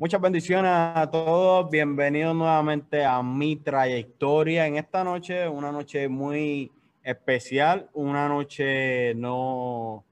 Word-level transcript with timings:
Muchas 0.00 0.22
bendiciones 0.22 0.72
a 0.72 1.10
todos. 1.12 1.70
Bienvenidos 1.70 2.34
nuevamente 2.34 3.04
a 3.04 3.22
mi 3.22 3.56
trayectoria 3.56 4.66
en 4.66 4.78
esta 4.78 5.04
noche, 5.04 5.46
una 5.46 5.70
noche 5.70 6.08
muy 6.08 6.72
especial, 7.02 7.90
una 7.92 8.26
noche 8.26 9.14
no 9.14 10.06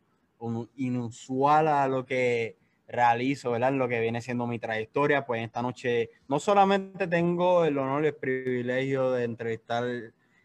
inusual 0.76 1.68
a 1.68 1.88
lo 1.88 2.04
que 2.04 2.58
realizo, 2.86 3.52
¿verdad? 3.52 3.72
Lo 3.72 3.88
que 3.88 3.98
viene 3.98 4.20
siendo 4.20 4.46
mi 4.46 4.58
trayectoria. 4.58 5.24
Pues 5.24 5.42
esta 5.42 5.62
noche 5.62 6.10
no 6.28 6.38
solamente 6.38 7.06
tengo 7.06 7.64
el 7.64 7.78
honor 7.78 8.04
y 8.04 8.08
el 8.08 8.14
privilegio 8.14 9.12
de 9.12 9.24
entrevistar 9.24 9.86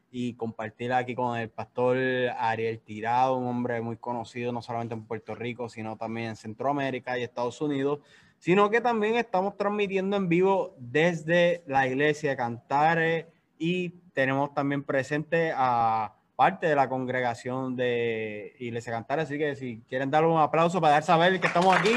y 0.10 0.36
compartir 0.36 0.94
aquí 0.94 1.16
con 1.16 1.38
el 1.38 1.50
pastor 1.50 1.98
Ariel 2.38 2.80
Tirado, 2.80 3.36
un 3.36 3.48
hombre 3.48 3.82
muy 3.82 3.98
conocido 3.98 4.54
no 4.54 4.62
solamente 4.62 4.94
en 4.94 5.04
Puerto 5.04 5.36
Rico, 5.36 5.68
sino 5.68 5.98
también 5.98 6.30
en 6.30 6.36
Centroamérica 6.38 7.20
y 7.20 7.24
Estados 7.24 7.60
Unidos 7.60 8.00
sino 8.44 8.70
que 8.70 8.82
también 8.82 9.16
estamos 9.16 9.56
transmitiendo 9.56 10.18
en 10.18 10.28
vivo 10.28 10.76
desde 10.78 11.64
la 11.66 11.88
iglesia 11.88 12.32
de 12.32 12.36
Cantares 12.36 13.26
y 13.58 13.92
tenemos 14.12 14.54
también 14.54 14.84
presente 14.84 15.54
a 15.56 16.14
parte 16.36 16.68
de 16.68 16.76
la 16.76 16.90
congregación 16.90 17.78
de 17.78 18.54
Iglesia 18.60 18.92
Cantares, 18.92 19.28
así 19.28 19.38
que 19.38 19.56
si 19.56 19.82
quieren 19.88 20.12
darle 20.12 20.28
un 20.28 20.42
aplauso 20.42 20.82
para 20.82 20.96
dar 20.96 21.04
saber 21.04 21.40
que 21.40 21.48
estamos 21.48 21.74
aquí. 21.74 21.94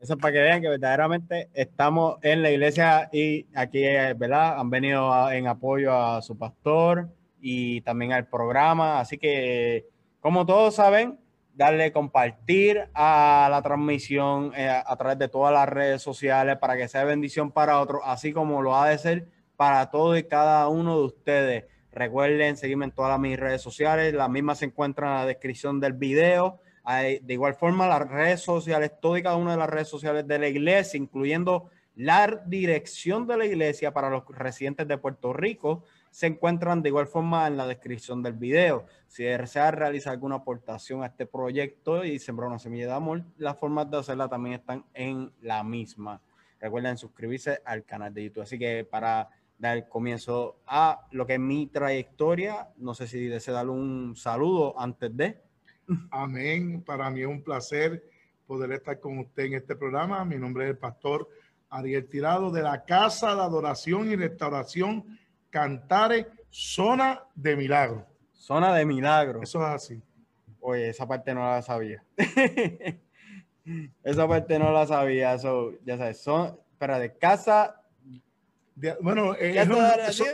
Eso 0.00 0.14
es 0.14 0.18
para 0.18 0.32
que 0.32 0.40
vean 0.40 0.62
que 0.62 0.68
verdaderamente 0.68 1.48
estamos 1.54 2.16
en 2.22 2.42
la 2.42 2.50
iglesia 2.50 3.08
y 3.12 3.46
aquí, 3.54 3.82
¿verdad? 4.16 4.58
Han 4.58 4.68
venido 4.68 5.30
en 5.30 5.46
apoyo 5.46 5.94
a 5.94 6.20
su 6.22 6.36
pastor 6.36 7.08
y 7.40 7.82
también 7.82 8.12
al 8.12 8.26
programa, 8.26 8.98
así 8.98 9.16
que 9.16 9.86
como 10.28 10.44
todos 10.44 10.74
saben, 10.74 11.18
darle 11.54 11.90
compartir 11.90 12.90
a 12.92 13.48
la 13.50 13.62
transmisión 13.62 14.52
eh, 14.54 14.68
a 14.68 14.96
través 14.98 15.18
de 15.18 15.26
todas 15.26 15.54
las 15.54 15.66
redes 15.66 16.02
sociales 16.02 16.58
para 16.58 16.76
que 16.76 16.86
sea 16.86 17.04
bendición 17.04 17.50
para 17.50 17.80
otros, 17.80 18.02
así 18.04 18.34
como 18.34 18.60
lo 18.60 18.76
ha 18.76 18.90
de 18.90 18.98
ser 18.98 19.28
para 19.56 19.90
todos 19.90 20.18
y 20.18 20.24
cada 20.24 20.68
uno 20.68 20.98
de 20.98 21.04
ustedes. 21.06 21.64
Recuerden 21.92 22.58
seguirme 22.58 22.84
en 22.84 22.90
todas 22.90 23.18
mis 23.18 23.40
redes 23.40 23.62
sociales, 23.62 24.12
las 24.12 24.28
mismas 24.28 24.58
se 24.58 24.66
encuentran 24.66 25.12
en 25.12 25.16
la 25.20 25.24
descripción 25.24 25.80
del 25.80 25.94
video. 25.94 26.60
de 26.86 27.32
igual 27.32 27.54
forma, 27.54 27.88
las 27.88 28.06
redes 28.06 28.42
sociales, 28.42 28.92
todas 29.00 29.20
y 29.20 29.22
cada 29.22 29.36
una 29.36 29.52
de 29.52 29.56
las 29.56 29.70
redes 29.70 29.88
sociales 29.88 30.28
de 30.28 30.38
la 30.38 30.48
iglesia, 30.48 30.98
incluyendo 30.98 31.70
la 31.94 32.42
dirección 32.44 33.26
de 33.26 33.38
la 33.38 33.46
iglesia 33.46 33.94
para 33.94 34.10
los 34.10 34.24
residentes 34.28 34.86
de 34.86 34.98
Puerto 34.98 35.32
Rico, 35.32 35.84
se 36.10 36.26
encuentran 36.26 36.82
de 36.82 36.88
igual 36.88 37.06
forma 37.06 37.46
en 37.46 37.56
la 37.56 37.66
descripción 37.66 38.22
del 38.22 38.34
video. 38.34 38.86
Si 39.06 39.24
desea 39.24 39.70
realizar 39.70 40.12
alguna 40.12 40.36
aportación 40.36 41.02
a 41.02 41.06
este 41.06 41.26
proyecto 41.26 42.04
y 42.04 42.18
sembrar 42.18 42.48
una 42.48 42.58
semilla 42.58 42.86
de 42.86 42.92
amor, 42.92 43.24
las 43.36 43.58
formas 43.58 43.90
de 43.90 43.98
hacerla 43.98 44.28
también 44.28 44.56
están 44.56 44.84
en 44.94 45.32
la 45.40 45.62
misma. 45.62 46.20
Recuerden 46.60 46.96
suscribirse 46.96 47.60
al 47.64 47.84
canal 47.84 48.12
de 48.12 48.24
YouTube. 48.24 48.42
Así 48.42 48.58
que 48.58 48.84
para 48.84 49.28
dar 49.58 49.88
comienzo 49.88 50.60
a 50.66 51.06
lo 51.10 51.26
que 51.26 51.34
es 51.34 51.40
mi 51.40 51.66
trayectoria, 51.66 52.68
no 52.76 52.94
sé 52.94 53.06
si 53.06 53.26
desea 53.26 53.54
darle 53.54 53.72
un 53.72 54.14
saludo 54.16 54.78
antes 54.78 55.16
de. 55.16 55.40
Amén. 56.10 56.82
Para 56.82 57.10
mí 57.10 57.22
es 57.22 57.26
un 57.26 57.42
placer 57.42 58.02
poder 58.46 58.72
estar 58.72 58.98
con 59.00 59.18
usted 59.18 59.44
en 59.44 59.54
este 59.54 59.76
programa. 59.76 60.24
Mi 60.24 60.36
nombre 60.36 60.64
es 60.64 60.70
el 60.70 60.78
pastor 60.78 61.28
Ariel 61.70 62.08
Tirado 62.08 62.50
de 62.50 62.62
la 62.62 62.84
Casa 62.84 63.34
de 63.34 63.42
Adoración 63.42 64.10
y 64.10 64.16
Restauración 64.16 65.18
Cantares, 65.50 66.26
zona 66.50 67.22
de 67.34 67.56
milagro. 67.56 68.06
Zona 68.32 68.74
de 68.74 68.84
milagro. 68.84 69.42
Eso 69.42 69.60
es 69.60 69.68
así. 69.68 70.02
Oye, 70.60 70.90
esa 70.90 71.06
parte 71.06 71.34
no 71.34 71.40
la 71.40 71.62
sabía. 71.62 72.02
esa 74.02 74.28
parte 74.28 74.58
no 74.58 74.72
la 74.72 74.86
sabía. 74.86 75.34
Eso, 75.34 75.72
ya 75.84 75.96
sabes, 75.96 76.20
son, 76.20 76.58
para 76.78 76.98
de 76.98 77.16
casa. 77.16 77.82
bueno, 79.00 79.34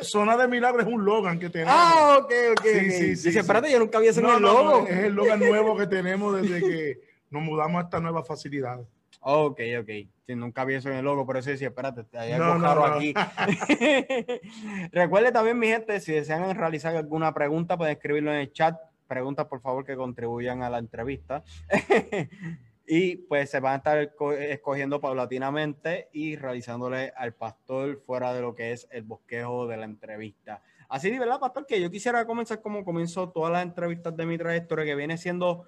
zona 0.03 0.36
de 0.36 0.48
milagro 0.48 0.82
es 0.82 0.86
un 0.86 1.04
logan 1.04 1.38
que 1.38 1.50
tenemos. 1.50 1.74
Ah, 1.76 2.19
ok, 2.20 2.32
ok. 2.53 2.64
Sí, 2.64 2.91
sí, 2.91 3.16
sí, 3.16 3.28
Dice, 3.28 3.41
espérate, 3.41 3.70
yo 3.70 3.78
nunca 3.78 3.98
había 3.98 4.10
visto 4.10 4.36
el 4.36 4.42
logo. 4.42 4.86
es 4.86 5.04
el 5.04 5.12
logan 5.14 5.41
nuevo 5.41 5.76
que 5.76 5.86
tenemos 5.88 6.41
desde 6.41 6.60
que 6.60 7.00
nos 7.30 7.42
mudamos 7.42 7.82
a 7.82 7.84
esta 7.84 8.00
nueva 8.00 8.22
facilidad. 8.22 8.80
Ok, 9.26 9.58
ok. 9.80 9.88
Si 10.26 10.34
nunca 10.34 10.66
vi 10.66 10.74
eso 10.74 10.90
en 10.90 10.96
el 10.96 11.04
logo, 11.04 11.24
por 11.24 11.38
eso 11.38 11.48
decía, 11.48 11.68
espérate, 11.68 12.04
hay 12.18 12.32
algo 12.32 12.58
no, 12.58 12.84
aquí. 12.84 13.14
Recuerde 14.92 15.32
también, 15.32 15.58
mi 15.58 15.68
gente, 15.68 15.98
si 16.00 16.12
desean 16.12 16.54
realizar 16.54 16.94
alguna 16.94 17.32
pregunta, 17.32 17.78
pueden 17.78 17.94
escribirlo 17.94 18.32
en 18.32 18.40
el 18.40 18.52
chat. 18.52 18.78
Preguntas, 19.06 19.46
por 19.46 19.62
favor, 19.62 19.86
que 19.86 19.96
contribuyan 19.96 20.62
a 20.62 20.68
la 20.68 20.76
entrevista. 20.76 21.42
y 22.86 23.16
pues 23.16 23.48
se 23.48 23.60
van 23.60 23.74
a 23.74 23.76
estar 23.76 24.12
escogiendo 24.40 25.00
paulatinamente 25.00 26.10
y 26.12 26.36
realizándole 26.36 27.14
al 27.16 27.32
pastor 27.32 28.02
fuera 28.04 28.34
de 28.34 28.42
lo 28.42 28.54
que 28.54 28.72
es 28.72 28.86
el 28.91 29.04
bosquejo 29.04 29.66
de 29.66 29.78
la 29.78 29.86
entrevista. 29.86 30.60
Así 30.91 31.10
de 31.10 31.18
verdad, 31.18 31.41
pastor, 31.41 31.64
que 31.66 31.80
yo 31.80 31.91
quisiera 31.91 32.26
comenzar 32.26 32.60
como 32.60 32.84
comenzó 32.84 33.30
todas 33.30 33.50
las 33.50 33.62
entrevistas 33.62 34.14
de 34.14 34.26
mi 34.26 34.36
trayectoria, 34.36 34.84
que 34.84 34.94
viene 34.94 35.16
siendo 35.16 35.64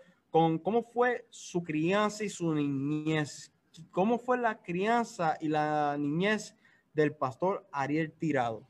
cómo 0.62 0.82
fue 0.82 1.26
su 1.30 1.62
crianza 1.62 2.24
y 2.24 2.28
su 2.28 2.52
niñez. 2.54 3.52
¿Cómo 3.91 4.19
fue 4.19 4.38
la 4.38 4.60
crianza 4.62 5.36
y 5.41 5.48
la 5.48 5.97
niñez 5.98 6.54
del 6.94 7.14
pastor 7.14 7.66
Ariel 7.72 8.12
Tirado? 8.12 8.66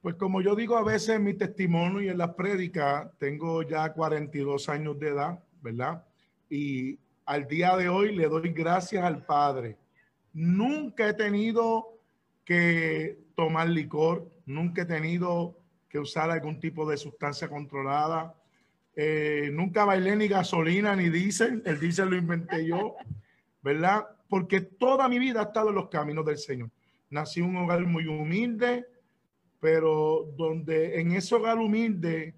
Pues 0.00 0.14
como 0.14 0.40
yo 0.40 0.54
digo 0.54 0.76
a 0.76 0.84
veces 0.84 1.16
en 1.16 1.24
mi 1.24 1.34
testimonio 1.34 2.00
y 2.00 2.08
en 2.08 2.18
las 2.18 2.34
prédicas, 2.34 3.10
tengo 3.18 3.62
ya 3.62 3.92
42 3.92 4.68
años 4.68 4.98
de 4.98 5.08
edad, 5.08 5.42
¿verdad? 5.60 6.04
Y 6.48 6.98
al 7.24 7.48
día 7.48 7.76
de 7.76 7.88
hoy 7.88 8.14
le 8.14 8.28
doy 8.28 8.50
gracias 8.52 9.04
al 9.04 9.24
Padre. 9.24 9.76
Nunca 10.32 11.08
he 11.08 11.14
tenido 11.14 11.98
que 12.44 13.18
tomar 13.34 13.68
licor, 13.68 14.30
nunca 14.44 14.82
he 14.82 14.86
tenido 14.86 15.58
que 15.88 15.98
usar 15.98 16.30
algún 16.30 16.60
tipo 16.60 16.88
de 16.88 16.96
sustancia 16.96 17.48
controlada, 17.48 18.35
eh, 18.96 19.50
nunca 19.52 19.84
bailé 19.84 20.16
ni 20.16 20.26
gasolina 20.26 20.96
ni 20.96 21.10
diésel, 21.10 21.62
el 21.66 21.78
diésel 21.78 22.08
lo 22.08 22.16
inventé 22.16 22.66
yo, 22.66 22.96
¿verdad? 23.62 24.06
Porque 24.28 24.62
toda 24.62 25.08
mi 25.08 25.18
vida 25.18 25.40
ha 25.40 25.44
estado 25.44 25.68
en 25.68 25.74
los 25.74 25.88
caminos 25.90 26.24
del 26.24 26.38
Señor. 26.38 26.70
Nací 27.10 27.40
en 27.40 27.50
un 27.50 27.56
hogar 27.58 27.84
muy 27.86 28.06
humilde, 28.06 28.86
pero 29.60 30.32
donde 30.36 30.98
en 30.98 31.12
ese 31.12 31.34
hogar 31.34 31.58
humilde 31.58 32.34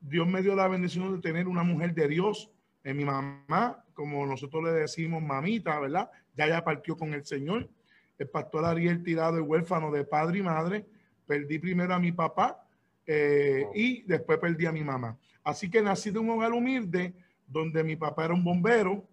Dios 0.00 0.28
me 0.28 0.42
dio 0.42 0.54
la 0.54 0.68
bendición 0.68 1.16
de 1.16 1.20
tener 1.20 1.48
una 1.48 1.64
mujer 1.64 1.92
de 1.92 2.06
Dios, 2.06 2.50
en 2.84 2.96
mi 2.96 3.04
mamá, 3.04 3.84
como 3.94 4.24
nosotros 4.24 4.62
le 4.62 4.70
decimos 4.70 5.20
mamita, 5.20 5.80
¿verdad? 5.80 6.08
Ya 6.36 6.46
ya 6.46 6.62
partió 6.62 6.96
con 6.96 7.14
el 7.14 7.24
Señor. 7.24 7.68
El 8.16 8.28
pastor 8.28 8.64
Ariel 8.64 9.02
tirado 9.02 9.38
y 9.38 9.40
huérfano 9.40 9.90
de 9.90 10.04
padre 10.04 10.38
y 10.38 10.42
madre. 10.42 10.86
Perdí 11.26 11.58
primero 11.58 11.92
a 11.92 11.98
mi 11.98 12.12
papá 12.12 12.64
eh, 13.04 13.66
y 13.74 14.02
después 14.02 14.38
perdí 14.38 14.66
a 14.66 14.72
mi 14.72 14.84
mamá. 14.84 15.18
Así 15.46 15.70
que 15.70 15.80
nací 15.80 16.10
de 16.10 16.18
un 16.18 16.28
hogar 16.28 16.52
humilde 16.52 17.14
donde 17.46 17.84
mi 17.84 17.94
papá 17.94 18.24
era 18.24 18.34
un 18.34 18.42
bombero, 18.42 19.06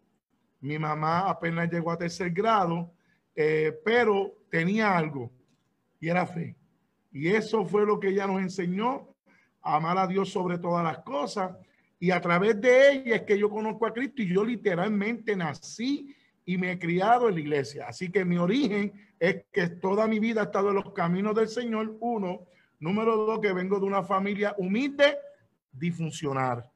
mi 0.61 0.79
mamá 0.79 1.29
apenas 1.29 1.71
llegó 1.71 1.91
a 1.91 1.97
tercer 1.99 2.31
grado, 2.31 2.91
eh, 3.35 3.71
pero 3.85 4.33
tenía 4.49 4.97
algo 4.97 5.31
y 5.99 6.09
era 6.09 6.25
fe. 6.25 6.55
Y 7.11 7.27
eso 7.27 7.63
fue 7.65 7.85
lo 7.85 7.99
que 7.99 8.07
ella 8.07 8.25
nos 8.25 8.41
enseñó, 8.41 9.15
amar 9.61 9.99
a 9.99 10.07
Dios 10.07 10.31
sobre 10.31 10.57
todas 10.57 10.83
las 10.83 11.03
cosas. 11.03 11.55
Y 11.99 12.09
a 12.09 12.19
través 12.19 12.59
de 12.59 12.93
ella 12.93 13.17
es 13.17 13.21
que 13.21 13.37
yo 13.37 13.47
conozco 13.47 13.85
a 13.85 13.93
Cristo 13.93 14.23
y 14.23 14.33
yo 14.33 14.43
literalmente 14.43 15.35
nací 15.35 16.15
y 16.45 16.57
me 16.57 16.71
he 16.71 16.79
criado 16.79 17.29
en 17.29 17.35
la 17.35 17.41
iglesia. 17.41 17.85
Así 17.87 18.09
que 18.09 18.25
mi 18.25 18.39
origen 18.39 18.91
es 19.19 19.45
que 19.51 19.67
toda 19.67 20.07
mi 20.07 20.17
vida 20.17 20.41
he 20.41 20.45
estado 20.45 20.69
en 20.69 20.77
los 20.77 20.93
caminos 20.93 21.35
del 21.35 21.47
Señor, 21.47 21.95
uno. 21.99 22.47
Número 22.79 23.17
dos, 23.17 23.39
que 23.39 23.53
vengo 23.53 23.79
de 23.79 23.85
una 23.85 24.01
familia 24.01 24.55
humilde 24.57 25.15
disfuncionar. 25.73 26.69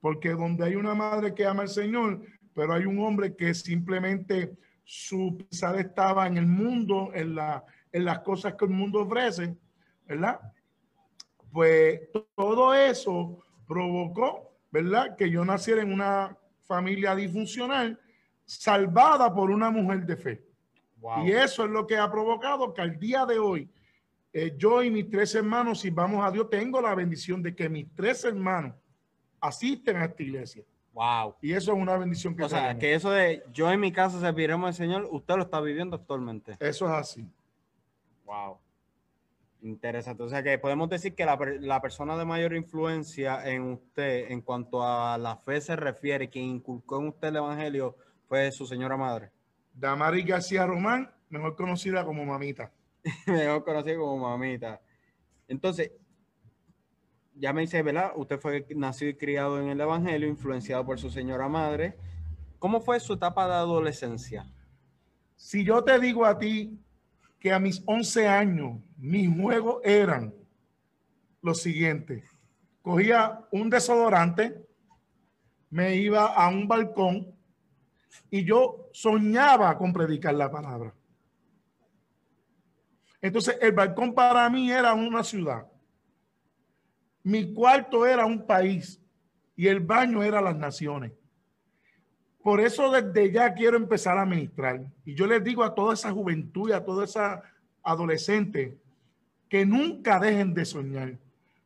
Porque 0.00 0.30
donde 0.30 0.64
hay 0.64 0.74
una 0.74 0.94
madre 0.94 1.34
que 1.34 1.46
ama 1.46 1.62
al 1.62 1.68
Señor, 1.68 2.22
pero 2.54 2.72
hay 2.72 2.86
un 2.86 2.98
hombre 2.98 3.36
que 3.36 3.54
simplemente 3.54 4.56
su 4.84 5.36
pensar 5.38 5.78
estaba 5.78 6.26
en 6.26 6.36
el 6.36 6.46
mundo, 6.46 7.10
en, 7.14 7.34
la, 7.34 7.64
en 7.92 8.04
las 8.04 8.20
cosas 8.20 8.54
que 8.54 8.64
el 8.64 8.70
mundo 8.70 9.02
ofrece, 9.02 9.56
¿verdad? 10.06 10.40
Pues 11.52 12.00
todo 12.34 12.74
eso 12.74 13.38
provocó, 13.66 14.56
¿verdad? 14.70 15.16
Que 15.16 15.30
yo 15.30 15.44
naciera 15.44 15.82
en 15.82 15.92
una 15.92 16.36
familia 16.62 17.14
disfuncional 17.14 18.00
salvada 18.44 19.32
por 19.32 19.50
una 19.50 19.70
mujer 19.70 20.04
de 20.06 20.16
fe. 20.16 20.44
Y 21.24 21.30
eso 21.32 21.64
es 21.64 21.70
lo 21.70 21.86
que 21.86 21.96
ha 21.96 22.10
provocado 22.10 22.74
que 22.74 22.82
al 22.82 22.98
día 22.98 23.24
de 23.24 23.38
hoy 23.38 23.70
eh, 24.32 24.54
yo 24.56 24.82
y 24.82 24.90
mis 24.90 25.10
tres 25.10 25.34
hermanos, 25.34 25.80
si 25.80 25.90
vamos 25.90 26.24
a 26.24 26.30
Dios, 26.30 26.48
tengo 26.48 26.80
la 26.80 26.94
bendición 26.94 27.42
de 27.42 27.54
que 27.54 27.68
mis 27.68 27.92
tres 27.94 28.24
hermanos 28.24 28.74
asisten 29.40 29.96
a 29.96 30.04
esta 30.04 30.22
iglesia. 30.22 30.64
Wow. 30.92 31.36
Y 31.40 31.52
eso 31.52 31.72
es 31.72 31.78
una 31.78 31.96
bendición 31.96 32.36
que 32.36 32.44
O 32.44 32.48
sea, 32.48 32.76
que 32.78 32.94
eso 32.94 33.10
de 33.10 33.42
yo 33.52 33.70
en 33.70 33.80
mi 33.80 33.92
casa 33.92 34.20
serviremos 34.20 34.68
al 34.68 34.74
Señor, 34.74 35.08
usted 35.10 35.36
lo 35.36 35.42
está 35.42 35.60
viviendo 35.60 35.96
actualmente. 35.96 36.56
Eso 36.60 36.86
es 36.86 36.92
así. 36.92 37.28
Wow. 38.24 38.58
Interesante. 39.62 40.22
O 40.22 40.28
sea 40.28 40.42
que 40.42 40.58
podemos 40.58 40.88
decir 40.88 41.14
que 41.14 41.24
la, 41.24 41.38
la, 41.60 41.82
persona 41.82 42.16
de 42.16 42.24
mayor 42.24 42.54
influencia 42.54 43.46
en 43.48 43.62
usted 43.72 44.30
en 44.30 44.40
cuanto 44.40 44.82
a 44.82 45.18
la 45.18 45.36
fe 45.36 45.60
se 45.60 45.76
refiere, 45.76 46.30
quien 46.30 46.46
inculcó 46.46 47.00
en 47.00 47.08
usted 47.08 47.28
el 47.28 47.36
Evangelio, 47.36 47.96
fue 48.26 48.50
su 48.52 48.66
señora 48.66 48.96
madre. 48.96 49.30
Damari 49.74 50.22
García 50.22 50.66
Román, 50.66 51.10
mejor 51.28 51.56
conocida 51.56 52.04
como 52.04 52.24
mamita. 52.24 52.72
mejor 53.26 53.64
conocida 53.64 53.96
como 53.96 54.18
mamita. 54.18 54.80
Entonces, 55.48 55.92
ya 57.34 57.52
me 57.52 57.62
dice, 57.62 57.82
¿verdad? 57.82 58.12
Usted 58.16 58.38
fue 58.38 58.66
nacido 58.76 59.10
y 59.10 59.16
criado 59.16 59.60
en 59.60 59.68
el 59.68 59.80
Evangelio, 59.80 60.28
influenciado 60.28 60.84
por 60.84 60.98
su 60.98 61.10
señora 61.10 61.48
madre. 61.48 61.96
¿Cómo 62.58 62.80
fue 62.80 63.00
su 63.00 63.14
etapa 63.14 63.46
de 63.46 63.54
adolescencia? 63.54 64.46
Si 65.36 65.64
yo 65.64 65.82
te 65.82 65.98
digo 65.98 66.26
a 66.26 66.38
ti 66.38 66.78
que 67.38 67.52
a 67.52 67.58
mis 67.58 67.82
11 67.86 68.28
años 68.28 68.78
mis 68.98 69.34
juegos 69.34 69.80
eran 69.82 70.34
los 71.40 71.62
siguientes. 71.62 72.24
Cogía 72.82 73.46
un 73.50 73.70
desodorante, 73.70 74.66
me 75.70 75.96
iba 75.96 76.26
a 76.26 76.48
un 76.48 76.68
balcón 76.68 77.34
y 78.30 78.44
yo 78.44 78.90
soñaba 78.92 79.76
con 79.78 79.92
predicar 79.92 80.34
la 80.34 80.50
palabra. 80.50 80.94
Entonces 83.22 83.58
el 83.60 83.72
balcón 83.72 84.14
para 84.14 84.48
mí 84.48 84.70
era 84.70 84.94
una 84.94 85.22
ciudad. 85.22 85.66
Mi 87.22 87.52
cuarto 87.52 88.06
era 88.06 88.24
un 88.24 88.46
país 88.46 89.00
y 89.56 89.66
el 89.66 89.80
baño 89.80 90.22
era 90.22 90.40
las 90.40 90.56
naciones. 90.56 91.12
Por 92.42 92.60
eso 92.60 92.90
desde 92.90 93.30
ya 93.30 93.52
quiero 93.52 93.76
empezar 93.76 94.16
a 94.16 94.24
ministrar. 94.24 94.80
Y 95.04 95.14
yo 95.14 95.26
les 95.26 95.44
digo 95.44 95.62
a 95.62 95.74
toda 95.74 95.92
esa 95.92 96.10
juventud 96.10 96.70
y 96.70 96.72
a 96.72 96.84
toda 96.84 97.04
esa 97.04 97.42
adolescente 97.82 98.78
que 99.48 99.66
nunca 99.66 100.18
dejen 100.18 100.54
de 100.54 100.64
soñar. 100.64 101.18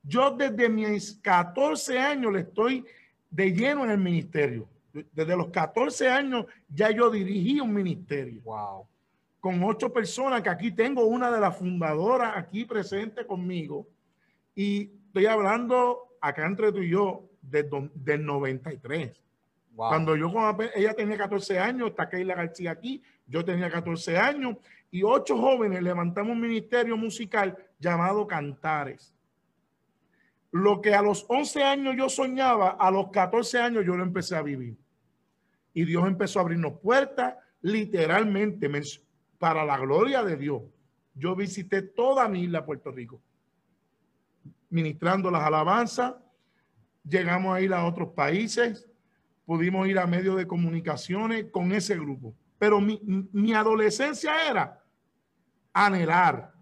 Yo 0.02 0.32
desde 0.32 0.68
mis 0.68 1.14
14 1.22 1.98
años 1.98 2.32
le 2.32 2.40
estoy 2.40 2.84
de 3.30 3.52
lleno 3.52 3.84
en 3.84 3.90
el 3.90 3.98
ministerio. 3.98 4.68
Desde 4.92 5.36
los 5.36 5.48
14 5.48 6.08
años 6.08 6.46
ya 6.68 6.90
yo 6.90 7.10
dirigí 7.10 7.60
un 7.60 7.72
ministerio. 7.72 8.40
Wow. 8.42 8.86
Con 9.44 9.62
ocho 9.62 9.92
personas 9.92 10.40
que 10.40 10.48
aquí 10.48 10.70
tengo 10.70 11.04
una 11.04 11.30
de 11.30 11.38
las 11.38 11.58
fundadoras 11.58 12.32
aquí 12.34 12.64
presente 12.64 13.26
conmigo. 13.26 13.86
Y 14.54 14.90
estoy 15.08 15.26
hablando 15.26 16.16
acá 16.18 16.46
entre 16.46 16.72
tú 16.72 16.78
y 16.78 16.88
yo 16.88 17.28
del 17.42 18.24
93. 18.24 19.20
Cuando 19.76 20.16
yo, 20.16 20.32
ella 20.74 20.94
tenía 20.94 21.18
14 21.18 21.58
años, 21.58 21.90
está 21.90 22.08
Keila 22.08 22.36
García 22.36 22.70
aquí, 22.70 23.02
yo 23.26 23.44
tenía 23.44 23.70
14 23.70 24.16
años 24.16 24.56
y 24.90 25.02
ocho 25.02 25.36
jóvenes 25.36 25.82
levantamos 25.82 26.32
un 26.32 26.40
ministerio 26.40 26.96
musical 26.96 27.54
llamado 27.78 28.26
Cantares. 28.26 29.14
Lo 30.52 30.80
que 30.80 30.94
a 30.94 31.02
los 31.02 31.26
11 31.28 31.62
años 31.62 31.94
yo 31.98 32.08
soñaba, 32.08 32.78
a 32.80 32.90
los 32.90 33.10
14 33.10 33.60
años 33.60 33.84
yo 33.84 33.94
lo 33.94 34.04
empecé 34.04 34.36
a 34.36 34.42
vivir. 34.42 34.78
Y 35.74 35.84
Dios 35.84 36.06
empezó 36.06 36.38
a 36.38 36.42
abrirnos 36.44 36.80
puertas, 36.80 37.34
literalmente, 37.60 38.70
para 39.44 39.62
la 39.62 39.76
gloria 39.76 40.24
de 40.24 40.38
Dios. 40.38 40.62
Yo 41.14 41.36
visité 41.36 41.82
toda 41.82 42.26
mi 42.28 42.44
isla 42.44 42.64
Puerto 42.64 42.90
Rico, 42.90 43.20
ministrando 44.70 45.30
las 45.30 45.42
alabanzas. 45.42 46.14
Llegamos 47.06 47.54
a 47.54 47.60
ir 47.60 47.74
a 47.74 47.84
otros 47.84 48.08
países 48.14 48.88
pudimos 49.44 49.86
ir 49.86 49.98
a 49.98 50.06
medios 50.06 50.36
de 50.38 50.46
comunicaciones 50.46 51.50
con 51.50 51.72
ese 51.72 51.94
grupo. 51.96 52.34
Pero 52.58 52.80
mi, 52.80 53.52
adolescencia 53.52 54.48
era 54.48 54.82
anhelar 55.74 56.54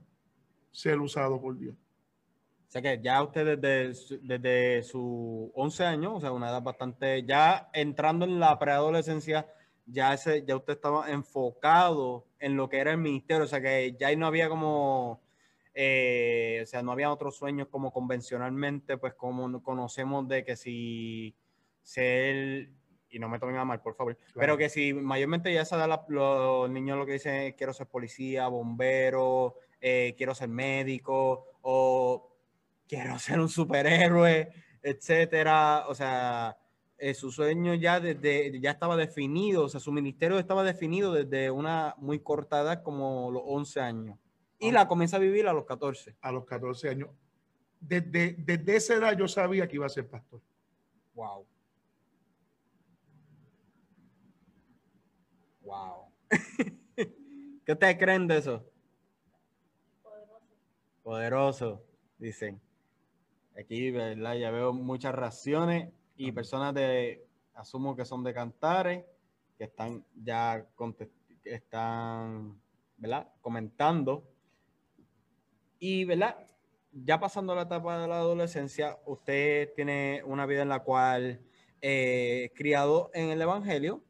ser 0.73 0.99
usado 0.99 1.41
por 1.41 1.57
Dios. 1.57 1.77
O 1.77 2.71
sea 2.73 2.83
que 2.83 3.01
ya 3.01 3.23
usted 3.23 3.57
desde, 3.57 4.19
desde 4.23 4.83
sus 4.83 5.51
11 5.55 5.85
años, 5.85 6.13
o 6.17 6.21
sea, 6.21 6.33
una 6.33 6.49
edad 6.49 6.63
bastante, 6.63 7.23
ya 7.23 7.69
entrando 7.73 8.25
en 8.25 8.41
la 8.41 8.59
preadolescencia, 8.59 9.47
ya, 9.87 10.15
ese, 10.15 10.45
ya 10.45 10.57
usted 10.57 10.75
estaba 10.75 11.11
enfocado 11.11 12.27
en 12.39 12.57
lo 12.57 12.69
que 12.69 12.79
era 12.79 12.93
el 12.93 12.99
ministerio, 12.99 13.45
o 13.45 13.49
sea 13.49 13.61
que 13.61 13.97
ya 13.99 14.15
no 14.17 14.27
había 14.27 14.49
como, 14.49 15.23
eh, 15.75 16.61
o 16.63 16.67
sea, 16.67 16.83
no 16.83 16.93
había 16.93 17.13
otros 17.13 17.37
sueños 17.37 17.69
como 17.69 17.93
convencionalmente, 17.93 18.99
pues 18.99 19.15
como 19.15 19.63
conocemos 19.63 20.29
de 20.29 20.45
que 20.45 20.57
si 20.57 21.35
ser, 21.83 22.71
y 23.09 23.19
no 23.19 23.29
me 23.29 23.39
tomen 23.39 23.57
a 23.57 23.65
mal, 23.65 23.81
por 23.81 23.95
favor, 23.95 24.17
pero 24.35 24.57
que 24.57 24.69
si 24.69 24.93
mayormente 24.95 25.53
ya 25.53 25.65
se 25.65 25.77
da 25.77 26.05
los 26.09 26.71
niños 26.71 26.99
lo 26.99 27.07
que 27.07 27.15
dicen, 27.15 27.55
quiero 27.57 27.73
ser 27.73 27.87
policía, 27.87 28.49
bombero, 28.49 29.57
eh, 29.81 30.15
quiero 30.17 30.35
ser 30.35 30.49
médico, 30.49 31.47
o 31.63 32.37
quiero 32.89 33.19
ser 33.19 33.41
un 33.41 33.49
superhéroe, 33.49 34.53
etcétera, 34.83 35.85
o 35.89 35.95
sea, 35.95 36.57
eh, 37.05 37.15
su 37.15 37.33
sueño 37.33 37.75
ya 37.75 37.99
desde, 37.99 38.61
ya 38.61 38.71
estaba 38.71 38.97
definido, 38.97 39.65
o 39.65 39.69
sea, 39.69 39.81
su 39.81 39.91
ministerio 39.91 40.39
estaba 40.39 40.63
definido 40.63 41.13
desde 41.13 41.51
una 41.51 41.97
muy 41.99 42.21
corta 42.21 42.61
edad, 42.61 42.85
como 42.85 43.29
los 43.33 43.43
11 43.45 43.81
años. 43.81 44.19
Y 44.61 44.71
la 44.71 44.87
comienza 44.87 45.17
a 45.17 45.19
vivir 45.19 45.49
a 45.49 45.53
los 45.53 45.65
14. 45.65 46.15
A 46.21 46.31
los 46.31 46.45
14 46.45 46.91
años. 46.91 47.11
Desde, 47.81 48.35
desde 48.39 48.77
esa 48.77 48.95
edad 48.95 49.19
yo 49.19 49.27
sabía 49.27 49.67
que 49.67 49.75
iba 49.75 49.87
a 49.87 49.89
ser 49.89 50.09
pastor. 50.09 50.41
Wow. 51.15 51.45
Wow. 55.63 56.07
¿Qué 56.95 57.73
ustedes 57.73 57.99
creen 57.99 58.29
de 58.29 58.39
eso? 58.39 58.65
Poderoso. 60.05 60.47
Poderoso, 61.03 61.85
dicen. 62.19 62.61
Aquí, 63.59 63.91
¿verdad? 63.91 64.37
Ya 64.37 64.53
veo 64.53 64.73
muchas 64.73 65.13
reacciones 65.13 65.93
y 66.27 66.33
personas 66.33 66.73
de, 66.73 67.27
asumo 67.55 67.97
que 67.97 68.05
son 68.05 68.23
de 68.23 68.33
Cantares, 68.33 69.05
que 69.59 69.65
están 69.65 70.05
ya 70.15 70.65
están, 71.45 72.61
¿verdad? 72.97 73.29
Comentando. 73.41 74.29
Y, 75.81 76.05
¿verdad? 76.05 76.37
Ya 76.93 77.19
pasando 77.19 77.55
la 77.55 77.63
etapa 77.63 78.01
de 78.01 78.07
la 78.07 78.19
adolescencia, 78.19 78.99
usted 79.07 79.73
tiene 79.75 80.23
una 80.25 80.47
vida 80.47 80.63
en 80.63 80.69
la 80.69 80.81
cual 80.85 81.41
eh, 81.81 82.53
criado 82.55 83.11
en 83.15 83.31
el 83.31 83.43
Evangelio, 83.43 84.05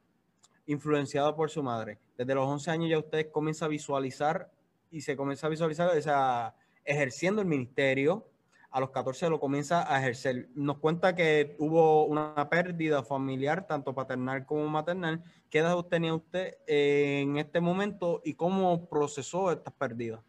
influenciado 0.66 1.34
por 1.34 1.48
su 1.48 1.62
madre. 1.62 1.98
Desde 2.18 2.34
los 2.34 2.46
11 2.46 2.70
años 2.70 2.90
ya 2.90 2.98
usted 2.98 3.30
comienza 3.30 3.64
a 3.64 3.68
visualizar 3.68 4.52
y 4.90 5.00
se 5.00 5.16
comienza 5.16 5.46
a 5.46 5.50
visualizar 5.50 5.96
esa, 5.96 6.54
ejerciendo 6.84 7.40
el 7.40 7.48
ministerio. 7.48 8.28
A 8.72 8.80
los 8.80 8.90
14 8.90 9.28
lo 9.28 9.38
comienza 9.38 9.94
a 9.94 10.00
ejercer. 10.00 10.48
Nos 10.54 10.78
cuenta 10.78 11.14
que 11.14 11.54
hubo 11.58 12.06
una 12.06 12.48
pérdida 12.48 13.02
familiar, 13.02 13.66
tanto 13.66 13.94
paternal 13.94 14.46
como 14.46 14.66
maternal. 14.66 15.22
¿Qué 15.50 15.58
edad 15.58 15.78
tenía 15.84 16.14
usted 16.14 16.56
en 16.66 17.36
este 17.36 17.60
momento 17.60 18.22
y 18.24 18.32
cómo 18.32 18.88
procesó 18.88 19.52
estas 19.52 19.74
pérdidas? 19.74 20.20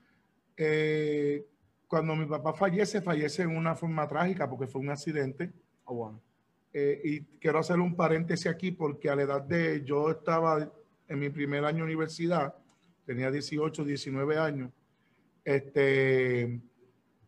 Eh, 0.58 1.46
cuando 1.88 2.16
mi 2.18 2.26
papá 2.26 2.54
fallece, 2.54 3.02
fallece 3.02 3.44
en 3.44 3.56
una 3.56 3.76
forma 3.76 4.08
trágica 4.08 4.50
porque 4.50 4.68
fue 4.68 4.82
un 4.82 4.90
accidente. 4.90 5.52
Oh, 5.86 5.96
bueno. 5.96 6.22
Eh, 6.74 7.02
y 7.04 7.22
quiero 7.40 7.60
hacer 7.60 7.80
un 7.80 7.96
paréntesis 7.96 8.48
aquí 8.48 8.72
porque 8.72 9.10
a 9.10 9.16
la 9.16 9.22
edad 9.22 9.42
de 9.42 9.84
yo 9.86 10.10
estaba 10.10 10.70
en 11.08 11.20
mi 11.20 11.30
primer 11.30 11.64
año 11.64 11.78
de 11.78 11.84
universidad, 11.84 12.56
tenía 13.06 13.30
18, 13.30 13.86
19 13.86 14.38
años, 14.38 14.72
este, 15.46 16.60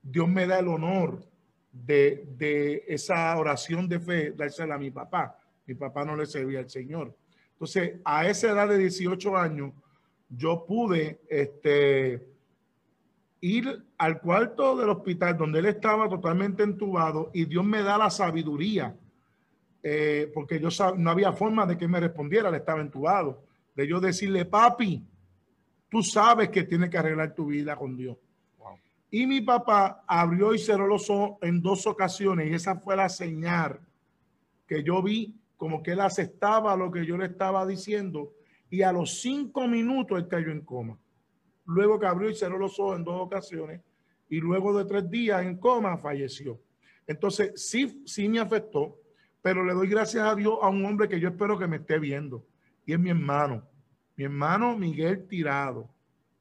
Dios 0.08 0.30
me 0.30 0.46
da 0.46 0.60
el 0.60 0.68
honor 0.68 1.26
de, 1.72 2.28
de 2.38 2.84
esa 2.88 3.36
oración 3.38 3.90
de 3.90 4.00
fe, 4.00 4.32
dársela 4.32 4.76
a 4.76 4.78
mi 4.78 4.92
papá. 4.92 5.38
Mi 5.66 5.74
papá 5.74 6.06
no 6.06 6.16
le 6.16 6.28
servía 6.28 6.60
al 6.60 6.70
Señor. 6.70 7.16
Entonces, 7.54 8.00
a 8.06 8.28
esa 8.28 8.52
edad 8.52 8.70
de 8.70 8.78
18 8.78 9.36
años, 9.36 9.74
yo 10.30 10.64
pude 10.68 11.22
este, 11.28 12.24
ir 13.42 13.84
al 13.98 14.22
cuarto 14.22 14.78
del 14.78 14.90
hospital 14.90 15.38
donde 15.38 15.60
él 15.60 15.66
estaba 15.66 16.08
totalmente 16.08 16.62
entubado 16.62 17.32
y 17.34 17.46
Dios 17.46 17.66
me 17.66 17.82
da 17.82 17.98
la 17.98 18.10
sabiduría 18.12 18.96
eh, 19.82 20.32
porque 20.34 20.60
yo 20.60 20.70
no 20.98 21.12
había 21.12 21.32
forma 21.32 21.66
de 21.66 21.78
que 21.78 21.88
me 21.88 22.00
respondiera, 22.00 22.50
le 22.50 22.58
estaba 22.58 22.82
entubado, 22.82 23.44
de 23.76 23.88
yo 23.88 24.00
decirle, 24.00 24.46
papi, 24.46 25.04
tú 25.90 26.02
sabes 26.02 26.50
que 26.50 26.64
tienes 26.64 26.90
que 26.90 26.98
arreglar 26.98 27.36
tu 27.36 27.48
vida 27.48 27.76
con 27.76 27.96
Dios. 27.96 28.18
Y 29.16 29.26
mi 29.28 29.40
papá 29.40 30.04
abrió 30.06 30.54
y 30.54 30.60
cerró 30.60 30.88
los 30.88 31.10
ojos 31.10 31.38
en 31.42 31.62
dos 31.62 31.88
ocasiones 31.88 32.52
y 32.52 32.54
esa 32.54 32.76
fue 32.76 32.98
la 32.98 33.08
señal 33.08 33.80
que 34.68 34.84
yo 34.84 35.02
vi 35.02 35.34
como 35.56 35.82
que 35.82 35.92
él 35.92 36.02
aceptaba 36.02 36.76
lo 36.76 36.92
que 36.92 37.06
yo 37.06 37.16
le 37.18 37.28
estaba 37.28 37.66
diciendo 37.66 38.34
y 38.70 38.82
a 38.82 38.92
los 38.92 39.22
cinco 39.22 39.70
minutos 39.70 40.18
él 40.18 40.28
cayó 40.28 40.52
en 40.52 40.60
coma. 40.60 41.00
Luego 41.64 41.98
que 41.98 42.08
abrió 42.08 42.30
y 42.30 42.36
cerró 42.36 42.58
los 42.58 42.78
ojos 42.78 42.98
en 42.98 43.06
dos 43.06 43.22
ocasiones 43.22 43.80
y 44.28 44.42
luego 44.42 44.78
de 44.78 44.84
tres 44.84 45.10
días 45.10 45.46
en 45.46 45.60
coma 45.60 45.98
falleció. 45.98 46.60
Entonces 47.08 47.54
sí, 47.56 48.04
sí 48.06 48.28
me 48.28 48.40
afectó 48.40 49.00
pero 49.42 49.64
le 49.64 49.74
doy 49.74 49.88
gracias 49.88 50.26
a 50.26 50.36
Dios 50.36 50.58
a 50.62 50.68
un 50.68 50.84
hombre 50.84 51.08
que 51.08 51.22
yo 51.22 51.30
espero 51.30 51.58
que 51.58 51.68
me 51.68 51.78
esté 51.78 52.00
viendo, 52.00 52.44
y 52.84 52.92
es 52.92 53.00
mi 53.00 53.12
hermano, 53.12 53.64
mi 54.18 54.26
hermano 54.26 54.76
Miguel 54.76 55.26
Tirado. 55.26 55.88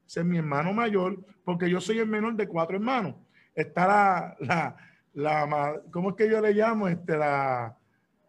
Es 0.07 0.25
mi 0.25 0.37
hermano 0.37 0.73
mayor, 0.73 1.17
porque 1.43 1.69
yo 1.69 1.81
soy 1.81 1.99
el 1.99 2.07
menor 2.07 2.35
de 2.35 2.47
cuatro 2.47 2.75
hermanos. 2.75 3.15
Está 3.53 3.87
la, 3.87 4.35
la, 4.39 4.75
la 5.13 5.81
¿cómo 5.91 6.09
es 6.09 6.15
que 6.15 6.29
yo 6.29 6.41
le 6.41 6.53
llamo? 6.53 6.87
Este, 6.87 7.17
la, 7.17 7.75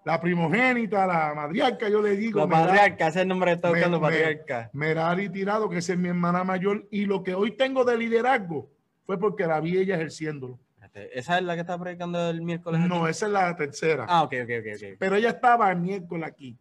la 0.04 0.20
primogénita, 0.20 1.06
la 1.06 1.34
madriarca, 1.34 1.88
yo 1.88 2.00
le 2.00 2.16
digo. 2.16 2.40
La 2.40 2.46
madriarca, 2.46 3.08
ese 3.08 3.18
es 3.18 3.22
el 3.22 3.28
nombre 3.28 3.50
que 3.50 3.54
está 3.56 3.70
buscando, 3.70 4.00
madriarca. 4.00 4.70
Merari 4.72 5.28
Tirado, 5.28 5.68
que 5.68 5.78
es 5.78 5.96
mi 5.96 6.08
hermana 6.08 6.44
mayor, 6.44 6.86
y 6.90 7.06
lo 7.06 7.22
que 7.22 7.34
hoy 7.34 7.56
tengo 7.56 7.84
de 7.84 7.98
liderazgo 7.98 8.70
fue 9.04 9.18
porque 9.18 9.46
la 9.46 9.60
vi 9.60 9.78
ella 9.78 9.96
ejerciéndolo. 9.96 10.58
¿Esa 11.12 11.38
es 11.38 11.44
la 11.44 11.54
que 11.54 11.60
está 11.60 11.78
predicando 11.78 12.30
el 12.30 12.40
miércoles? 12.40 12.80
No, 12.80 13.06
esa 13.06 13.26
es 13.26 13.32
la 13.32 13.54
tercera. 13.54 14.06
Ah, 14.08 14.22
ok, 14.22 14.32
ok, 14.44 14.50
ok. 14.60 14.96
Pero 14.98 15.16
ella 15.16 15.28
estaba 15.30 15.70
el 15.70 15.78
miércoles 15.78 16.26
aquí 16.26 16.56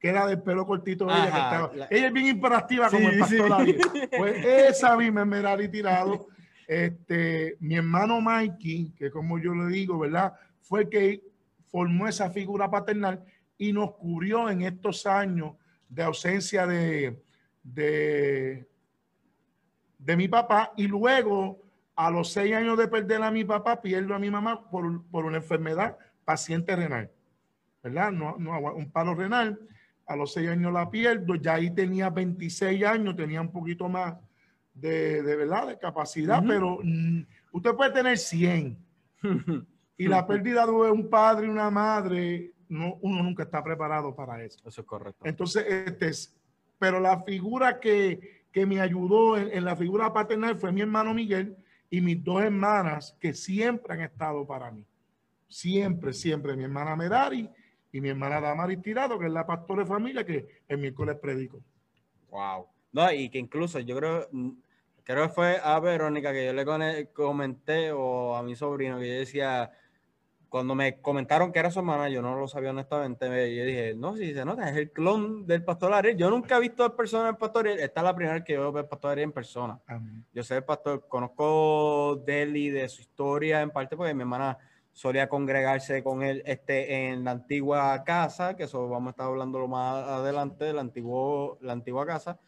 que 0.00 0.08
era 0.08 0.26
del 0.26 0.40
pelo 0.40 0.66
cortito 0.66 1.04
ella, 1.04 1.22
que 1.24 1.28
estaba, 1.28 1.70
ella 1.90 2.06
es 2.06 2.12
bien 2.12 2.26
imperativa 2.26 2.88
como 2.88 3.08
el 3.10 3.18
pastor 3.18 3.66
Pues 4.16 4.44
esa 4.44 4.96
misma 4.96 5.26
Merari 5.26 5.68
tirado. 5.68 6.26
Este, 6.66 7.56
mi 7.60 7.76
hermano 7.76 8.20
Mikey, 8.20 8.92
que 8.96 9.10
como 9.10 9.38
yo 9.38 9.54
le 9.54 9.66
digo, 9.66 9.98
¿verdad? 9.98 10.32
Fue 10.62 10.82
el 10.82 10.88
que 10.88 11.22
formó 11.66 12.08
esa 12.08 12.30
figura 12.30 12.70
paternal 12.70 13.22
y 13.58 13.72
nos 13.72 13.92
cubrió 13.96 14.48
en 14.48 14.62
estos 14.62 15.04
años 15.04 15.52
de 15.88 16.02
ausencia 16.02 16.66
de, 16.66 17.22
de, 17.62 18.66
de 19.98 20.16
mi 20.16 20.28
papá. 20.28 20.72
Y 20.78 20.86
luego, 20.86 21.60
a 21.94 22.10
los 22.10 22.32
seis 22.32 22.54
años 22.54 22.78
de 22.78 22.88
perder 22.88 23.22
a 23.22 23.30
mi 23.30 23.44
papá, 23.44 23.82
pierdo 23.82 24.14
a 24.14 24.18
mi 24.18 24.30
mamá 24.30 24.70
por, 24.70 25.04
por 25.10 25.26
una 25.26 25.38
enfermedad 25.38 25.98
paciente 26.24 26.74
renal, 26.74 27.10
¿verdad? 27.82 28.12
No, 28.12 28.36
no, 28.38 28.58
un 28.72 28.90
palo 28.90 29.14
renal 29.14 29.58
a 30.10 30.16
los 30.16 30.32
seis 30.32 30.48
años 30.48 30.72
la 30.72 30.90
pierdo, 30.90 31.36
ya 31.36 31.54
ahí 31.54 31.70
tenía 31.70 32.10
26 32.10 32.84
años, 32.84 33.14
tenía 33.14 33.40
un 33.40 33.52
poquito 33.52 33.88
más 33.88 34.16
de, 34.74 35.22
de 35.22 35.36
verdad, 35.36 35.68
de 35.68 35.78
capacidad, 35.78 36.42
pero 36.44 36.80
mm, 36.82 37.20
usted 37.52 37.74
puede 37.74 37.92
tener 37.92 38.18
100. 38.18 38.76
y 39.96 40.08
la 40.08 40.26
pérdida 40.26 40.66
de 40.66 40.72
un 40.72 41.08
padre 41.08 41.46
y 41.46 41.50
una 41.50 41.70
madre, 41.70 42.54
no, 42.68 42.98
uno 43.02 43.22
nunca 43.22 43.44
está 43.44 43.62
preparado 43.62 44.12
para 44.12 44.42
eso. 44.42 44.58
Eso 44.66 44.80
es 44.80 44.86
correcto. 44.86 45.24
Entonces, 45.24 45.64
este 45.68 46.08
es, 46.08 46.36
pero 46.76 46.98
la 46.98 47.22
figura 47.22 47.78
que, 47.78 48.46
que 48.50 48.66
me 48.66 48.80
ayudó 48.80 49.38
en, 49.38 49.48
en, 49.52 49.64
la 49.64 49.76
figura 49.76 50.12
paternal 50.12 50.56
fue 50.56 50.72
mi 50.72 50.80
hermano 50.80 51.14
Miguel 51.14 51.56
y 51.88 52.00
mis 52.00 52.24
dos 52.24 52.42
hermanas 52.42 53.16
que 53.20 53.32
siempre 53.32 53.94
han 53.94 54.00
estado 54.00 54.44
para 54.44 54.72
mí. 54.72 54.84
Siempre, 55.46 56.12
siempre. 56.12 56.56
Mi 56.56 56.64
hermana 56.64 56.96
Merari 56.96 57.48
y 57.92 58.00
mi 58.00 58.08
hermana 58.10 58.40
Damaris 58.40 58.82
Tirado, 58.82 59.18
que 59.18 59.26
es 59.26 59.32
la 59.32 59.46
pastora 59.46 59.82
de 59.82 59.88
familia 59.88 60.24
que 60.24 60.46
el 60.68 60.78
miércoles 60.78 61.16
predico. 61.16 61.60
Wow. 62.30 62.66
No, 62.92 63.12
y 63.12 63.28
que 63.28 63.38
incluso 63.38 63.78
yo 63.80 63.96
creo, 63.96 64.28
creo 65.04 65.28
que 65.28 65.34
fue 65.34 65.60
a 65.62 65.78
Verónica 65.80 66.32
que 66.32 66.46
yo 66.46 66.52
le 66.52 67.08
comenté 67.12 67.92
o 67.92 68.36
a 68.36 68.42
mi 68.42 68.54
sobrino 68.56 68.98
que 68.98 69.08
yo 69.08 69.18
decía, 69.20 69.70
cuando 70.48 70.74
me 70.74 71.00
comentaron 71.00 71.52
que 71.52 71.60
era 71.60 71.70
su 71.70 71.78
hermana, 71.78 72.08
yo 72.08 72.22
no 72.22 72.34
lo 72.34 72.48
sabía 72.48 72.70
honestamente, 72.70 73.26
yo 73.54 73.64
dije, 73.64 73.94
no, 73.94 74.16
si 74.16 74.34
se 74.34 74.44
nota, 74.44 74.68
es 74.68 74.76
el 74.76 74.90
clon 74.90 75.46
del 75.46 75.64
pastor 75.64 75.92
Ariel. 75.94 76.16
Yo 76.16 76.28
nunca 76.28 76.56
he 76.56 76.60
visto 76.60 76.84
al 76.84 76.94
persona 76.94 77.26
del 77.26 77.36
pastor 77.36 77.66
Ariel, 77.66 77.80
esta 77.80 78.00
es 78.00 78.04
la 78.04 78.14
primera 78.14 78.34
vez 78.34 78.44
que 78.44 78.54
yo 78.54 78.72
veo 78.72 78.82
al 78.82 78.88
pastor 78.88 79.12
Ariel 79.12 79.28
en 79.28 79.32
persona. 79.32 79.80
Yo 80.32 80.42
sé 80.42 80.56
el 80.56 80.64
pastor, 80.64 81.06
conozco 81.08 82.16
de 82.26 82.42
él 82.42 82.56
y 82.56 82.70
de 82.70 82.88
su 82.88 83.00
historia 83.00 83.62
en 83.62 83.70
parte 83.70 83.96
porque 83.96 84.12
mi 84.12 84.22
hermana 84.22 84.58
solía 85.00 85.30
congregarse 85.30 86.02
con 86.02 86.22
él 86.22 86.42
este, 86.44 87.06
en 87.08 87.24
la 87.24 87.30
antigua 87.30 88.04
casa, 88.04 88.54
que 88.54 88.64
eso 88.64 88.86
vamos 88.86 89.06
a 89.06 89.10
estar 89.12 89.26
hablando 89.28 89.66
más 89.66 90.06
adelante, 90.06 90.66
de 90.66 90.74
la, 90.74 90.82
antiguo, 90.82 91.56
la 91.62 91.72
antigua 91.72 92.04
casa, 92.04 92.38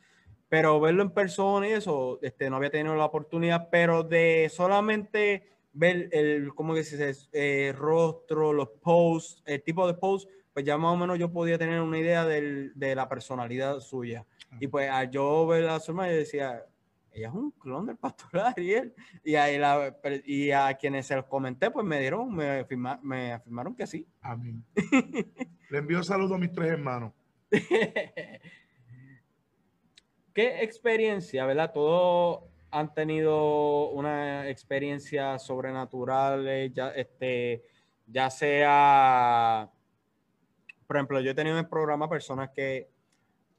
pero 0.51 0.79
verlo 0.79 1.03
en 1.03 1.13
persona 1.13 1.67
y 1.67 1.73
eso, 1.73 2.19
este, 2.21 2.51
no 2.51 2.57
había 2.57 2.69
tenido 2.69 2.95
la 2.95 3.07
oportunidad, 3.07 3.71
pero 3.71 4.03
de 4.03 4.51
solamente 4.53 5.49
ver 5.73 6.11
el, 6.13 6.55
¿cómo 6.55 6.75
que 6.75 6.85
se 6.85 7.07
dice? 7.07 7.27
Eh, 7.33 7.73
rostro, 7.73 8.53
los 8.53 8.69
posts, 8.69 9.43
el 9.47 9.63
tipo 9.63 9.87
de 9.87 9.95
posts, 9.95 10.31
pues 10.53 10.67
ya 10.67 10.77
más 10.77 10.93
o 10.93 10.97
menos 10.99 11.19
yo 11.19 11.33
podía 11.33 11.57
tener 11.57 11.81
una 11.81 11.99
idea 11.99 12.27
del, 12.27 12.73
de 12.75 12.95
la 12.95 13.09
personalidad 13.09 13.81
suya. 13.81 14.27
Y 14.61 14.67
pues 14.67 14.91
al 14.91 15.11
yo 15.11 15.47
ver 15.47 15.67
a 15.71 15.81
su 15.81 15.93
hermana, 15.93 16.13
yo 16.13 16.19
decía, 16.19 16.67
ella 17.15 17.29
es 17.29 17.35
un 17.35 17.51
clon 17.53 17.87
del 17.87 17.97
pastor 17.97 18.41
Ariel. 18.41 18.95
Y, 19.25 19.35
ahí 19.35 19.59
la, 19.59 19.97
y 20.25 20.51
a 20.51 20.75
quienes 20.75 21.07
se 21.07 21.17
los 21.17 21.27
comenté, 21.27 21.71
pues 21.71 21.87
me 21.87 22.01
dieron, 22.01 22.35
me, 22.35 22.67
me 23.03 23.33
afirmaron 23.33 23.75
que 23.75 23.87
sí. 23.87 24.07
Amén. 24.21 24.65
Le 25.71 25.79
envío 25.79 26.03
saludos 26.03 26.33
a 26.33 26.39
mis 26.39 26.53
tres 26.53 26.71
hermanos. 26.71 27.13
¿Qué 30.35 30.63
experiencia, 30.63 31.45
verdad? 31.45 31.73
Todos 31.73 32.45
han 32.71 32.95
tenido 32.95 33.91
una 33.91 34.49
experiencia 34.49 35.39
sobrenatural, 35.39 36.73
ya, 36.73 36.89
este, 36.91 37.63
ya 38.07 38.31
sea, 38.31 39.71
por 40.87 40.97
ejemplo, 40.97 41.21
yo 41.21 41.33
he 41.33 41.35
tenido 41.35 41.57
en 41.57 41.65
el 41.65 41.69
programa 41.69 42.09
personas 42.09 42.49
que 42.51 42.92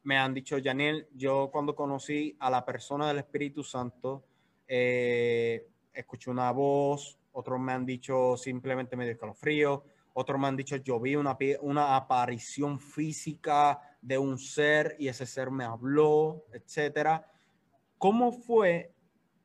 me 0.04 0.18
han 0.18 0.34
dicho, 0.34 0.58
Janel, 0.62 1.08
yo 1.14 1.50
cuando 1.52 1.76
conocí 1.76 2.36
a 2.40 2.50
la 2.50 2.66
persona 2.66 3.08
del 3.08 3.20
Espíritu 3.20 3.64
Santo, 3.64 4.24
eh, 4.68 5.68
escuché 5.94 6.30
una 6.30 6.52
voz, 6.52 7.18
otros 7.34 7.60
me 7.60 7.74
han 7.74 7.86
dicho 7.86 8.38
simplemente 8.38 8.96
me 8.96 9.06
dio 9.06 9.14
escalofrío, 9.14 9.84
otros 10.14 10.40
me 10.40 10.48
han 10.48 10.56
dicho 10.56 10.76
yo 10.78 11.00
vi 11.00 11.16
una, 11.16 11.38
una 11.62 11.96
aparición 11.96 12.80
física 12.80 13.82
de 14.02 14.18
un 14.18 14.38
ser 14.38 14.96
y 15.00 15.08
ese 15.08 15.26
ser 15.26 15.50
me 15.50 15.64
habló, 15.64 16.46
etcétera. 16.52 17.26
¿Cómo 17.98 18.32
fue 18.32 18.94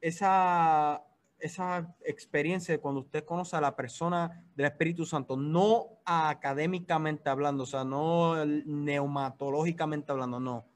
esa 0.01 1.03
esa 1.41 1.95
experiencia 2.05 2.75
de 2.75 2.81
cuando 2.81 3.01
usted 3.01 3.25
conoce 3.25 3.57
a 3.57 3.61
la 3.61 3.77
persona 3.77 4.45
del 4.55 4.67
Espíritu 4.67 5.07
Santo, 5.07 5.37
no 5.37 6.01
académicamente 6.05 7.31
hablando, 7.31 7.63
o 7.63 7.67
sea, 7.67 7.85
no 7.85 8.45
neumatológicamente 8.45 10.11
hablando, 10.13 10.41
no, 10.41 10.67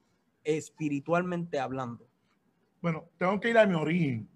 espiritualmente 0.45 1.59
hablando? 1.59 2.07
Bueno, 2.81 3.09
tengo 3.19 3.39
que 3.41 3.51
ir 3.51 3.59
a 3.59 3.67
mi 3.67 3.75
origen. 3.75 4.29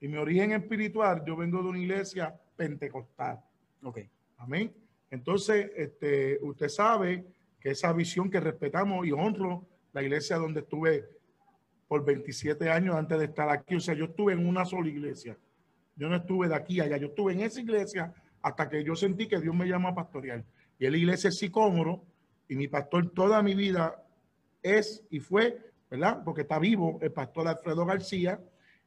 Y 0.00 0.08
mi 0.08 0.18
origen 0.18 0.52
espiritual, 0.52 1.24
yo 1.26 1.36
vengo 1.36 1.62
de 1.62 1.68
una 1.68 1.78
iglesia 1.78 2.38
pentecostal. 2.56 3.40
Ok. 3.82 4.00
Amén. 4.38 4.74
Entonces, 5.10 5.70
este, 5.76 6.38
usted 6.42 6.68
sabe 6.68 7.26
que 7.60 7.70
esa 7.70 7.92
visión 7.92 8.30
que 8.30 8.40
respetamos 8.40 9.06
y 9.06 9.12
honro 9.12 9.66
la 9.92 10.02
iglesia 10.02 10.36
donde 10.36 10.60
estuve 10.60 11.08
por 11.88 12.04
27 12.04 12.68
años 12.70 12.96
antes 12.96 13.18
de 13.18 13.24
estar 13.26 13.48
aquí. 13.48 13.76
O 13.76 13.80
sea, 13.80 13.94
yo 13.94 14.06
estuve 14.06 14.32
en 14.32 14.46
una 14.46 14.64
sola 14.64 14.88
iglesia. 14.88 15.38
Yo 15.96 16.08
no 16.08 16.16
estuve 16.16 16.48
de 16.48 16.54
aquí 16.54 16.80
a 16.80 16.84
allá, 16.84 16.98
yo 16.98 17.08
estuve 17.08 17.32
en 17.32 17.40
esa 17.40 17.60
iglesia 17.60 18.12
hasta 18.42 18.68
que 18.68 18.84
yo 18.84 18.94
sentí 18.94 19.26
que 19.26 19.40
Dios 19.40 19.54
me 19.54 19.66
llamó 19.66 19.88
a 19.88 19.94
pastorear. 19.94 20.44
Y 20.78 20.88
la 20.88 20.96
iglesia 20.96 21.28
es 21.28 21.38
Sicómoro 21.38 22.04
y 22.48 22.54
mi 22.54 22.68
pastor 22.68 23.10
toda 23.10 23.42
mi 23.42 23.54
vida 23.54 24.04
es 24.62 25.04
y 25.10 25.20
fue, 25.20 25.58
¿verdad? 25.90 26.22
Porque 26.22 26.42
está 26.42 26.58
vivo 26.58 26.98
el 27.00 27.12
pastor 27.12 27.48
Alfredo 27.48 27.86
García 27.86 28.38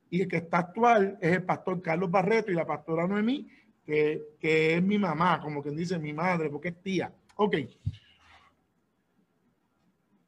y 0.09 0.21
el 0.21 0.27
que 0.27 0.37
está 0.37 0.59
actual 0.59 1.17
es 1.19 1.33
el 1.33 1.43
pastor 1.43 1.81
Carlos 1.81 2.11
Barreto 2.11 2.51
y 2.51 2.55
la 2.55 2.65
pastora 2.65 3.07
Noemí, 3.07 3.49
que, 3.83 4.35
que 4.39 4.75
es 4.75 4.83
mi 4.83 4.99
mamá, 4.99 5.41
como 5.41 5.63
quien 5.63 5.75
dice 5.75 5.97
mi 5.97 6.13
madre, 6.13 6.49
porque 6.49 6.69
es 6.69 6.81
tía. 6.81 7.11
Ok. 7.35 7.55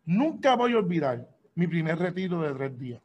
Nunca 0.05 0.55
voy 0.55 0.73
a 0.73 0.77
olvidar 0.77 1.29
mi 1.53 1.67
primer 1.67 1.99
retiro 1.99 2.41
de 2.41 2.53
tres 2.53 2.79
días 2.79 3.01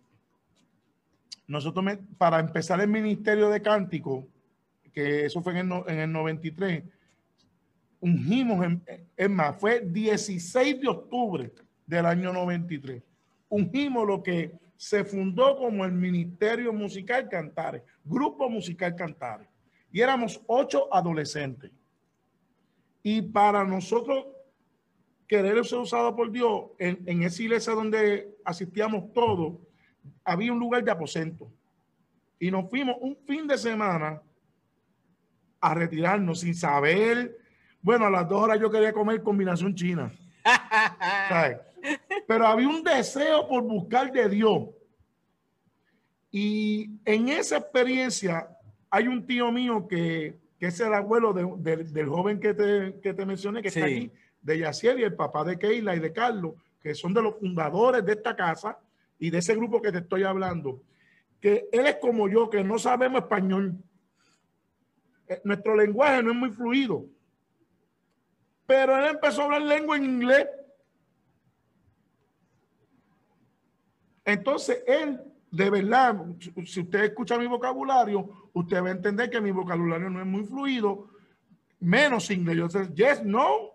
nosotros 1.46 1.84
para 2.18 2.40
empezar 2.40 2.80
el 2.80 2.88
ministerio 2.88 3.48
de 3.48 3.62
cántico, 3.62 4.26
que 4.92 5.26
eso 5.26 5.42
fue 5.42 5.58
en 5.58 5.70
el, 5.70 5.82
en 5.86 5.98
el 6.00 6.12
93, 6.12 6.82
ungimos, 8.00 8.64
en, 8.64 8.82
es 9.16 9.30
más, 9.30 9.56
fue 9.56 9.80
16 9.80 10.80
de 10.80 10.88
octubre 10.88 11.52
del 11.86 12.06
año 12.06 12.32
93. 12.32 13.02
Ungimos 13.48 14.06
lo 14.06 14.22
que 14.22 14.52
se 14.76 15.04
fundó 15.04 15.56
como 15.56 15.84
el 15.84 15.92
Ministerio 15.92 16.72
Musical 16.72 17.28
Cantares, 17.28 17.82
Grupo 18.04 18.48
Musical 18.50 18.94
Cantares. 18.94 19.48
Y 19.92 20.00
éramos 20.00 20.40
ocho 20.46 20.92
adolescentes. 20.92 21.70
Y 23.02 23.22
para 23.22 23.64
nosotros 23.64 24.26
querer 25.26 25.64
ser 25.64 25.78
usado 25.78 26.14
por 26.14 26.30
Dios, 26.30 26.66
en, 26.78 27.02
en 27.06 27.22
esa 27.22 27.42
iglesia 27.42 27.72
donde 27.72 28.36
asistíamos 28.44 29.12
todos, 29.12 29.54
había 30.24 30.52
un 30.52 30.58
lugar 30.58 30.82
de 30.84 30.90
aposento. 30.90 31.50
Y 32.38 32.50
nos 32.50 32.68
fuimos 32.68 32.96
un 33.00 33.16
fin 33.26 33.46
de 33.46 33.56
semana 33.56 34.20
a 35.60 35.74
retirarnos 35.74 36.40
sin 36.40 36.54
saber. 36.54 37.38
Bueno, 37.80 38.06
a 38.06 38.10
las 38.10 38.28
dos 38.28 38.42
horas 38.42 38.60
yo 38.60 38.70
quería 38.70 38.92
comer 38.92 39.22
combinación 39.22 39.74
china. 39.74 40.12
Pero 42.26 42.46
había 42.46 42.68
un 42.68 42.82
deseo 42.82 43.48
por 43.48 43.62
buscar 43.62 44.12
de 44.12 44.28
Dios. 44.28 44.68
Y 46.30 46.90
en 47.04 47.28
esa 47.28 47.58
experiencia 47.58 48.48
hay 48.90 49.08
un 49.08 49.26
tío 49.26 49.50
mío 49.50 49.86
que, 49.88 50.38
que 50.58 50.66
es 50.66 50.80
el 50.80 50.92
abuelo 50.92 51.32
del 51.32 52.08
joven 52.08 52.40
que 52.40 52.54
te, 52.54 53.00
que 53.00 53.14
te 53.14 53.24
mencioné, 53.26 53.62
que 53.62 53.68
está 53.68 53.84
aquí, 53.84 54.10
de 54.42 54.58
Yaciel 54.58 55.00
y 55.00 55.04
el 55.04 55.14
papá 55.14 55.44
de 55.44 55.58
Keila 55.58 55.96
y 55.96 56.00
de 56.00 56.12
Carlos, 56.12 56.54
que 56.80 56.94
son 56.94 57.14
de 57.14 57.22
los 57.22 57.36
fundadores 57.38 58.04
de 58.04 58.12
esta 58.12 58.36
casa 58.36 58.78
y 59.18 59.30
de 59.30 59.38
ese 59.38 59.54
grupo 59.54 59.80
que 59.80 59.92
te 59.92 59.98
estoy 59.98 60.24
hablando. 60.24 60.82
que 61.40 61.68
él 61.70 61.86
es 61.86 61.96
como 61.96 62.28
yo, 62.28 62.48
que 62.48 62.64
no 62.64 62.78
sabemos 62.78 63.22
español. 63.22 63.76
Eh, 65.28 65.40
Nuestro 65.44 65.76
lenguaje 65.76 66.22
no 66.22 66.30
es 66.30 66.36
muy 66.36 66.50
fluido. 66.50 67.04
Pero 68.66 68.96
él 68.98 69.04
empezó 69.04 69.42
a 69.42 69.44
hablar 69.44 69.62
lengua 69.62 69.96
en 69.96 70.04
inglés. 70.04 70.46
Entonces, 74.24 74.82
él, 74.86 75.20
de 75.52 75.70
verdad, 75.70 76.20
si 76.64 76.80
usted 76.80 77.04
escucha 77.04 77.38
mi 77.38 77.46
vocabulario, 77.46 78.48
usted 78.52 78.82
va 78.82 78.88
a 78.88 78.92
entender 78.92 79.30
que 79.30 79.40
mi 79.40 79.52
vocabulario 79.52 80.10
no 80.10 80.20
es 80.20 80.26
muy 80.26 80.44
fluido, 80.44 81.08
menos 81.78 82.30
inglés. 82.30 82.56
Yo 82.56 82.68
sé, 82.68 82.88
yes, 82.94 83.22
no. 83.24 83.72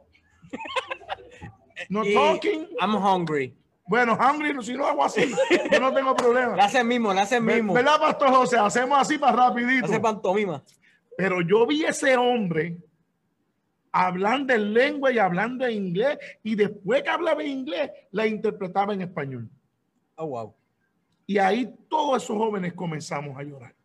No 1.89 2.03
talking. 2.03 2.67
I'm 2.79 2.93
hungry. 2.95 3.55
Bueno, 3.91 4.17
hungry, 4.17 4.55
si 4.63 4.73
no 4.73 4.85
hago 4.85 5.03
así, 5.03 5.29
yo 5.69 5.79
no 5.81 5.93
tengo 5.93 6.15
problema. 6.15 6.55
Le 6.55 6.61
hace 6.61 6.81
mismo, 6.81 7.13
le 7.13 7.19
hace 7.19 7.41
mismo. 7.41 7.73
¿Verdad, 7.73 7.99
Pastor 7.99 8.29
José? 8.29 8.57
Hacemos 8.57 8.97
así 8.97 9.17
para 9.17 9.49
rapidito. 9.49 9.87
Hace 9.87 9.99
pantomima. 9.99 10.63
Pero 11.17 11.41
yo 11.41 11.67
vi 11.67 11.83
ese 11.83 12.15
hombre 12.15 12.77
hablando 13.91 14.53
en 14.53 14.73
lengua 14.73 15.11
y 15.11 15.19
hablando 15.19 15.65
en 15.65 15.73
inglés, 15.73 16.17
y 16.41 16.55
después 16.55 17.03
que 17.03 17.09
hablaba 17.09 17.43
en 17.43 17.49
inglés, 17.49 17.91
la 18.11 18.25
interpretaba 18.25 18.93
en 18.93 19.01
español. 19.01 19.49
Oh, 20.15 20.27
wow. 20.27 20.55
Y 21.27 21.37
ahí 21.37 21.75
todos 21.89 22.23
esos 22.23 22.37
jóvenes 22.37 22.71
comenzamos 22.71 23.37
a 23.37 23.43
llorar. 23.43 23.75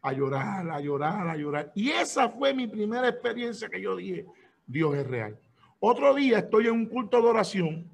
A 0.00 0.12
llorar, 0.12 0.70
a 0.70 0.78
llorar, 0.78 1.28
a 1.28 1.36
llorar. 1.36 1.72
Y 1.74 1.90
esa 1.90 2.28
fue 2.28 2.54
mi 2.54 2.68
primera 2.68 3.08
experiencia 3.08 3.68
que 3.68 3.80
yo 3.80 3.96
dije, 3.96 4.26
Dios 4.64 4.94
es 4.94 5.04
real. 5.08 5.36
Otro 5.80 6.14
día 6.14 6.38
estoy 6.38 6.68
en 6.68 6.74
un 6.74 6.86
culto 6.86 7.20
de 7.20 7.26
oración 7.26 7.93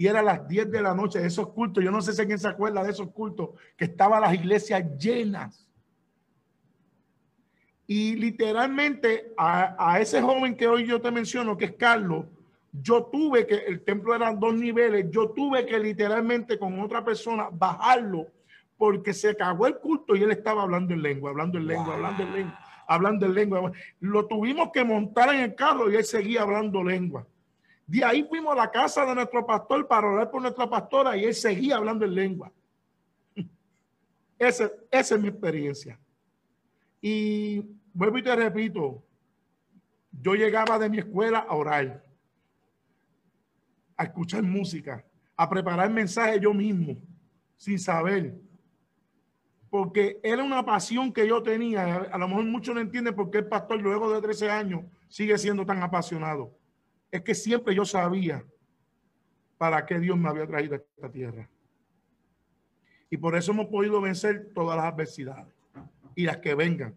y 0.00 0.06
era 0.06 0.22
las 0.22 0.48
10 0.48 0.70
de 0.70 0.80
la 0.80 0.94
noche 0.94 1.18
de 1.18 1.26
esos 1.26 1.48
cultos. 1.48 1.84
Yo 1.84 1.90
no 1.90 2.00
sé 2.00 2.14
si 2.14 2.22
alguien 2.22 2.38
se 2.38 2.48
acuerda 2.48 2.82
de 2.82 2.90
esos 2.90 3.10
cultos 3.10 3.50
que 3.76 3.84
estaban 3.84 4.22
las 4.22 4.32
iglesias 4.32 4.82
llenas. 4.96 5.68
Y 7.86 8.16
literalmente 8.16 9.34
a, 9.36 9.76
a 9.78 10.00
ese 10.00 10.22
joven 10.22 10.56
que 10.56 10.66
hoy 10.66 10.86
yo 10.86 11.02
te 11.02 11.10
menciono, 11.10 11.54
que 11.54 11.66
es 11.66 11.72
Carlos, 11.72 12.24
yo 12.72 13.10
tuve 13.12 13.46
que, 13.46 13.56
el 13.56 13.84
templo 13.84 14.14
eran 14.14 14.40
dos 14.40 14.54
niveles, 14.54 15.10
yo 15.10 15.32
tuve 15.32 15.66
que 15.66 15.78
literalmente 15.78 16.58
con 16.58 16.80
otra 16.80 17.04
persona 17.04 17.50
bajarlo 17.52 18.26
porque 18.78 19.12
se 19.12 19.28
acabó 19.28 19.66
el 19.66 19.76
culto 19.80 20.16
y 20.16 20.22
él 20.22 20.30
estaba 20.30 20.62
hablando 20.62 20.94
en 20.94 21.02
lengua, 21.02 21.28
hablando 21.28 21.58
en 21.58 21.66
lengua, 21.66 21.96
hablando 21.96 22.22
en 22.22 22.32
lengua, 22.32 22.58
hablando 22.86 23.26
en 23.26 23.34
lengua. 23.34 23.72
Lo 24.00 24.26
tuvimos 24.26 24.70
que 24.72 24.82
montar 24.82 25.34
en 25.34 25.40
el 25.42 25.54
carro 25.54 25.90
y 25.90 25.96
él 25.96 26.04
seguía 26.06 26.40
hablando 26.40 26.82
lengua. 26.82 27.26
De 27.90 28.04
ahí 28.04 28.22
fuimos 28.22 28.52
a 28.52 28.54
la 28.54 28.70
casa 28.70 29.04
de 29.04 29.16
nuestro 29.16 29.44
pastor 29.44 29.88
para 29.88 30.06
orar 30.06 30.30
por 30.30 30.40
nuestra 30.40 30.70
pastora 30.70 31.16
y 31.16 31.24
él 31.24 31.34
seguía 31.34 31.76
hablando 31.76 32.04
en 32.04 32.14
lengua. 32.14 32.52
Esa 34.38 34.70
es 34.92 35.18
mi 35.18 35.26
experiencia. 35.26 35.98
Y 37.02 37.64
vuelvo 37.92 38.18
y 38.18 38.22
te 38.22 38.36
repito, 38.36 39.02
yo 40.12 40.36
llegaba 40.36 40.78
de 40.78 40.88
mi 40.88 40.98
escuela 40.98 41.40
a 41.40 41.56
orar, 41.56 42.04
a 43.96 44.04
escuchar 44.04 44.44
música, 44.44 45.04
a 45.36 45.50
preparar 45.50 45.90
mensajes 45.90 46.40
yo 46.40 46.54
mismo, 46.54 46.96
sin 47.56 47.80
saber. 47.80 48.36
Porque 49.68 50.20
era 50.22 50.44
una 50.44 50.64
pasión 50.64 51.12
que 51.12 51.26
yo 51.26 51.42
tenía. 51.42 52.02
A 52.12 52.18
lo 52.18 52.28
mejor 52.28 52.44
muchos 52.44 52.72
no 52.72 52.80
entienden 52.80 53.16
por 53.16 53.32
qué 53.32 53.38
el 53.38 53.48
pastor 53.48 53.80
luego 53.80 54.12
de 54.14 54.22
13 54.22 54.48
años 54.48 54.84
sigue 55.08 55.36
siendo 55.36 55.66
tan 55.66 55.82
apasionado. 55.82 56.59
Es 57.10 57.22
que 57.22 57.34
siempre 57.34 57.74
yo 57.74 57.84
sabía 57.84 58.44
para 59.58 59.84
qué 59.84 59.98
Dios 59.98 60.16
me 60.16 60.28
había 60.28 60.46
traído 60.46 60.74
a 60.74 60.78
esta 60.78 61.10
tierra. 61.10 61.48
Y 63.10 63.16
por 63.16 63.36
eso 63.36 63.52
hemos 63.52 63.66
podido 63.66 64.00
vencer 64.00 64.52
todas 64.54 64.76
las 64.76 64.86
adversidades 64.86 65.52
y 66.14 66.24
las 66.24 66.38
que 66.38 66.54
vengan. 66.54 66.94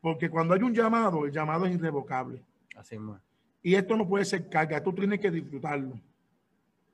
Porque 0.00 0.30
cuando 0.30 0.54
hay 0.54 0.62
un 0.62 0.74
llamado, 0.74 1.26
el 1.26 1.32
llamado 1.32 1.66
es 1.66 1.74
irrevocable. 1.74 2.42
Así 2.76 2.96
mismo. 2.96 3.20
Y 3.62 3.74
esto 3.74 3.96
no 3.96 4.08
puede 4.08 4.24
ser 4.24 4.48
carga, 4.48 4.78
esto 4.78 4.92
tienes 4.94 5.20
que 5.20 5.30
disfrutarlo. 5.30 6.00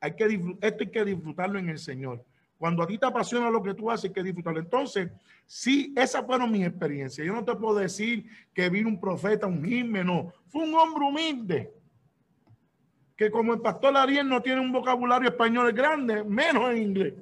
Hay 0.00 0.14
que 0.14 0.24
esto 0.60 0.84
hay 0.84 0.90
que 0.90 1.04
disfrutarlo 1.04 1.58
en 1.58 1.68
el 1.68 1.78
Señor. 1.78 2.24
Cuando 2.58 2.82
a 2.82 2.86
ti 2.86 2.98
te 2.98 3.06
apasiona 3.06 3.50
lo 3.50 3.62
que 3.62 3.74
tú 3.74 3.90
haces, 3.90 4.06
hay 4.06 4.12
que 4.12 4.22
disfrutarlo. 4.22 4.60
Entonces, 4.60 5.10
sí, 5.46 5.94
esas 5.96 6.26
fueron 6.26 6.50
mis 6.50 6.66
experiencias. 6.66 7.26
Yo 7.26 7.32
no 7.32 7.44
te 7.44 7.54
puedo 7.54 7.78
decir 7.78 8.26
que 8.52 8.68
vino 8.68 8.88
un 8.88 9.00
profeta, 9.00 9.46
un 9.46 9.64
gimne, 9.64 10.02
no. 10.04 10.32
Fue 10.48 10.64
un 10.64 10.74
hombre 10.74 11.04
humilde. 11.04 11.72
Que 13.18 13.30
como 13.30 13.52
el 13.52 13.60
pastor 13.60 13.96
Ariel 13.96 14.28
no 14.28 14.40
tiene 14.40 14.60
un 14.60 14.72
vocabulario 14.72 15.28
español 15.28 15.72
grande, 15.72 16.22
menos 16.22 16.70
en 16.70 16.78
inglés. 16.78 17.14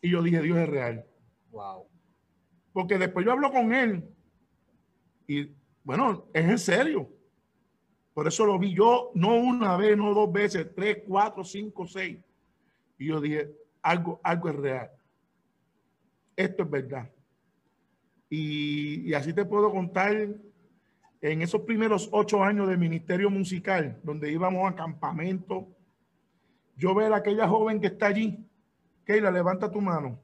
Y 0.00 0.10
yo 0.10 0.22
dije, 0.22 0.40
Dios 0.40 0.58
es 0.58 0.68
real. 0.68 1.06
Wow. 1.50 1.86
Porque 2.72 2.98
después 2.98 3.24
yo 3.24 3.32
hablo 3.32 3.52
con 3.52 3.72
él 3.72 4.02
y 5.26 5.50
bueno, 5.84 6.26
es 6.32 6.44
en 6.44 6.58
serio. 6.58 7.10
Por 8.14 8.26
eso 8.26 8.46
lo 8.46 8.58
vi 8.58 8.74
yo, 8.74 9.10
no 9.14 9.36
una 9.36 9.76
vez, 9.76 9.96
no 9.96 10.14
dos 10.14 10.32
veces, 10.32 10.74
tres, 10.74 11.02
cuatro, 11.06 11.44
cinco, 11.44 11.86
seis. 11.86 12.18
Y 12.96 13.08
yo 13.08 13.20
dije, 13.20 13.50
algo, 13.82 14.20
algo 14.22 14.48
es 14.48 14.56
real. 14.56 14.90
Esto 16.34 16.62
es 16.62 16.70
verdad. 16.70 17.10
Y, 18.30 19.10
y 19.10 19.14
así 19.14 19.34
te 19.34 19.44
puedo 19.44 19.70
contar 19.70 20.28
en 21.32 21.40
esos 21.40 21.62
primeros 21.62 22.08
ocho 22.12 22.42
años 22.44 22.68
de 22.68 22.76
ministerio 22.76 23.30
musical, 23.30 23.98
donde 24.02 24.30
íbamos 24.30 24.70
a 24.70 24.74
campamento, 24.76 25.68
yo 26.76 26.94
ver 26.94 27.12
a 27.12 27.16
aquella 27.16 27.48
joven 27.48 27.80
que 27.80 27.86
está 27.86 28.08
allí, 28.08 28.46
Keila, 29.06 29.30
levanta 29.30 29.70
tu 29.70 29.80
mano. 29.80 30.20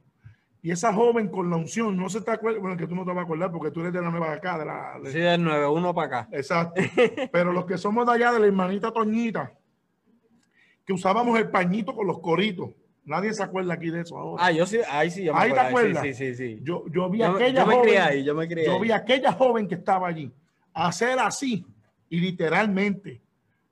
Y 0.61 0.69
esa 0.69 0.93
joven 0.93 1.27
con 1.29 1.49
la 1.49 1.55
unción, 1.57 1.97
no 1.97 2.07
se 2.07 2.21
te 2.21 2.29
acuerda, 2.29 2.59
bueno, 2.59 2.77
que 2.77 2.85
tú 2.85 2.93
no 2.95 3.01
te 3.03 3.09
vas 3.09 3.17
a 3.17 3.21
acordar 3.21 3.51
porque 3.51 3.71
tú 3.71 3.79
eres 3.79 3.93
de 3.93 4.01
la 4.01 4.11
nueva 4.11 4.29
de 4.29 4.35
acá, 4.35 4.59
de 4.59 4.65
la, 4.65 4.99
de- 5.03 5.11
Sí, 5.11 5.17
del 5.17 5.41
9-1 5.43 5.93
para 5.95 6.07
acá. 6.19 6.29
Exacto. 6.33 6.79
Pero 7.31 7.51
los 7.51 7.65
que 7.65 7.79
somos 7.79 8.05
de 8.05 8.11
allá, 8.13 8.31
de 8.33 8.39
la 8.39 8.45
hermanita 8.45 8.91
Toñita, 8.91 9.53
que 10.85 10.93
usábamos 10.93 11.39
el 11.39 11.49
pañito 11.49 11.95
con 11.95 12.05
los 12.05 12.19
coritos. 12.19 12.69
Nadie 13.05 13.33
se 13.33 13.41
acuerda 13.41 13.73
aquí 13.73 13.89
de 13.89 14.01
eso 14.01 14.15
ahora. 14.19 14.45
Ah, 14.45 14.51
yo 14.51 14.67
sí, 14.67 14.77
ahí 14.87 15.09
sí, 15.09 15.23
yo 15.23 15.33
me 15.33 15.39
Ahí 15.39 15.51
te 15.51 15.59
acuerdas. 15.59 16.03
Sí, 16.03 16.13
sí, 16.13 16.35
sí. 16.35 16.57
sí. 16.57 16.59
Yo, 16.61 16.85
yo 16.89 17.09
vi 17.09 17.17
Yo, 17.19 17.31
aquella 17.31 17.61
yo 17.61 17.65
me 17.67 17.81
crié 17.81 17.97
ahí, 17.99 18.23
yo 18.23 18.35
me 18.35 18.47
crié 18.47 18.65
yo 18.67 18.73
ahí. 18.75 18.81
vi 18.81 18.91
aquella 18.91 19.31
joven 19.33 19.67
que 19.67 19.73
estaba 19.73 20.07
allí 20.07 20.31
hacer 20.73 21.19
así 21.19 21.65
y 22.09 22.19
literalmente 22.19 23.21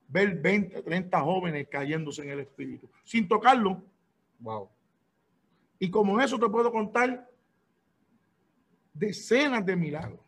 ver 0.08 0.36
20, 0.36 0.82
30 0.82 1.22
jóvenes 1.22 1.68
cayéndose 1.70 2.24
en 2.24 2.32
el 2.32 2.40
espíritu, 2.42 2.90
sin 3.04 3.28
tocarlo. 3.28 3.84
Wow. 4.40 4.70
Y 5.78 5.90
como 5.90 6.20
eso 6.20 6.38
te 6.40 6.50
puedo 6.50 6.72
contar 6.72 7.30
decenas 8.94 9.66
de 9.66 9.76
milagros, 9.76 10.20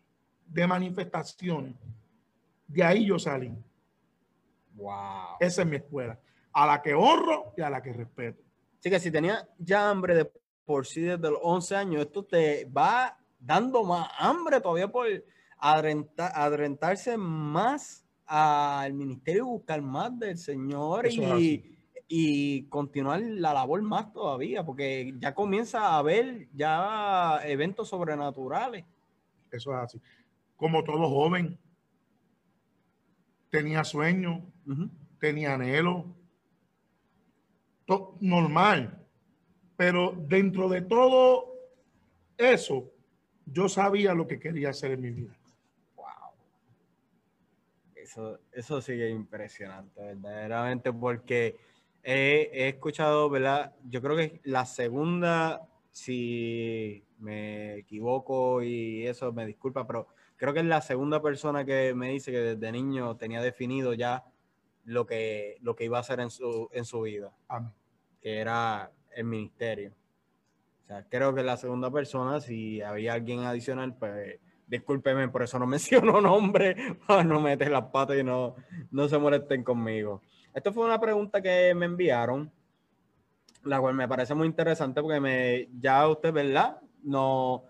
de 0.45 0.67
manifestaciones. 0.67 1.73
De 2.67 2.83
ahí 2.83 3.05
yo 3.05 3.19
salí. 3.19 3.51
Wow. 4.75 5.37
Esa 5.39 5.61
es 5.63 5.67
mi 5.67 5.77
escuela. 5.77 6.17
A 6.53 6.65
la 6.65 6.81
que 6.81 6.93
honro 6.93 7.53
y 7.57 7.61
a 7.61 7.69
la 7.69 7.81
que 7.81 7.91
respeto. 7.91 8.41
Así 8.79 8.89
que 8.89 8.99
si 8.99 9.11
tenía 9.11 9.47
ya 9.57 9.89
hambre 9.89 10.15
de 10.15 10.31
por 10.65 10.85
sí 10.85 11.01
desde 11.01 11.29
los 11.29 11.39
11 11.41 11.75
años, 11.75 12.01
esto 12.05 12.23
te 12.23 12.65
va 12.65 13.17
dando 13.39 13.83
más 13.83 14.09
hambre 14.17 14.61
todavía 14.61 14.87
por 14.87 15.07
adrenta- 15.61 16.31
adrentarse 16.33 17.15
más 17.17 18.05
al 18.25 18.93
ministerio 18.93 19.43
y 19.43 19.49
buscar 19.49 19.81
más 19.81 20.17
del 20.19 20.37
Señor 20.37 21.07
y, 21.07 21.77
y 22.07 22.63
continuar 22.63 23.21
la 23.21 23.53
labor 23.53 23.81
más 23.81 24.11
todavía, 24.11 24.65
porque 24.65 25.13
ya 25.19 25.33
comienza 25.33 25.81
a 25.87 25.97
haber 25.99 26.49
ya 26.53 27.39
eventos 27.45 27.87
sobrenaturales. 27.89 28.83
Eso 29.51 29.71
es 29.71 29.77
así. 29.77 30.01
Como 30.55 30.83
todo 30.83 31.09
joven, 31.09 31.57
tenía 33.49 33.83
sueños, 33.83 34.41
Ujú. 34.67 34.89
tenía 35.19 35.53
anhelo. 35.55 36.05
To- 37.85 38.17
normal. 38.21 38.97
Pero 39.75 40.13
dentro 40.27 40.69
de 40.69 40.81
todo 40.83 41.53
eso, 42.37 42.91
yo 43.45 43.67
sabía 43.67 44.13
lo 44.13 44.27
que 44.27 44.39
quería 44.39 44.69
hacer 44.69 44.91
en 44.91 45.01
mi 45.01 45.11
vida. 45.11 45.35
Eso, 48.01 48.39
eso 48.51 48.79
es 48.79 48.89
impresionante, 48.89 50.01
verdaderamente, 50.15 50.91
porque 50.91 51.57
he, 52.03 52.49
he 52.51 52.69
escuchado, 52.69 53.29
¿verdad? 53.29 53.75
Yo 53.83 54.01
creo 54.01 54.15
que 54.17 54.41
la 54.43 54.65
segunda, 54.65 55.61
si 55.91 57.05
me 57.19 57.75
equivoco 57.75 58.63
y 58.63 59.05
eso 59.05 59.31
me 59.31 59.45
disculpa, 59.45 59.85
pero 59.85 60.07
creo 60.35 60.53
que 60.53 60.61
es 60.61 60.65
la 60.65 60.81
segunda 60.81 61.21
persona 61.21 61.63
que 61.63 61.93
me 61.93 62.09
dice 62.09 62.31
que 62.31 62.39
desde 62.39 62.71
niño 62.71 63.15
tenía 63.17 63.41
definido 63.41 63.93
ya 63.93 64.25
lo 64.85 65.05
que, 65.05 65.57
lo 65.61 65.75
que 65.75 65.85
iba 65.85 65.97
a 65.97 66.01
hacer 66.01 66.19
en 66.19 66.31
su, 66.31 66.69
en 66.71 66.85
su 66.85 67.01
vida, 67.01 67.31
Amén. 67.47 67.71
que 68.19 68.39
era 68.39 68.91
el 69.15 69.25
ministerio. 69.25 69.93
O 70.83 70.87
sea, 70.87 71.05
creo 71.07 71.35
que 71.35 71.43
la 71.43 71.57
segunda 71.57 71.91
persona, 71.91 72.41
si 72.41 72.81
había 72.81 73.13
alguien 73.13 73.41
adicional, 73.41 73.95
pues 73.95 74.39
discúlpeme, 74.71 75.27
por 75.27 75.43
eso 75.43 75.59
no 75.59 75.67
menciono 75.67 76.19
nombre, 76.19 76.97
para 77.05 77.23
no 77.23 77.39
meter 77.39 77.69
las 77.69 77.85
patas 77.91 78.17
y 78.17 78.23
no, 78.23 78.55
no 78.89 79.07
se 79.07 79.19
molesten 79.19 79.63
conmigo. 79.63 80.23
Esto 80.53 80.73
fue 80.73 80.85
una 80.85 80.99
pregunta 80.99 81.41
que 81.41 81.73
me 81.75 81.85
enviaron 81.85 82.51
la 83.63 83.79
cual 83.79 83.93
me 83.93 84.07
parece 84.07 84.33
muy 84.33 84.47
interesante 84.47 85.01
porque 85.01 85.19
me, 85.19 85.69
ya 85.79 86.07
usted, 86.07 86.33
¿verdad? 86.33 86.79
No, 87.03 87.65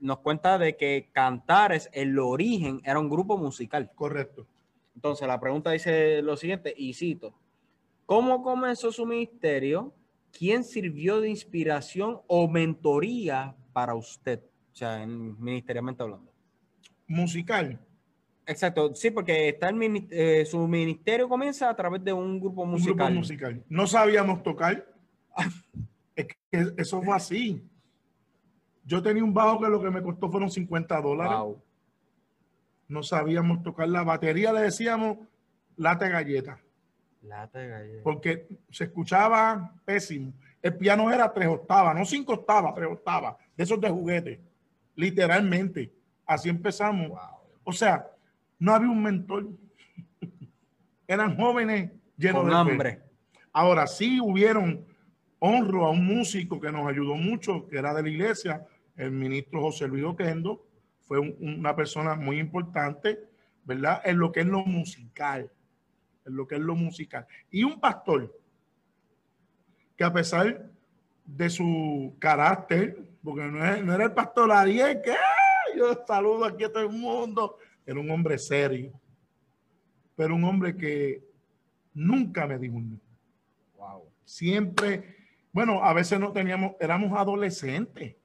nos 0.00 0.18
cuenta 0.18 0.58
de 0.58 0.76
que 0.76 1.10
Cantares, 1.12 1.88
el 1.92 2.18
origen, 2.18 2.80
era 2.84 2.98
un 2.98 3.08
grupo 3.08 3.36
musical. 3.36 3.90
Correcto. 3.94 4.46
Entonces, 4.94 5.26
la 5.26 5.40
pregunta 5.40 5.70
dice 5.70 6.22
lo 6.22 6.36
siguiente, 6.36 6.72
y 6.76 6.94
cito, 6.94 7.34
¿cómo 8.06 8.42
comenzó 8.42 8.92
su 8.92 9.06
ministerio? 9.06 9.92
¿Quién 10.30 10.62
sirvió 10.64 11.20
de 11.20 11.30
inspiración 11.30 12.20
o 12.26 12.48
mentoría 12.48 13.56
para 13.72 13.94
usted? 13.94 14.40
O 14.72 14.76
sea, 14.76 15.02
en, 15.02 15.40
ministerialmente 15.42 16.02
hablando. 16.02 16.33
Musical. 17.06 17.78
Exacto, 18.46 18.94
sí, 18.94 19.10
porque 19.10 19.48
está 19.50 19.70
el 19.70 20.06
eh, 20.10 20.44
su 20.44 20.66
ministerio 20.68 21.28
comienza 21.28 21.70
a 21.70 21.76
través 21.76 22.04
de 22.04 22.12
un 22.12 22.38
grupo 22.38 22.66
musical. 22.66 22.92
Un 22.92 22.98
grupo 22.98 23.14
musical. 23.14 23.64
No 23.68 23.86
sabíamos 23.86 24.42
tocar. 24.42 24.86
es 26.16 26.26
que 26.26 26.72
eso 26.76 27.02
fue 27.02 27.16
así. 27.16 27.62
Yo 28.84 29.02
tenía 29.02 29.24
un 29.24 29.32
bajo 29.32 29.60
que 29.60 29.68
lo 29.68 29.82
que 29.82 29.90
me 29.90 30.02
costó 30.02 30.30
fueron 30.30 30.50
50 30.50 31.00
dólares. 31.00 31.56
No 32.86 33.02
sabíamos 33.02 33.62
tocar 33.62 33.88
la 33.88 34.02
batería, 34.02 34.52
le 34.52 34.60
decíamos 34.60 35.18
late 35.76 36.08
galleta. 36.10 36.58
Late 37.22 37.66
galleta. 37.66 38.02
Porque 38.02 38.46
se 38.70 38.84
escuchaba 38.84 39.74
pésimo. 39.86 40.34
El 40.60 40.76
piano 40.76 41.10
era 41.10 41.32
tres 41.32 41.48
octavas, 41.48 41.96
no 41.96 42.04
cinco 42.04 42.34
octavas, 42.34 42.74
tres 42.74 42.88
octavas, 42.88 43.36
de 43.56 43.64
esos 43.64 43.80
de 43.80 43.88
juguete. 43.88 44.40
Literalmente. 44.96 45.92
Así 46.26 46.48
empezamos. 46.48 47.12
O 47.64 47.72
sea, 47.72 48.10
no 48.58 48.74
había 48.74 48.88
un 48.88 49.02
mentor. 49.02 49.48
Eran 51.06 51.36
jóvenes 51.36 51.90
llenos 52.16 52.46
de 52.46 52.54
hambre. 52.54 53.02
Ahora 53.52 53.86
sí 53.86 54.20
hubieron 54.20 54.84
honro 55.38 55.84
a 55.84 55.90
un 55.90 56.06
músico 56.06 56.60
que 56.60 56.72
nos 56.72 56.86
ayudó 56.88 57.16
mucho, 57.16 57.68
que 57.68 57.78
era 57.78 57.92
de 57.92 58.02
la 58.02 58.08
iglesia, 58.08 58.66
el 58.96 59.10
ministro 59.10 59.60
José 59.60 59.86
Luis 59.86 60.04
Oquendo, 60.04 60.66
fue 61.02 61.18
una 61.18 61.76
persona 61.76 62.14
muy 62.14 62.38
importante, 62.38 63.20
¿verdad? 63.64 64.00
En 64.04 64.18
lo 64.18 64.32
que 64.32 64.40
es 64.40 64.46
lo 64.46 64.64
musical, 64.64 65.50
en 66.24 66.36
lo 66.36 66.46
que 66.46 66.54
es 66.54 66.60
lo 66.62 66.74
musical. 66.74 67.26
Y 67.50 67.62
un 67.62 67.78
pastor 67.78 68.34
que 69.96 70.04
a 70.04 70.12
pesar 70.12 70.70
de 71.24 71.50
su 71.50 72.16
carácter, 72.18 72.96
porque 73.22 73.42
no, 73.42 73.94
era 73.94 74.04
el 74.04 74.12
pastor 74.12 74.50
Ariel, 74.50 75.00
que 75.02 75.14
yo 75.76 76.04
saludo 76.06 76.44
aquí 76.44 76.64
a 76.64 76.72
todo 76.72 76.82
el 76.82 76.90
mundo, 76.90 77.58
era 77.86 78.00
un 78.00 78.10
hombre 78.10 78.38
serio, 78.38 78.92
pero 80.16 80.34
un 80.34 80.44
hombre 80.44 80.76
que 80.76 81.22
nunca 81.92 82.46
me 82.46 82.58
dijo 82.58 82.76
un 82.76 83.00
Wow. 83.76 84.04
Siempre, 84.24 85.16
bueno, 85.52 85.84
a 85.84 85.92
veces 85.92 86.18
no 86.18 86.32
teníamos, 86.32 86.72
éramos 86.80 87.18
adolescentes. 87.18 88.16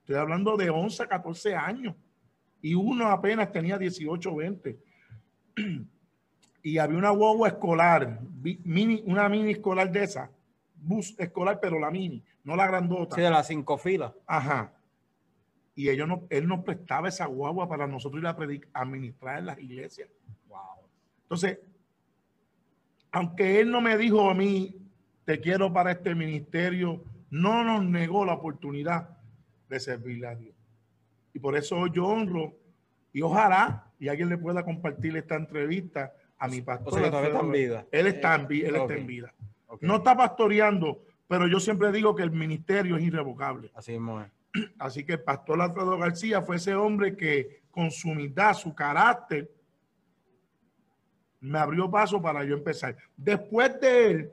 Estoy 0.00 0.16
hablando 0.16 0.56
de 0.56 0.70
11, 0.70 1.06
14 1.06 1.54
años. 1.54 1.94
Y 2.62 2.74
uno 2.74 3.08
apenas 3.08 3.52
tenía 3.52 3.76
18, 3.76 4.34
20. 4.34 4.78
y 6.62 6.78
había 6.78 6.98
una 6.98 7.10
guagua 7.10 7.48
escolar, 7.48 8.20
mini, 8.64 9.02
una 9.06 9.28
mini 9.28 9.52
escolar 9.52 9.90
de 9.90 10.04
esa, 10.04 10.30
bus 10.76 11.14
escolar, 11.18 11.58
pero 11.60 11.78
la 11.78 11.90
mini, 11.90 12.22
no 12.44 12.56
la 12.56 12.66
grandota. 12.66 13.16
Sí, 13.16 13.22
de 13.22 13.30
las 13.30 13.46
cinco 13.46 13.76
filas. 13.76 14.12
Ajá 14.26 14.72
y 15.74 15.88
ellos 15.88 16.08
no, 16.08 16.26
él 16.30 16.46
nos 16.46 16.64
prestaba 16.64 17.08
esa 17.08 17.26
guagua 17.26 17.68
para 17.68 17.86
nosotros 17.86 18.20
ir 18.20 18.26
a 18.26 18.36
administrar 18.80 19.38
en 19.38 19.46
las 19.46 19.58
iglesias. 19.58 20.08
Wow. 20.48 20.86
Entonces, 21.22 21.58
aunque 23.12 23.60
él 23.60 23.70
no 23.70 23.80
me 23.80 23.96
dijo 23.96 24.30
a 24.30 24.34
mí, 24.34 24.76
te 25.24 25.40
quiero 25.40 25.72
para 25.72 25.92
este 25.92 26.14
ministerio, 26.14 27.02
no 27.30 27.64
nos 27.64 27.84
negó 27.84 28.24
la 28.24 28.34
oportunidad 28.34 29.16
de 29.68 29.80
servirle 29.80 30.26
a 30.26 30.34
Dios. 30.34 30.54
Y 31.32 31.38
por 31.38 31.56
eso 31.56 31.86
yo 31.86 32.06
honro 32.06 32.54
y 33.12 33.22
ojalá 33.22 33.86
y 33.98 34.08
alguien 34.08 34.28
le 34.28 34.38
pueda 34.38 34.64
compartir 34.64 35.16
esta 35.16 35.36
entrevista 35.36 36.12
a 36.38 36.48
mi 36.48 36.62
pastor. 36.62 36.94
O 36.94 36.96
sea, 36.96 37.06
está 37.06 37.40
en 37.40 37.52
vida. 37.52 37.86
Él 37.92 38.06
está 38.06 38.34
en, 38.34 38.46
él 38.50 38.76
está 38.76 38.94
en 38.94 39.06
vida. 39.06 39.32
No 39.80 39.96
está 39.96 40.16
pastoreando, 40.16 41.04
pero 41.28 41.46
yo 41.46 41.60
siempre 41.60 41.92
digo 41.92 42.14
que 42.14 42.22
el 42.22 42.32
ministerio 42.32 42.96
es 42.96 43.02
irrevocable. 43.02 43.70
Así 43.74 43.94
es. 43.94 44.00
Así 44.78 45.04
que 45.04 45.14
el 45.14 45.22
pastor 45.22 45.60
Alfredo 45.60 45.98
García 45.98 46.42
fue 46.42 46.56
ese 46.56 46.74
hombre 46.74 47.16
que 47.16 47.62
con 47.70 47.90
su 47.90 48.10
humildad, 48.10 48.54
su 48.54 48.74
carácter, 48.74 49.50
me 51.40 51.58
abrió 51.58 51.90
paso 51.90 52.20
para 52.20 52.44
yo 52.44 52.54
empezar. 52.54 52.96
Después 53.16 53.80
de 53.80 54.10
él, 54.10 54.32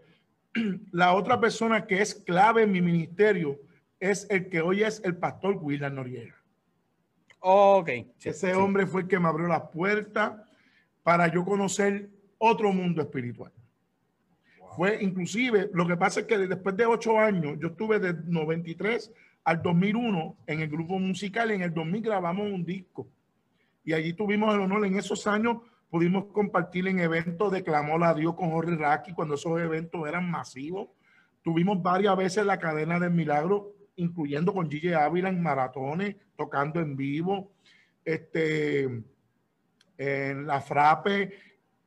la 0.92 1.14
otra 1.14 1.40
persona 1.40 1.86
que 1.86 2.02
es 2.02 2.16
clave 2.16 2.64
en 2.64 2.72
mi 2.72 2.82
ministerio 2.82 3.60
es 4.00 4.28
el 4.30 4.50
que 4.50 4.62
hoy 4.62 4.84
es 4.84 5.02
el 5.04 5.16
pastor 5.16 5.58
William 5.62 5.96
Noriega. 5.96 6.36
Ok. 7.40 7.90
Ese 8.22 8.54
hombre 8.54 8.86
fue 8.86 9.02
el 9.02 9.08
que 9.08 9.20
me 9.20 9.28
abrió 9.28 9.48
la 9.48 9.70
puerta 9.70 10.46
para 11.04 11.28
yo 11.28 11.46
conocer 11.46 12.10
otro 12.38 12.74
mundo 12.74 13.02
espiritual. 13.02 13.52
Fue 14.76 15.02
inclusive, 15.02 15.70
lo 15.74 15.88
que 15.88 15.98
pasa 15.98 16.20
es 16.20 16.26
que 16.28 16.38
después 16.38 16.76
de 16.78 16.86
ocho 16.86 17.18
años, 17.18 17.58
yo 17.60 17.70
estuve 17.70 18.00
de 18.00 18.14
93 18.26 19.12
al 19.48 19.62
2001 19.62 20.40
en 20.46 20.60
el 20.60 20.68
grupo 20.68 21.00
musical. 21.00 21.52
En 21.52 21.62
el 21.62 21.74
2000 21.74 22.02
grabamos 22.02 22.52
un 22.52 22.66
disco 22.66 23.08
y 23.86 23.94
allí 23.94 24.12
tuvimos 24.12 24.54
el 24.54 24.60
honor. 24.60 24.86
En 24.86 24.98
esos 24.98 25.26
años 25.26 25.60
pudimos 25.90 26.26
compartir 26.34 26.86
en 26.90 27.00
eventos 27.00 27.50
de 27.54 27.64
Clamor 27.64 28.04
a 28.04 28.14
Dios 28.14 28.36
con 28.36 28.52
Jorge 28.52 28.76
Raki 28.76 29.14
cuando 29.14 29.36
esos 29.36 29.58
eventos 29.62 30.06
eran 30.06 30.30
masivos. 30.30 30.90
Tuvimos 31.42 31.82
varias 31.82 32.18
veces 32.18 32.46
la 32.46 32.60
cadena 32.60 33.00
del 33.00 33.12
milagro, 33.12 33.72
incluyendo 33.96 34.54
con 34.54 34.70
Gigi 34.70 34.92
Ávila 34.92 35.30
en 35.30 35.42
maratones, 35.42 36.18
tocando 36.36 36.82
en 36.82 36.98
vivo, 36.98 37.54
este, 38.04 38.84
en 39.98 40.46
la 40.46 40.60
Frape, 40.60 41.32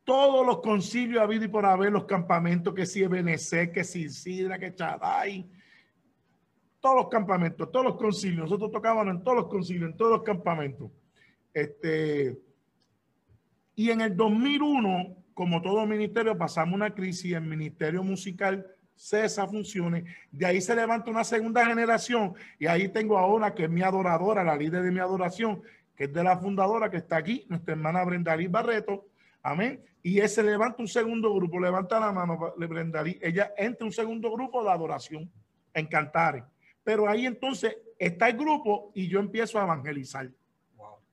todos 0.02 0.46
los 0.46 0.62
concilios 0.62 1.22
habido 1.22 1.44
y 1.44 1.48
por 1.48 1.66
haber, 1.66 1.92
los 1.92 2.04
campamentos, 2.04 2.72
que 2.72 2.86
si 2.86 3.02
BNC, 3.02 3.70
que 3.70 3.84
si 3.84 4.08
Sidra, 4.08 4.58
que 4.58 4.74
Chaday, 4.74 5.46
todos 6.80 6.96
los 6.96 7.08
campamentos, 7.08 7.70
todos 7.70 7.86
los 7.86 7.96
concilios. 7.96 8.42
Nosotros 8.42 8.70
tocábamos 8.72 9.14
en 9.14 9.22
todos 9.22 9.36
los 9.36 9.46
concilios, 9.48 9.90
en 9.90 9.96
todos 9.96 10.12
los 10.12 10.22
campamentos. 10.22 10.90
Este, 11.52 12.38
y 13.74 13.90
en 13.90 14.00
el 14.00 14.16
2001, 14.16 15.16
como 15.34 15.62
todo 15.62 15.86
ministerio, 15.86 16.36
pasamos 16.36 16.74
una 16.74 16.94
crisis. 16.94 17.34
El 17.34 17.42
ministerio 17.42 18.02
musical 18.02 18.66
cesa 18.94 19.46
funciones. 19.46 20.04
De 20.30 20.44
ahí 20.44 20.60
se 20.60 20.74
levanta 20.74 21.10
una 21.10 21.24
segunda 21.24 21.64
generación. 21.64 22.34
Y 22.58 22.66
ahí 22.66 22.88
tengo 22.88 23.16
ahora 23.16 23.54
que 23.54 23.64
es 23.64 23.70
mi 23.70 23.82
adoradora, 23.82 24.44
la 24.44 24.56
líder 24.56 24.82
de 24.82 24.90
mi 24.90 25.00
adoración, 25.00 25.62
que 25.96 26.04
es 26.04 26.12
de 26.12 26.22
la 26.22 26.38
fundadora 26.38 26.90
que 26.90 26.98
está 26.98 27.16
aquí, 27.16 27.46
nuestra 27.48 27.72
hermana 27.72 28.04
Brendalí 28.04 28.46
Barreto. 28.46 29.06
Amén. 29.42 29.82
Y 30.02 30.20
ese 30.20 30.42
levanta 30.42 30.82
un 30.82 30.88
segundo 30.88 31.34
grupo, 31.34 31.60
levanta 31.60 32.00
la 32.00 32.12
mano, 32.12 32.54
Brendalí. 32.56 33.18
Ella 33.22 33.52
entra 33.56 33.86
un 33.86 33.92
segundo 33.92 34.30
grupo 34.30 34.62
de 34.62 34.70
adoración 34.70 35.30
en 35.74 35.86
Cantares. 35.86 36.44
Pero 36.84 37.08
ahí 37.08 37.26
entonces 37.26 37.76
está 37.98 38.28
el 38.28 38.36
grupo 38.36 38.92
y 38.94 39.08
yo 39.08 39.20
empiezo 39.20 39.58
a 39.58 39.64
evangelizar. 39.64 40.30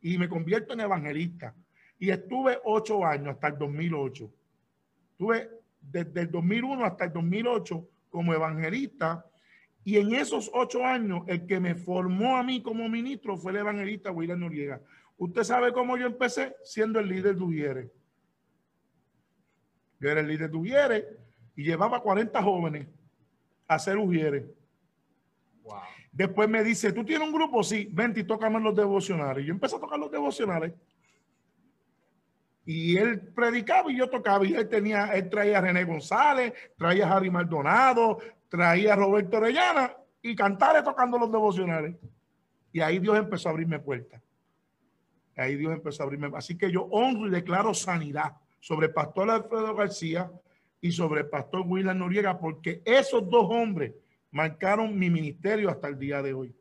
Y 0.01 0.17
me 0.17 0.29
convierto 0.29 0.73
en 0.73 0.81
evangelista. 0.81 1.53
Y 1.99 2.09
estuve 2.09 2.59
ocho 2.63 3.05
años 3.05 3.35
hasta 3.35 3.47
el 3.47 3.57
2008. 3.57 4.31
Estuve 5.11 5.49
desde 5.81 6.21
el 6.21 6.31
2001 6.31 6.85
hasta 6.85 7.05
el 7.05 7.13
2008 7.13 7.87
como 8.09 8.33
evangelista. 8.33 9.25
Y 9.83 9.97
en 9.97 10.13
esos 10.13 10.51
ocho 10.53 10.85
años, 10.85 11.23
el 11.27 11.45
que 11.45 11.59
me 11.59 11.75
formó 11.75 12.37
a 12.37 12.43
mí 12.43 12.61
como 12.61 12.87
ministro 12.87 13.37
fue 13.37 13.51
el 13.51 13.59
evangelista 13.59 14.11
William 14.11 14.39
Noriega. 14.39 14.81
Usted 15.17 15.43
sabe 15.43 15.73
cómo 15.73 15.97
yo 15.97 16.05
empecé 16.05 16.55
siendo 16.63 16.99
el 16.99 17.09
líder 17.09 17.35
de 17.35 17.43
Ujieres. 17.43 17.91
Yo 19.99 20.09
era 20.09 20.19
el 20.19 20.27
líder 20.27 20.51
de 20.51 20.57
Ujieres 20.57 21.05
y 21.55 21.63
llevaba 21.63 22.01
40 22.01 22.41
jóvenes 22.43 22.87
a 23.67 23.79
ser 23.79 23.97
Ujieres. 25.67 26.07
Después 26.11 26.49
me 26.49 26.63
dice, 26.63 26.93
¿tú 26.93 27.05
tienes 27.05 27.27
un 27.27 27.33
grupo? 27.33 27.63
Sí, 27.63 27.87
vente 27.91 28.21
y 28.21 28.23
tócame 28.23 28.59
los 28.59 28.75
devocionales. 28.75 29.45
Yo 29.45 29.53
empecé 29.53 29.75
a 29.75 29.79
tocar 29.79 29.99
los 29.99 30.11
devocionales. 30.11 30.73
Y 32.65 32.97
él 32.97 33.21
predicaba 33.33 33.91
y 33.91 33.97
yo 33.97 34.09
tocaba. 34.09 34.45
Y 34.45 34.53
él 34.53 34.67
tenía, 34.67 35.13
él 35.13 35.29
traía 35.29 35.59
a 35.59 35.61
René 35.61 35.83
González, 35.83 36.53
traía 36.75 37.07
a 37.07 37.15
Harry 37.15 37.29
Maldonado, 37.29 38.17
traía 38.49 38.93
a 38.93 38.95
Roberto 38.95 39.37
Orellana 39.37 39.95
y 40.21 40.35
cantarle 40.35 40.81
tocando 40.83 41.17
los 41.17 41.31
devocionales. 41.31 41.95
Y 42.71 42.81
ahí 42.81 42.99
Dios 42.99 43.17
empezó 43.17 43.49
a 43.49 43.51
abrirme 43.51 43.79
puertas. 43.79 44.21
Ahí 45.35 45.55
Dios 45.55 45.71
empezó 45.71 46.01
a 46.01 46.05
abrirme. 46.07 46.31
Así 46.35 46.57
que 46.57 46.71
yo 46.71 46.83
honro 46.91 47.27
y 47.27 47.31
declaro 47.31 47.73
sanidad 47.73 48.33
sobre 48.59 48.87
el 48.87 48.93
pastor 48.93 49.29
Alfredo 49.29 49.75
García 49.75 50.31
y 50.81 50.91
sobre 50.91 51.21
el 51.21 51.29
pastor 51.29 51.63
William 51.65 51.97
Noriega, 51.97 52.39
porque 52.39 52.81
esos 52.85 53.29
dos 53.29 53.47
hombres 53.49 53.93
marcaron 54.31 54.97
mi 54.97 55.09
ministerio 55.09 55.69
hasta 55.69 55.87
el 55.87 55.97
día 55.97 56.21
de 56.21 56.33
hoy. 56.33 56.55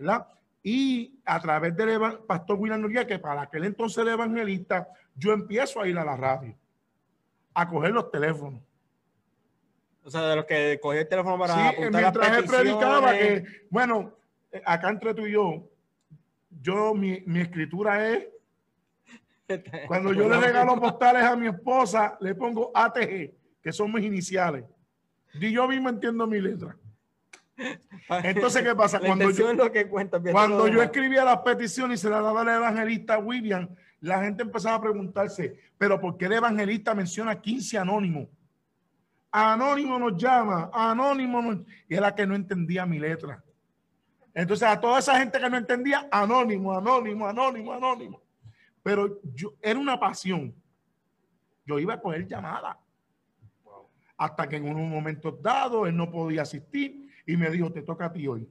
¿verdad? 0.00 0.26
Y 0.62 1.20
a 1.24 1.40
través 1.40 1.76
del 1.76 1.98
pastor 2.26 2.58
William 2.58 2.80
Noriega, 2.80 3.06
que 3.06 3.18
para 3.18 3.42
aquel 3.42 3.64
entonces 3.64 3.98
era 3.98 4.12
evangelista, 4.12 4.88
yo 5.14 5.32
empiezo 5.32 5.80
a 5.80 5.88
ir 5.88 5.98
a 5.98 6.04
la 6.04 6.16
radio, 6.16 6.54
a 7.54 7.68
coger 7.68 7.92
los 7.92 8.10
teléfonos. 8.10 8.60
O 10.02 10.10
sea, 10.10 10.22
de 10.22 10.36
los 10.36 10.44
que 10.46 10.78
cogí 10.80 10.98
el 10.98 11.08
teléfono 11.08 11.38
para 11.38 11.54
Sí, 11.54 11.60
apuntar 11.60 12.02
las 12.02 12.14
mientras 12.14 12.38
él 12.38 12.44
predicaba 12.44 13.12
que, 13.12 13.44
bueno, 13.68 14.14
eh, 14.50 14.62
acá 14.64 14.88
entre 14.88 15.14
tú 15.14 15.26
y 15.26 15.32
yo, 15.32 15.68
yo, 16.62 16.94
mi, 16.94 17.22
mi 17.26 17.40
escritura 17.40 18.08
es, 18.10 18.26
cuando 19.86 20.12
yo 20.12 20.28
le 20.28 20.40
regalo 20.40 20.80
postales 20.80 21.22
a 21.22 21.36
mi 21.36 21.48
esposa, 21.48 22.16
le 22.20 22.34
pongo 22.34 22.70
ATG, 22.74 23.34
que 23.62 23.72
son 23.72 23.92
mis 23.92 24.04
iniciales. 24.04 24.64
Y 25.34 25.52
yo 25.52 25.68
mismo 25.68 25.90
entiendo 25.90 26.26
mi 26.26 26.40
letra. 26.40 26.76
Entonces, 28.24 28.62
¿qué 28.62 28.74
pasa? 28.74 28.98
La 28.98 29.06
Cuando 29.06 29.30
yo, 29.30 29.50
es 29.50 29.56
lo 29.56 29.70
que 29.70 29.88
cuenta. 29.88 30.18
fíjate 30.18 30.32
cuando 30.32 30.58
lo 30.58 30.66
yo 30.66 30.72
demás. 30.72 30.86
escribía 30.86 31.24
las 31.24 31.38
peticiones 31.38 32.00
y 32.00 32.02
se 32.02 32.10
las 32.10 32.22
daba 32.22 32.40
al 32.42 32.48
evangelista 32.48 33.18
William, 33.18 33.68
la 34.00 34.22
gente 34.22 34.42
empezaba 34.42 34.76
a 34.76 34.80
preguntarse, 34.80 35.56
pero 35.76 36.00
¿por 36.00 36.16
qué 36.16 36.26
el 36.26 36.32
evangelista 36.32 36.94
menciona 36.94 37.40
15 37.40 37.78
anónimos? 37.78 38.28
Anónimo 39.30 39.98
nos 39.98 40.16
llama, 40.16 40.70
anónimo 40.72 41.40
nos... 41.42 41.58
Y 41.88 41.94
era 41.94 42.14
que 42.14 42.26
no 42.26 42.34
entendía 42.34 42.84
mi 42.86 42.98
letra. 42.98 43.44
Entonces 44.34 44.66
a 44.66 44.80
toda 44.80 44.98
esa 44.98 45.18
gente 45.18 45.38
que 45.38 45.50
no 45.50 45.56
entendía, 45.56 46.08
anónimo, 46.10 46.76
anónimo, 46.76 47.26
anónimo, 47.26 47.72
anónimo. 47.72 48.22
Pero 48.82 49.20
yo, 49.34 49.54
era 49.60 49.78
una 49.78 50.00
pasión. 50.00 50.54
Yo 51.66 51.78
iba 51.78 51.94
a 51.94 52.00
coger 52.00 52.26
llamada. 52.26 52.78
Hasta 54.16 54.48
que 54.48 54.56
en 54.56 54.68
unos 54.68 54.88
momentos 54.88 55.40
dados 55.42 55.88
él 55.88 55.96
no 55.96 56.10
podía 56.10 56.42
asistir 56.42 57.09
y 57.26 57.36
me 57.36 57.50
dijo, 57.50 57.72
te 57.72 57.82
toca 57.82 58.06
a 58.06 58.12
ti 58.12 58.26
hoy. 58.26 58.48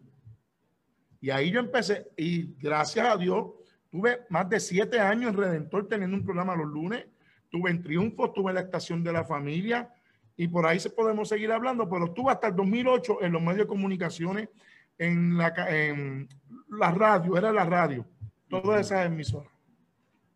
Y 1.22 1.30
ahí 1.32 1.52
yo 1.52 1.60
empecé 1.60 2.08
y 2.16 2.54
gracias 2.60 3.08
a 3.08 3.18
Dios 3.18 3.48
tuve 3.92 4.20
más 4.30 4.50
de 4.50 4.60
siete 4.60 5.00
años 5.00 5.32
en 5.32 5.38
Redentor 5.38 5.88
teniendo 5.88 6.16
un 6.16 6.24
programa 6.24 6.56
los 6.56 6.68
lunes. 6.68 7.06
Tuve 7.50 7.72
en 7.72 7.82
Triunfo, 7.82 8.32
tuve 8.32 8.52
en 8.52 8.56
la 8.56 8.62
estación 8.62 9.04
de 9.04 9.12
la 9.12 9.24
familia 9.26 9.92
y 10.38 10.48
por 10.48 10.66
ahí 10.66 10.80
se 10.80 10.92
podemos 10.92 11.28
seguir 11.28 11.52
hablando, 11.52 11.90
pero 11.90 12.06
estuve 12.06 12.32
hasta 12.32 12.48
el 12.48 12.56
2008 12.56 13.24
en 13.24 13.32
los 13.34 13.42
medios 13.42 13.58
de 13.60 13.68
comunicaciones, 13.68 14.50
en 14.98 15.38
la, 15.38 15.54
en 15.68 16.30
la 16.70 16.92
radio, 16.92 17.38
era 17.38 17.52
la 17.52 17.66
radio, 17.66 18.06
todas 18.48 18.86
esas 18.86 19.06
emisoras. 19.08 19.52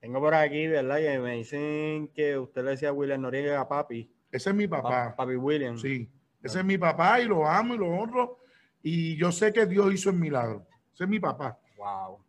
Tengo 0.01 0.19
por 0.19 0.33
aquí, 0.33 0.67
¿verdad? 0.67 0.97
Y 0.99 1.19
me 1.19 1.35
dicen 1.37 2.09
que 2.09 2.37
usted 2.37 2.63
le 2.65 2.71
decía 2.71 2.89
a 2.89 2.93
William 2.93 3.21
Noriega 3.21 3.61
a 3.61 3.67
papi. 3.69 4.11
Ese 4.29 4.49
es 4.49 4.55
mi 4.55 4.67
Pa- 4.67 4.81
papá. 4.81 5.15
Papi 5.15 5.35
William. 5.35 5.77
Sí, 5.77 6.09
ese 6.43 6.59
es 6.59 6.65
mi 6.65 6.77
papá 6.77 7.19
y 7.21 7.25
lo 7.25 7.47
amo 7.47 7.73
y 7.73 7.77
lo 7.77 7.87
honro. 7.87 8.39
Y 8.81 9.15
yo 9.15 9.31
sé 9.31 9.53
que 9.53 9.65
Dios 9.65 9.93
hizo 9.93 10.09
el 10.09 10.17
milagro. 10.17 10.67
Ese 10.93 11.05
es 11.05 11.09
mi 11.09 11.19
papá. 11.19 11.57
Wow. 11.77 12.19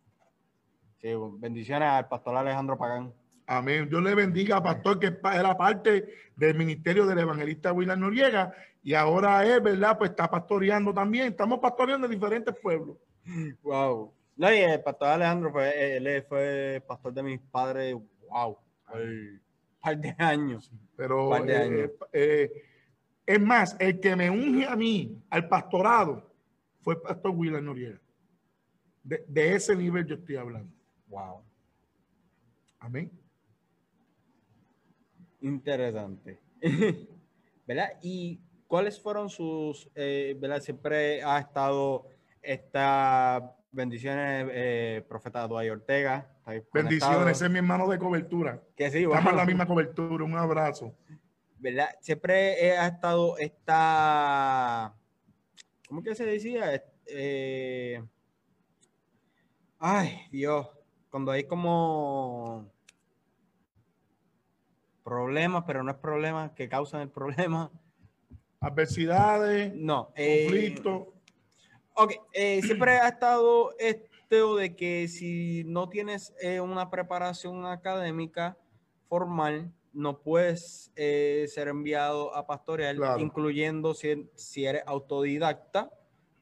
Sí, 0.97 1.09
bendiciones 1.37 1.87
al 1.89 2.07
pastor 2.07 2.35
Alejandro 2.37 2.77
Pagán. 2.77 3.13
Amén. 3.45 3.87
Dios 3.89 4.01
le 4.01 4.15
bendiga, 4.15 4.63
pastor, 4.63 4.99
que 4.99 5.17
era 5.33 5.55
parte 5.55 6.07
del 6.35 6.55
ministerio 6.55 7.05
del 7.05 7.19
evangelista 7.19 7.71
William 7.73 7.99
Noriega. 7.99 8.53
Y 8.81 8.93
ahora 8.93 9.45
él, 9.45 9.61
¿verdad? 9.61 9.97
Pues 9.97 10.11
está 10.11 10.29
pastoreando 10.29 10.93
también. 10.93 11.27
Estamos 11.27 11.59
pastoreando 11.59 12.07
en 12.07 12.13
diferentes 12.13 12.55
pueblos. 12.61 12.97
Wow. 13.61 14.13
No, 14.37 14.53
y 14.53 14.57
el 14.57 14.81
pastor 14.81 15.09
Alejandro 15.09 15.51
fue, 15.51 15.97
él 15.97 16.25
fue 16.27 16.83
pastor 16.87 17.13
de 17.13 17.23
mis 17.23 17.39
padres, 17.39 17.95
wow, 18.29 18.57
por 18.85 19.01
un 19.01 19.41
par 19.79 19.97
de 19.97 20.15
años. 20.17 20.71
Pero 20.95 21.29
Par 21.29 21.43
de 21.45 21.53
eh, 21.53 21.57
años. 21.61 21.91
eh, 22.11 22.51
es 23.25 23.41
más, 23.41 23.75
el 23.79 23.99
que 23.99 24.15
me 24.15 24.29
unge 24.29 24.65
a 24.65 24.75
mí, 24.75 25.21
al 25.29 25.47
pastorado, 25.47 26.31
fue 26.81 26.95
el 26.95 27.01
pastor 27.01 27.31
William 27.31 27.65
Noriega. 27.65 27.99
De, 29.03 29.23
de 29.27 29.55
ese 29.55 29.75
nivel 29.75 30.05
yo 30.05 30.15
estoy 30.15 30.35
hablando. 30.35 30.71
Wow. 31.07 31.43
Amén. 32.79 33.11
Interesante. 35.41 36.39
¿Verdad? 37.67 37.89
¿Y 38.01 38.39
cuáles 38.67 39.01
fueron 39.01 39.29
sus, 39.29 39.89
eh, 39.95 40.35
¿verdad? 40.39 40.59
Siempre 40.61 41.23
ha 41.23 41.39
estado 41.39 42.07
estas 42.41 43.43
bendiciones, 43.71 44.47
eh, 44.51 45.05
profeta 45.07 45.47
Dwight 45.47 45.71
Ortega. 45.71 46.29
Bendiciones, 46.73 47.41
es 47.41 47.49
mi 47.49 47.57
hermano 47.57 47.87
de 47.87 47.97
cobertura. 47.97 48.61
Que 48.75 48.89
sí, 48.91 49.03
Estamos 49.03 49.31
en 49.31 49.37
la 49.37 49.45
misma 49.45 49.65
cobertura. 49.65 50.23
Un 50.23 50.35
abrazo. 50.35 50.95
¿Verdad? 51.59 51.89
Siempre 52.01 52.65
eh, 52.67 52.77
ha 52.77 52.87
estado 52.87 53.37
esta, 53.37 54.95
¿cómo 55.87 56.03
que 56.03 56.15
se 56.15 56.25
decía? 56.25 56.83
Eh, 57.07 58.03
ay, 59.79 60.27
Dios, 60.31 60.67
cuando 61.09 61.31
hay 61.31 61.45
como 61.45 62.71
problemas, 65.03 65.63
pero 65.67 65.83
no 65.83 65.91
es 65.91 65.97
problemas 65.97 66.51
que 66.51 66.67
causan 66.67 67.01
el 67.01 67.09
problema. 67.09 67.71
Adversidades, 68.59 69.73
No, 69.75 70.11
eh, 70.15 70.45
conflictos. 70.45 71.07
Ok, 71.93 72.13
eh, 72.33 72.61
siempre 72.63 72.97
ha 72.97 73.07
estado 73.07 73.73
esto 73.77 74.55
de 74.57 74.75
que 74.75 75.07
si 75.07 75.63
no 75.65 75.87
tienes 75.87 76.33
eh, 76.41 76.59
una 76.59 76.89
preparación 76.89 77.65
académica 77.65 78.57
formal, 79.07 79.71
no 79.95 80.19
puedes 80.19 80.91
eh, 80.95 81.45
ser 81.47 81.69
enviado 81.69 82.35
a 82.35 82.45
pastorear, 82.45 82.95
Claro. 82.95 83.19
incluyendo 83.21 83.93
si, 83.93 84.29
si 84.35 84.65
eres 84.65 84.83
autodidacta, 84.85 85.89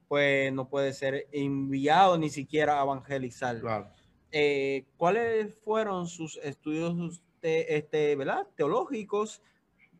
pues 0.07 0.51
no 0.51 0.67
puedes 0.67 0.97
ser 0.97 1.27
enviado 1.31 2.17
ni 2.17 2.29
siquiera 2.29 2.79
a 2.79 2.83
evangelizar. 2.83 3.59
Claro. 3.59 3.87
Eh, 4.31 4.85
¿Cuáles 4.97 5.55
fueron 5.55 6.07
sus 6.07 6.37
estudios 6.37 7.21
de, 7.41 7.65
este, 7.69 8.15
¿verdad? 8.15 8.47
teológicos? 8.55 9.41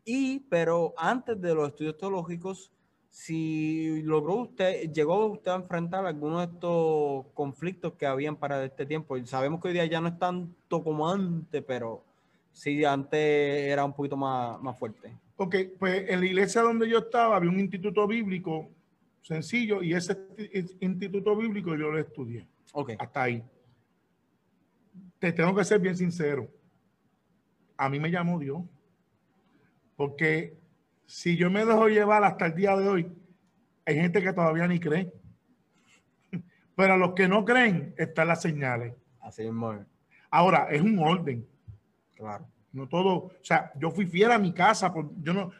Y, 0.05 0.41
pero 0.49 0.93
antes 0.97 1.39
de 1.39 1.53
los 1.55 1.69
estudios 1.69 1.97
teológicos, 1.97 2.71
si 3.09 4.01
logró 4.01 4.37
usted, 4.37 4.91
llegó 4.91 5.27
usted 5.27 5.51
a 5.51 5.55
enfrentar 5.55 6.03
algunos 6.05 6.47
de 6.47 6.53
estos 6.55 7.27
conflictos 7.35 7.93
que 7.93 8.07
habían 8.07 8.35
para 8.35 8.65
este 8.65 8.87
tiempo. 8.87 9.15
Sabemos 9.25 9.61
que 9.61 9.67
hoy 9.67 9.75
día 9.75 9.85
ya 9.85 10.01
no 10.01 10.07
es 10.07 10.17
tanto 10.17 10.83
como 10.83 11.07
antes, 11.07 11.63
pero 11.65 12.03
sí, 12.53 12.85
antes 12.85 13.19
era 13.19 13.83
un 13.83 13.93
poquito 13.93 14.15
más, 14.15 14.61
más 14.61 14.77
fuerte. 14.79 15.13
Ok, 15.35 15.55
pues 15.77 16.09
en 16.09 16.19
la 16.21 16.25
iglesia 16.25 16.61
donde 16.61 16.87
yo 16.87 16.99
estaba 16.99 17.35
había 17.35 17.49
un 17.49 17.59
instituto 17.59 18.07
bíblico 18.07 18.71
sencillo 19.21 19.81
y 19.83 19.93
ese 19.93 20.15
ti- 20.15 20.49
instituto 20.79 21.35
bíblico 21.35 21.71
yo 21.75 21.91
lo 21.91 21.99
estudié. 21.99 22.47
Ok. 22.71 22.91
Hasta 22.99 23.23
ahí. 23.23 23.43
Te 25.19 25.31
tengo 25.33 25.55
que 25.55 25.63
ser 25.63 25.79
bien 25.79 25.97
sincero. 25.97 26.47
A 27.77 27.89
mí 27.89 27.99
me 27.99 28.11
llamó 28.11 28.39
Dios. 28.39 28.61
Porque 29.95 30.57
si 31.05 31.35
yo 31.37 31.49
me 31.49 31.65
dejo 31.65 31.87
llevar 31.87 32.23
hasta 32.23 32.45
el 32.47 32.55
día 32.55 32.75
de 32.75 32.87
hoy, 32.87 33.11
hay 33.85 33.95
gente 33.95 34.21
que 34.21 34.33
todavía 34.33 34.67
ni 34.67 34.79
cree. 34.79 35.11
Pero 36.75 36.93
a 36.93 36.97
los 36.97 37.13
que 37.13 37.27
no 37.27 37.43
creen, 37.45 37.93
están 37.97 38.27
las 38.27 38.41
señales. 38.41 38.93
Así 39.19 39.43
es, 39.43 39.51
Ahora, 40.29 40.67
es 40.71 40.81
un 40.81 40.99
orden. 40.99 41.47
Claro. 42.15 42.45
No 42.71 42.87
todo, 42.87 43.09
o 43.15 43.31
sea, 43.43 43.71
yo 43.75 43.91
fui 43.91 44.05
fiel 44.07 44.31
a 44.31 44.39
mi 44.39 44.51
casa. 44.51 44.91
por- 44.91 45.11
yo 45.21 45.33
no, 45.33 45.51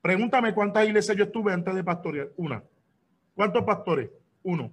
pregúntame 0.00 0.54
cuántas 0.54 0.86
iglesias 0.86 1.16
yo 1.16 1.24
estuve 1.24 1.52
antes 1.52 1.74
de 1.74 1.82
pastorear. 1.82 2.28
Una. 2.36 2.62
¿Cuántos 3.34 3.64
pastores? 3.64 4.08
Uno. 4.44 4.70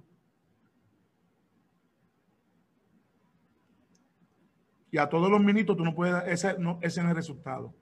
Y 4.92 4.98
a 4.98 5.08
todos 5.10 5.32
los 5.32 5.42
ministros 5.42 5.78
tú 5.78 5.84
no 5.86 5.96
puedes 5.96 6.14
dar, 6.14 6.30
ese 6.30 6.58
no, 6.60 6.78
ese 6.82 7.02
no 7.02 7.08
es 7.08 7.12
el 7.12 7.16
resultado. 7.16 7.74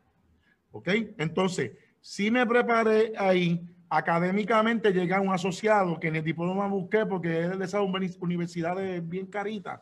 ¿Ok? 0.72 0.88
Entonces, 1.18 1.72
si 2.00 2.30
me 2.30 2.46
preparé 2.46 3.14
ahí, 3.18 3.68
académicamente 3.90 4.94
llegué 4.94 5.16
a 5.16 5.20
un 5.22 5.34
asociado 5.34 6.00
que 6.00 6.08
en 6.10 6.18
el 6.18 6.24
diploma 6.24 6.68
busqué 6.68 7.06
porque 7.08 7.42
es 7.46 7.58
de 7.58 7.66
esas 7.66 7.82
uni- 7.82 8.16
universidades 8.22 9.08
bien 9.08 9.26
caritas 9.26 9.82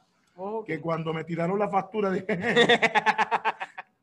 que 0.65 0.79
cuando 0.79 1.13
me 1.13 1.23
tiraron 1.23 1.57
la 1.59 1.67
factura 1.67 2.11
dije, 2.11 2.27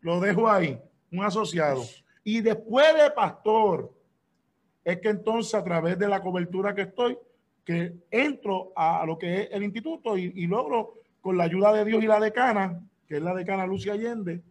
lo 0.04 0.20
dejo 0.20 0.50
ahí, 0.50 0.78
un 1.10 1.24
asociado. 1.24 1.82
Y 2.22 2.42
después 2.42 2.94
de 2.94 3.10
pastor, 3.10 3.90
es 4.84 5.00
que 5.00 5.08
entonces 5.08 5.54
a 5.54 5.64
través 5.64 5.98
de 5.98 6.06
la 6.06 6.22
cobertura 6.22 6.74
que 6.74 6.82
estoy, 6.82 7.16
que 7.64 7.94
entro 8.10 8.74
a 8.76 9.06
lo 9.06 9.16
que 9.16 9.40
es 9.40 9.48
el 9.50 9.62
instituto 9.62 10.18
y, 10.18 10.30
y 10.36 10.46
logro, 10.46 11.00
con 11.22 11.38
la 11.38 11.44
ayuda 11.44 11.72
de 11.72 11.86
Dios 11.86 12.04
y 12.04 12.06
la 12.06 12.20
decana, 12.20 12.86
que 13.08 13.16
es 13.16 13.22
la 13.22 13.34
decana 13.34 13.66
Lucia 13.66 13.94
Allende, 13.94 14.42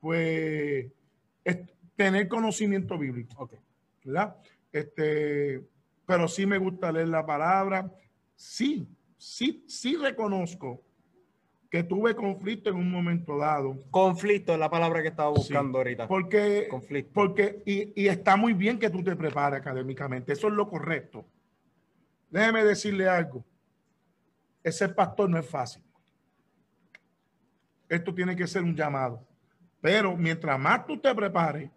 pues 0.00 0.86
es 1.44 1.58
tener 1.94 2.26
conocimiento 2.26 2.96
bíblico. 2.96 3.42
Ok. 3.42 3.54
¿verdad? 4.04 4.36
Este, 4.72 5.68
pero 6.06 6.26
sí 6.28 6.46
me 6.46 6.56
gusta 6.56 6.90
leer 6.90 7.08
la 7.08 7.26
palabra. 7.26 7.92
Sí, 8.34 8.88
sí, 9.18 9.64
sí 9.68 9.96
reconozco 9.96 10.82
que 11.70 11.82
tuve 11.82 12.14
conflicto 12.14 12.70
en 12.70 12.76
un 12.76 12.90
momento 12.90 13.36
dado. 13.36 13.76
Conflicto 13.90 14.52
es 14.54 14.58
la 14.58 14.70
palabra 14.70 15.02
que 15.02 15.08
estaba 15.08 15.28
buscando 15.28 15.78
ahorita. 15.78 16.08
Porque, 16.08 16.66
Conflicto. 16.70 17.10
porque 17.12 17.62
y, 17.66 18.02
y 18.02 18.08
está 18.08 18.36
muy 18.36 18.54
bien 18.54 18.78
que 18.78 18.88
tú 18.88 19.02
te 19.02 19.14
prepares 19.14 19.60
académicamente. 19.60 20.32
Eso 20.32 20.48
es 20.48 20.54
lo 20.54 20.68
correcto. 20.68 21.26
Déjeme 22.30 22.64
decirle 22.64 23.08
algo. 23.08 23.44
Ese 24.62 24.88
pastor 24.88 25.28
no 25.28 25.38
es 25.38 25.46
fácil. 25.46 25.82
Esto 27.88 28.14
tiene 28.14 28.34
que 28.34 28.46
ser 28.46 28.62
un 28.62 28.74
llamado. 28.74 29.26
Pero 29.80 30.16
mientras 30.16 30.58
más 30.58 30.86
tú 30.86 30.98
te 30.98 31.14
prepares, 31.14 31.70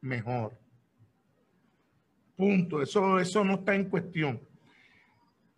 mejor. 0.00 0.56
Punto. 2.36 2.82
Eso, 2.82 3.18
eso 3.18 3.44
no 3.44 3.54
está 3.54 3.74
en 3.74 3.88
cuestión. 3.88 4.40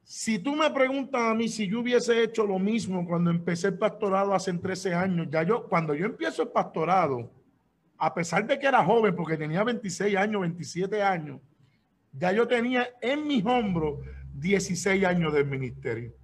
Si 0.08 0.38
tú 0.38 0.54
me 0.54 0.70
preguntas 0.70 1.20
a 1.20 1.34
mí 1.34 1.48
si 1.48 1.66
yo 1.66 1.80
hubiese 1.80 2.22
hecho 2.22 2.46
lo 2.46 2.60
mismo 2.60 3.04
cuando 3.04 3.28
empecé 3.28 3.66
el 3.66 3.76
pastorado 3.76 4.34
hace 4.34 4.52
13 4.52 4.94
años, 4.94 5.26
ya 5.28 5.42
yo, 5.42 5.66
cuando 5.68 5.94
yo 5.94 6.06
empiezo 6.06 6.42
el 6.42 6.48
pastorado, 6.50 7.28
a 7.98 8.14
pesar 8.14 8.46
de 8.46 8.56
que 8.56 8.68
era 8.68 8.84
joven, 8.84 9.16
porque 9.16 9.36
tenía 9.36 9.64
26 9.64 10.16
años, 10.16 10.42
27 10.42 11.02
años, 11.02 11.40
ya 12.12 12.30
yo 12.30 12.46
tenía 12.46 12.88
en 13.00 13.26
mis 13.26 13.44
hombros 13.44 13.98
16 14.34 15.04
años 15.04 15.32
del 15.32 15.44
ministerio. 15.44 16.14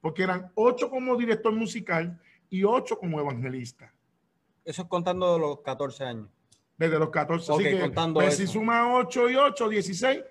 Porque 0.00 0.22
eran 0.22 0.52
8 0.54 0.88
como 0.88 1.16
director 1.16 1.52
musical 1.52 2.20
y 2.48 2.62
8 2.62 3.00
como 3.00 3.18
evangelista. 3.18 3.92
Eso 4.64 4.82
es 4.82 4.88
contando 4.88 5.40
los 5.40 5.60
14 5.62 6.04
años. 6.04 6.28
Desde 6.78 7.00
los 7.00 7.10
14. 7.10 7.50
Okay, 7.50 7.80
contando 7.80 8.20
pues, 8.20 8.36
si 8.36 8.46
suma 8.46 8.96
8 8.96 9.28
y 9.28 9.34
8, 9.34 9.68
16, 9.68 10.22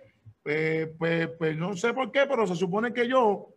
pues, 0.44 0.90
pues, 0.98 1.28
pues, 1.38 1.58
no 1.58 1.76
sé 1.76 1.94
por 1.94 2.12
qué, 2.12 2.22
pero 2.28 2.48
se 2.48 2.56
supone 2.56 2.94
que 2.94 3.08
yo 3.08 3.50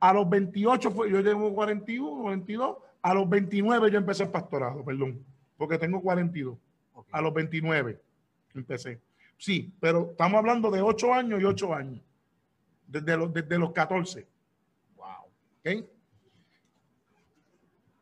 a 0.00 0.12
los 0.12 0.28
28, 0.28 0.90
fue, 0.90 1.10
yo 1.10 1.22
tengo 1.22 1.54
41, 1.54 2.24
22, 2.24 2.76
a 3.02 3.14
los 3.14 3.28
29 3.28 3.90
yo 3.90 3.98
empecé 3.98 4.24
el 4.24 4.30
pastorado, 4.30 4.84
perdón, 4.84 5.24
porque 5.56 5.78
tengo 5.78 6.00
42. 6.00 6.56
A 7.12 7.20
los 7.20 7.32
29 7.34 8.00
empecé. 8.54 9.00
Sí, 9.38 9.72
pero 9.80 10.10
estamos 10.10 10.38
hablando 10.38 10.70
de 10.70 10.80
8 10.80 11.12
años 11.12 11.40
y 11.40 11.44
8 11.44 11.74
años, 11.74 12.02
desde 12.86 13.16
los, 13.16 13.32
desde 13.32 13.58
los 13.58 13.72
14. 13.72 14.26
Wow. 14.96 15.06
¿Okay? 15.60 15.86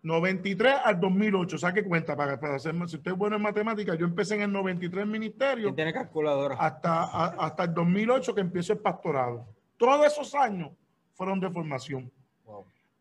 93 0.05 0.75
al 0.85 1.01
2008, 1.01 1.57
saque 1.57 1.83
cuenta 1.83 2.15
para, 2.15 2.39
para 2.39 2.57
hacer, 2.57 2.75
si 2.87 2.97
usted 2.97 3.13
es 3.13 3.17
bueno 3.17 3.37
en 3.37 3.43
matemáticas, 3.43 3.97
yo 3.99 4.05
empecé 4.05 4.35
en 4.35 4.43
el 4.43 4.53
93 4.53 5.07
ministerio. 5.07 5.75
tiene 5.75 5.95
calculadora? 5.95 6.57
Hasta, 6.57 7.05
hasta 7.31 7.65
el 7.65 7.73
2008 7.73 8.35
que 8.35 8.43
empiezo 8.43 8.75
el 8.75 8.81
pastorado. 8.81 9.49
Todos 9.79 10.07
esos 10.07 10.35
años 10.35 10.73
fueron 11.15 11.41
de 11.41 11.51
formación. 11.51 12.13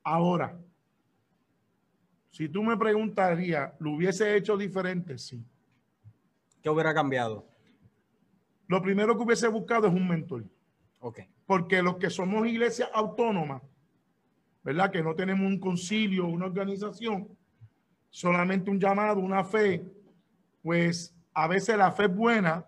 Ahora, 0.02 0.58
si 2.32 2.48
tú 2.48 2.64
me 2.64 2.78
preguntarías, 2.78 3.74
¿lo 3.80 3.92
hubiese 3.92 4.38
hecho 4.38 4.56
diferente? 4.56 5.18
Sí. 5.18 5.44
¿Qué 6.62 6.70
hubiera 6.70 6.94
cambiado? 6.94 7.46
Lo 8.68 8.82
primero 8.82 9.18
que 9.18 9.24
hubiese 9.24 9.50
buscado 9.50 9.88
es 9.88 9.94
un 9.94 10.08
mentor. 10.08 10.46
Ok. 11.02 11.20
Porque 11.46 11.82
los 11.82 11.98
que 11.98 12.10
somos 12.10 12.48
iglesias 12.48 12.90
autónomas, 12.94 13.62
¿verdad? 14.64 14.92
Que 14.92 15.04
no 15.04 15.14
tenemos 15.14 15.46
un 15.46 15.60
concilio, 15.60 16.26
una 16.26 16.46
organización, 16.46 17.28
solamente 18.10 18.72
un 18.72 18.80
llamado, 18.80 19.20
una 19.20 19.44
fe, 19.44 19.84
pues 20.62 21.14
a 21.34 21.48
veces 21.48 21.78
la 21.78 21.92
fe 21.92 22.06
es 22.06 22.16
buena, 22.16 22.66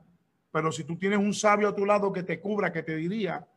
pero 0.51 0.71
si 0.71 0.83
tú 0.83 0.97
tienes 0.97 1.19
un 1.19 1.33
sabio 1.33 1.69
a 1.69 1.75
tu 1.75 1.85
lado 1.85 2.11
que 2.11 2.23
te 2.23 2.39
cubra, 2.39 2.71
que 2.71 2.83
te 2.83 2.95
diría, 2.95 3.47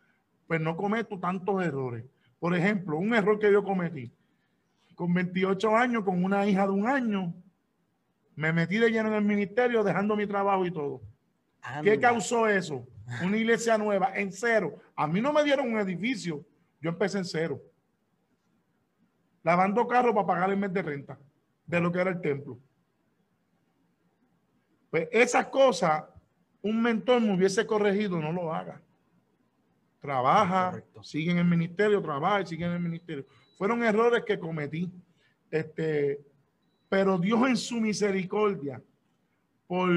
pues 0.47 0.61
no 0.61 0.77
cometo 0.77 1.19
tantos 1.19 1.63
errores. 1.65 2.05
Por 2.39 2.55
ejemplo, 2.55 2.99
un 2.99 3.15
error 3.15 3.39
que 3.39 3.51
yo 3.51 3.65
cometí. 3.65 4.13
Con 4.95 5.13
28 5.15 5.77
años, 5.77 6.05
con 6.05 6.23
una 6.25 6.47
hija 6.47 6.65
de 6.65 6.73
un 6.73 6.87
año, 6.87 7.35
me 8.35 8.53
metí 8.53 8.79
de 8.79 8.91
lleno 8.91 9.09
en 9.09 9.15
el 9.15 9.25
ministerio, 9.25 9.83
dejando 9.83 10.17
mi 10.17 10.27
trabajo 10.27 10.65
y 10.65 10.71
todo. 10.71 11.03
¿Qué 11.83 11.99
causó 11.99 12.49
eso? 12.49 12.87
Una 13.25 13.37
iglesia 13.37 13.77
nueva, 13.79 14.13
en 14.15 14.33
cero. 14.33 14.77
A 14.95 15.07
mí 15.07 15.21
no 15.21 15.33
me 15.33 15.43
dieron 15.43 15.73
un 15.73 15.79
edificio, 15.79 16.45
yo 16.81 16.91
empecé 16.91 17.19
en 17.19 17.25
cero 17.25 17.61
lavando 19.49 19.89
carros 19.89 20.15
para 20.15 20.27
pagar 20.27 20.51
el 20.51 20.59
mes 20.59 20.71
de 20.75 20.83
renta 20.83 21.19
de 21.65 21.81
lo 21.81 21.91
que 21.91 21.99
era 21.99 22.11
el 22.11 22.21
templo. 22.21 22.59
Pues 24.91 25.09
esas 25.11 25.47
cosas, 25.47 26.05
un 26.61 26.83
mentor 26.83 27.23
me 27.23 27.35
hubiese 27.35 27.67
corregido, 27.67 28.21
no 28.21 28.31
lo 28.31 28.53
haga. 28.53 28.79
Trabaja, 30.03 30.85
sigue 31.01 31.31
en 31.31 31.39
el 31.39 31.47
ministerio, 31.47 32.03
trabaja 32.03 32.43
y 32.43 32.47
sigue 32.47 32.67
en 32.67 32.73
el 32.73 32.81
ministerio. 32.81 33.25
Fueron 33.57 33.83
errores 33.83 34.23
que 34.27 34.39
cometí. 34.39 34.93
Este, 35.51 36.21
pero 36.91 37.17
Dios 37.17 37.49
en 37.49 37.57
su 37.57 37.81
misericordia, 37.81 38.83
por, 39.67 39.89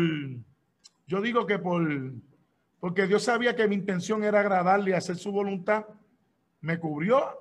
yo 1.07 1.21
digo 1.21 1.45
que 1.45 1.59
por, 1.59 1.85
porque 2.79 3.05
Dios 3.05 3.23
sabía 3.23 3.53
que 3.53 3.67
mi 3.67 3.75
intención 3.75 4.23
era 4.23 4.39
agradarle 4.39 4.91
y 4.91 4.93
hacer 4.93 5.17
su 5.17 5.29
voluntad, 5.29 5.85
me 6.61 6.79
cubrió 6.79 7.40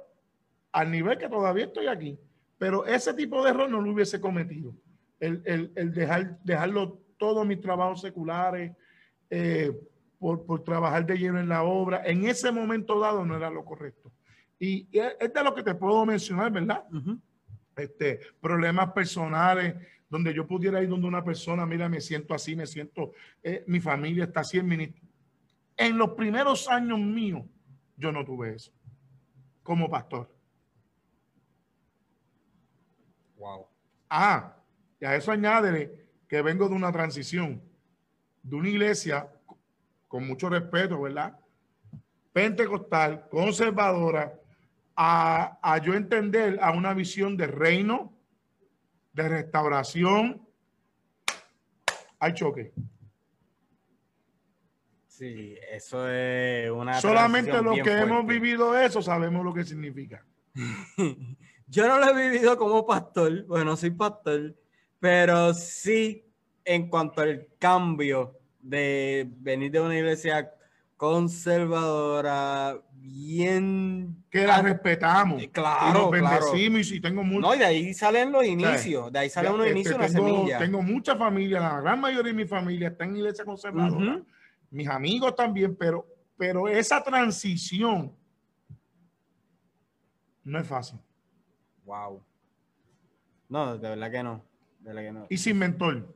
al 0.72 0.90
nivel 0.90 1.18
que 1.18 1.28
todavía 1.28 1.64
estoy 1.64 1.86
aquí. 1.86 2.18
Pero 2.58 2.84
ese 2.86 3.14
tipo 3.14 3.42
de 3.42 3.50
error 3.50 3.70
no 3.70 3.80
lo 3.80 3.92
hubiese 3.92 4.20
cometido. 4.20 4.74
El, 5.18 5.72
dejar, 5.92 6.38
dejarlo 6.44 7.00
todos 7.18 7.46
mis 7.46 7.60
trabajos 7.60 8.00
seculares, 8.00 8.72
eh, 9.28 9.72
por, 10.18 10.62
trabajar 10.64 11.06
de 11.06 11.16
lleno 11.16 11.40
en 11.40 11.48
la 11.48 11.62
obra, 11.62 12.02
en 12.04 12.26
ese 12.26 12.52
momento 12.52 12.98
dado 13.00 13.24
no 13.24 13.36
era 13.36 13.50
lo 13.50 13.64
correcto. 13.64 14.12
Y, 14.58 14.86
es 14.92 15.32
de 15.32 15.42
lo 15.42 15.54
que 15.54 15.62
te 15.62 15.74
puedo 15.74 16.04
mencionar, 16.04 16.52
¿verdad? 16.52 16.84
este, 17.76 18.20
problemas 18.40 18.92
personales, 18.92 19.74
donde 20.10 20.34
yo 20.34 20.46
pudiera 20.46 20.82
ir 20.82 20.88
donde 20.88 21.06
una 21.06 21.24
persona, 21.24 21.64
mira, 21.64 21.88
me 21.88 22.00
siento 22.00 22.34
así, 22.34 22.54
me 22.54 22.66
siento, 22.66 23.12
eh, 23.42 23.64
mi 23.66 23.80
familia 23.80 24.24
está 24.24 24.40
así 24.40 24.58
en 24.58 24.94
En 25.76 25.96
los 25.96 26.10
primeros 26.10 26.68
años 26.68 26.98
míos, 26.98 27.44
yo 27.96 28.12
no 28.12 28.24
tuve 28.24 28.54
eso 28.56 28.72
como 29.62 29.88
pastor. 29.88 30.28
Wow. 33.36 33.66
Ah, 34.10 34.56
y 35.00 35.04
a 35.04 35.14
eso 35.14 35.30
añade 35.30 36.08
que 36.28 36.42
vengo 36.42 36.68
de 36.68 36.74
una 36.74 36.92
transición, 36.92 37.62
de 38.42 38.56
una 38.56 38.68
iglesia 38.68 39.28
con 40.08 40.26
mucho 40.26 40.48
respeto, 40.48 41.00
¿verdad? 41.00 41.38
Pentecostal, 42.32 43.28
conservadora, 43.28 44.34
a, 44.96 45.58
a 45.62 45.78
yo 45.78 45.94
entender 45.94 46.58
a 46.60 46.72
una 46.72 46.92
visión 46.92 47.36
de 47.36 47.46
reino, 47.46 48.12
de 49.12 49.28
restauración. 49.28 50.46
Hay 52.18 52.34
choque. 52.34 52.72
Sí, 55.06 55.56
eso 55.70 56.10
es 56.10 56.70
una. 56.70 57.00
Solamente 57.00 57.62
los 57.62 57.78
que 57.80 57.92
hemos 57.92 58.26
vivido 58.26 58.78
eso 58.78 59.02
sabemos 59.02 59.44
lo 59.44 59.54
que 59.54 59.64
significa. 59.64 60.24
Yo 61.70 61.86
no 61.86 61.98
lo 61.98 62.06
he 62.08 62.30
vivido 62.30 62.58
como 62.58 62.84
pastor, 62.84 63.46
bueno, 63.46 63.76
soy 63.76 63.92
pastor, 63.92 64.56
pero 64.98 65.54
sí 65.54 66.26
en 66.64 66.88
cuanto 66.88 67.20
al 67.20 67.46
cambio 67.60 68.36
de 68.58 69.30
venir 69.36 69.70
de 69.70 69.80
una 69.80 69.96
iglesia 69.96 70.52
conservadora, 70.96 72.76
bien... 72.92 74.24
Que 74.28 74.48
la 74.48 74.60
respetamos. 74.60 75.40
Claro, 75.52 76.08
y 76.08 76.20
bendecimos 76.20 76.90
y 76.90 77.00
tengo 77.00 77.22
mucho... 77.22 77.40
No, 77.40 77.54
y 77.54 77.58
de 77.58 77.64
ahí 77.64 77.94
salen 77.94 78.32
los 78.32 78.44
inicios, 78.44 79.12
de 79.12 79.20
ahí 79.20 79.30
salen 79.30 79.52
unos 79.52 79.68
inicios, 79.68 79.94
una 79.94 80.08
semilla. 80.08 80.58
Tengo 80.58 80.82
mucha 80.82 81.14
familia, 81.14 81.60
la 81.60 81.80
gran 81.80 82.00
mayoría 82.00 82.32
de 82.32 82.36
mi 82.36 82.48
familia 82.48 82.88
está 82.88 83.04
en 83.04 83.16
iglesia 83.16 83.44
conservadora. 83.44 84.20
Mis 84.70 84.88
amigos 84.88 85.36
también, 85.36 85.76
pero, 85.76 86.04
pero 86.36 86.68
esa 86.68 87.00
transición 87.00 88.12
no 90.42 90.58
es 90.58 90.66
fácil. 90.66 90.98
Wow. 91.90 92.22
No, 93.48 93.76
de 93.76 93.88
verdad 93.88 94.12
que 94.12 94.22
no. 94.22 94.44
De 94.78 94.92
verdad 94.92 95.02
que 95.02 95.12
no. 95.12 95.26
Y 95.28 95.36
sin 95.38 95.58
mentor. 95.58 96.14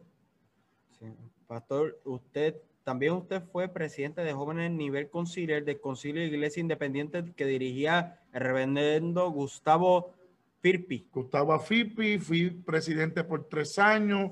Sí. 1.01 1.07
Pastor, 1.49 2.01
usted 2.05 2.55
también 2.85 3.15
usted 3.15 3.43
fue 3.51 3.67
presidente 3.67 4.23
de 4.23 4.33
jóvenes 4.33 4.71
nivel 4.71 5.11
conciliar 5.11 5.65
del 5.65 5.81
Concilio 5.81 6.23
de 6.23 6.29
Iglesia 6.29 6.61
Independiente 6.61 7.25
que 7.35 7.45
dirigía 7.45 8.21
el 8.33 8.41
reverendo 8.41 9.29
Gustavo 9.33 10.15
Firpi. 10.61 11.09
Gustavo 11.13 11.59
Firpi, 11.59 12.19
fui 12.19 12.51
presidente 12.51 13.25
por 13.25 13.49
tres 13.49 13.77
años. 13.81 14.31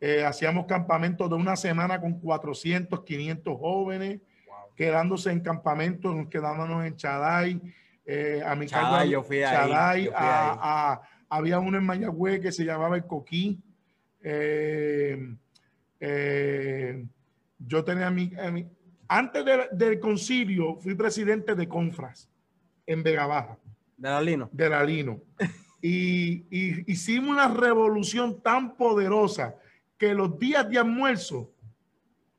Eh, 0.00 0.24
hacíamos 0.24 0.64
campamentos 0.64 1.28
de 1.28 1.36
una 1.36 1.56
semana 1.56 2.00
con 2.00 2.18
400, 2.18 3.04
500 3.04 3.58
jóvenes, 3.58 4.22
quedándose 4.74 5.32
en 5.32 5.40
campamentos, 5.40 6.16
nos 6.16 6.28
quedábamos 6.28 6.86
en 6.86 6.96
Chaday 6.96 7.60
eh, 8.10 8.42
a 8.42 8.54
mi 8.54 8.64
Chaday, 8.64 9.10
yo 9.10 9.22
fui 9.22 9.42
ahí, 9.42 10.08
había 11.28 11.58
uno 11.58 11.76
en 11.76 11.84
Mayagüez 11.84 12.40
que 12.40 12.50
se 12.50 12.64
llamaba 12.64 12.96
el 12.96 13.04
Coquí. 13.04 13.60
Eh, 14.22 15.36
eh, 16.00 17.06
yo 17.58 17.84
tenía 17.84 18.10
mi, 18.10 18.32
antes 19.08 19.44
del 19.72 20.00
concilio 20.00 20.76
fui 20.76 20.94
presidente 20.94 21.54
de 21.54 21.68
Confras 21.68 22.30
en 22.86 23.02
Vega 23.02 23.26
Baja. 23.26 23.58
De 23.98 24.08
la 24.08 24.22
Lino. 24.22 24.48
De 24.52 24.70
la 24.70 24.82
Lino. 24.82 25.20
y, 25.82 26.46
y, 26.48 26.90
hicimos 26.90 27.28
una 27.28 27.48
revolución 27.48 28.40
tan 28.40 28.74
poderosa 28.74 29.54
que 29.98 30.14
los 30.14 30.38
días 30.38 30.66
de 30.70 30.78
almuerzo 30.78 31.52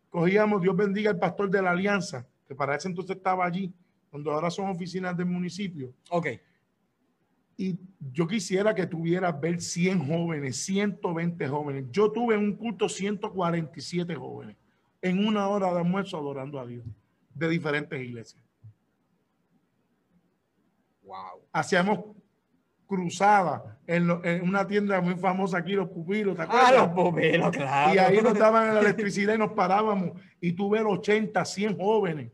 cogíamos, 0.09 0.63
Dios 0.63 0.75
bendiga 0.75 1.11
al 1.11 1.19
pastor 1.19 1.51
de 1.51 1.61
la 1.61 1.69
Alianza, 1.69 2.25
que 2.47 2.55
para 2.55 2.75
ese 2.75 2.87
entonces 2.87 3.17
estaba 3.17 3.45
allí, 3.45 3.71
cuando 4.09 4.31
ahora 4.31 4.49
son 4.49 4.69
oficinas 4.69 5.15
del 5.15 5.27
municipio. 5.27 5.93
Ok. 6.09 6.27
Y 7.57 7.77
yo 8.11 8.25
quisiera 8.27 8.73
que 8.73 8.87
tuvieras 8.87 9.39
ver 9.39 9.61
100 9.61 10.07
jóvenes, 10.07 10.57
120 10.63 11.47
jóvenes. 11.47 11.85
Yo 11.91 12.11
tuve 12.11 12.35
en 12.35 12.41
un 12.41 12.55
culto 12.55 12.87
147 12.87 14.15
jóvenes 14.15 14.55
en 15.01 15.25
una 15.25 15.47
hora 15.47 15.71
de 15.73 15.79
almuerzo 15.79 16.17
adorando 16.17 16.59
a 16.59 16.65
Dios. 16.65 16.85
de 17.33 17.47
diferentes 17.47 18.01
iglesias. 18.01 18.43
Wow. 21.03 21.41
Hacíamos 21.53 21.99
cruzadas 22.85 23.61
en, 23.85 24.09
una 24.41 24.67
tienda 24.67 24.99
muy 24.99 25.15
famosa 25.15 25.59
aquí, 25.59 25.73
los 25.73 25.89
pupilos, 25.89 26.35
¿te 26.35 26.43
Ah, 26.49 26.71
los 26.71 26.87
pupilos, 26.89 27.51
claro. 27.51 27.93
Y 27.93 27.97
ahí 27.99 28.19
nos 28.19 28.37
daban 28.37 28.73
la 28.73 28.81
electricidad 28.81 29.35
y 29.35 29.37
nos 29.37 29.51
parábamos 29.51 30.19
y 30.41 30.53
tuve 30.53 30.81
80, 30.81 31.45
100 31.45 31.77
jóvenes 31.77 32.31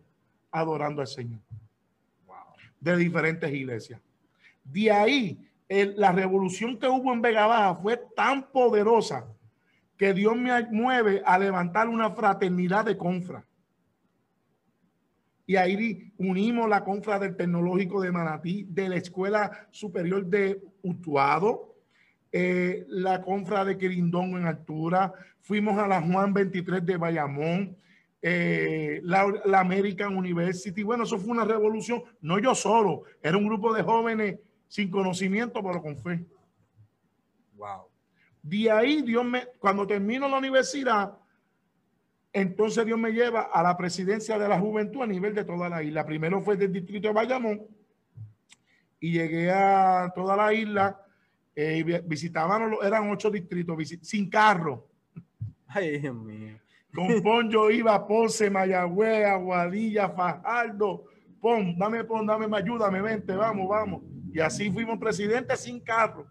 adorando 0.50 1.02
al 1.02 1.08
Señor. 1.08 1.42
De 2.86 2.96
diferentes 2.98 3.52
iglesias. 3.52 4.00
De 4.64 4.92
ahí, 4.92 5.40
la 5.68 6.12
revolución 6.12 6.78
que 6.78 6.88
hubo 6.88 7.12
en 7.12 7.20
Vega 7.20 7.48
Baja 7.48 7.74
fue 7.74 7.98
tan 8.16 8.52
poderosa 8.52 9.26
que 9.98 10.14
Dios 10.14 10.36
me 10.38 10.52
mueve 10.70 11.24
a 11.26 11.40
levantar 11.40 11.90
una 11.90 12.12
fraternidad 12.12 12.86
de 12.86 12.96
confra. 12.96 13.44
Y 15.48 15.56
ahí 15.56 16.14
unimos 16.20 16.70
la 16.70 16.84
confra 16.84 17.18
del 17.18 17.36
Tecnológico 17.36 18.02
de 18.02 18.12
Manatí, 18.12 18.68
de 18.70 18.90
la 18.90 18.98
Escuela 18.98 19.68
Superior 19.72 20.24
de 20.28 20.62
Utuado, 20.84 21.76
eh, 22.32 22.86
la 22.88 23.24
confra 23.24 23.66
de 23.66 23.80
Quirindongo 23.80 24.38
en 24.38 24.46
altura, 24.46 25.12
fuimos 25.42 25.80
a 25.80 25.88
la 25.88 26.04
Juan 26.04 26.36
23 26.36 26.86
de 26.86 26.98
Bayamón, 26.98 27.78
eh, 28.28 29.02
la, 29.04 29.32
la, 29.46 29.60
American 29.60 30.18
University. 30.18 30.82
Bueno, 30.82 31.04
eso 31.04 31.20
fue 31.20 31.30
una 31.30 31.46
revolución, 31.46 32.04
no 32.22 32.40
yo 32.40 32.56
solo, 32.56 33.04
era 33.22 33.38
un 33.38 33.46
grupo 33.46 33.72
de 33.72 33.84
jóvenes 33.84 34.40
sin 34.68 34.90
conocimiento, 34.90 35.62
pero 35.62 35.80
con 35.80 35.96
fe. 35.96 36.26
Wow. 37.54 37.84
De 38.42 38.72
ahí, 38.72 39.04
Dios 39.04 39.24
me, 39.24 39.46
cuando 39.60 39.86
termino 39.86 40.28
la 40.28 40.40
universidad, 40.40 41.16
entonces 42.34 42.84
Dios 42.84 42.98
me 42.98 43.12
lleva 43.12 43.42
a 43.42 43.62
la 43.62 43.78
presidencia 43.78 44.40
de 44.40 44.50
la 44.50 44.60
juventud 44.60 45.04
a 45.04 45.08
nivel 45.08 45.36
de 45.36 45.44
toda 45.44 45.70
la 45.70 45.84
isla. 45.84 46.04
Primero 46.04 46.42
fue 46.42 46.58
del 46.58 46.74
distrito 46.74 47.10
de 47.10 47.14
Bayamón 47.14 47.62
y 49.00 49.12
llegué 49.12 49.52
a 49.52 50.12
toda 50.16 50.36
la 50.36 50.52
isla. 50.52 51.00
Eh, 51.56 52.02
visitaban, 52.04 52.74
eran 52.82 53.08
ocho 53.12 53.30
distritos, 53.30 53.78
sin 54.02 54.32
carro. 54.32 54.90
Ay, 55.68 56.00
Dios 56.00 56.16
mío. 56.16 56.65
Con 56.96 57.22
Poncho 57.22 57.70
iba 57.70 57.94
a 57.94 58.08
Ponce, 58.08 58.50
Mayagüez, 58.50 59.26
Aguadilla, 59.26 60.10
Fajardo. 60.10 61.04
Pon, 61.42 61.78
dame, 61.78 62.04
pon, 62.06 62.26
dame, 62.26 62.48
ayúdame, 62.58 63.02
vente, 63.02 63.36
vamos, 63.36 63.68
vamos. 63.68 64.02
Y 64.34 64.40
así 64.40 64.72
fuimos 64.72 64.98
presidentes 64.98 65.60
sin 65.60 65.80
carro 65.82 66.28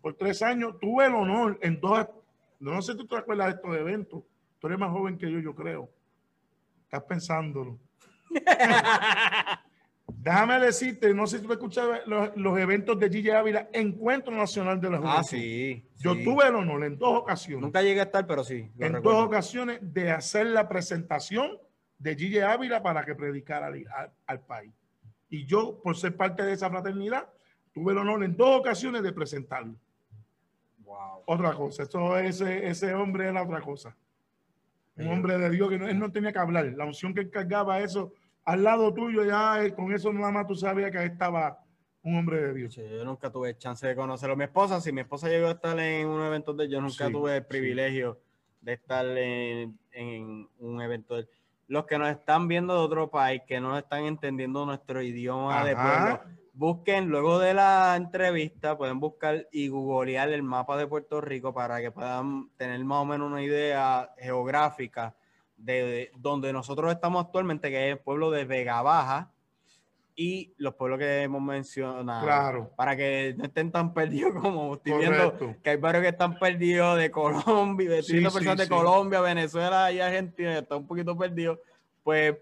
por 0.00 0.14
tres 0.14 0.42
años, 0.42 0.78
tuve 0.80 1.06
el 1.06 1.14
honor 1.14 1.58
en 1.62 1.80
dos, 1.80 2.06
no 2.58 2.80
sé 2.82 2.92
si 2.92 2.98
tú 2.98 3.06
te 3.06 3.16
acuerdas 3.16 3.48
de 3.48 3.52
estos 3.54 3.76
eventos, 3.76 4.22
tú 4.58 4.66
eres 4.66 4.78
más 4.78 4.90
joven 4.90 5.18
que 5.18 5.30
yo, 5.30 5.38
yo 5.38 5.54
creo. 5.54 5.90
Estás 6.84 7.02
pensándolo. 7.04 7.78
Déjame 10.18 10.58
decirte, 10.60 11.12
no 11.14 11.26
sé 11.26 11.38
si 11.38 11.46
tú 11.46 11.52
escuchado 11.52 11.92
los, 12.06 12.36
los 12.36 12.58
eventos 12.58 12.98
de 12.98 13.08
Gigi 13.08 13.30
Ávila, 13.30 13.68
Encuentro 13.72 14.34
Nacional 14.34 14.80
de 14.80 14.90
la 14.90 14.98
Juventud. 14.98 15.18
Ah, 15.18 15.24
sí. 15.24 15.84
Yo 15.96 16.14
tuve 16.22 16.46
el 16.46 16.54
honor 16.54 16.84
en 16.84 16.98
dos 16.98 17.18
ocasiones. 17.18 17.62
Nunca 17.62 17.82
llegué 17.82 18.00
a 18.00 18.04
estar, 18.04 18.26
pero 18.26 18.44
sí. 18.44 18.70
En 18.78 18.92
dos 19.02 19.24
ocasiones 19.24 19.78
de 19.82 20.10
hacer 20.10 20.46
la 20.46 20.68
presentación 20.68 21.58
de 21.98 22.16
Gigi 22.16 22.38
Ávila 22.40 22.82
para 22.82 23.04
que 23.04 23.14
predicara 23.14 23.66
al, 23.66 24.12
al, 24.26 24.40
país. 24.40 24.72
Y 25.28 25.44
yo, 25.44 25.80
por 25.82 25.96
ser 25.96 26.16
parte 26.16 26.42
de 26.42 26.52
esa 26.52 26.70
fraternidad, 26.70 27.28
tuve 27.72 27.92
el 27.92 27.98
honor 27.98 28.24
en 28.24 28.36
dos 28.36 28.60
ocasiones 28.60 29.02
de 29.02 29.12
presentarlo. 29.12 29.74
Otra 31.26 31.54
cosa, 31.54 31.84
eso, 31.84 32.18
ese, 32.18 32.66
ese 32.66 32.94
hombre 32.94 33.28
era 33.28 33.42
otra 33.42 33.60
cosa. 33.60 33.96
Un 34.96 35.06
hombre 35.06 35.38
de 35.38 35.50
Dios 35.50 35.70
que 35.70 35.78
no, 35.78 35.88
él 35.88 35.98
no 35.98 36.10
tenía 36.10 36.32
que 36.32 36.38
hablar. 36.38 36.64
La 36.76 36.84
unción 36.84 37.14
que 37.14 37.30
cargaba 37.30 37.80
eso 37.80 38.12
al 38.44 38.62
lado 38.62 38.92
tuyo, 38.92 39.24
ya 39.24 39.62
eh, 39.64 39.74
con 39.74 39.92
eso 39.92 40.12
nada 40.12 40.32
más 40.32 40.46
tú 40.46 40.54
sabías 40.54 40.90
que 40.90 40.98
ahí 40.98 41.06
estaba 41.08 41.62
un 42.02 42.16
hombre 42.16 42.40
de 42.40 42.54
Dios. 42.54 42.74
yo 42.74 43.04
nunca 43.04 43.30
tuve 43.30 43.56
chance 43.56 43.86
de 43.86 43.94
conocerlo. 43.94 44.36
Mi 44.36 44.44
esposa, 44.44 44.80
si 44.80 44.92
mi 44.92 45.02
esposa 45.02 45.28
llegó 45.28 45.48
a 45.48 45.52
estar 45.52 45.78
en 45.78 46.08
un 46.08 46.22
evento 46.22 46.54
de 46.54 46.68
yo 46.68 46.80
nunca 46.80 47.10
tuve 47.10 47.36
el 47.36 47.46
privilegio 47.46 48.20
de 48.60 48.72
estar 48.74 49.06
en, 49.06 49.78
un 50.58 50.82
evento 50.82 51.16
de 51.16 51.28
los 51.66 51.86
que 51.86 51.98
nos 51.98 52.10
están 52.10 52.48
viendo 52.48 52.74
de 52.74 52.80
otro 52.80 53.10
país, 53.10 53.42
que 53.46 53.60
no 53.60 53.78
están 53.78 54.04
entendiendo 54.04 54.66
nuestro 54.66 55.02
idioma 55.02 55.64
de 55.64 55.76
pueblo, 55.76 56.20
busquen 56.52 57.08
luego 57.08 57.38
de 57.38 57.54
la 57.54 57.94
entrevista, 57.96 58.76
pueden 58.76 58.98
buscar 58.98 59.46
y 59.52 59.68
googlear 59.68 60.30
el 60.30 60.42
mapa 60.42 60.76
de 60.76 60.88
Puerto 60.88 61.20
Rico 61.20 61.54
para 61.54 61.80
que 61.80 61.92
puedan 61.92 62.50
tener 62.56 62.84
más 62.84 62.98
o 62.98 63.04
menos 63.04 63.30
una 63.30 63.42
idea 63.42 64.10
geográfica 64.18 65.14
de, 65.60 66.10
donde 66.16 66.52
nosotros 66.52 66.92
estamos 66.92 67.24
actualmente, 67.24 67.70
que 67.70 67.88
es 67.88 67.92
el 67.92 67.98
pueblo 67.98 68.30
de 68.30 68.44
Vega 68.44 68.82
Baja 68.82 69.32
y 70.16 70.52
los 70.58 70.74
pueblos 70.74 70.98
que 70.98 71.22
hemos 71.22 71.40
mencionado. 71.40 72.24
Claro. 72.24 72.70
Para 72.76 72.96
que 72.96 73.34
no 73.38 73.44
estén 73.44 73.70
tan 73.70 73.94
perdidos 73.94 74.34
como 74.40 74.74
estoy 74.74 74.98
viendo 74.98 75.56
que 75.62 75.70
hay 75.70 75.76
varios 75.76 76.02
que 76.02 76.08
están 76.08 76.38
perdidos 76.38 76.98
de 76.98 77.10
Colombia, 77.10 77.90
de 77.90 78.02
personas 78.02 78.56
de 78.58 78.68
Colombia, 78.68 79.20
Venezuela 79.20 79.90
y 79.92 80.00
Argentina, 80.00 80.58
están 80.58 80.78
un 80.78 80.86
poquito 80.86 81.16
perdidos 81.16 81.58
pues 82.02 82.36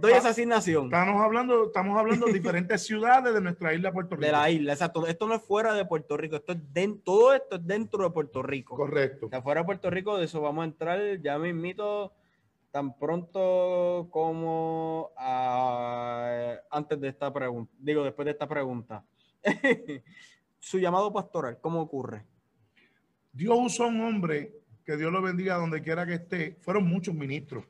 doy 0.00 0.12
esa 0.12 0.30
asignación. 0.30 0.86
Estamos 0.86 1.22
hablando, 1.22 1.66
estamos 1.66 1.98
hablando 1.98 2.26
de 2.26 2.32
diferentes 2.32 2.82
ciudades 2.86 3.32
de 3.34 3.40
nuestra 3.40 3.74
isla 3.74 3.92
Puerto 3.92 4.16
Rico. 4.16 4.26
De 4.26 4.32
la 4.32 4.50
isla, 4.50 4.72
exacto. 4.72 5.06
Esto 5.06 5.26
no 5.26 5.34
es 5.34 5.42
fuera 5.42 5.74
de 5.74 5.84
Puerto 5.84 6.16
Rico, 6.16 6.36
esto 6.36 6.52
es 6.52 6.58
dentro, 6.72 7.02
todo 7.04 7.34
esto 7.34 7.56
es 7.56 7.66
dentro 7.66 8.04
de 8.04 8.10
Puerto 8.10 8.42
Rico. 8.42 8.76
Correcto. 8.76 9.28
De 9.28 9.42
fuera 9.42 9.60
de 9.60 9.66
Puerto 9.66 9.90
Rico, 9.90 10.16
de 10.16 10.24
eso 10.24 10.40
vamos 10.40 10.62
a 10.62 10.66
entrar 10.66 11.00
ya 11.20 11.38
mismito 11.38 12.12
tan 12.76 12.98
pronto 12.98 14.06
como 14.10 15.10
antes 16.70 17.00
de 17.00 17.08
esta 17.08 17.32
pregunta, 17.32 17.72
digo 17.78 18.04
después 18.04 18.26
de 18.26 18.32
esta 18.32 18.46
pregunta. 18.46 19.02
Su 20.58 20.78
llamado 20.78 21.10
pastoral, 21.10 21.58
¿cómo 21.58 21.80
ocurre? 21.80 22.26
Dios 23.32 23.56
usó 23.58 23.84
a 23.84 23.86
un 23.86 24.02
hombre, 24.02 24.52
que 24.84 24.98
Dios 24.98 25.10
lo 25.10 25.22
bendiga 25.22 25.54
donde 25.54 25.80
quiera 25.80 26.04
que 26.04 26.14
esté, 26.14 26.58
fueron 26.60 26.86
muchos 26.86 27.14
ministros 27.14 27.64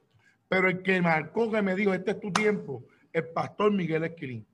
pero 0.49 0.69
el 0.69 0.83
que 0.83 1.01
marcó 1.01 1.51
que 1.51 1.63
me 1.63 1.77
dijo, 1.77 1.93
este 1.95 2.13
es 2.13 2.21
tu 2.21 2.33
tiempo, 2.33 2.85
el 3.13 3.29
pastor 3.29 3.73
Miguel 3.73 4.05
Esquilín, 4.05 4.45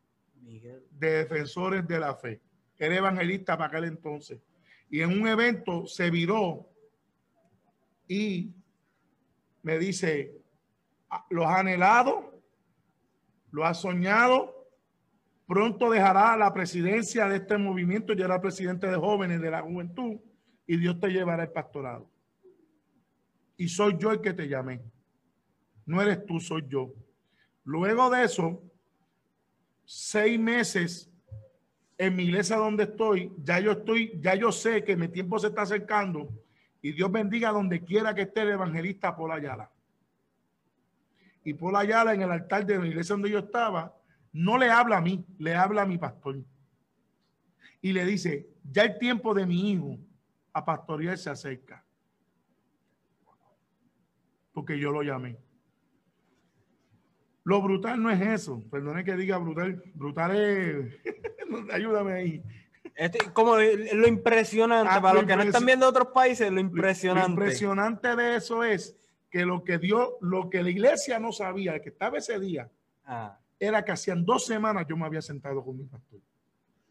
de 0.91 1.11
Defensores 1.11 1.87
de 1.87 1.99
la 1.99 2.15
Fe. 2.15 2.41
Era 2.79 2.97
evangelista 2.97 3.57
para 3.57 3.69
aquel 3.69 3.85
entonces. 3.85 4.41
Y 4.91 5.01
en 5.01 5.21
un 5.21 5.29
evento 5.29 5.87
se 5.87 6.11
viró 6.11 6.69
y 8.09 8.51
me 9.63 9.79
dice, 9.79 10.42
ah, 11.13 11.27
lo 11.31 11.47
has 11.47 11.61
anhelado, 11.61 12.43
lo 13.51 13.65
has 13.65 13.81
soñado, 13.81 14.69
pronto 15.47 15.91
dejará 15.91 16.37
la 16.37 16.53
presidencia 16.53 17.29
de 17.29 17.37
este 17.37 17.59
movimiento, 17.59 18.15
ya 18.15 18.25
era 18.25 18.41
presidente 18.41 18.87
de 18.87 18.97
jóvenes 18.97 19.41
de 19.41 19.51
la 19.51 19.63
juventud, 19.63 20.19
y 20.67 20.77
Dios 20.79 20.99
te 20.99 21.09
llevará 21.09 21.45
el 21.45 21.51
pastorado. 21.51 22.11
Y 23.57 23.69
soy 23.69 23.97
yo 23.99 24.11
el 24.11 24.21
que 24.21 24.33
te 24.33 24.49
llamé. 24.49 24.81
No 25.85 26.01
eres 26.01 26.25
tú, 26.25 26.41
soy 26.41 26.65
yo. 26.69 26.95
Luego 27.65 28.11
de 28.11 28.25
eso, 28.25 28.63
seis 29.85 30.41
meses 30.41 31.13
en 31.99 32.17
mi 32.17 32.25
iglesia 32.25 32.57
donde 32.57 32.85
estoy, 32.85 33.33
ya 33.45 33.61
yo 33.61 33.73
estoy, 33.73 34.19
ya 34.21 34.35
yo 34.35 34.51
sé 34.51 34.83
que 34.83 34.97
mi 34.97 35.09
tiempo 35.09 35.39
se 35.39 35.49
está 35.49 35.63
acercando 35.63 36.29
y 36.81 36.93
Dios 36.93 37.13
bendiga 37.13 37.51
donde 37.51 37.85
quiera 37.85 38.15
que 38.15 38.23
esté 38.23 38.41
el 38.43 38.51
evangelista 38.51 39.15
Paul 39.15 39.33
Ayala. 39.33 39.71
Y 41.45 41.55
Paul 41.55 41.77
Ayala 41.77 42.15
en 42.15 42.23
el 42.23 42.31
altar 42.31 42.65
de 42.65 42.79
la 42.79 42.87
iglesia 42.87 43.15
donde 43.15 43.31
yo 43.31 43.39
estaba, 43.39 43.95
no 44.33 44.59
le 44.59 44.71
habla 44.71 44.99
a 44.99 45.01
mí, 45.01 45.25
le 45.39 45.55
habla 45.55 45.83
a 45.83 45.87
mi 45.87 45.99
pastor. 45.99 46.37
Y 47.81 47.93
le 47.93 48.05
dice, 48.05 48.49
ya 48.71 48.85
el 48.85 48.99
tiempo 48.99 49.35
de 49.35 49.47
mi 49.47 49.73
hijo 49.73 49.99
a 50.53 50.65
pastorear 50.65 51.19
se 51.19 51.31
acerca. 51.31 51.85
Porque 54.53 54.79
yo 54.79 54.91
lo 54.91 55.03
llamé. 55.03 55.39
Lo 57.45 57.61
brutal 57.61 58.01
no 58.01 58.11
es 58.11 58.21
eso. 58.21 58.63
Perdone 58.71 59.03
que 59.03 59.17
diga 59.17 59.39
brutal. 59.39 59.83
Brutal 59.95 60.37
es. 60.37 61.01
Ayúdame 61.73 62.13
ahí. 62.13 62.43
Este, 62.95 63.19
como 63.33 63.57
lo 63.57 64.07
impresionante, 64.07 64.93
ah, 64.95 65.01
para 65.01 65.15
los 65.15 65.25
que 65.25 65.37
no 65.37 65.43
están 65.43 65.65
viendo 65.65 65.89
otros 65.89 66.09
países, 66.09 66.53
lo 66.53 66.61
impresionante. 66.61 67.29
Lo 67.29 67.35
impresionante 67.35 68.15
de 68.15 68.37
eso 68.37 68.63
es 68.63 68.97
que 69.33 69.47
lo 69.47 69.65
que 69.65 69.79
dio, 69.79 70.19
lo 70.21 70.51
que 70.51 70.63
la 70.63 70.69
iglesia 70.69 71.19
no 71.19 71.33
sabía, 71.33 71.81
que 71.81 71.89
estaba 71.89 72.19
ese 72.19 72.39
día, 72.39 72.71
ah. 73.07 73.39
era 73.59 73.83
que 73.83 73.93
hacían 73.93 74.27
dos 74.27 74.45
semanas 74.45 74.87
yo 74.87 74.95
me 74.95 75.07
había 75.07 75.23
sentado 75.23 75.65
con 75.65 75.79
mi 75.79 75.85
pastor. 75.85 76.21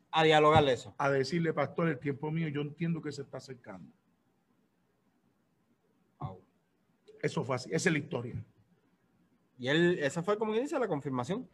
A 0.10 0.24
dialogarle 0.24 0.74
eso. 0.74 0.94
A 0.98 1.10
decirle, 1.12 1.54
pastor, 1.54 1.88
el 1.88 2.00
tiempo 2.00 2.32
mío, 2.32 2.48
yo 2.48 2.62
entiendo 2.62 3.00
que 3.00 3.12
se 3.12 3.22
está 3.22 3.38
acercando. 3.38 3.89
Eso 7.22 7.44
fue 7.44 7.56
así, 7.56 7.70
esa 7.72 7.89
es 7.89 7.94
la 7.94 8.00
historia. 8.00 8.44
Y 9.60 9.68
él, 9.68 10.00
esa 10.02 10.24
fue 10.24 10.39
como 10.39 10.56
dice 10.56 10.80
la 10.80 10.88
confirmación. 10.88 11.48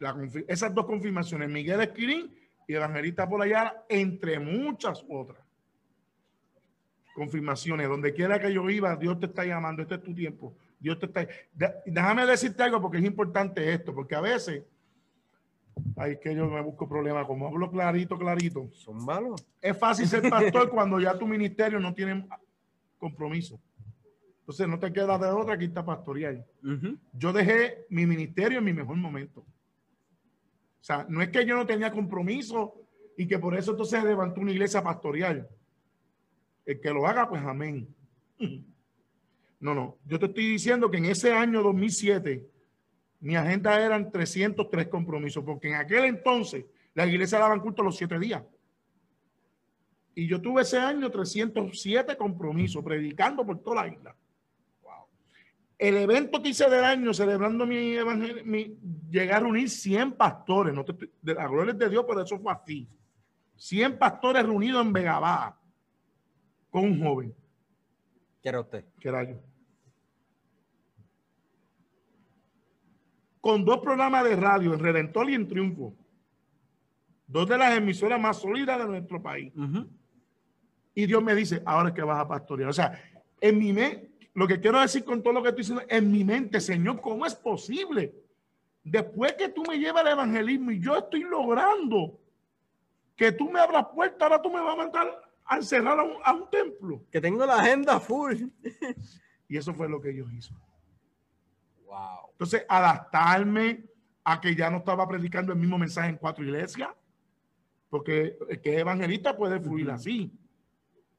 esas 0.46 0.74
dos 0.74 0.86
confirmaciones, 0.86 1.50
Miguel 1.50 1.82
Esquirín 1.82 2.34
y 2.66 2.72
Evangelista 2.72 3.28
Polayara, 3.28 3.84
entre 3.90 4.40
muchas 4.40 5.04
otras 5.06 5.44
confirmaciones. 7.14 7.86
Donde 7.86 8.14
quiera 8.14 8.40
que 8.40 8.50
yo 8.50 8.70
iba, 8.70 8.96
Dios 8.96 9.20
te 9.20 9.26
está 9.26 9.44
llamando, 9.44 9.82
este 9.82 9.96
es 9.96 10.02
tu 10.02 10.14
tiempo. 10.14 10.56
Dios 10.78 10.98
te 10.98 11.06
está... 11.06 11.26
Déjame 11.86 12.26
decirte 12.26 12.62
algo 12.62 12.80
porque 12.80 12.98
es 12.98 13.04
importante 13.04 13.72
esto, 13.72 13.94
porque 13.94 14.14
a 14.14 14.20
veces... 14.20 14.64
Ay, 15.96 16.18
que 16.20 16.34
yo 16.34 16.48
me 16.48 16.60
busco 16.60 16.88
problemas. 16.88 17.26
Como 17.26 17.46
hablo 17.46 17.70
clarito, 17.70 18.18
clarito. 18.18 18.68
Son 18.72 19.04
malos. 19.04 19.46
Es 19.60 19.76
fácil 19.78 20.08
ser 20.08 20.28
pastor 20.28 20.70
cuando 20.70 20.98
ya 20.98 21.16
tu 21.16 21.26
ministerio 21.26 21.78
no 21.78 21.94
tiene 21.94 22.26
compromiso. 22.98 23.60
Entonces 24.40 24.66
no 24.66 24.78
te 24.78 24.92
queda 24.92 25.18
de 25.18 25.26
otra 25.26 25.58
que 25.58 25.64
irte 25.64 25.78
a 25.78 25.84
pastorear. 25.84 26.44
Yo 27.12 27.32
dejé 27.32 27.86
mi 27.90 28.06
ministerio 28.06 28.58
en 28.58 28.64
mi 28.64 28.72
mejor 28.72 28.96
momento. 28.96 29.40
O 29.40 30.84
sea, 30.84 31.04
no 31.08 31.20
es 31.20 31.28
que 31.28 31.44
yo 31.44 31.54
no 31.54 31.66
tenía 31.66 31.92
compromiso 31.92 32.74
y 33.16 33.26
que 33.26 33.38
por 33.38 33.54
eso 33.56 33.72
entonces 33.72 34.02
levantó 34.04 34.40
una 34.40 34.52
iglesia 34.52 34.82
pastoral. 34.82 35.48
El 36.64 36.80
que 36.80 36.90
lo 36.90 37.06
haga, 37.06 37.28
pues 37.28 37.42
amén. 37.44 37.94
No, 39.60 39.74
no. 39.74 39.98
Yo 40.06 40.18
te 40.18 40.26
estoy 40.26 40.46
diciendo 40.46 40.90
que 40.90 40.98
en 40.98 41.06
ese 41.06 41.32
año 41.32 41.62
2007 41.62 42.46
mi 43.20 43.34
agenda 43.34 43.80
eran 43.80 44.10
303 44.10 44.88
compromisos, 44.88 45.42
porque 45.44 45.68
en 45.68 45.74
aquel 45.74 46.04
entonces 46.04 46.64
la 46.94 47.06
iglesia 47.06 47.38
daban 47.38 47.60
culto 47.60 47.82
los 47.82 47.96
siete 47.96 48.18
días. 48.18 48.42
Y 50.14 50.26
yo 50.26 50.40
tuve 50.40 50.62
ese 50.62 50.78
año 50.78 51.10
307 51.10 52.16
compromisos, 52.16 52.82
predicando 52.82 53.44
por 53.46 53.60
toda 53.62 53.82
la 53.82 53.92
isla. 53.92 54.16
El 55.78 55.96
evento 55.96 56.42
que 56.42 56.48
hice 56.48 56.68
del 56.68 56.82
año, 56.82 57.14
celebrando 57.14 57.64
mi 57.64 57.94
evangelio, 57.94 58.44
mi, 58.44 58.76
llegué 59.08 59.32
a 59.32 59.38
reunir 59.38 59.70
100 59.70 60.12
pastores. 60.12 60.74
No 60.74 60.84
de 60.84 61.34
la 61.34 61.46
gloria 61.46 61.72
de 61.72 61.88
Dios, 61.88 62.04
pero 62.06 62.22
eso 62.22 62.36
fue 62.40 62.52
así. 62.52 62.88
100 63.54 63.96
pastores 63.96 64.44
reunidos 64.44 64.84
en 64.84 64.92
Vegabá 64.92 65.56
con 66.68 66.82
un 66.82 67.00
joven. 67.00 67.32
¿Qué 68.42 68.48
era 68.48 68.60
usted? 68.60 68.84
Que 68.98 69.08
era 69.08 69.22
yo. 69.22 69.36
Con 73.40 73.64
dos 73.64 73.78
programas 73.78 74.24
de 74.24 74.36
radio, 74.36 74.74
en 74.74 74.80
Redentor 74.80 75.30
y 75.30 75.34
en 75.34 75.48
Triunfo. 75.48 75.94
Dos 77.26 77.48
de 77.48 77.58
las 77.58 77.76
emisoras 77.76 78.20
más 78.20 78.38
sólidas 78.38 78.78
de 78.78 78.86
nuestro 78.86 79.22
país. 79.22 79.52
Y 80.94 81.06
Dios 81.06 81.22
me 81.22 81.34
dice, 81.34 81.62
ahora 81.64 81.90
es 81.90 81.94
que 81.94 82.02
vas 82.02 82.18
a 82.18 82.26
pastorear. 82.26 82.70
O 82.70 82.72
sea, 82.72 83.00
en 83.40 83.58
mi 83.58 83.72
mente, 83.72 84.10
lo 84.34 84.48
que 84.48 84.60
quiero 84.60 84.80
decir 84.80 85.04
con 85.04 85.22
todo 85.22 85.34
lo 85.34 85.42
que 85.42 85.50
estoy 85.50 85.62
diciendo, 85.62 85.84
en 85.88 86.10
mi 86.10 86.24
mente, 86.24 86.60
Señor, 86.60 87.00
¿cómo 87.00 87.26
es 87.26 87.34
posible? 87.34 88.14
Después 88.82 89.34
que 89.34 89.48
tú 89.48 89.62
me 89.68 89.78
llevas 89.78 90.04
al 90.04 90.12
evangelismo 90.12 90.70
y 90.70 90.80
yo 90.80 90.96
estoy 90.96 91.24
logrando 91.24 92.18
que 93.16 93.32
tú 93.32 93.50
me 93.50 93.60
abras 93.60 93.86
puertas, 93.94 94.22
ahora 94.22 94.40
tú 94.40 94.50
me 94.50 94.60
vas 94.60 94.72
a 94.72 94.76
mandar 94.76 95.28
a 95.44 95.56
encerrar 95.56 95.98
a 95.98 96.32
un, 96.32 96.50
templo. 96.50 97.02
Que 97.10 97.20
tengo 97.20 97.44
la 97.44 97.56
agenda 97.56 97.98
full. 97.98 98.44
y 99.48 99.56
eso 99.56 99.74
fue 99.74 99.88
lo 99.88 100.00
que 100.00 100.10
Dios 100.10 100.32
hizo. 100.32 100.54
Wow. 101.86 102.27
Entonces, 102.38 102.64
adaptarme 102.68 103.84
a 104.22 104.40
que 104.40 104.54
ya 104.54 104.70
no 104.70 104.76
estaba 104.76 105.08
predicando 105.08 105.52
el 105.52 105.58
mismo 105.58 105.76
mensaje 105.76 106.08
en 106.08 106.18
cuatro 106.18 106.44
iglesias, 106.44 106.90
porque 107.90 108.38
el 108.48 108.60
que 108.60 108.74
es 108.74 108.80
evangelista 108.80 109.36
puede 109.36 109.58
fluir 109.58 109.90
así. 109.90 110.32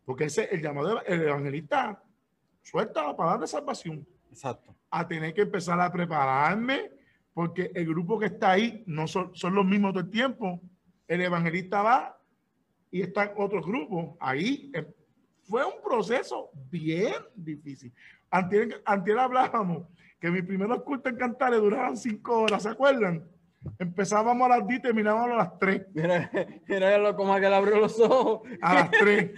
Porque 0.06 0.26
ese 0.26 0.46
el 0.46 0.62
llamado, 0.62 1.04
el 1.04 1.24
evangelista 1.24 2.02
suelta 2.62 3.04
la 3.04 3.18
palabra 3.18 3.42
de 3.42 3.48
salvación. 3.48 4.08
Exacto. 4.30 4.74
A 4.92 5.06
tener 5.06 5.34
que 5.34 5.42
empezar 5.42 5.82
a 5.82 5.92
prepararme, 5.92 6.90
porque 7.34 7.70
el 7.76 7.88
grupo 7.88 8.18
que 8.18 8.28
está 8.28 8.52
ahí 8.52 8.82
no 8.88 9.06
son, 9.06 9.34
los 9.52 9.66
mismos 9.66 9.92
todo 9.92 10.04
el 10.04 10.10
tiempo. 10.10 10.62
El 11.06 11.20
evangelista 11.20 11.82
va 11.82 12.18
y 12.92 13.02
están 13.02 13.32
otros 13.36 13.66
grupos. 13.66 14.16
Ahí 14.22 14.72
eh, 14.74 14.88
fue 15.44 15.66
un 15.66 15.82
proceso 15.84 16.50
bien 16.72 17.16
difícil. 17.36 17.92
Antes, 18.32 18.82
antes 18.86 19.18
hablábamos 19.18 19.88
que 20.20 20.30
mis 20.30 20.44
primeros 20.44 20.84
cultos 20.84 21.12
en 21.12 21.18
Cantares 21.18 21.60
duraban 21.60 21.96
cinco 21.98 22.42
horas, 22.42 22.64
¿se 22.64 22.70
acuerdan? 22.70 23.26
Empezábamos 23.78 24.46
a 24.46 24.58
las 24.58 24.68
10 24.68 24.80
y 24.80 24.82
terminábamos 24.82 25.32
a 25.32 25.36
las 25.36 25.60
3. 25.60 25.88
Era, 25.96 26.32
era 26.68 27.16
como 27.16 27.36
que 27.36 27.42
le 27.42 27.56
abrió 27.56 27.80
los 27.80 28.00
ojos. 28.00 28.48
A 28.62 28.74
las 28.74 28.92
3. 28.92 29.32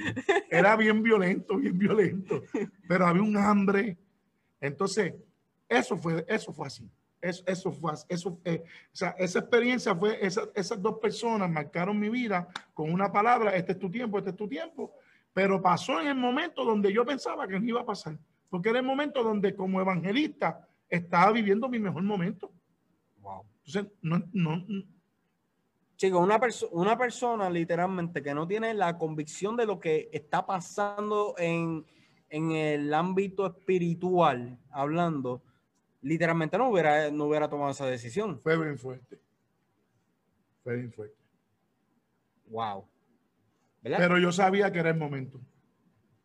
Era 0.50 0.76
bien 0.76 1.02
violento, 1.02 1.58
bien 1.58 1.78
violento. 1.78 2.44
Pero 2.88 3.08
había 3.08 3.24
un 3.24 3.38
hambre. 3.38 3.98
Entonces, 4.60 5.16
eso 5.68 5.98
fue, 5.98 6.24
eso 6.28 6.54
fue 6.54 6.68
así. 6.68 6.90
Eso, 7.22 7.44
eso 7.46 7.72
fue 7.72 7.94
eso, 8.10 8.40
eh, 8.44 8.64
o 8.66 8.96
sea, 8.96 9.10
esa 9.20 9.40
experiencia 9.40 9.96
fue, 9.96 10.18
esa, 10.26 10.42
esas 10.56 10.82
dos 10.82 10.98
personas 10.98 11.52
marcaron 11.52 12.00
mi 12.00 12.10
vida 12.10 12.48
con 12.74 12.92
una 12.92 13.12
palabra, 13.12 13.56
este 13.56 13.74
es 13.74 13.80
tu 13.80 13.92
tiempo, 13.92 14.18
este 14.18 14.32
es 14.32 14.36
tu 14.36 14.48
tiempo, 14.48 14.92
pero 15.32 15.62
pasó 15.62 16.02
en 16.02 16.08
el 16.08 16.16
momento 16.16 16.66
donde 16.66 16.92
yo 16.92 17.06
pensaba 17.06 17.48
que 17.48 17.60
no 17.60 17.68
iba 17.68 17.82
a 17.82 17.86
pasar, 17.86 18.18
porque 18.50 18.70
era 18.70 18.80
el 18.80 18.86
momento 18.86 19.22
donde 19.22 19.56
como 19.56 19.80
evangelista 19.80 20.68
estaba 20.92 21.32
viviendo 21.32 21.68
mi 21.70 21.80
mejor 21.80 22.04
momento. 22.04 22.52
Wow. 23.22 23.46
Entonces, 23.66 23.92
no, 24.02 24.22
no, 24.34 24.66
Chicos, 25.96 26.22
una, 26.22 26.40
una 26.72 26.98
persona 26.98 27.50
literalmente 27.50 28.22
que 28.22 28.34
no 28.34 28.48
tiene 28.48 28.74
la 28.74 28.98
convicción 28.98 29.56
de 29.56 29.68
lo 29.68 29.80
que 29.80 30.10
está 30.12 30.46
pasando 30.46 31.36
en, 31.38 31.86
en 32.30 32.52
el 32.52 32.94
ámbito 32.94 33.46
espiritual, 33.46 34.58
hablando, 34.72 35.44
literalmente 36.02 36.58
no 36.58 36.70
hubiera, 36.70 37.12
no 37.12 37.26
hubiera 37.26 37.50
tomado 37.50 37.72
esa 37.72 37.86
decisión. 37.86 38.40
Fue 38.42 38.58
bien 38.58 38.78
fuerte. 38.78 39.20
Fue 40.64 40.76
bien 40.76 40.92
fuerte. 40.92 41.18
Wow. 42.48 42.88
Pero 43.84 44.18
yo 44.18 44.32
sabía 44.32 44.72
que 44.72 44.80
era 44.80 44.90
el 44.90 44.98
momento. 44.98 45.40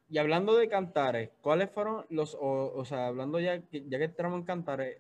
Y 0.09 0.19
hablando 0.19 0.57
de 0.57 0.69
cantares, 0.69 1.31
¿cuáles 1.41 1.71
fueron 1.71 2.07
los, 2.11 2.37
o, 2.41 2.85
sea, 2.85 3.09
hablando 3.09 3.41
ya, 3.41 3.61
ya 3.71 3.99
que 3.99 4.05
estamos 4.05 4.39
en 4.39 4.45
cantares, 4.45 4.99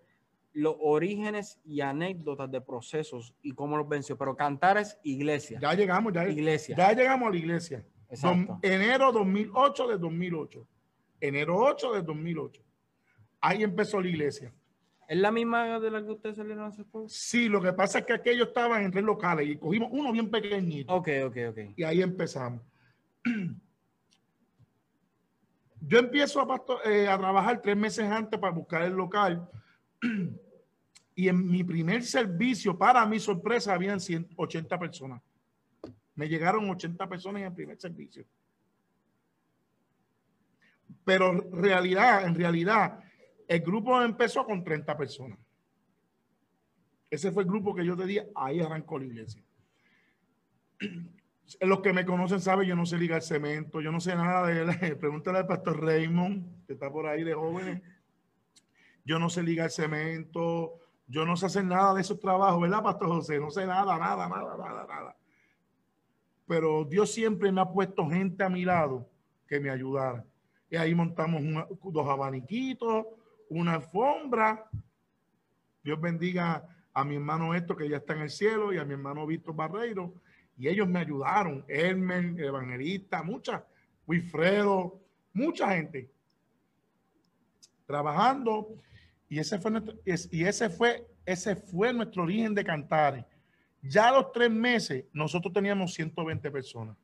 los 0.57 0.74
orígenes 0.80 1.61
y 1.64 1.82
anécdotas 1.82 2.50
de 2.50 2.62
procesos 2.62 3.34
y 3.42 3.52
cómo 3.52 3.76
los 3.76 3.86
venció. 3.86 4.16
Pero 4.16 4.34
cantar 4.34 4.78
es 4.78 4.98
iglesia. 5.02 5.59
Ya 5.61 5.74
llegamos, 5.74 6.14
ya, 6.14 6.26
iglesia. 6.26 6.74
ya 6.74 6.92
llegamos 6.92 7.28
a 7.28 7.30
la 7.30 7.36
iglesia. 7.36 7.84
Exacto. 8.09 8.59
enero 8.62 9.12
2008 9.12 9.88
de 9.88 9.98
2008. 9.98 10.66
Enero 11.20 11.59
8 11.59 11.92
de 11.92 12.02
2008. 12.02 12.62
Ahí 13.42 13.62
empezó 13.62 14.00
la 14.00 14.09
iglesia. 14.09 14.52
¿Es 15.09 15.18
la 15.18 15.30
misma 15.30 15.78
de 15.78 15.90
la 15.90 16.02
que 16.02 16.11
ustedes 16.11 16.36
salieron 16.36 16.64
hace 16.64 16.84
poco? 16.84 17.07
Sí, 17.09 17.48
lo 17.48 17.61
que 17.61 17.74
pasa 17.74 18.00
es 18.00 18.07
que 18.07 18.14
aquellos 18.14 18.48
estaban 18.48 18.82
en 18.82 18.90
tres 18.90 19.04
locales 19.04 19.46
y 19.46 19.57
cogimos 19.57 19.88
uno 19.92 20.11
bien 20.11 20.30
pequeñito. 20.30 20.92
Ok, 20.92 21.09
ok, 21.26 21.36
ok. 21.50 21.59
Y 21.76 21.84
ahí 21.84 22.00
empezamos. 22.00 22.62
Yo 25.87 25.99
empiezo 25.99 26.41
a, 26.41 26.64
eh, 26.89 27.09
a 27.09 27.16
trabajar 27.18 27.62
tres 27.62 27.76
meses 27.76 28.11
antes 28.11 28.39
para 28.39 28.53
buscar 28.53 28.82
el 28.82 28.93
local 28.93 29.49
Y 31.18 31.28
en 31.30 31.51
mi 31.51 31.64
primer 31.64 32.03
servicio, 32.05 32.76
para 32.76 33.07
mi 33.07 33.18
sorpresa, 33.18 33.72
habían 33.72 33.99
180 33.99 34.78
personas. 34.78 35.22
Me 36.14 36.28
llegaron 36.28 36.68
80 36.68 37.09
personas 37.09 37.41
en 37.41 37.49
el 37.49 37.55
primer 37.55 37.80
servicio. 37.80 38.26
Pero 41.07 41.32
realidad, 41.53 42.26
en 42.26 42.34
realidad, 42.34 43.01
el 43.49 43.61
grupo 43.61 44.01
empezó 44.03 44.45
con 44.45 44.62
30 44.62 44.95
personas. 44.95 45.39
Ese 47.09 47.32
fue 47.32 47.45
el 47.45 47.49
grupo 47.49 47.74
que 47.74 47.87
yo 47.87 47.97
te 47.97 48.05
dije, 48.05 48.28
ahí 48.34 48.61
arrancó 48.61 48.99
la 48.99 49.07
iglesia. 49.07 49.43
Los 51.61 51.80
que 51.80 51.92
me 51.92 52.05
conocen 52.05 52.40
saben, 52.40 52.68
yo 52.68 52.74
no 52.74 52.86
sé 52.86 52.99
ligar 52.99 53.22
cemento, 53.22 53.80
yo 53.80 53.92
no 53.92 54.01
sé 54.01 54.14
nada 54.14 54.47
de 54.47 54.62
él. 54.62 54.97
Pregúntale 55.01 55.38
al 55.38 55.47
pastor 55.47 55.80
Raymond, 55.80 56.66
que 56.66 56.72
está 56.72 56.90
por 56.90 57.07
ahí 57.07 57.22
de 57.22 57.34
jóvenes. 57.34 57.82
Yo 59.05 59.18
no 59.18 59.30
sé 59.30 59.42
ligar 59.42 59.70
cemento, 59.70 60.80
yo 61.07 61.24
no 61.24 61.36
sé 61.36 61.47
hacer 61.47 61.64
nada 61.64 61.94
de 61.94 62.01
esos 62.01 62.18
trabajos, 62.18 62.61
¿verdad, 62.61 62.82
Pastor 62.82 63.09
José? 63.09 63.38
No 63.38 63.51
sé 63.51 63.64
nada, 63.64 63.97
nada, 63.97 64.28
nada, 64.28 64.57
nada, 64.57 64.86
nada. 64.88 65.16
Pero 66.49 66.84
Dios 66.84 67.12
siempre 67.12 67.53
me 67.53 67.61
ha 67.61 67.66
puesto 67.66 68.09
gente 68.09 68.42
a 68.42 68.49
mi 68.49 68.64
lado 68.64 69.09
que 69.47 69.61
me 69.61 69.70
ayudara. 69.70 70.24
Y 70.68 70.76
ahí 70.76 70.94
montamos 70.94 71.42
dos 71.84 72.09
abaniquitos, 72.09 73.07
una 73.49 73.74
alfombra. 73.74 74.68
Dios 75.84 76.01
bendiga 76.01 76.66
a 76.92 77.05
mi 77.05 77.14
hermano 77.14 77.55
esto 77.55 77.76
que 77.76 77.88
ya 77.88 77.99
está 77.99 78.14
en 78.14 78.22
el 78.22 78.30
cielo 78.30 78.72
y 78.72 78.78
a 78.78 78.84
mi 78.84 78.94
hermano 78.94 79.26
Víctor 79.26 79.55
Barreiro. 79.55 80.14
Y 80.59 80.68
ellos 80.68 80.88
me 80.88 81.00
ayudaron. 81.00 81.64
Hermen, 81.68 82.38
evangelista, 82.38 83.22
mucha, 83.22 83.64
Wilfredo, 84.07 85.00
mucha 85.32 85.70
gente. 85.72 86.11
Trabajando 87.86 88.76
y 89.28 89.38
ese 89.38 89.59
fue 89.59 89.70
nuestro, 89.70 89.94
y 90.04 90.44
ese 90.44 90.70
fue, 90.70 91.07
ese 91.24 91.57
fue 91.57 91.92
nuestro 91.92 92.22
origen 92.22 92.54
de 92.54 92.64
Cantares. 92.64 93.24
Ya 93.82 94.09
a 94.09 94.12
los 94.12 94.32
tres 94.32 94.50
meses, 94.50 95.04
nosotros 95.12 95.52
teníamos 95.52 95.94
120 95.94 96.50
personas. 96.50 96.96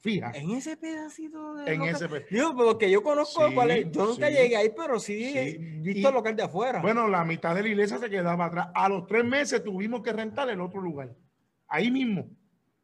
Fija. 0.00 0.32
En 0.34 0.50
ese 0.50 0.76
pedacito 0.76 1.54
de. 1.54 1.72
En 1.72 1.82
ese 1.82 2.08
pedacito. 2.08 2.34
Digo, 2.34 2.54
porque 2.54 2.90
yo 2.90 3.02
conozco 3.02 3.42
cuál 3.54 3.70
es. 3.70 3.90
Yo 3.90 4.06
nunca 4.06 4.28
llegué 4.28 4.56
ahí, 4.56 4.70
pero 4.76 5.00
sí, 5.00 5.32
he 5.36 5.58
visto 5.58 6.08
el 6.08 6.14
local 6.14 6.36
de 6.36 6.42
afuera. 6.42 6.80
Bueno, 6.80 7.08
la 7.08 7.24
mitad 7.24 7.54
de 7.54 7.62
la 7.62 7.68
iglesia 7.68 7.98
se 7.98 8.10
quedaba 8.10 8.46
atrás. 8.46 8.68
A 8.74 8.88
los 8.88 9.06
tres 9.06 9.24
meses 9.24 9.64
tuvimos 9.64 10.02
que 10.02 10.12
rentar 10.12 10.48
el 10.50 10.60
otro 10.60 10.80
lugar. 10.80 11.14
Ahí 11.66 11.90
mismo. 11.90 12.28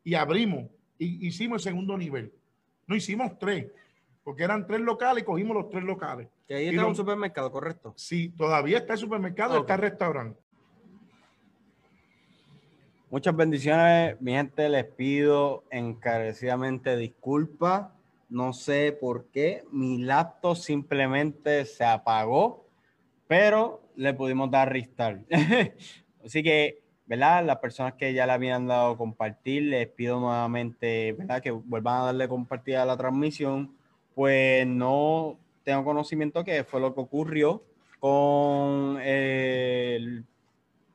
Y 0.05 0.15
abrimos. 0.15 0.71
Y 0.99 1.27
hicimos 1.27 1.63
el 1.63 1.73
segundo 1.73 1.97
nivel. 1.97 2.33
No 2.87 2.97
hicimos 2.97 3.39
tres. 3.39 3.67
Porque 4.23 4.45
eran 4.45 4.67
tres 4.67 4.81
locales 4.81 5.23
y 5.23 5.27
cogimos 5.27 5.57
los 5.57 5.71
tres 5.71 5.85
locales. 5.85 6.29
Que 6.47 6.55
ahí 6.55 6.69
está 6.69 6.87
un 6.87 6.95
supermercado, 6.95 7.51
correcto. 7.51 7.95
Sí, 7.97 8.31
todavía 8.31 8.79
está 8.79 8.95
el 8.95 8.99
supermercado, 8.99 9.59
está 9.59 9.75
el 9.75 9.81
restaurante. 9.81 10.41
Muchas 13.11 13.35
bendiciones, 13.35 14.21
mi 14.21 14.33
gente. 14.33 14.69
Les 14.69 14.85
pido 14.85 15.65
encarecidamente 15.71 16.97
disculpas. 16.97 17.89
No 18.29 18.53
sé 18.53 18.97
por 19.01 19.27
qué 19.33 19.65
mi 19.73 19.99
laptop 19.99 20.57
simplemente 20.57 21.65
se 21.65 21.85
apagó, 21.85 22.69
pero 23.27 23.83
le 23.97 24.15
pudimos 24.15 24.49
dar 24.49 24.73
restart. 24.73 25.23
Así 26.25 26.43
que, 26.45 26.83
¿verdad? 27.11 27.45
Las 27.45 27.59
personas 27.59 27.95
que 27.95 28.15
ya 28.15 28.25
le 28.25 28.33
habían 28.33 28.69
dado 28.69 28.97
compartir, 28.97 29.65
les 29.65 29.89
pido 29.89 30.21
nuevamente, 30.21 31.13
¿verdad? 31.15 31.43
Que 31.43 31.51
vuelvan 31.51 32.03
a 32.03 32.05
darle 32.05 32.29
compartir 32.29 32.77
a 32.77 32.85
la 32.85 32.97
transmisión. 32.97 33.75
Pues 34.15 34.65
no 34.65 35.37
tengo 35.65 35.85
conocimiento 35.85 36.45
que 36.45 36.63
fue 36.63 36.81
lo 36.81 36.95
que 36.95 37.01
ocurrió 37.01 37.65
con, 37.99 39.01
el, 39.03 40.25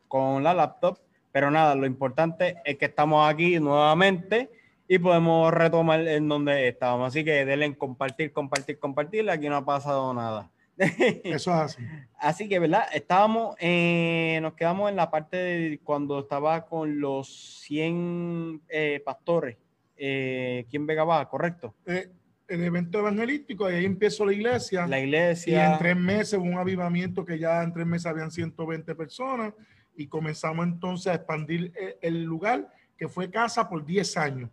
con 0.08 0.42
la 0.42 0.54
laptop. 0.54 1.00
Pero 1.34 1.52
nada, 1.52 1.76
lo 1.76 1.86
importante 1.86 2.62
es 2.64 2.78
que 2.78 2.86
estamos 2.86 3.30
aquí 3.30 3.60
nuevamente 3.60 4.50
y 4.88 5.00
podemos 5.00 5.54
retomar 5.54 6.00
en 6.08 6.30
donde 6.30 6.70
estábamos. 6.70 7.10
Así 7.10 7.26
que 7.26 7.44
denle 7.44 7.66
en 7.66 7.74
compartir, 7.74 8.32
compartir, 8.32 8.80
compartir. 8.80 9.30
Aquí 9.30 9.50
no 9.50 9.58
ha 9.58 9.66
pasado 9.66 10.14
nada. 10.14 10.50
Eso 10.78 11.52
es 11.52 11.58
así. 11.58 11.84
Así 12.20 12.50
que, 12.50 12.60
¿verdad? 12.60 12.86
Estábamos, 12.94 13.56
eh, 13.60 14.40
nos 14.42 14.54
quedamos 14.54 14.90
en 14.90 14.96
la 14.96 15.12
parte 15.12 15.38
de 15.38 15.80
cuando 15.84 16.20
estaba 16.20 16.66
con 16.66 17.00
los 17.00 17.62
100 17.62 18.62
eh, 18.68 19.02
pastores. 19.06 19.58
Eh, 19.96 20.66
¿Quién 20.70 20.88
Vega 20.88 21.26
correcto? 21.30 21.76
Eh, 21.86 22.10
el 22.48 22.64
evento 22.64 23.00
evangelístico, 23.00 23.66
ahí 23.66 23.86
empezó 23.86 24.26
la 24.26 24.34
iglesia. 24.34 24.88
La 24.88 25.00
iglesia. 25.00 25.70
Y 25.70 25.74
en 25.74 25.78
tres 25.78 25.96
meses 25.96 26.40
hubo 26.40 26.46
un 26.46 26.58
avivamiento 26.58 27.26
que 27.26 27.38
ya 27.38 27.62
en 27.64 27.72
tres 27.72 27.86
meses 27.86 28.08
habían 28.08 28.32
120 28.32 28.96
personas 28.96 29.54
y 29.96 30.08
comenzamos 30.08 30.66
entonces 30.66 31.08
a 31.08 31.16
expandir 31.16 31.72
el, 32.02 32.24
lugar 32.24 32.72
que 32.98 33.08
fue 33.08 33.30
casa 33.30 33.70
por 33.70 33.86
10 33.86 34.18
años. 34.18 34.50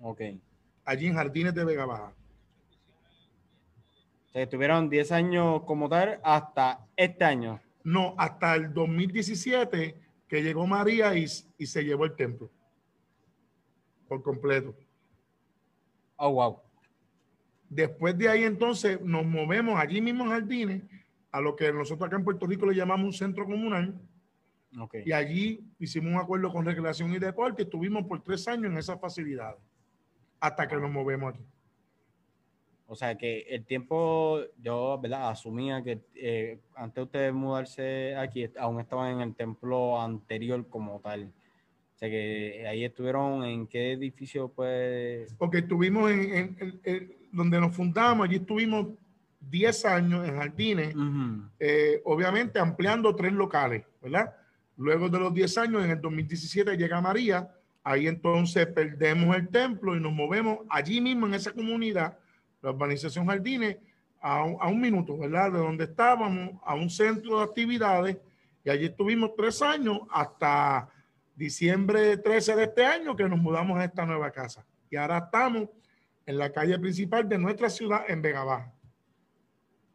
Ok. 0.00 0.20
Allí 0.84 1.06
en 1.06 1.14
Jardines 1.14 1.54
de 1.54 1.64
Vega 1.64 1.86
Baja. 1.86 2.12
O 4.34 4.38
estuvieron 4.38 4.90
10 4.90 5.12
años 5.12 5.62
como 5.62 5.88
tal 5.88 6.20
hasta 6.24 6.86
este 6.96 7.24
año. 7.24 7.60
No, 7.84 8.16
hasta 8.18 8.56
el 8.56 8.74
2017 8.74 9.94
que 10.26 10.42
llegó 10.42 10.66
María 10.66 11.14
y, 11.14 11.26
y 11.56 11.66
se 11.66 11.84
llevó 11.84 12.04
el 12.04 12.16
templo. 12.16 12.50
Por 14.08 14.22
completo. 14.22 14.74
Oh, 16.16 16.32
wow. 16.32 16.60
Después 17.68 18.18
de 18.18 18.28
ahí 18.28 18.42
entonces 18.42 19.00
nos 19.00 19.24
movemos 19.24 19.78
allí 19.78 20.00
mismo 20.00 20.24
en 20.24 20.30
Jardines 20.30 20.82
a 21.30 21.40
lo 21.40 21.54
que 21.54 21.72
nosotros 21.72 22.06
acá 22.06 22.16
en 22.16 22.24
Puerto 22.24 22.46
Rico 22.46 22.66
le 22.66 22.74
llamamos 22.74 23.06
un 23.06 23.12
centro 23.12 23.44
comunal. 23.44 24.00
Okay. 24.76 25.04
Y 25.06 25.12
allí 25.12 25.64
hicimos 25.78 26.12
un 26.12 26.18
acuerdo 26.18 26.52
con 26.52 26.64
Recreación 26.64 27.12
y 27.12 27.20
Deporte. 27.20 27.62
Estuvimos 27.62 28.04
por 28.06 28.22
tres 28.22 28.48
años 28.48 28.66
en 28.66 28.78
esas 28.78 29.00
facilidades 29.00 29.60
hasta 30.40 30.66
que 30.66 30.76
nos 30.76 30.90
movemos 30.90 31.34
aquí. 31.34 31.44
O 32.86 32.94
sea 32.94 33.16
que 33.16 33.40
el 33.48 33.64
tiempo, 33.64 34.40
yo 34.62 34.98
¿verdad? 35.00 35.30
asumía 35.30 35.82
que 35.82 36.00
eh, 36.14 36.58
antes 36.76 36.96
de 36.96 37.02
ustedes 37.02 37.32
mudarse 37.32 38.14
aquí, 38.16 38.48
aún 38.58 38.80
estaban 38.80 39.12
en 39.12 39.20
el 39.20 39.34
templo 39.34 40.00
anterior 40.00 40.68
como 40.68 41.00
tal. 41.00 41.24
O 41.94 41.98
sea 41.98 42.10
que 42.10 42.66
ahí 42.68 42.84
estuvieron, 42.84 43.44
¿en 43.44 43.66
qué 43.66 43.92
edificio 43.92 44.48
pues? 44.48 45.32
Porque 45.38 45.58
estuvimos 45.58 46.10
en, 46.10 46.56
donde 47.32 47.60
nos 47.60 47.74
fundamos, 47.74 48.26
allí 48.26 48.36
estuvimos 48.36 48.88
10 49.40 49.84
años 49.84 50.28
en 50.28 50.36
Jardines, 50.36 50.94
eh, 51.58 52.00
obviamente 52.04 52.58
ampliando 52.58 53.14
tres 53.14 53.32
locales, 53.32 53.84
¿verdad? 54.02 54.34
Luego 54.76 55.08
de 55.08 55.18
los 55.18 55.32
10 55.32 55.58
años, 55.58 55.84
en 55.84 55.90
el 55.90 56.00
2017 56.00 56.76
llega 56.76 57.00
María, 57.00 57.48
ahí 57.82 58.08
entonces 58.08 58.66
perdemos 58.66 59.36
el 59.36 59.48
templo 59.48 59.96
y 59.96 60.00
nos 60.00 60.12
movemos 60.12 60.60
allí 60.68 61.00
mismo 61.00 61.26
en 61.26 61.34
esa 61.34 61.52
comunidad, 61.52 62.18
la 62.64 62.70
urbanización 62.70 63.26
Jardines, 63.26 63.76
a 64.20 64.42
un, 64.42 64.56
a 64.58 64.68
un 64.68 64.80
minuto, 64.80 65.18
¿verdad? 65.18 65.52
De 65.52 65.58
donde 65.58 65.84
estábamos, 65.84 66.58
a 66.64 66.74
un 66.74 66.88
centro 66.88 67.38
de 67.38 67.44
actividades, 67.44 68.16
y 68.64 68.70
allí 68.70 68.86
estuvimos 68.86 69.32
tres 69.36 69.60
años 69.60 70.00
hasta 70.10 70.88
diciembre 71.36 72.16
13 72.16 72.56
de 72.56 72.64
este 72.64 72.86
año 72.86 73.14
que 73.14 73.28
nos 73.28 73.38
mudamos 73.38 73.78
a 73.78 73.84
esta 73.84 74.06
nueva 74.06 74.30
casa. 74.30 74.64
Y 74.90 74.96
ahora 74.96 75.18
estamos 75.18 75.68
en 76.24 76.38
la 76.38 76.50
calle 76.50 76.78
principal 76.78 77.28
de 77.28 77.36
nuestra 77.36 77.68
ciudad 77.68 78.04
en 78.08 78.22
Vega 78.22 78.42
Baja. 78.44 78.72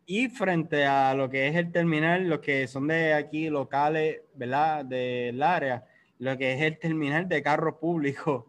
Y 0.05 0.29
frente 0.29 0.85
a 0.85 1.13
lo 1.15 1.29
que 1.29 1.47
es 1.47 1.55
el 1.55 1.71
terminal, 1.71 2.27
lo 2.27 2.41
que 2.41 2.67
son 2.67 2.87
de 2.87 3.13
aquí 3.13 3.49
locales, 3.49 4.21
¿verdad? 4.35 4.85
Del 4.85 5.41
área, 5.41 5.85
lo 6.19 6.37
que 6.37 6.53
es 6.53 6.61
el 6.61 6.77
terminal 6.77 7.27
de 7.27 7.41
carros 7.41 7.75
públicos 7.75 8.45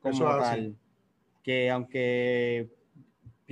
como 0.00 0.24
tal. 0.38 0.76
Que 1.42 1.70
aunque 1.70 2.68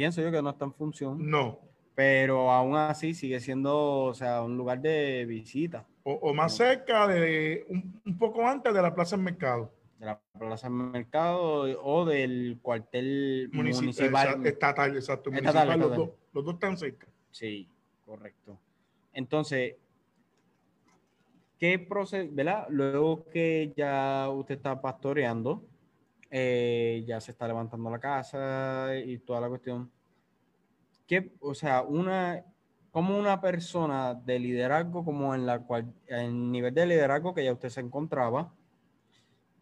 pienso 0.01 0.23
yo 0.23 0.31
que 0.31 0.41
no 0.41 0.49
está 0.49 0.65
en 0.65 0.73
función. 0.73 1.31
No. 1.31 1.59
Pero 1.95 2.51
aún 2.51 2.75
así 2.75 3.13
sigue 3.13 3.39
siendo, 3.39 4.05
o 4.05 4.15
sea, 4.15 4.41
un 4.41 4.57
lugar 4.57 4.81
de 4.81 5.27
visita. 5.27 5.87
O, 6.05 6.33
más 6.33 6.57
cerca 6.57 7.07
de, 7.07 7.67
un, 7.69 8.17
poco 8.19 8.49
antes 8.49 8.73
de 8.73 8.81
la 8.81 8.95
Plaza 8.95 9.17
del 9.17 9.27
Mercado. 9.27 9.71
De 9.99 10.07
la 10.07 10.19
Plaza 10.39 10.69
del 10.69 10.79
Mercado 10.79 11.65
o 11.85 12.07
del 12.07 12.59
cuartel 12.63 13.51
municipal. 13.53 14.47
Estatal, 14.47 14.97
exacto. 14.97 15.31
Estatal, 15.31 15.79
los, 15.79 15.95
dos, 15.95 16.11
los 16.33 16.45
dos 16.47 16.55
están 16.55 16.79
cerca. 16.79 17.07
Sí, 17.31 17.69
correcto. 18.07 18.59
Entonces, 19.13 19.75
¿qué 21.59 21.79
proceso, 21.79 22.27
verdad? 22.33 22.67
Luego 22.71 23.29
que 23.29 23.75
ya 23.77 24.31
usted 24.31 24.55
está 24.55 24.81
pastoreando, 24.81 25.63
eh, 26.31 27.03
ya 27.07 27.21
se 27.21 27.33
está 27.33 27.49
levantando 27.49 27.91
la 27.91 27.99
casa 27.99 28.95
y 28.97 29.19
toda 29.19 29.41
la 29.41 29.49
cuestión. 29.49 29.91
¿Qué, 31.07 31.35
o 31.41 31.55
sea, 31.55 31.83
una, 31.83 32.45
como 32.93 33.19
una 33.19 33.41
persona 33.41 34.15
de 34.15 34.39
liderazgo, 34.39 35.05
como 35.05 35.35
en 35.35 35.45
la 35.45 35.61
cual, 35.61 35.93
el 36.07 36.53
nivel 36.53 36.73
de 36.73 36.87
liderazgo 36.87 37.35
que 37.35 37.45
ya 37.45 37.53
usted 37.53 37.69
se 37.69 37.81
encontraba, 37.81 38.55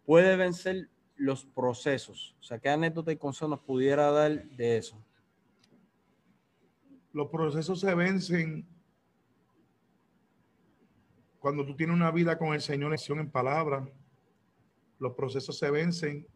puede 0.05 0.35
vencer 0.35 0.89
los 1.15 1.45
procesos? 1.45 2.35
O 2.39 2.43
sea, 2.43 2.59
¿qué 2.59 2.69
anécdota 2.69 3.11
y 3.11 3.17
consejo 3.17 3.49
nos 3.49 3.61
pudiera 3.61 4.11
dar 4.11 4.45
de 4.49 4.77
eso? 4.77 5.03
Los 7.11 7.29
procesos 7.29 7.79
se 7.79 7.95
vencen 7.95 8.67
cuando 11.39 11.65
tú 11.65 11.75
tienes 11.75 11.95
una 11.95 12.11
vida 12.11 12.37
con 12.37 12.53
el 12.53 12.61
Señor 12.61 12.93
en 12.93 13.31
palabra. 13.31 13.89
Los 14.99 15.13
procesos 15.15 15.57
se 15.57 15.71
vencen 15.71 16.27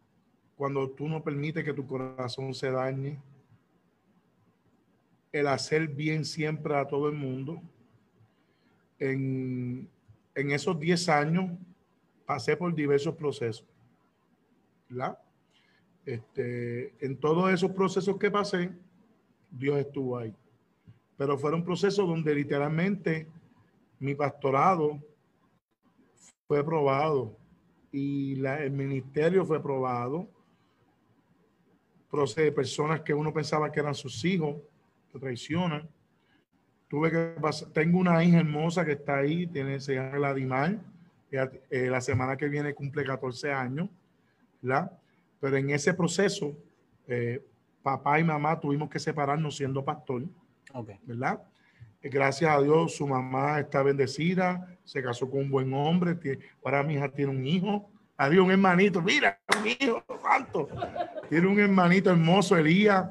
cuando 0.56 0.90
tú 0.90 1.08
no 1.08 1.22
permites 1.22 1.64
que 1.64 1.72
tu 1.72 1.86
corazón 1.86 2.54
se 2.54 2.70
dañe 2.70 3.18
el 5.32 5.48
hacer 5.48 5.88
bien 5.88 6.24
siempre 6.24 6.76
a 6.76 6.86
todo 6.86 7.08
el 7.08 7.16
mundo. 7.16 7.60
En, 9.00 9.88
esos 10.34 10.78
10 10.78 11.08
años 11.08 11.50
pasé 12.24 12.56
por 12.56 12.72
diversos 12.72 13.14
procesos. 13.16 13.66
¿verdad? 14.88 15.18
Este, 16.06 16.94
en 17.04 17.16
todos 17.16 17.52
esos 17.52 17.72
procesos 17.72 18.16
que 18.16 18.30
pasé, 18.30 18.70
Dios 19.50 19.78
estuvo 19.78 20.16
ahí. 20.16 20.32
Pero 21.16 21.36
fueron 21.36 21.64
procesos 21.64 22.06
donde 22.06 22.32
literalmente 22.32 23.26
mi 23.98 24.14
pastorado 24.14 25.00
fue 26.46 26.64
probado 26.64 27.36
y 27.90 28.36
la, 28.36 28.62
el 28.62 28.70
ministerio 28.70 29.44
fue 29.44 29.60
probado. 29.60 30.28
Proceso 32.14 32.42
de 32.42 32.52
personas 32.52 33.00
que 33.00 33.12
uno 33.12 33.32
pensaba 33.32 33.72
que 33.72 33.80
eran 33.80 33.92
sus 33.92 34.24
hijos, 34.24 34.54
traiciona 35.18 35.84
Tuve 36.86 37.10
que 37.10 37.34
tengo 37.72 37.98
una 37.98 38.22
hija 38.22 38.38
hermosa 38.38 38.84
que 38.84 38.92
está 38.92 39.16
ahí, 39.16 39.48
tiene, 39.48 39.80
se 39.80 39.96
llama 39.96 40.18
Vladimir, 40.18 40.78
eh, 41.32 41.88
la 41.90 42.00
semana 42.00 42.36
que 42.36 42.48
viene 42.48 42.72
cumple 42.72 43.02
14 43.02 43.52
años, 43.52 43.88
¿verdad? 44.62 44.92
Pero 45.40 45.56
en 45.56 45.70
ese 45.70 45.92
proceso, 45.92 46.56
eh, 47.08 47.44
papá 47.82 48.20
y 48.20 48.22
mamá 48.22 48.60
tuvimos 48.60 48.88
que 48.88 49.00
separarnos 49.00 49.56
siendo 49.56 49.84
pastor, 49.84 50.22
okay. 50.72 51.00
¿verdad? 51.02 51.42
Eh, 52.00 52.08
gracias 52.08 52.48
a 52.48 52.62
Dios, 52.62 52.94
su 52.94 53.08
mamá 53.08 53.58
está 53.58 53.82
bendecida, 53.82 54.78
se 54.84 55.02
casó 55.02 55.28
con 55.28 55.40
un 55.40 55.50
buen 55.50 55.74
hombre, 55.74 56.16
ahora 56.62 56.84
mi 56.84 56.94
hija 56.94 57.08
tiene 57.08 57.32
un 57.32 57.44
hijo, 57.44 57.90
adiós, 58.16 58.44
un 58.44 58.50
hermanito, 58.50 59.02
mira, 59.02 59.40
un 59.58 59.66
hijo, 59.66 60.04
¿cuánto? 60.06 60.68
Tiene 61.28 61.46
un 61.46 61.58
hermanito 61.58 62.10
hermoso, 62.10 62.56
Elías, 62.56 63.06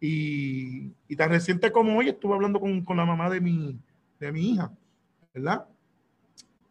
y, 0.00 0.90
tan 1.16 1.30
reciente 1.30 1.70
como 1.70 1.96
hoy 1.96 2.08
estuve 2.08 2.34
hablando 2.34 2.60
con, 2.60 2.84
la 2.96 3.04
mamá 3.04 3.30
de 3.30 3.40
mi, 3.40 3.78
de 4.18 4.32
mi 4.32 4.50
hija, 4.50 4.70
¿verdad? 5.32 5.66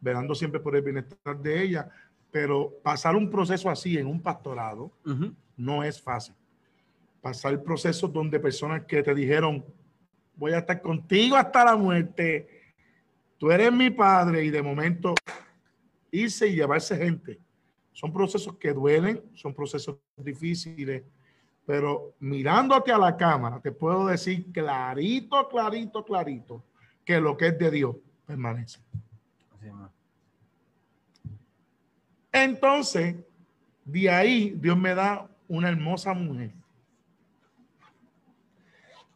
Velando 0.01 0.35
siempre 0.35 0.59
por 0.59 0.75
el 0.75 0.81
bienestar 0.81 1.37
de 1.37 1.63
ella, 1.63 1.89
pero 2.29 2.73
pasar 2.83 3.15
un 3.15 3.29
proceso 3.29 3.69
así 3.69 3.97
en 3.97 4.07
un 4.07 4.21
pastorado 4.21 4.91
no 5.55 5.83
es 5.83 6.01
fácil. 6.01 6.35
Pasar 7.21 7.53
el 7.53 7.61
proceso 7.61 8.07
donde 8.07 8.39
personas 8.39 8.85
que 8.85 9.01
te 9.01 9.15
dijeron, 9.15 9.63
voy 10.35 10.53
a 10.53 10.59
estar 10.59 10.81
contigo 10.81 11.35
hasta 11.35 11.63
la 11.63 11.75
muerte. 11.75 12.73
Tú 13.37 13.51
eres 13.51 13.71
mi 13.71 13.89
padre 13.89 14.43
y 14.43 14.49
de 14.49 14.61
momento 14.61 15.13
irse 16.11 16.47
y 16.47 16.55
llevarse 16.55 16.97
gente. 16.97 17.39
Son 17.93 18.11
procesos 18.11 18.57
que 18.57 18.73
duelen, 18.73 19.21
son 19.33 19.53
procesos 19.53 19.97
difíciles, 20.17 21.03
pero 21.65 22.15
mirándote 22.19 22.91
a 22.91 22.97
la 22.97 23.15
cámara, 23.15 23.61
te 23.61 23.71
puedo 23.71 24.07
decir 24.07 24.51
clarito, 24.51 25.47
clarito, 25.47 26.03
clarito, 26.03 26.63
que 27.05 27.19
lo 27.19 27.37
que 27.37 27.47
es 27.47 27.57
de 27.57 27.71
Dios 27.71 27.95
permanece. 28.25 28.79
Entonces, 32.31 33.15
de 33.85 34.09
ahí 34.09 34.49
Dios 34.57 34.77
me 34.77 34.95
da 34.95 35.29
una 35.47 35.69
hermosa 35.69 36.13
mujer. 36.13 36.51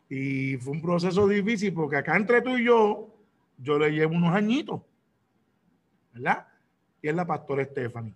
Y 0.09 0.55
fue 0.57 0.73
un 0.73 0.82
proceso 0.82 1.28
difícil 1.28 1.73
porque 1.73 1.97
acá 1.97 2.15
entre 2.15 2.41
tú 2.41 2.57
y 2.57 2.65
yo, 2.65 3.13
yo 3.57 3.78
le 3.78 3.89
llevo 3.89 4.15
unos 4.15 4.34
añitos, 4.34 4.82
¿verdad? 6.13 6.47
Y 7.01 7.09
es 7.09 7.15
la 7.15 7.25
pastora 7.25 7.65
Stephanie, 7.65 8.13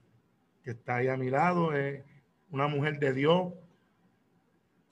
que 0.63 0.71
está 0.71 0.97
ahí 0.97 1.07
a 1.07 1.17
mi 1.17 1.29
lado, 1.29 1.73
es 1.73 2.03
una 2.49 2.67
mujer 2.67 2.99
de 2.99 3.13
Dios. 3.13 3.53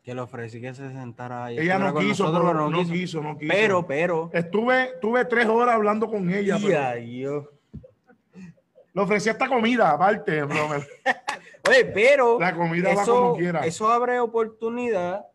Que 0.03 0.15
le 0.15 0.21
ofrecí 0.21 0.61
que 0.61 0.73
se 0.73 0.91
sentara 0.91 1.45
ahí. 1.45 1.59
Ella 1.59 1.77
no 1.77 1.93
quiso, 1.93 2.31
no, 2.31 2.83
quiso, 2.85 3.21
no 3.21 3.37
quiso. 3.37 3.53
Pero, 3.53 3.85
pero. 3.85 4.29
Estuve, 4.33 4.93
tuve 5.01 5.25
tres 5.25 5.45
horas 5.45 5.75
hablando 5.75 6.09
con 6.09 6.31
ella. 6.31 6.57
Pero... 6.61 7.51
Le 8.93 9.01
ofrecí 9.01 9.29
esta 9.29 9.47
comida, 9.47 9.91
aparte, 9.91 10.41
Oye, 11.69 11.85
pero. 11.93 12.39
La 12.39 12.55
comida 12.55 12.91
eso, 12.91 12.99
va 12.99 13.05
como 13.05 13.35
quiera. 13.35 13.65
Eso 13.65 13.91
abre 13.91 14.19
oportunidad. 14.19 15.25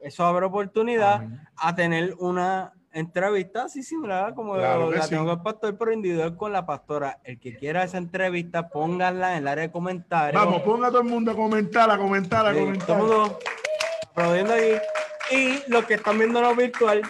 Eso 0.00 0.24
abre 0.24 0.46
oportunidad 0.46 1.26
a 1.56 1.74
tener 1.74 2.14
una 2.18 2.73
entrevista 2.94 3.64
así 3.64 3.82
similar 3.82 4.34
como 4.34 4.56
la 4.56 5.08
tengo 5.08 5.32
el 5.32 5.42
pastor, 5.42 5.76
pero 5.76 5.92
individual 5.92 6.36
con 6.36 6.52
la 6.52 6.64
pastora. 6.64 7.20
El 7.24 7.38
que 7.38 7.56
quiera 7.56 7.82
esa 7.82 7.98
entrevista, 7.98 8.68
pónganla 8.68 9.32
en 9.32 9.38
el 9.38 9.48
área 9.48 9.64
de 9.64 9.72
comentarios. 9.72 10.42
Vamos, 10.42 10.62
ponga 10.62 10.88
todo 10.88 11.00
el 11.00 11.08
mundo 11.08 11.32
a 11.32 11.34
comentar, 11.34 11.90
a 11.90 11.98
comentar, 11.98 12.46
a 12.46 12.54
comentar. 12.54 12.86
Todo 12.86 12.96
el 12.96 13.02
mundo 13.02 13.38
aplaudiendo 14.10 14.54
ahí. 14.54 14.78
Y 15.30 15.70
los 15.70 15.84
que 15.84 15.94
están 15.94 16.18
viendo 16.18 16.54
virtual, 16.54 17.02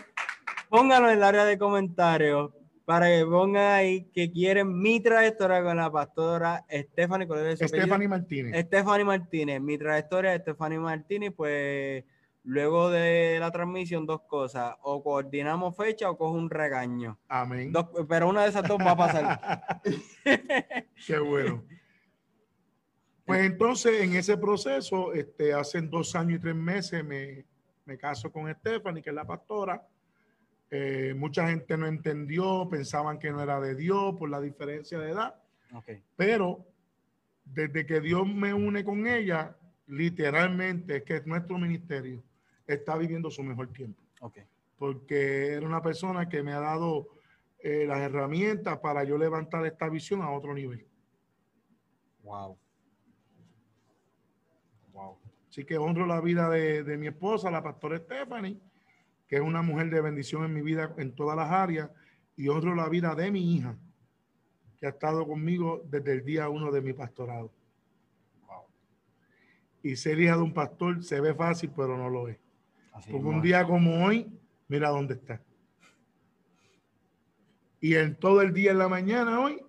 pónganlo 0.68 1.11
en 1.11 1.18
el 1.18 1.22
área 1.22 1.45
de 1.45 1.59
comentarios 1.59 2.51
para 2.85 3.07
que 3.07 3.24
pongan 3.24 3.72
ahí 3.72 4.11
que 4.12 4.30
quieren 4.30 4.78
mi 4.78 5.01
trayectoria 5.01 5.62
con 5.62 5.76
la 5.76 5.91
pastora 5.91 6.64
Stephanie. 6.70 7.26
Stephanie 7.57 8.09
Martínez. 8.09 8.66
Stephanie 8.66 9.05
Martínez. 9.05 9.61
Mi 9.61 9.78
trayectoria 9.78 10.32
de 10.32 10.39
Stephanie 10.39 10.78
Martínez, 10.78 11.32
pues 11.37 12.05
luego 12.45 12.90
de 12.90 13.38
la 13.40 13.51
transmisión, 13.51 14.07
dos 14.07 14.22
cosas. 14.22 14.76
O 14.82 15.03
coordinamos 15.03 15.76
fecha 15.76 16.11
o 16.11 16.16
cojo 16.16 16.34
un 16.34 16.49
regaño. 16.49 17.18
Amén. 17.28 17.72
pero 18.09 18.28
una 18.28 18.42
de 18.45 18.49
esas 18.51 18.66
dos 18.66 18.78
va 18.78 18.92
a 18.92 18.97
pasar. 18.97 19.82
Qué 21.07 21.18
bueno. 21.18 21.64
Pues 23.26 23.45
entonces, 23.45 24.03
en 24.03 24.14
ese 24.14 24.36
proceso, 24.36 25.12
este, 25.12 25.53
hace 25.53 25.80
dos 25.80 26.14
años 26.14 26.38
y 26.38 26.42
tres 26.42 26.55
meses 26.55 27.05
me, 27.05 27.45
me 27.86 27.99
caso 27.99 28.30
con 28.30 28.53
Stephanie, 28.55 29.03
que 29.03 29.11
es 29.11 29.16
la 29.16 29.26
pastora 29.26 29.82
eh, 30.76 31.14
mucha 31.14 31.49
gente 31.49 31.76
no 31.76 31.86
entendió, 31.86 32.66
pensaban 32.68 33.20
que 33.20 33.30
no 33.30 33.40
era 33.40 33.61
de 33.61 33.76
Dios 33.76 34.16
por 34.18 34.28
la 34.28 34.40
diferencia 34.40 34.99
de 34.99 35.12
edad. 35.12 35.36
Pero 36.16 36.66
desde 37.45 37.86
que 37.86 38.01
Dios 38.01 38.26
me 38.26 38.53
une 38.53 38.84
con 38.84 39.07
ella, 39.07 39.57
literalmente 39.86 40.97
es 40.97 41.03
que 41.05 41.22
nuestro 41.26 41.59
ministerio 41.59 42.24
está 42.66 42.96
viviendo 42.96 43.30
su 43.30 43.42
mejor 43.42 43.68
tiempo. 43.72 44.02
Porque 44.78 45.52
era 45.52 45.66
una 45.66 45.82
persona 45.82 46.28
que 46.28 46.42
me 46.42 46.52
ha 46.52 46.60
dado 46.60 47.08
eh, 47.58 47.84
las 47.86 48.00
herramientas 48.00 48.78
para 48.78 49.04
yo 49.04 49.18
levantar 49.18 49.64
esta 49.66 49.88
visión 49.88 50.22
a 50.22 50.30
otro 50.30 50.54
nivel. 50.54 50.86
Wow. 52.22 52.58
Wow. 54.92 55.18
Así 55.48 55.64
que 55.64 55.78
honro 55.78 56.06
la 56.06 56.20
vida 56.20 56.48
de, 56.48 56.82
de 56.82 56.96
mi 56.96 57.08
esposa, 57.08 57.50
la 57.50 57.62
pastora 57.62 57.98
Stephanie 57.98 58.60
que 59.26 59.36
es 59.36 59.42
una 59.42 59.62
mujer 59.62 59.90
de 59.90 60.00
bendición 60.00 60.44
en 60.44 60.54
mi 60.54 60.62
vida 60.62 60.94
en 60.98 61.14
todas 61.14 61.36
las 61.36 61.50
áreas, 61.50 61.90
y 62.36 62.48
honro 62.48 62.74
la 62.74 62.88
vida 62.88 63.14
de 63.14 63.30
mi 63.30 63.54
hija, 63.54 63.76
que 64.78 64.86
ha 64.86 64.90
estado 64.90 65.26
conmigo 65.26 65.82
desde 65.86 66.12
el 66.12 66.24
día 66.24 66.48
uno 66.48 66.70
de 66.70 66.80
mi 66.80 66.92
pastorado. 66.92 67.52
Y 69.82 69.96
ser 69.96 70.18
hija 70.18 70.36
de 70.36 70.42
un 70.42 70.54
pastor 70.54 71.02
se 71.04 71.20
ve 71.20 71.34
fácil, 71.34 71.70
pero 71.76 71.96
no 71.96 72.08
lo 72.08 72.28
es. 72.28 72.38
Porque 72.95 73.26
un 73.26 73.42
día 73.42 73.64
como 73.64 74.05
hoy, 74.05 74.30
mira 74.68 74.88
dónde 74.88 75.14
está. 75.14 75.40
Y 77.80 77.97
en 77.97 78.14
todo 78.14 78.40
el 78.40 78.55
día 78.55 78.70
en 78.70 78.78
la 78.78 78.88
mañana 78.88 79.40
hoy, 79.40 79.61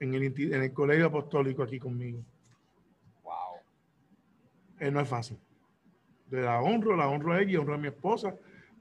en 0.00 0.14
el, 0.14 0.22
en 0.22 0.62
el 0.62 0.72
colegio 0.72 1.06
apostólico 1.06 1.62
aquí 1.62 1.78
conmigo. 1.78 2.22
Wow. 3.22 3.32
Eh, 4.80 4.90
no 4.90 5.00
es 5.00 5.08
fácil. 5.08 5.38
De 6.26 6.42
la 6.42 6.60
honro, 6.60 6.94
la 6.94 7.08
honro 7.08 7.32
a 7.32 7.40
ella 7.40 7.52
y 7.52 7.56
honro 7.56 7.74
a 7.74 7.78
mi 7.78 7.88
esposa 7.88 8.34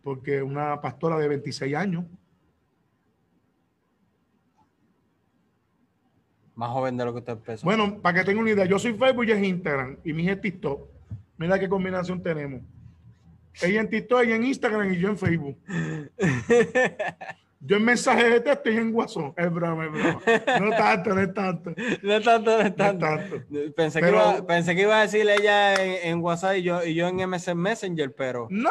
porque 0.07 0.41
una 0.41 0.79
pastora 0.79 1.17
de 1.17 1.27
26 1.27 1.75
años. 1.75 2.05
Más 6.55 6.69
joven 6.69 6.95
de 6.95 7.03
lo 7.03 7.11
que 7.11 7.19
usted 7.19 7.33
empezó. 7.33 7.65
Bueno, 7.65 7.99
para 8.01 8.19
que 8.19 8.25
tenga 8.25 8.39
una 8.39 8.51
idea, 8.51 8.63
yo 8.63 8.79
soy 8.79 8.93
Facebook 8.93 9.25
y 9.25 9.31
es 9.31 9.43
Instagram 9.43 9.97
y 10.05 10.13
mi 10.13 10.29
es 10.29 10.39
TikTok. 10.39 10.89
Mira 11.37 11.59
qué 11.59 11.67
combinación 11.67 12.23
tenemos. 12.23 12.61
Ella 13.61 13.81
en 13.81 13.89
TikTok, 13.89 14.21
ella 14.23 14.35
en 14.35 14.43
Instagram 14.45 14.93
y 14.93 14.97
yo 14.97 15.09
en 15.09 15.17
Facebook. 15.17 15.57
Yo 17.59 17.77
en 17.77 17.85
mensaje 17.85 18.29
de 18.29 18.39
texto 18.39 18.69
y 18.69 18.77
en 18.77 18.93
WhatsApp. 18.93 19.37
Es 19.37 19.51
broma, 19.51 19.85
es 19.85 19.91
broma. 19.91 20.21
No 20.59 20.69
tanto, 20.69 21.15
no 21.15 21.21
es 21.21 21.33
tanto. 21.33 21.73
No 22.03 22.13
es 22.13 22.23
tanto, 22.23 22.57
no 22.57 22.63
es 22.63 22.75
tanto. 22.75 23.05
Pensé, 23.75 23.99
que 23.99 24.09
iba, 24.09 24.45
pensé 24.45 24.75
que 24.75 24.81
iba 24.83 24.99
a 24.99 25.01
decirle 25.01 25.35
ella 25.35 25.73
en, 25.73 26.21
WhatsApp 26.21 26.57
y 26.57 26.63
yo, 26.63 26.83
y 26.83 26.93
yo 26.93 27.07
en 27.07 27.27
MS 27.27 27.55
Messenger, 27.55 28.13
pero. 28.15 28.47
No, 28.51 28.69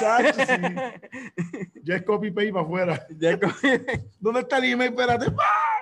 ya, 0.00 0.32
sí. 0.32 0.52
ya 1.82 1.96
es 1.96 2.02
copy 2.04 2.30
paste 2.30 2.52
para 2.52 2.64
afuera. 2.64 3.06
¿Dónde 4.20 4.40
está 4.40 4.58
el 4.58 4.64
email? 4.64 4.90
Espérate. 4.90 5.26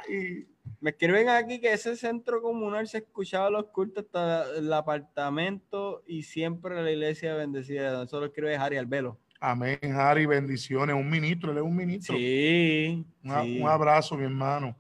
Y... 0.09 0.56
Me 0.81 0.91
escriben 0.91 1.29
aquí 1.29 1.61
que 1.61 1.73
ese 1.73 1.97
centro 1.97 2.43
comunal 2.43 2.87
se 2.87 2.99
escuchaba 2.99 3.51
los 3.51 3.67
cultos 3.67 4.05
hasta 4.05 4.57
el 4.57 4.73
apartamento 4.73 6.03
y 6.07 6.23
siempre 6.23 6.83
la 6.83 6.91
iglesia 6.91 7.35
bendecida. 7.35 8.03
Eso 8.03 8.21
lo 8.21 8.27
escribe 8.27 8.57
Harry 8.57 8.77
Albelo. 8.77 9.19
Amén, 9.41 9.79
Harry, 9.95 10.27
bendiciones. 10.27 10.95
Un 10.97 11.09
ministro, 11.09 11.53
él 11.53 11.59
es 11.59 11.65
un 11.65 11.77
ministro. 11.77 12.17
Sí. 12.17 13.05
Un 13.23 13.69
abrazo, 13.69 14.17
mi 14.17 14.25
hermano. 14.25 14.77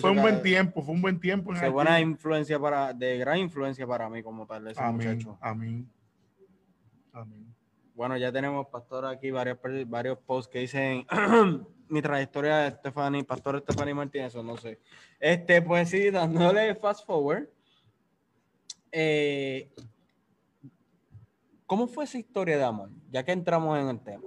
Fue, 0.00 0.10
un 0.10 0.20
buen 0.20 0.42
tiempo, 0.42 0.82
fue 0.82 0.94
un 0.94 1.00
buen 1.00 1.18
tiempo. 1.18 1.54
Fue 1.54 1.70
buena 1.70 1.98
influencia 2.00 2.58
para, 2.58 2.92
de 2.92 3.16
gran 3.16 3.38
influencia 3.38 3.86
para 3.86 4.08
mí 4.10 4.22
como 4.22 4.46
tal, 4.46 4.66
ese 4.68 4.80
amén, 4.80 5.08
muchacho. 5.08 5.38
Amén. 5.40 5.90
Amén. 7.12 7.54
Bueno, 7.94 8.16
ya 8.18 8.30
tenemos, 8.30 8.66
pastor, 8.68 9.06
aquí 9.06 9.30
varios, 9.30 9.58
varios 9.86 10.18
posts 10.18 10.52
que 10.52 10.60
dicen 10.60 11.06
mi 11.88 12.02
trayectoria 12.02 12.58
de 12.58 12.70
Stephanie, 12.70 13.24
pastor 13.24 13.60
Stephanie 13.60 13.94
Martínez, 13.94 14.34
no 14.36 14.56
sé. 14.56 14.78
Este, 15.18 15.62
pues 15.62 15.90
sí, 15.90 16.10
dándole 16.10 16.74
fast 16.74 17.06
forward. 17.06 17.48
Eh, 18.92 19.70
¿Cómo 21.66 21.86
fue 21.86 22.04
esa 22.04 22.18
historia 22.18 22.56
de 22.56 22.64
amor? 22.64 22.90
Ya 23.10 23.22
que 23.22 23.32
entramos 23.32 23.78
en 23.78 23.88
el 23.88 24.00
tema. 24.00 24.22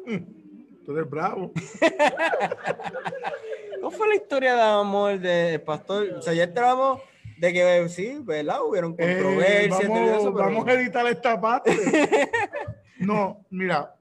Tú 0.85 0.91
eres 0.91 1.09
bravo. 1.09 1.51
¿Cómo 3.81 3.91
fue 3.91 4.09
la 4.09 4.15
historia 4.15 4.55
de 4.55 4.61
amor 4.61 5.19
del 5.19 5.61
pastor? 5.61 6.13
O 6.17 6.21
sea, 6.21 6.33
ya 6.33 6.43
entramos 6.43 7.01
de 7.39 7.51
que 7.51 7.89
sí, 7.89 8.19
¿verdad? 8.21 8.63
Hubieron 8.63 8.95
eh, 8.99 9.17
controversias. 9.17 9.89
vamos, 9.89 10.33
vamos 10.33 10.67
a 10.67 10.73
editar 10.73 11.07
esta 11.07 11.41
parte. 11.41 11.75
no, 12.99 13.43
mira, 13.49 13.95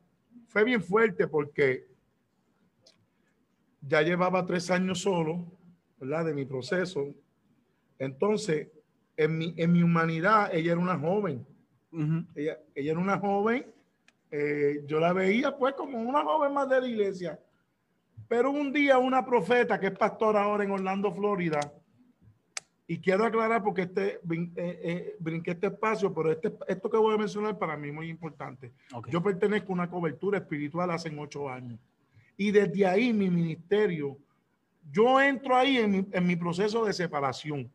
fue 0.48 0.64
bien 0.64 0.82
fuerte 0.82 1.26
porque 1.26 1.89
ya 3.80 4.02
llevaba 4.02 4.46
tres 4.46 4.70
años 4.70 5.00
solo, 5.00 5.46
¿verdad? 5.98 6.26
De 6.26 6.34
mi 6.34 6.44
proceso. 6.44 7.14
Entonces, 7.98 8.68
en 9.16 9.38
mi, 9.38 9.54
en 9.56 9.72
mi 9.72 9.82
humanidad, 9.82 10.54
ella 10.54 10.72
era 10.72 10.80
una 10.80 10.98
joven 10.98 11.46
ella, 12.34 12.58
ella, 12.74 12.92
era 12.92 13.00
una 13.00 13.18
joven, 13.18 13.66
eh, 14.30 14.84
yo 14.86 15.00
la 15.00 15.12
veía 15.12 15.56
pues 15.56 15.74
como 15.74 16.00
una 16.00 16.22
joven 16.22 16.52
más 16.52 16.68
de 16.68 16.80
la 16.80 16.86
iglesia. 16.86 17.38
Pero 18.28 18.50
un 18.50 18.72
día 18.72 18.98
una 18.98 19.24
profeta 19.24 19.80
que 19.80 19.88
es 19.88 19.98
pastora 19.98 20.42
ahora 20.42 20.64
en 20.64 20.70
Orlando, 20.70 21.12
Florida, 21.12 21.60
y 22.86 22.98
quiero 22.98 23.24
aclarar 23.24 23.62
porque 23.62 23.82
este, 23.82 24.14
eh, 24.14 24.20
eh, 24.56 25.16
brinqué 25.18 25.52
este 25.52 25.68
espacio, 25.68 26.12
pero 26.12 26.32
este, 26.32 26.52
esto 26.68 26.90
que 26.90 26.96
voy 26.96 27.14
a 27.14 27.18
mencionar 27.18 27.58
para 27.58 27.76
mí 27.76 27.88
es 27.88 27.94
muy 27.94 28.08
importante. 28.08 28.72
Yo 29.08 29.22
pertenezco 29.22 29.72
a 29.72 29.74
una 29.74 29.90
cobertura 29.90 30.38
espiritual 30.38 30.90
hace 30.90 31.12
ocho 31.16 31.48
años. 31.48 31.78
Y 32.40 32.50
desde 32.52 32.86
ahí 32.86 33.12
mi 33.12 33.28
ministerio, 33.28 34.16
yo 34.90 35.20
entro 35.20 35.56
ahí 35.56 35.76
en 35.76 35.90
mi, 35.90 36.06
en 36.10 36.26
mi 36.26 36.36
proceso 36.36 36.84
de 36.84 36.92
separación, 36.92 37.70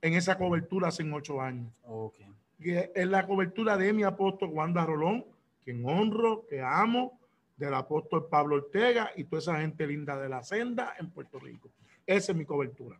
en 0.00 0.14
esa 0.14 0.36
cobertura 0.36 0.88
hace 0.88 1.04
ocho 1.12 1.40
años. 1.40 1.70
Okay 1.84 2.26
que 2.62 2.92
es 2.94 3.06
la 3.06 3.26
cobertura 3.26 3.76
de 3.76 3.92
mi 3.92 4.04
apóstol 4.04 4.50
Wanda 4.50 4.86
Rolón, 4.86 5.26
quien 5.62 5.84
honro, 5.84 6.46
que 6.48 6.62
amo 6.62 7.18
del 7.56 7.74
apóstol 7.74 8.28
Pablo 8.30 8.56
Ortega 8.56 9.10
y 9.16 9.24
toda 9.24 9.40
esa 9.40 9.60
gente 9.60 9.86
linda 9.86 10.18
de 10.18 10.28
la 10.28 10.42
senda 10.42 10.94
en 10.98 11.10
Puerto 11.10 11.38
Rico. 11.38 11.68
Esa 12.06 12.32
es 12.32 12.38
mi 12.38 12.44
cobertura. 12.44 12.98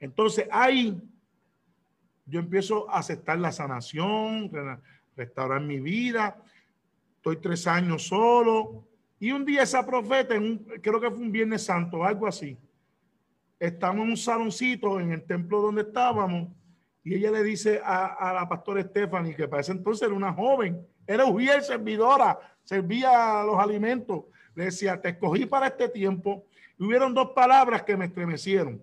Entonces 0.00 0.46
ahí 0.50 1.00
yo 2.26 2.40
empiezo 2.40 2.88
a 2.88 2.98
aceptar 2.98 3.38
la 3.38 3.52
sanación, 3.52 4.50
restaurar 5.16 5.60
mi 5.60 5.80
vida. 5.80 6.40
Estoy 7.16 7.36
tres 7.36 7.66
años 7.66 8.06
solo. 8.06 8.84
Y 9.22 9.30
un 9.30 9.44
día 9.44 9.62
esa 9.62 9.86
profeta, 9.86 10.34
en 10.34 10.58
creo 10.82 11.00
que 11.00 11.08
fue 11.08 11.20
un 11.20 11.30
Viernes 11.30 11.64
Santo, 11.64 12.02
algo 12.02 12.26
así, 12.26 12.58
estamos 13.56 14.02
en 14.02 14.10
un 14.10 14.16
saloncito 14.16 14.98
en 14.98 15.12
el 15.12 15.22
templo 15.22 15.60
donde 15.60 15.82
estábamos 15.82 16.48
y 17.04 17.14
ella 17.14 17.30
le 17.30 17.44
dice 17.44 17.80
a, 17.84 18.32
la 18.34 18.48
pastora 18.48 18.82
Stephanie, 18.82 19.36
que 19.36 19.46
para 19.46 19.60
ese 19.60 19.70
entonces 19.70 20.08
era 20.08 20.16
una 20.16 20.32
joven, 20.32 20.84
era 21.06 21.24
mujer 21.24 21.62
servidora, 21.62 22.36
servía 22.64 23.44
los 23.44 23.60
alimentos. 23.60 24.24
Le 24.56 24.64
decía, 24.64 25.00
te 25.00 25.10
escogí 25.10 25.46
para 25.46 25.68
este 25.68 25.88
tiempo. 25.88 26.44
Y 26.76 26.82
hubieron 26.82 27.14
dos 27.14 27.30
palabras 27.30 27.84
que 27.84 27.96
me 27.96 28.06
estremecieron. 28.06 28.82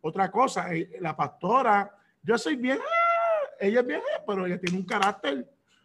Otra 0.00 0.30
cosa, 0.30 0.74
eh, 0.74 0.96
la 0.98 1.14
pastora, 1.14 1.94
yo 2.22 2.38
soy 2.38 2.56
bien, 2.56 2.78
ah, 2.80 3.48
ella 3.60 3.80
es 3.80 3.86
bien, 3.86 4.00
ah, 4.16 4.22
pero 4.26 4.46
ella 4.46 4.58
tiene 4.58 4.78
un 4.78 4.86
carácter. 4.86 5.46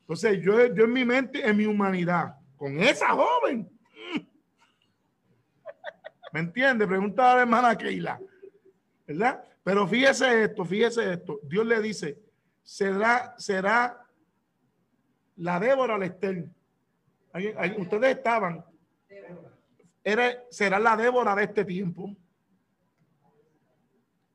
Entonces, 0.00 0.42
yo, 0.42 0.74
yo 0.74 0.86
en 0.86 0.92
mi 0.92 1.04
mente, 1.04 1.48
en 1.48 1.56
mi 1.56 1.64
humanidad, 1.64 2.34
con 2.58 2.78
esa 2.80 3.10
joven. 3.10 3.70
¿Me 6.32 6.40
entiende? 6.40 6.86
Pregunta 6.86 7.32
a 7.32 7.36
la 7.36 7.42
hermana 7.42 7.78
Keila. 7.78 8.20
¿Verdad? 9.06 9.42
Pero 9.62 9.86
fíjese 9.86 10.44
esto, 10.44 10.64
fíjese 10.64 11.12
esto. 11.14 11.40
Dios 11.44 11.64
le 11.64 11.80
dice, 11.80 12.18
será, 12.62 13.34
será 13.38 14.04
la 15.36 15.58
Débora 15.58 15.96
Lester. 15.96 16.50
Ustedes 17.78 18.16
estaban. 18.16 18.64
Era, 20.04 20.42
será 20.50 20.78
la 20.78 20.96
Débora 20.96 21.34
de 21.34 21.44
este 21.44 21.64
tiempo. 21.64 22.14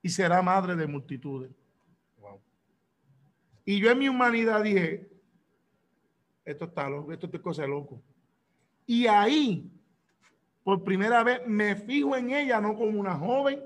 Y 0.02 0.10
será 0.10 0.42
madre 0.42 0.76
de 0.76 0.88
multitudes. 0.88 1.52
Y 3.66 3.80
yo 3.80 3.92
en 3.92 4.00
mi 4.00 4.10
humanidad 4.10 4.62
dije, 4.62 5.10
esto 6.44 6.66
está 6.66 6.90
loco, 6.90 7.14
esto 7.14 7.30
es 7.32 7.42
cosa 7.42 7.62
de 7.62 7.70
loco. 7.70 8.02
Y 8.86 9.08
ahí, 9.08 9.72
por 10.64 10.84
primera 10.84 11.24
vez, 11.24 11.42
me 11.48 11.76
fijo 11.76 12.16
en 12.16 12.32
ella, 12.32 12.60
no 12.60 12.76
como 12.76 13.00
una 13.00 13.16
joven, 13.16 13.62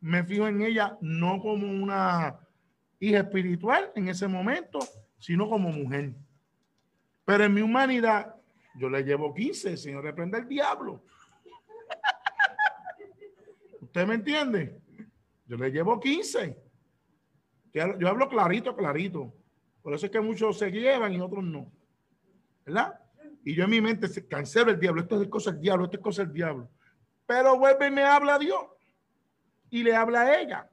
me 0.00 0.24
fijo 0.24 0.48
en 0.48 0.62
ella 0.62 0.98
no 1.00 1.40
como 1.40 1.66
una 1.66 2.38
hija 2.98 3.18
espiritual 3.18 3.92
en 3.94 4.08
ese 4.08 4.28
momento, 4.28 4.80
sino 5.18 5.48
como 5.48 5.70
mujer. 5.70 6.12
Pero 7.24 7.44
en 7.44 7.54
mi 7.54 7.60
humanidad, 7.60 8.34
yo 8.74 8.88
le 8.90 9.02
llevo 9.02 9.32
15, 9.32 9.76
señor, 9.76 10.04
reprende 10.04 10.38
el 10.38 10.48
diablo. 10.48 11.02
¿Usted 13.80 14.06
me 14.06 14.14
entiende? 14.14 14.80
Yo 15.46 15.56
le 15.56 15.70
llevo 15.70 16.00
15. 16.00 16.58
Yo 17.74 18.08
hablo 18.08 18.28
clarito, 18.28 18.74
clarito. 18.74 19.32
Por 19.82 19.94
eso 19.94 20.06
es 20.06 20.12
que 20.12 20.20
muchos 20.20 20.58
se 20.58 20.70
llevan 20.70 21.12
y 21.12 21.20
otros 21.20 21.44
no. 21.44 21.70
¿Verdad? 22.64 23.01
Y 23.44 23.54
yo 23.54 23.64
en 23.64 23.70
mi 23.70 23.80
mente 23.80 24.08
cancelo 24.28 24.70
el 24.70 24.78
diablo. 24.78 25.02
Esto 25.02 25.20
es 25.20 25.28
cosa 25.28 25.52
del 25.52 25.60
diablo, 25.60 25.84
esto 25.84 25.96
es 25.96 26.02
cosa 26.02 26.24
del 26.24 26.32
diablo. 26.32 26.70
Pero 27.26 27.58
vuelve 27.58 27.88
y 27.88 27.90
me 27.90 28.04
habla 28.04 28.38
Dios 28.38 28.62
y 29.70 29.82
le 29.82 29.94
habla 29.94 30.22
a 30.22 30.40
ella. 30.40 30.70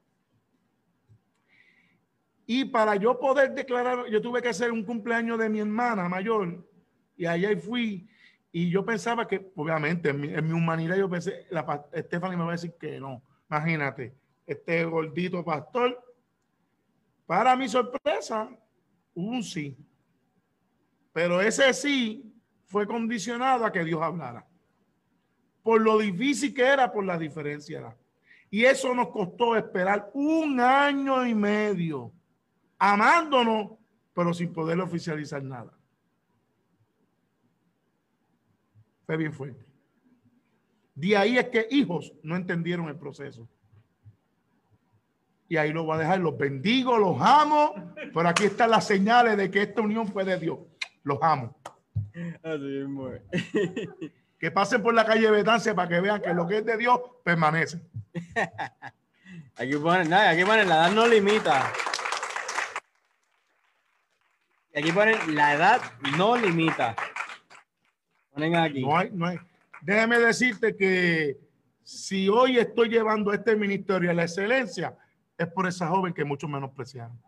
Y 2.46 2.66
para 2.66 2.96
yo 2.96 3.20
poder 3.20 3.54
declarar, 3.54 4.08
yo 4.08 4.22
tuve 4.22 4.42
que 4.42 4.50
hacer 4.50 4.72
un 4.72 4.84
cumpleaños 4.84 5.38
de 5.38 5.50
mi 5.50 5.60
hermana 5.60 6.10
mayor 6.10 6.68
y 7.16 7.26
allá 7.26 7.56
fui 7.60 8.10
y 8.52 8.70
yo 8.70 8.84
pensaba 8.84 9.28
que, 9.28 9.52
obviamente, 9.56 10.10
en 10.10 10.48
mi, 10.48 10.54
humanidad 10.54 10.98
yo 10.98 11.10
pensé, 11.10 11.46
la 11.52 11.88
Stephanie 11.96 12.36
me 12.36 12.44
va 12.44 12.50
a 12.50 12.54
decir 12.54 12.74
que 12.80 13.00
no. 13.00 13.22
Imagínate, 13.50 14.16
este 14.48 14.84
gordito 14.86 15.46
pastor. 15.46 16.04
Para 17.28 17.56
mi 17.56 17.70
sorpresa, 17.70 18.50
un 19.14 19.44
sí. 19.44 19.78
Pero 21.14 21.42
ese 21.42 21.72
sí 21.74 22.29
fue 22.70 22.86
condicionado 22.86 23.66
a 23.66 23.72
que 23.72 23.84
Dios 23.84 24.02
hablara. 24.02 24.46
Por 25.64 25.82
lo 25.82 25.98
difícil 25.98 26.54
que 26.54 26.64
era, 26.64 26.92
por 26.92 27.04
la 27.04 27.18
diferencia. 27.18 27.96
Y 28.50 28.64
eso 28.64 28.94
nos 28.94 29.10
costó 29.10 29.56
esperar 29.56 30.10
un 30.14 30.60
año 30.60 31.26
y 31.26 31.34
medio, 31.34 32.12
amándonos, 32.78 33.72
pero 34.14 34.34
sin 34.34 34.54
poder 34.54 34.80
oficializar 34.80 35.44
nada. 35.44 35.74
Fue 39.06 39.18
bien 39.18 39.34
fuerte. 39.34 39.66
De 40.94 41.18
ahí 41.18 41.38
es 41.38 41.50
que 41.50 41.68
hijos 41.72 42.14
no 42.22 42.36
entendieron 42.36 42.88
el 42.88 42.98
proceso. 42.98 43.48
Y 45.48 45.58
ahí 45.58 45.74
lo 45.74 45.86
voy 45.86 45.96
a 45.96 46.00
dejar. 46.00 46.20
Los 46.20 46.38
bendigo, 46.38 46.98
los 47.00 47.20
amo. 47.20 47.74
Pero 47.96 48.30
aquí 48.30 48.44
están 48.44 48.70
las 48.70 48.86
señales 48.86 49.38
de 49.38 49.50
que 49.50 49.64
esta 49.64 49.82
unión 49.82 50.08
fue 50.08 50.24
de 50.24 50.38
Dios. 50.38 50.60
Los 51.02 51.18
amo. 51.22 51.56
Así 52.44 52.78
es, 52.78 52.88
que 54.40 54.52
pasen 54.52 54.82
por 54.82 54.94
la 54.94 55.06
calle 55.06 55.30
Betance 55.30 55.74
para 55.74 55.90
que 55.90 56.00
vean 56.00 56.22
que 56.22 56.34
lo 56.34 56.48
que 56.48 56.60
es 56.60 56.66
de 56.66 56.78
Dios 56.78 57.00
permanece. 57.24 57.82
aquí 59.56 59.76
ponen, 59.76 60.10
nada, 60.10 60.30
aquí 60.30 60.46
ponen, 60.46 60.70
la 60.70 60.76
edad 60.76 60.92
no 60.92 61.08
limita. 61.08 61.72
Aquí 64.76 64.92
ponen, 64.92 65.36
la 65.36 65.54
edad 65.56 65.82
no 66.18 66.38
limita. 66.38 66.96
Ponen 68.32 68.56
aquí. 68.56 68.82
No 68.82 68.98
hay, 68.98 69.10
no 69.12 69.26
hay. 69.26 69.40
Déjeme 69.82 70.20
decirte 70.20 70.76
que 70.76 71.38
si 71.84 72.30
hoy 72.30 72.60
estoy 72.60 72.90
llevando 72.90 73.34
este 73.34 73.56
ministerio 73.56 74.12
a 74.12 74.14
la 74.14 74.24
excelencia, 74.24 74.98
es 75.38 75.48
por 75.48 75.68
esa 75.68 75.88
joven 75.88 76.14
que 76.14 76.24
muchos 76.24 76.50
menospreciaron. 76.50 77.20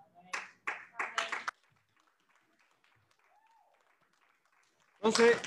Entonces, 5.12 5.38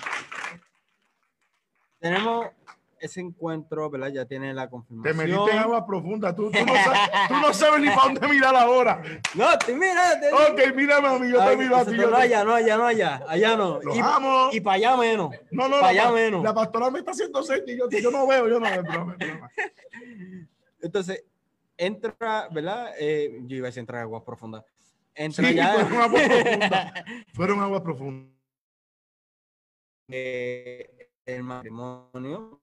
tenemos 1.98 2.48
ese 3.00 3.20
encuentro, 3.20 3.88
¿verdad? 3.88 4.08
Ya 4.08 4.26
tiene 4.26 4.52
la 4.52 4.68
confirmación. 4.68 5.16
Te 5.16 5.22
metiste 5.22 5.52
en 5.52 5.58
agua 5.58 5.86
profunda. 5.86 6.34
Tú, 6.34 6.50
no, 7.30 7.54
sabes, 7.54 7.80
ni 7.80 7.88
para 7.88 8.02
dónde 8.02 8.28
mirar 8.28 8.54
ahora. 8.54 9.02
No, 9.34 9.58
te 9.58 9.74
mira. 9.74 10.20
ok, 10.50 10.74
mírame 10.74 11.08
a 11.08 11.18
mí, 11.18 11.30
yo 11.30 11.42
te 11.42 11.56
miro 11.56 11.76
a 11.76 11.86
ti. 11.86 11.96
No, 11.96 12.14
allá, 12.14 12.44
no, 12.44 12.52
allá, 12.52 12.76
no, 12.76 12.84
allá. 12.84 13.22
Allá 13.26 13.56
no. 13.56 13.80
y, 13.94 13.98
amo. 14.00 14.50
y 14.52 14.60
para 14.60 14.76
allá 14.76 14.96
menos. 14.98 15.34
No, 15.50 15.66
no, 15.66 15.80
para 15.80 15.88
allá 15.88 16.12
menos. 16.12 16.44
La 16.44 16.52
pastora 16.52 16.90
me 16.90 16.98
está 16.98 17.12
haciendo 17.12 17.42
señas 17.42 17.64
yo, 17.66 17.88
yo 17.88 18.10
no 18.10 18.26
veo, 18.26 18.48
yo 18.48 18.60
no 18.60 18.66
veo. 18.68 19.16
Entonces, 20.82 21.24
entra, 21.78 22.48
¿verdad? 22.50 22.92
Eh, 22.98 23.40
yo 23.46 23.56
iba 23.56 23.68
a 23.68 23.68
decir 23.68 23.80
entrar 23.80 24.02
agua 24.02 24.22
profunda. 24.22 24.62
Entra 25.14 25.48
sí, 25.48 25.54
Fueron 25.54 26.02
agua 26.02 26.10
profunda. 26.28 27.04
fueron 27.32 27.60
agua 27.60 27.82
profunda. 27.82 28.33
Eh, 30.08 31.10
el 31.24 31.42
matrimonio 31.42 32.60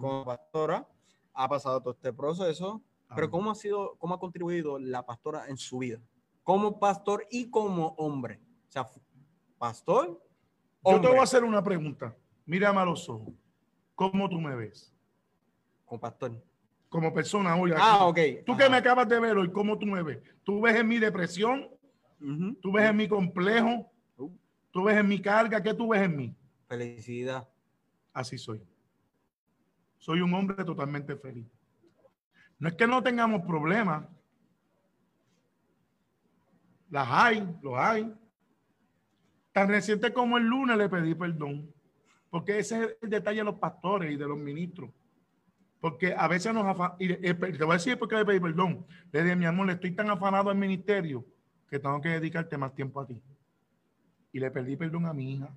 como 0.00 0.24
pastora, 0.24 0.86
ha 1.34 1.48
pasado 1.48 1.80
todo 1.80 1.94
este 1.94 2.12
proceso, 2.12 2.82
pero 3.14 3.30
¿cómo 3.30 3.50
ha 3.50 3.54
sido, 3.54 3.96
cómo 3.98 4.14
ha 4.14 4.20
contribuido 4.20 4.78
la 4.78 5.04
pastora 5.04 5.46
en 5.48 5.56
su 5.56 5.78
vida? 5.78 6.00
Como 6.42 6.80
pastor 6.80 7.26
y 7.30 7.50
como 7.50 7.88
hombre. 7.98 8.40
O 8.68 8.72
sea, 8.72 8.86
pastor. 9.58 10.20
Yo 10.84 11.00
te 11.00 11.08
voy 11.08 11.18
a 11.18 11.22
hacer 11.22 11.44
una 11.44 11.62
pregunta. 11.62 12.16
Mírame 12.44 12.80
a 12.80 12.84
los 12.84 13.08
ojos. 13.08 13.32
¿Cómo 13.94 14.28
tú 14.28 14.40
me 14.40 14.56
ves? 14.56 14.92
Como 15.84 16.00
pastor. 16.00 16.42
Como 16.88 17.14
persona 17.14 17.54
hoy. 17.54 17.72
Ah, 17.76 18.06
ok. 18.06 18.18
Tú 18.44 18.56
que 18.56 18.68
me 18.68 18.78
acabas 18.78 19.08
de 19.08 19.20
ver 19.20 19.36
hoy, 19.36 19.50
¿cómo 19.52 19.78
tú 19.78 19.86
me 19.86 20.02
ves? 20.02 20.18
¿Tú 20.42 20.60
ves 20.60 20.74
en 20.74 20.88
mi 20.88 20.98
depresión? 20.98 21.68
¿Tú 22.60 22.72
ves 22.72 22.90
en 22.90 22.96
mi 22.96 23.08
complejo? 23.08 23.91
¿Tú 24.72 24.84
ves 24.84 24.96
en 24.96 25.06
mi 25.06 25.20
carga? 25.20 25.62
¿Qué 25.62 25.74
tú 25.74 25.88
ves 25.88 26.02
en 26.02 26.16
mí? 26.16 26.36
Felicidad 26.66 27.46
así 28.12 28.38
soy. 28.38 28.62
Soy 29.98 30.20
un 30.20 30.32
hombre 30.34 30.64
totalmente 30.64 31.16
feliz. 31.16 31.46
No 32.58 32.68
es 32.68 32.74
que 32.74 32.86
no 32.86 33.02
tengamos 33.02 33.42
problemas. 33.42 34.06
Las 36.90 37.08
hay, 37.10 37.56
los 37.62 37.78
hay. 37.78 38.12
Tan 39.52 39.68
reciente 39.68 40.12
como 40.12 40.38
el 40.38 40.44
lunes 40.44 40.76
le 40.76 40.88
pedí 40.88 41.14
perdón. 41.14 41.72
Porque 42.30 42.58
ese 42.58 42.84
es 42.84 42.96
el 43.02 43.10
detalle 43.10 43.38
de 43.38 43.44
los 43.44 43.56
pastores 43.56 44.12
y 44.12 44.16
de 44.16 44.26
los 44.26 44.38
ministros. 44.38 44.90
Porque 45.80 46.14
a 46.14 46.28
veces 46.28 46.54
nos 46.54 46.64
afanamos. 46.64 46.98
Te 46.98 47.32
voy 47.34 47.70
a 47.70 47.74
decir 47.74 47.98
por 47.98 48.08
qué 48.08 48.16
le 48.16 48.24
pedí 48.24 48.40
perdón. 48.40 48.86
Le 49.10 49.22
dije, 49.22 49.36
mi 49.36 49.46
amor, 49.46 49.66
le 49.66 49.74
estoy 49.74 49.92
tan 49.92 50.10
afanado 50.10 50.50
al 50.50 50.56
ministerio 50.56 51.24
que 51.68 51.78
tengo 51.78 52.00
que 52.00 52.10
dedicarte 52.10 52.56
más 52.56 52.74
tiempo 52.74 53.00
a 53.00 53.06
ti. 53.06 53.20
Y 54.32 54.40
le 54.40 54.50
pedí 54.50 54.76
perdón 54.76 55.06
a 55.06 55.12
mi 55.12 55.34
hija. 55.34 55.54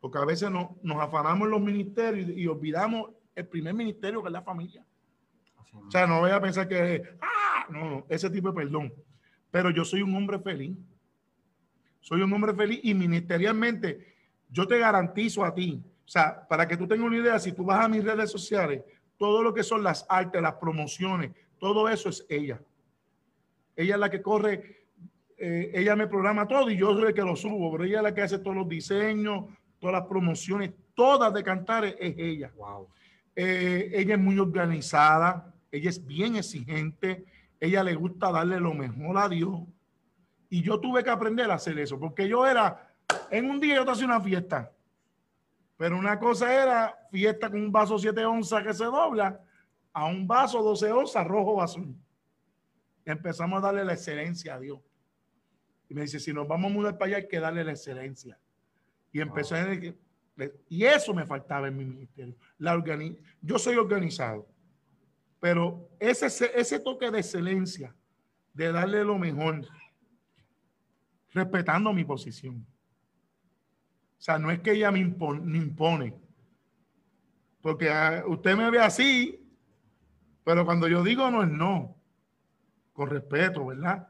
Porque 0.00 0.18
a 0.18 0.24
veces 0.24 0.50
nos 0.50 1.00
afanamos 1.00 1.46
en 1.46 1.50
los 1.50 1.60
ministerios 1.60 2.30
y, 2.30 2.46
olvidamos 2.46 3.10
el 3.34 3.46
primer 3.46 3.74
ministerio 3.74 4.22
que 4.22 4.28
es 4.28 4.32
la 4.32 4.42
familia. 4.42 4.84
o 5.72 5.90
sea, 5.90 6.06
no 6.06 6.20
voy 6.20 6.30
a 6.30 6.40
pensar 6.40 6.66
que, 6.66 7.02
ah, 7.20 7.66
no, 7.70 7.90
no, 7.90 8.06
ese 8.08 8.30
tipo 8.30 8.48
de 8.48 8.54
perdón. 8.54 8.92
Pero 9.50 9.70
yo 9.70 9.84
soy 9.84 10.02
un 10.02 10.14
hombre 10.14 10.38
feliz. 10.38 10.76
Soy 12.00 12.22
un 12.22 12.32
hombre 12.32 12.54
feliz 12.54 12.80
y 12.82 12.94
ministerialmente 12.94 14.14
Yo 14.48 14.66
te 14.66 14.78
garantizo 14.78 15.44
a 15.44 15.54
ti, 15.54 15.80
o 16.04 16.08
sea, 16.08 16.46
para 16.48 16.66
que 16.66 16.76
tú 16.76 16.88
tengas 16.88 17.06
una 17.06 17.18
idea, 17.18 17.38
si 17.38 17.52
tú 17.52 17.64
vas 17.64 17.84
a 17.84 17.88
mis 17.88 18.02
redes 18.02 18.32
sociales, 18.32 18.82
todo 19.16 19.44
lo 19.44 19.54
que 19.54 19.62
son 19.62 19.84
las 19.84 20.04
artes, 20.08 20.42
las 20.42 20.54
promociones, 20.54 21.30
todo 21.60 21.88
eso 21.88 22.08
es 22.08 22.26
ella. 22.28 22.60
Ella 23.76 23.94
es 23.94 24.00
la 24.00 24.10
que 24.10 24.20
corre, 24.20 24.79
eh, 25.42 25.70
ella 25.72 25.96
me 25.96 26.06
programa 26.06 26.46
todo 26.46 26.68
y 26.70 26.76
yo 26.76 26.92
soy 26.92 27.06
el 27.06 27.14
que 27.14 27.22
lo 27.22 27.34
subo, 27.34 27.72
pero 27.72 27.84
ella 27.84 27.96
es 27.96 28.02
la 28.02 28.14
que 28.14 28.20
hace 28.20 28.40
todos 28.40 28.54
los 28.54 28.68
diseños, 28.68 29.46
todas 29.78 29.94
las 29.94 30.06
promociones, 30.06 30.72
todas 30.94 31.32
de 31.32 31.42
cantar 31.42 31.86
es 31.86 31.96
ella. 31.98 32.52
Wow. 32.58 32.88
Eh, 33.34 33.90
ella 33.94 34.16
es 34.16 34.20
muy 34.20 34.38
organizada, 34.38 35.54
ella 35.72 35.88
es 35.88 36.04
bien 36.04 36.36
exigente, 36.36 37.24
ella 37.58 37.82
le 37.82 37.94
gusta 37.94 38.30
darle 38.30 38.60
lo 38.60 38.74
mejor 38.74 39.16
a 39.16 39.30
Dios. 39.30 39.60
Y 40.50 40.60
yo 40.60 40.78
tuve 40.78 41.02
que 41.02 41.08
aprender 41.08 41.50
a 41.50 41.54
hacer 41.54 41.78
eso, 41.78 41.98
porque 41.98 42.28
yo 42.28 42.46
era, 42.46 42.90
en 43.30 43.48
un 43.48 43.60
día 43.60 43.76
yo 43.76 43.84
te 43.86 43.92
hacía 43.92 44.04
una 44.04 44.20
fiesta, 44.20 44.70
pero 45.78 45.96
una 45.96 46.18
cosa 46.18 46.52
era 46.52 46.94
fiesta 47.10 47.48
con 47.48 47.62
un 47.62 47.72
vaso 47.72 47.98
7 47.98 48.26
onzas 48.26 48.62
que 48.62 48.74
se 48.74 48.84
dobla 48.84 49.40
a 49.94 50.04
un 50.04 50.26
vaso 50.26 50.62
12 50.62 50.92
onzas 50.92 51.26
rojo 51.26 51.52
o 51.52 51.62
azul. 51.62 51.96
Empezamos 53.06 53.56
a 53.58 53.66
darle 53.68 53.86
la 53.86 53.94
excelencia 53.94 54.56
a 54.56 54.60
Dios. 54.60 54.80
Y 55.90 55.94
me 55.94 56.02
dice, 56.02 56.20
si 56.20 56.32
nos 56.32 56.46
vamos 56.46 56.70
a 56.70 56.74
mudar 56.74 56.96
para 56.96 57.08
allá 57.08 57.16
hay 57.16 57.28
que 57.28 57.40
darle 57.40 57.64
la 57.64 57.72
excelencia. 57.72 58.38
Y 59.12 59.20
empezó 59.20 59.56
a 59.56 59.64
decir, 59.64 59.98
y 60.68 60.84
eso 60.84 61.12
me 61.12 61.26
faltaba 61.26 61.66
en 61.66 61.76
mi 61.76 61.84
ministerio. 61.84 62.36
La 62.58 62.74
organi 62.74 63.18
yo 63.42 63.58
soy 63.58 63.74
organizado, 63.74 64.48
pero 65.40 65.90
ese, 65.98 66.28
ese 66.54 66.78
toque 66.78 67.10
de 67.10 67.18
excelencia, 67.18 67.92
de 68.54 68.70
darle 68.70 69.04
lo 69.04 69.18
mejor, 69.18 69.66
respetando 71.32 71.92
mi 71.92 72.04
posición. 72.04 72.64
O 74.16 74.22
sea, 74.22 74.38
no 74.38 74.52
es 74.52 74.60
que 74.60 74.72
ella 74.72 74.92
me 74.92 75.00
impone, 75.00 76.14
porque 77.60 77.90
ah, 77.90 78.22
usted 78.28 78.56
me 78.56 78.70
ve 78.70 78.78
así, 78.78 79.44
pero 80.44 80.64
cuando 80.64 80.86
yo 80.86 81.02
digo 81.02 81.28
no 81.32 81.42
es 81.42 81.50
no, 81.50 81.96
con 82.92 83.10
respeto, 83.10 83.66
¿verdad? 83.66 84.09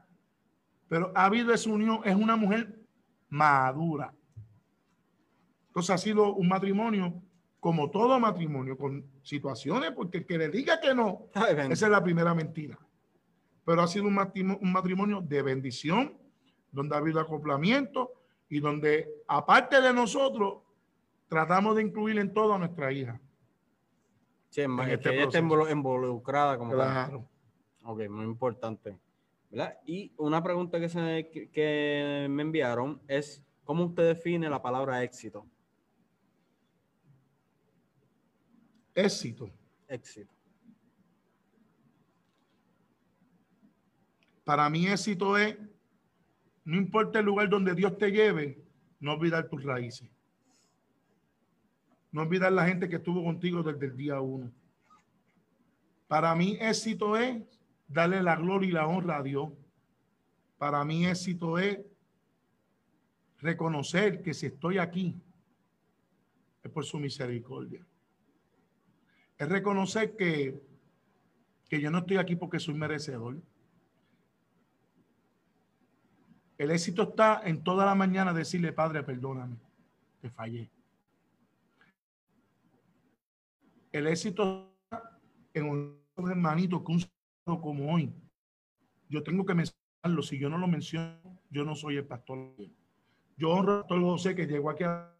Pero 0.91 1.09
ha 1.15 1.23
habido 1.23 1.53
esa 1.53 1.69
unión, 1.69 2.01
es 2.03 2.13
una 2.13 2.35
mujer 2.35 2.77
madura. 3.29 4.13
Entonces 5.67 5.89
ha 5.89 5.97
sido 5.97 6.33
un 6.33 6.49
matrimonio, 6.49 7.13
como 7.61 7.89
todo 7.89 8.19
matrimonio, 8.19 8.77
con 8.77 9.09
situaciones, 9.23 9.91
porque 9.91 10.17
el 10.17 10.25
que 10.25 10.37
le 10.37 10.49
diga 10.49 10.81
que 10.81 10.93
no, 10.93 11.29
esa 11.33 11.71
es 11.71 11.89
la 11.89 12.03
primera 12.03 12.35
mentira. 12.35 12.77
Pero 13.63 13.81
ha 13.81 13.87
sido 13.87 14.03
un 14.07 14.15
matrimonio, 14.15 14.59
un 14.61 14.73
matrimonio 14.73 15.21
de 15.21 15.41
bendición, 15.41 16.17
donde 16.73 16.93
ha 16.93 16.97
habido 16.97 17.21
acoplamiento 17.21 18.11
y 18.49 18.59
donde, 18.59 19.07
aparte 19.29 19.79
de 19.79 19.93
nosotros, 19.93 20.55
tratamos 21.29 21.77
de 21.77 21.83
incluir 21.83 22.19
en 22.19 22.33
todo 22.33 22.55
a 22.55 22.57
nuestra 22.57 22.91
hija. 22.91 23.17
Sí, 24.49 24.59
en 24.59 24.77
este 24.77 25.09
que 25.09 25.15
ella 25.15 25.23
esté 25.23 25.39
involucrada 25.39 26.57
como 26.57 26.73
claro. 26.73 27.29
Ok, 27.83 28.09
muy 28.09 28.25
importante. 28.25 28.99
¿Verdad? 29.51 29.77
Y 29.85 30.13
una 30.17 30.41
pregunta 30.41 30.79
que, 30.79 30.87
se, 30.87 31.29
que 31.51 32.27
me 32.29 32.41
enviaron 32.41 33.01
es, 33.07 33.43
¿cómo 33.65 33.85
usted 33.85 34.07
define 34.07 34.49
la 34.49 34.61
palabra 34.61 35.03
éxito? 35.03 35.45
Éxito. 38.95 39.51
Éxito. 39.87 40.33
Para 44.45 44.69
mí 44.69 44.87
éxito 44.87 45.37
es, 45.37 45.57
no 46.63 46.77
importa 46.77 47.19
el 47.19 47.25
lugar 47.25 47.49
donde 47.49 47.75
Dios 47.75 47.97
te 47.97 48.09
lleve, 48.09 48.63
no 48.99 49.13
olvidar 49.13 49.49
tus 49.49 49.63
raíces. 49.63 50.09
No 52.11 52.21
olvidar 52.21 52.51
la 52.51 52.65
gente 52.65 52.89
que 52.89 52.97
estuvo 52.97 53.23
contigo 53.23 53.63
desde 53.63 53.85
el 53.85 53.97
día 53.97 54.19
uno. 54.19 54.51
Para 56.07 56.35
mí 56.35 56.57
éxito 56.59 57.15
es 57.17 57.41
darle 57.91 58.21
la 58.23 58.35
gloria 58.35 58.69
y 58.69 58.71
la 58.71 58.87
honra 58.87 59.17
a 59.17 59.23
Dios. 59.23 59.49
Para 60.57 60.83
mí 60.85 61.05
éxito 61.05 61.57
es 61.57 61.79
reconocer 63.39 64.21
que 64.21 64.33
si 64.33 64.47
estoy 64.47 64.77
aquí 64.77 65.19
es 66.63 66.71
por 66.71 66.85
su 66.85 66.99
misericordia 66.99 67.85
es 69.41 69.49
reconocer 69.49 70.15
que, 70.15 70.61
que 71.67 71.81
yo 71.81 71.89
no 71.89 71.97
estoy 71.97 72.17
aquí 72.17 72.35
porque 72.35 72.59
soy 72.59 72.75
merecedor. 72.75 73.41
El 76.59 76.69
éxito 76.69 77.01
está 77.01 77.41
en 77.43 77.63
toda 77.63 77.83
la 77.83 77.95
mañana 77.95 78.33
decirle, 78.33 78.71
Padre, 78.71 79.01
perdóname, 79.01 79.55
te 80.21 80.29
fallé. 80.29 80.69
El 83.91 84.05
éxito 84.05 84.75
en 85.55 85.65
un 85.67 85.99
hermanito 86.17 86.83
que 86.83 86.91
un 86.91 87.03
como 87.59 87.93
hoy. 87.93 88.13
Yo 89.09 89.23
tengo 89.23 89.45
que 89.45 89.55
mencionarlo. 89.55 90.21
Si 90.21 90.39
yo 90.39 90.49
no 90.49 90.57
lo 90.57 90.67
menciono, 90.67 91.41
yo 91.49 91.65
no 91.65 91.75
soy 91.75 91.97
el 91.97 92.05
pastor. 92.05 92.55
Yo 93.35 93.49
honro 93.49 93.79
a 93.79 93.87
todo 93.87 93.99
José 94.11 94.35
que 94.35 94.45
llegó 94.45 94.69
aquí 94.69 94.83
a 94.83 95.13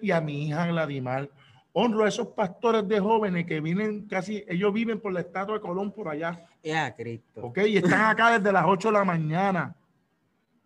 y 0.00 0.10
a 0.10 0.20
mi 0.20 0.46
hija 0.46 0.66
Gladimar. 0.66 1.30
Honro 1.74 2.04
a 2.04 2.08
esos 2.08 2.28
pastores 2.28 2.86
de 2.86 3.00
jóvenes 3.00 3.46
que 3.46 3.60
vienen 3.60 4.06
casi, 4.06 4.44
ellos 4.46 4.72
viven 4.72 5.00
por 5.00 5.12
la 5.12 5.20
estatua 5.20 5.54
de 5.54 5.60
Colón 5.60 5.90
por 5.92 6.08
allá. 6.08 6.46
Ya, 6.62 6.94
Cristo. 6.94 7.46
Ok, 7.46 7.58
y 7.66 7.78
están 7.78 8.10
acá 8.10 8.38
desde 8.38 8.52
las 8.52 8.64
8 8.66 8.88
de 8.88 8.92
la 8.92 9.04
mañana. 9.04 9.74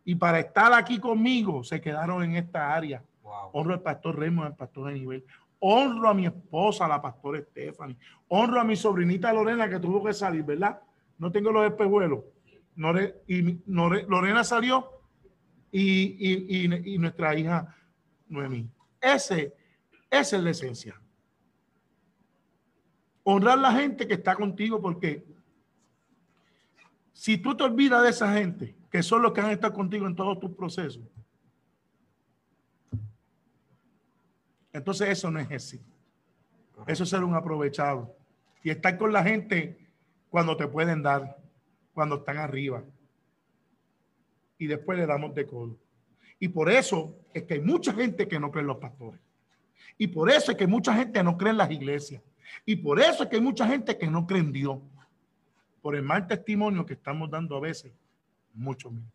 Y 0.05 0.15
para 0.17 0.41
estar 0.41 0.73
aquí 0.73 0.99
conmigo 0.99 1.63
se 1.63 1.81
quedaron 1.81 2.23
en 2.25 2.37
esta 2.37 2.75
área. 2.75 3.03
Honro 3.53 3.75
al 3.75 3.83
pastor 3.83 4.19
Raymond, 4.19 4.49
al 4.49 4.57
pastor 4.57 4.89
de 4.89 4.95
nivel. 4.95 5.25
Honro 5.59 6.09
a 6.09 6.15
mi 6.15 6.27
esposa, 6.27 6.87
la 6.87 7.01
pastora 7.01 7.41
Stephanie. 7.41 7.97
Honro 8.29 8.61
a 8.61 8.65
mi 8.65 8.77
sobrinita 8.77 9.33
Lorena 9.33 9.69
que 9.69 9.79
tuvo 9.79 10.05
que 10.05 10.13
salir, 10.13 10.45
¿verdad? 10.45 10.81
No 11.19 11.31
tengo 11.33 11.51
los 11.51 11.67
espejuelos. 11.67 12.21
y 13.27 13.59
Lorena 13.67 14.45
salió 14.45 14.97
y, 15.73 16.97
nuestra 16.99 17.35
hija 17.35 17.75
Noemí. 18.29 18.69
Ese, 19.01 19.55
esa 20.11 20.37
es 20.37 20.43
la 20.43 20.51
esencia. 20.51 21.01
Honrar 23.25 23.59
la 23.59 23.73
gente 23.73 24.07
que 24.07 24.15
está 24.15 24.35
contigo 24.35 24.81
porque 24.81 25.25
si 27.13 27.39
tú 27.39 27.57
te 27.57 27.65
olvidas 27.65 28.03
de 28.03 28.11
esa 28.11 28.33
gente, 28.35 28.77
que 28.91 29.03
son 29.03 29.23
los 29.23 29.33
que 29.33 29.41
han 29.41 29.51
estado 29.51 29.73
contigo 29.73 30.07
en 30.07 30.15
todos 30.15 30.39
tus 30.39 30.53
procesos, 30.53 31.03
entonces 34.73 35.09
eso 35.09 35.31
no 35.31 35.41
es 35.41 35.51
éxito. 35.51 35.97
Eso 36.87 37.05
es 37.05 37.09
ser 37.09 37.25
un 37.25 37.35
aprovechado. 37.35 38.15
Y 38.63 38.71
estar 38.71 38.99
con 38.99 39.13
la 39.13 39.23
gente 39.23 39.79
cuando 40.29 40.57
te 40.57 40.69
pueden 40.69 41.03
dar, 41.03 41.39
cuando 41.95 42.17
están 42.17 42.37
arriba 42.37 42.85
y 44.59 44.67
después 44.67 44.99
le 44.99 45.07
damos 45.07 45.35
de 45.35 45.47
codo. 45.47 45.79
Y 46.39 46.49
por 46.49 46.71
eso 46.71 47.17
es 47.33 47.45
que 47.45 47.55
hay 47.55 47.61
mucha 47.61 47.93
gente 47.93 48.29
que 48.29 48.39
no 48.39 48.51
cree 48.51 48.63
en 48.63 48.69
los 48.69 48.77
pastores. 48.77 49.21
Y 49.99 50.09
por 50.09 50.31
eso 50.31 50.53
es 50.53 50.57
que 50.57 50.67
mucha 50.67 50.95
gente 50.95 51.23
no 51.23 51.37
cree 51.37 51.51
en 51.51 51.59
las 51.59 51.71
iglesias. 51.71 52.23
Y 52.65 52.77
por 52.77 53.01
eso 53.01 53.23
es 53.23 53.29
que 53.29 53.37
hay 53.37 53.43
mucha 53.43 53.67
gente 53.67 53.97
que 53.97 54.07
no 54.07 54.27
cree 54.27 54.41
en 54.41 54.53
Dios. 54.53 54.79
Por 55.83 55.95
el 55.97 56.03
mal 56.03 56.27
testimonio 56.27 56.85
que 56.85 56.95
estamos 56.95 57.31
dando 57.31 57.57
a 57.57 57.61
veces, 57.61 57.93
mucho 58.53 58.91
menos. 58.91 59.11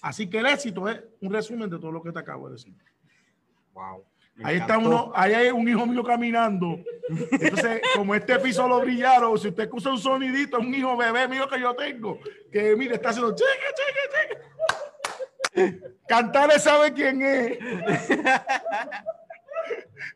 Así 0.00 0.28
que 0.28 0.38
el 0.38 0.46
éxito 0.46 0.88
es 0.88 1.02
un 1.20 1.32
resumen 1.32 1.68
de 1.68 1.78
todo 1.78 1.90
lo 1.90 2.02
que 2.02 2.12
te 2.12 2.18
acabo 2.18 2.48
de 2.48 2.54
decir. 2.54 2.74
Wow. 3.72 4.04
Ahí 4.44 4.56
está 4.58 4.76
uno, 4.78 5.12
ahí 5.14 5.32
hay 5.32 5.50
un 5.50 5.66
hijo 5.66 5.86
mío 5.86 6.04
caminando. 6.04 6.78
Entonces, 7.30 7.80
como 7.94 8.14
este 8.14 8.38
piso 8.38 8.68
lo 8.68 8.80
brillaron, 8.80 9.38
si 9.38 9.48
usted 9.48 9.64
escucha 9.64 9.90
un 9.90 9.98
sonidito, 9.98 10.58
un 10.58 10.74
hijo 10.74 10.96
bebé 10.96 11.26
mío 11.26 11.48
que 11.48 11.58
yo 11.60 11.74
tengo, 11.74 12.18
que 12.52 12.76
mire, 12.76 12.96
está 12.96 13.10
haciendo 13.10 13.34
cheque, 13.34 13.50
cheque, 13.76 14.00
cheque. 15.54 15.80
Cantarle 16.06 16.58
sabe 16.58 16.92
quién 16.92 17.22
es. 17.22 17.58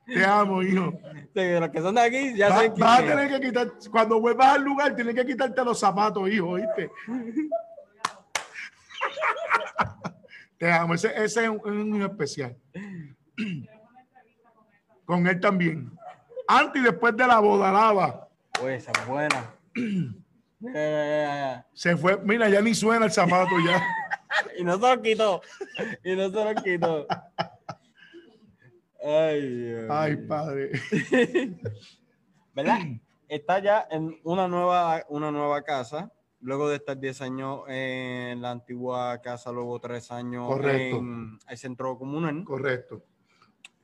Te 0.07 0.25
amo, 0.25 0.63
hijo. 0.63 0.93
los 1.35 1.71
que 1.71 1.81
son 1.81 1.95
de 1.95 2.01
aquí 2.01 2.35
ya 2.37 2.49
vas 2.49 2.99
a 2.99 2.99
tener 2.99 3.29
que 3.29 3.49
quitar, 3.49 3.73
cuando 3.91 4.21
vuelvas 4.21 4.57
al 4.57 4.63
lugar, 4.63 4.95
tienes 4.95 5.15
que 5.15 5.27
quitarte 5.27 5.65
los 5.65 5.79
zapatos, 5.79 6.29
hijo, 6.29 6.55
¿viste? 6.55 6.91
Te 10.59 10.71
amo, 10.71 10.95
ese, 10.95 11.09
ese 11.17 11.45
es 11.45 11.49
un, 11.49 11.91
niño 11.91 12.07
especial. 12.07 12.57
Con 15.07 15.27
él 15.27 15.41
también. 15.41 15.91
Antes 16.47 16.83
y 16.83 16.85
después 16.85 17.17
de 17.17 17.27
la 17.27 17.39
boda, 17.39 17.73
lava. 17.73 18.29
Pues 18.53 18.87
esa 18.87 19.05
buena. 19.07 19.55
Se 21.73 21.97
fue, 21.97 22.19
mira, 22.19 22.49
ya 22.51 22.61
ni 22.61 22.75
suena 22.75 23.07
el 23.07 23.13
zapato 23.13 23.53
ya. 23.67 23.83
y 24.59 24.65
no 24.65 24.75
se 24.79 24.95
lo 24.95 25.03
quitó. 25.03 25.41
Y 26.05 26.15
no 26.15 26.31
se 26.31 26.45
lo 26.45 26.63
quitó. 26.63 27.07
Ay, 29.03 29.87
Ay, 29.89 30.17
padre. 30.17 30.73
¿Verdad? 32.55 32.79
Está 33.29 33.61
ya 33.61 33.87
en 33.91 34.19
una 34.25 34.49
nueva, 34.49 35.05
una 35.09 35.31
nueva 35.31 35.63
casa. 35.63 36.13
Luego 36.41 36.69
de 36.69 36.77
estar 36.77 36.99
10 36.99 37.21
años 37.21 37.61
en 37.69 38.41
la 38.41 38.51
antigua 38.51 39.21
casa, 39.21 39.53
luego 39.53 39.79
3 39.79 40.11
años 40.11 40.49
Correcto. 40.49 40.97
en 40.97 41.39
el 41.49 41.59
centro 41.59 41.99
comunal. 41.99 42.45
Correcto. 42.45 43.05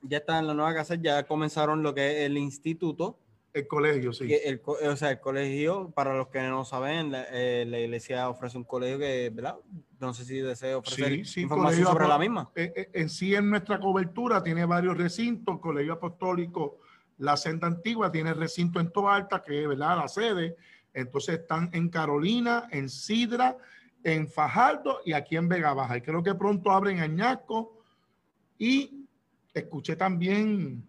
Ya 0.01 0.17
está 0.17 0.39
en 0.39 0.47
la 0.47 0.53
nueva 0.53 0.73
casa, 0.73 0.95
ya 0.95 1.23
comenzaron 1.23 1.83
lo 1.83 1.93
que 1.93 2.09
es 2.09 2.25
el 2.25 2.37
instituto. 2.37 3.19
El 3.57 3.67
colegio, 3.67 4.13
sí. 4.13 4.27
el, 4.31 4.61
o 4.65 4.95
sea, 4.95 5.09
el 5.11 5.19
colegio, 5.19 5.89
para 5.91 6.15
los 6.15 6.27
que 6.27 6.41
no 6.41 6.63
saben, 6.63 7.11
la, 7.11 7.25
eh, 7.31 7.65
la 7.67 7.79
iglesia 7.79 8.29
ofrece 8.29 8.57
un 8.57 8.65
colegio 8.65 8.99
que, 8.99 9.31
¿verdad? 9.33 9.55
No 9.99 10.13
sé 10.13 10.25
si 10.25 10.39
desea 10.39 10.77
ofrecer 10.77 11.07
Sí, 11.09 11.25
sí, 11.25 11.41
información 11.41 11.85
sobre 11.87 12.05
apo- 12.05 12.09
la 12.09 12.19
misma. 12.19 12.51
Eh, 12.55 12.71
eh, 12.75 12.89
en 12.93 13.09
sí, 13.09 13.33
en 13.33 13.49
nuestra 13.49 13.79
cobertura 13.79 14.43
tiene 14.43 14.63
varios 14.65 14.95
recintos. 14.95 15.59
Colegio 15.59 15.93
Apostólico, 15.93 16.79
la 17.17 17.35
Senda 17.35 17.65
Antigua, 17.67 18.11
tiene 18.11 18.33
recinto 18.35 18.79
en 18.79 18.91
Toalta, 18.91 19.41
que 19.41 19.63
es 19.63 19.67
¿verdad? 19.67 19.97
la 19.97 20.07
sede. 20.07 20.55
Entonces 20.93 21.39
están 21.39 21.69
en 21.73 21.89
Carolina, 21.89 22.67
en 22.71 22.89
Sidra, 22.89 23.57
en 24.03 24.27
Fajardo 24.27 24.99
y 25.03 25.13
aquí 25.13 25.35
en 25.35 25.49
Vega 25.49 25.73
Baja. 25.73 25.97
Y 25.97 26.01
creo 26.01 26.21
que 26.21 26.35
pronto 26.35 26.69
abren 26.69 26.99
Añasco. 26.99 27.79
Y 28.59 29.05
escuché 29.53 29.95
también 29.95 30.83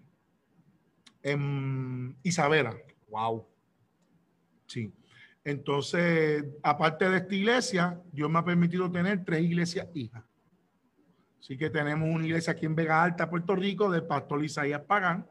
en 1.23 2.17
Isabela. 2.23 2.77
Wow. 3.09 3.47
Sí. 4.67 4.93
Entonces, 5.45 6.45
aparte 6.63 7.09
de 7.09 7.17
esta 7.19 7.35
iglesia, 7.35 8.03
Dios 8.13 8.31
me 8.31 8.39
ha 8.39 8.45
permitido 8.45 8.91
tener 8.91 9.25
tres 9.25 9.43
iglesias 9.43 9.89
hijas. 9.95 10.23
Así 11.41 11.57
que 11.57 11.71
tenemos 11.71 12.09
una 12.09 12.27
iglesia 12.27 12.53
aquí 12.53 12.67
en 12.67 12.75
Vega 12.75 13.03
Alta, 13.03 13.31
Puerto 13.31 13.57
Rico, 13.57 13.91
del 13.91 14.05
pastor 14.05 14.45
Isaías 14.45 14.83
Pagán. 14.83 15.27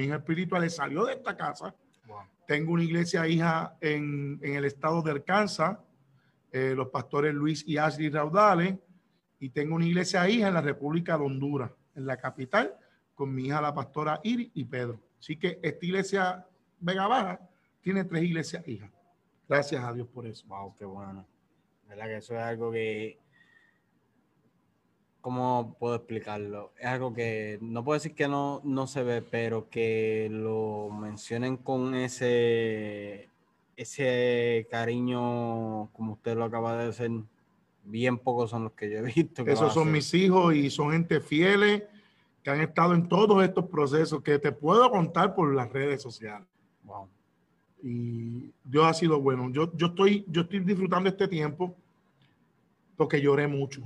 Hijo 0.00 0.14
espiritual, 0.14 0.64
él 0.64 0.70
salió 0.70 1.04
de 1.04 1.14
esta 1.14 1.36
casa. 1.36 1.74
wow. 2.06 2.22
Tengo 2.46 2.72
una 2.72 2.82
iglesia 2.82 3.26
hija 3.28 3.76
en, 3.80 4.38
en 4.42 4.56
el 4.56 4.64
estado 4.64 5.00
de 5.02 5.12
Arkansas, 5.12 5.78
eh, 6.50 6.74
los 6.76 6.88
pastores 6.88 7.32
Luis 7.32 7.64
y 7.66 7.78
Ashley 7.78 8.10
Raudales. 8.10 8.74
Y 9.38 9.50
tengo 9.50 9.76
una 9.76 9.86
iglesia 9.86 10.28
hija 10.28 10.48
en 10.48 10.54
la 10.54 10.60
República 10.60 11.16
de 11.16 11.24
Honduras, 11.24 11.70
en 11.94 12.06
la 12.06 12.16
capital, 12.16 12.74
con 13.14 13.32
mi 13.34 13.46
hija, 13.46 13.60
la 13.60 13.72
pastora 13.72 14.20
Iris 14.24 14.50
y 14.54 14.64
Pedro. 14.64 15.00
Así 15.22 15.36
que 15.36 15.60
esta 15.62 15.86
iglesia 15.86 16.46
Vega 16.80 17.06
Baja 17.06 17.40
tiene 17.80 18.02
tres 18.02 18.24
iglesias 18.24 18.66
hijas. 18.66 18.90
Gracias 19.48 19.84
a 19.84 19.92
Dios 19.92 20.08
por 20.08 20.26
eso. 20.26 20.44
Wow, 20.48 20.74
qué 20.76 20.84
bueno. 20.84 21.24
¿Verdad 21.88 22.06
que 22.06 22.16
eso 22.16 22.34
es 22.34 22.40
algo 22.40 22.72
que. 22.72 23.20
¿Cómo 25.20 25.76
puedo 25.78 25.94
explicarlo? 25.94 26.72
Es 26.76 26.86
algo 26.86 27.14
que 27.14 27.60
no 27.62 27.84
puedo 27.84 28.00
decir 28.00 28.16
que 28.16 28.26
no, 28.26 28.62
no 28.64 28.88
se 28.88 29.04
ve, 29.04 29.22
pero 29.22 29.70
que 29.70 30.26
lo 30.28 30.90
mencionen 30.90 31.56
con 31.56 31.94
ese, 31.94 33.28
ese 33.76 34.66
cariño, 34.72 35.88
como 35.92 36.14
usted 36.14 36.34
lo 36.34 36.46
acaba 36.46 36.76
de 36.78 36.86
decir. 36.86 37.22
Bien 37.84 38.18
pocos 38.18 38.50
son 38.50 38.64
los 38.64 38.72
que 38.72 38.90
yo 38.90 38.98
he 38.98 39.02
visto. 39.02 39.46
Esos 39.46 39.72
son 39.72 39.92
mis 39.92 40.12
hijos 40.14 40.52
y 40.52 40.68
son 40.68 40.90
gente 40.90 41.20
fieles 41.20 41.84
que 42.42 42.50
han 42.50 42.60
estado 42.60 42.94
en 42.94 43.08
todos 43.08 43.42
estos 43.44 43.66
procesos 43.66 44.22
que 44.22 44.38
te 44.38 44.52
puedo 44.52 44.90
contar 44.90 45.34
por 45.34 45.54
las 45.54 45.72
redes 45.72 46.02
sociales. 46.02 46.46
Wow. 46.84 47.08
y 47.80 48.52
Dios 48.64 48.84
ha 48.84 48.92
sido 48.92 49.20
bueno. 49.20 49.48
Yo, 49.50 49.72
yo, 49.76 49.86
estoy, 49.88 50.24
yo 50.28 50.42
estoy 50.42 50.60
disfrutando 50.60 51.08
este 51.08 51.28
tiempo 51.28 51.76
porque 52.96 53.20
lloré 53.20 53.46
mucho, 53.46 53.82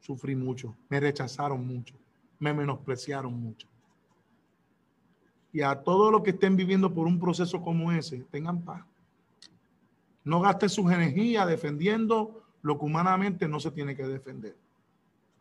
sufrí 0.00 0.36
mucho, 0.36 0.74
me 0.88 1.00
rechazaron 1.00 1.66
mucho, 1.66 1.94
me 2.38 2.52
menospreciaron 2.54 3.32
mucho. 3.32 3.66
Y 5.52 5.62
a 5.62 5.74
todos 5.74 6.12
los 6.12 6.22
que 6.22 6.30
estén 6.30 6.56
viviendo 6.56 6.92
por 6.92 7.06
un 7.06 7.18
proceso 7.18 7.60
como 7.62 7.90
ese, 7.90 8.18
tengan 8.30 8.60
paz. 8.62 8.84
No 10.24 10.40
gasten 10.40 10.68
sus 10.68 10.90
energías 10.92 11.48
defendiendo 11.48 12.42
lo 12.62 12.78
que 12.78 12.84
humanamente 12.84 13.48
no 13.48 13.58
se 13.60 13.70
tiene 13.70 13.96
que 13.96 14.04
defender. 14.04 14.56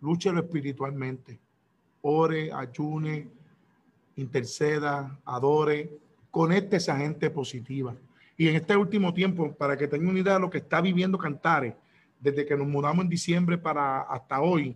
Lúchelo 0.01 0.39
espiritualmente. 0.39 1.39
Ore, 2.01 2.51
ayune, 2.51 3.27
interceda, 4.15 5.19
adore, 5.25 5.89
conecte 6.31 6.75
a 6.75 6.77
esa 6.77 6.97
gente 6.97 7.29
positiva. 7.29 7.95
Y 8.37 8.47
en 8.47 8.55
este 8.55 8.75
último 8.77 9.13
tiempo, 9.13 9.53
para 9.53 9.75
que 9.77 9.87
tengan 9.87 10.09
una 10.09 10.19
idea 10.19 10.35
de 10.35 10.39
lo 10.39 10.49
que 10.49 10.59
está 10.59 10.79
viviendo 10.81 11.17
Cantares, 11.17 11.73
desde 12.19 12.45
que 12.45 12.55
nos 12.55 12.67
mudamos 12.67 13.03
en 13.03 13.09
diciembre 13.09 13.57
para 13.57 14.01
hasta 14.01 14.41
hoy, 14.41 14.75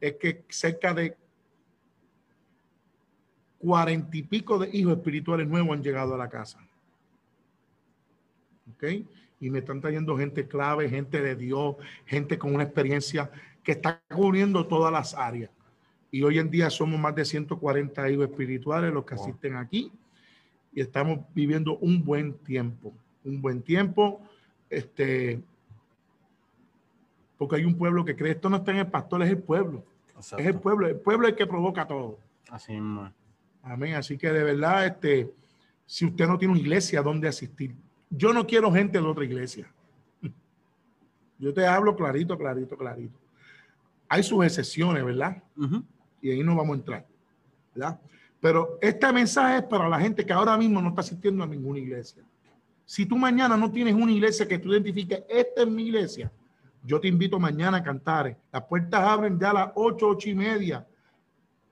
es 0.00 0.14
que 0.14 0.44
cerca 0.48 0.92
de 0.92 1.16
cuarenta 3.58 4.16
y 4.16 4.22
pico 4.22 4.58
de 4.58 4.68
hijos 4.76 4.96
espirituales 4.96 5.46
nuevos 5.46 5.76
han 5.76 5.82
llegado 5.82 6.14
a 6.14 6.18
la 6.18 6.28
casa. 6.28 6.58
¿Ok? 8.74 8.84
Y 9.40 9.50
me 9.50 9.60
están 9.60 9.80
trayendo 9.80 10.16
gente 10.16 10.46
clave, 10.46 10.88
gente 10.88 11.20
de 11.20 11.36
Dios, 11.36 11.76
gente 12.04 12.38
con 12.38 12.54
una 12.54 12.64
experiencia 12.64 13.30
que 13.62 13.72
está 13.72 14.00
cubriendo 14.08 14.66
todas 14.66 14.92
las 14.92 15.14
áreas. 15.14 15.50
Y 16.14 16.22
hoy 16.22 16.38
en 16.38 16.50
día 16.50 16.68
somos 16.68 17.00
más 17.00 17.14
de 17.14 17.24
140 17.24 18.10
hijos 18.10 18.28
espirituales 18.28 18.92
los 18.92 19.04
que 19.06 19.14
Wow. 19.14 19.24
asisten 19.24 19.56
aquí 19.56 19.90
y 20.70 20.82
estamos 20.82 21.20
viviendo 21.34 21.78
un 21.78 22.04
buen 22.04 22.34
tiempo, 22.34 22.92
un 23.24 23.40
buen 23.40 23.62
tiempo, 23.62 24.20
este, 24.68 25.40
porque 27.38 27.56
hay 27.56 27.64
un 27.64 27.76
pueblo 27.76 28.04
que 28.04 28.14
cree, 28.14 28.32
esto 28.32 28.50
no 28.50 28.56
está 28.58 28.72
en 28.72 28.78
el 28.78 28.86
pastor, 28.88 29.22
es 29.22 29.30
el 29.30 29.38
pueblo, 29.38 29.84
es 30.18 30.46
el 30.46 30.60
pueblo, 30.60 30.86
el 30.86 30.96
pueblo 30.96 31.26
es 31.26 31.32
el 31.32 31.36
que 31.38 31.46
provoca 31.46 31.86
todo. 31.86 32.18
Así 32.50 32.72
mismo. 32.72 33.06
es. 33.06 33.12
Amén, 33.62 33.94
así 33.94 34.18
que 34.18 34.30
de 34.30 34.44
verdad, 34.44 34.84
este, 34.86 35.32
si 35.86 36.04
usted 36.04 36.26
no 36.26 36.36
tiene 36.36 36.52
una 36.52 36.60
iglesia 36.60 37.00
donde 37.00 37.26
asistir, 37.26 37.74
yo 38.10 38.34
no 38.34 38.46
quiero 38.46 38.70
gente 38.70 38.98
de 39.00 39.04
otra 39.06 39.24
iglesia. 39.24 39.66
Yo 41.38 41.52
te 41.54 41.66
hablo 41.66 41.96
clarito, 41.96 42.36
clarito, 42.38 42.76
clarito. 42.76 43.18
Hay 44.08 44.22
sus 44.22 44.44
excepciones, 44.44 45.02
¿verdad? 45.04 45.42
Ujú. 45.56 45.82
Y 46.22 46.30
ahí 46.30 46.42
no 46.42 46.56
vamos 46.56 46.76
a 46.76 46.78
entrar, 46.78 47.06
¿verdad? 47.74 48.00
Pero 48.40 48.78
este 48.80 49.12
mensaje 49.12 49.58
es 49.58 49.62
para 49.64 49.88
la 49.88 50.00
gente 50.00 50.24
que 50.24 50.32
ahora 50.32 50.56
mismo 50.56 50.80
no 50.80 50.88
está 50.88 51.02
asistiendo 51.02 51.44
a 51.44 51.46
ninguna 51.46 51.78
iglesia. 51.78 52.22
Si 52.84 53.04
tú 53.04 53.16
mañana 53.16 53.56
no 53.56 53.70
tienes 53.70 53.94
una 53.94 54.12
iglesia 54.12 54.48
que 54.48 54.58
tú 54.58 54.72
identifiques, 54.72 55.22
esta 55.28 55.62
es 55.62 55.68
mi 55.68 55.84
iglesia, 55.84 56.32
yo 56.84 57.00
te 57.00 57.08
invito 57.08 57.38
mañana 57.38 57.78
a 57.78 57.82
cantar. 57.82 58.36
Las 58.50 58.62
puertas 58.64 59.00
abren 59.00 59.38
ya 59.38 59.50
a 59.50 59.54
las 59.54 59.72
ocho, 59.74 60.08
ocho 60.08 60.28
y 60.30 60.34
media 60.34 60.86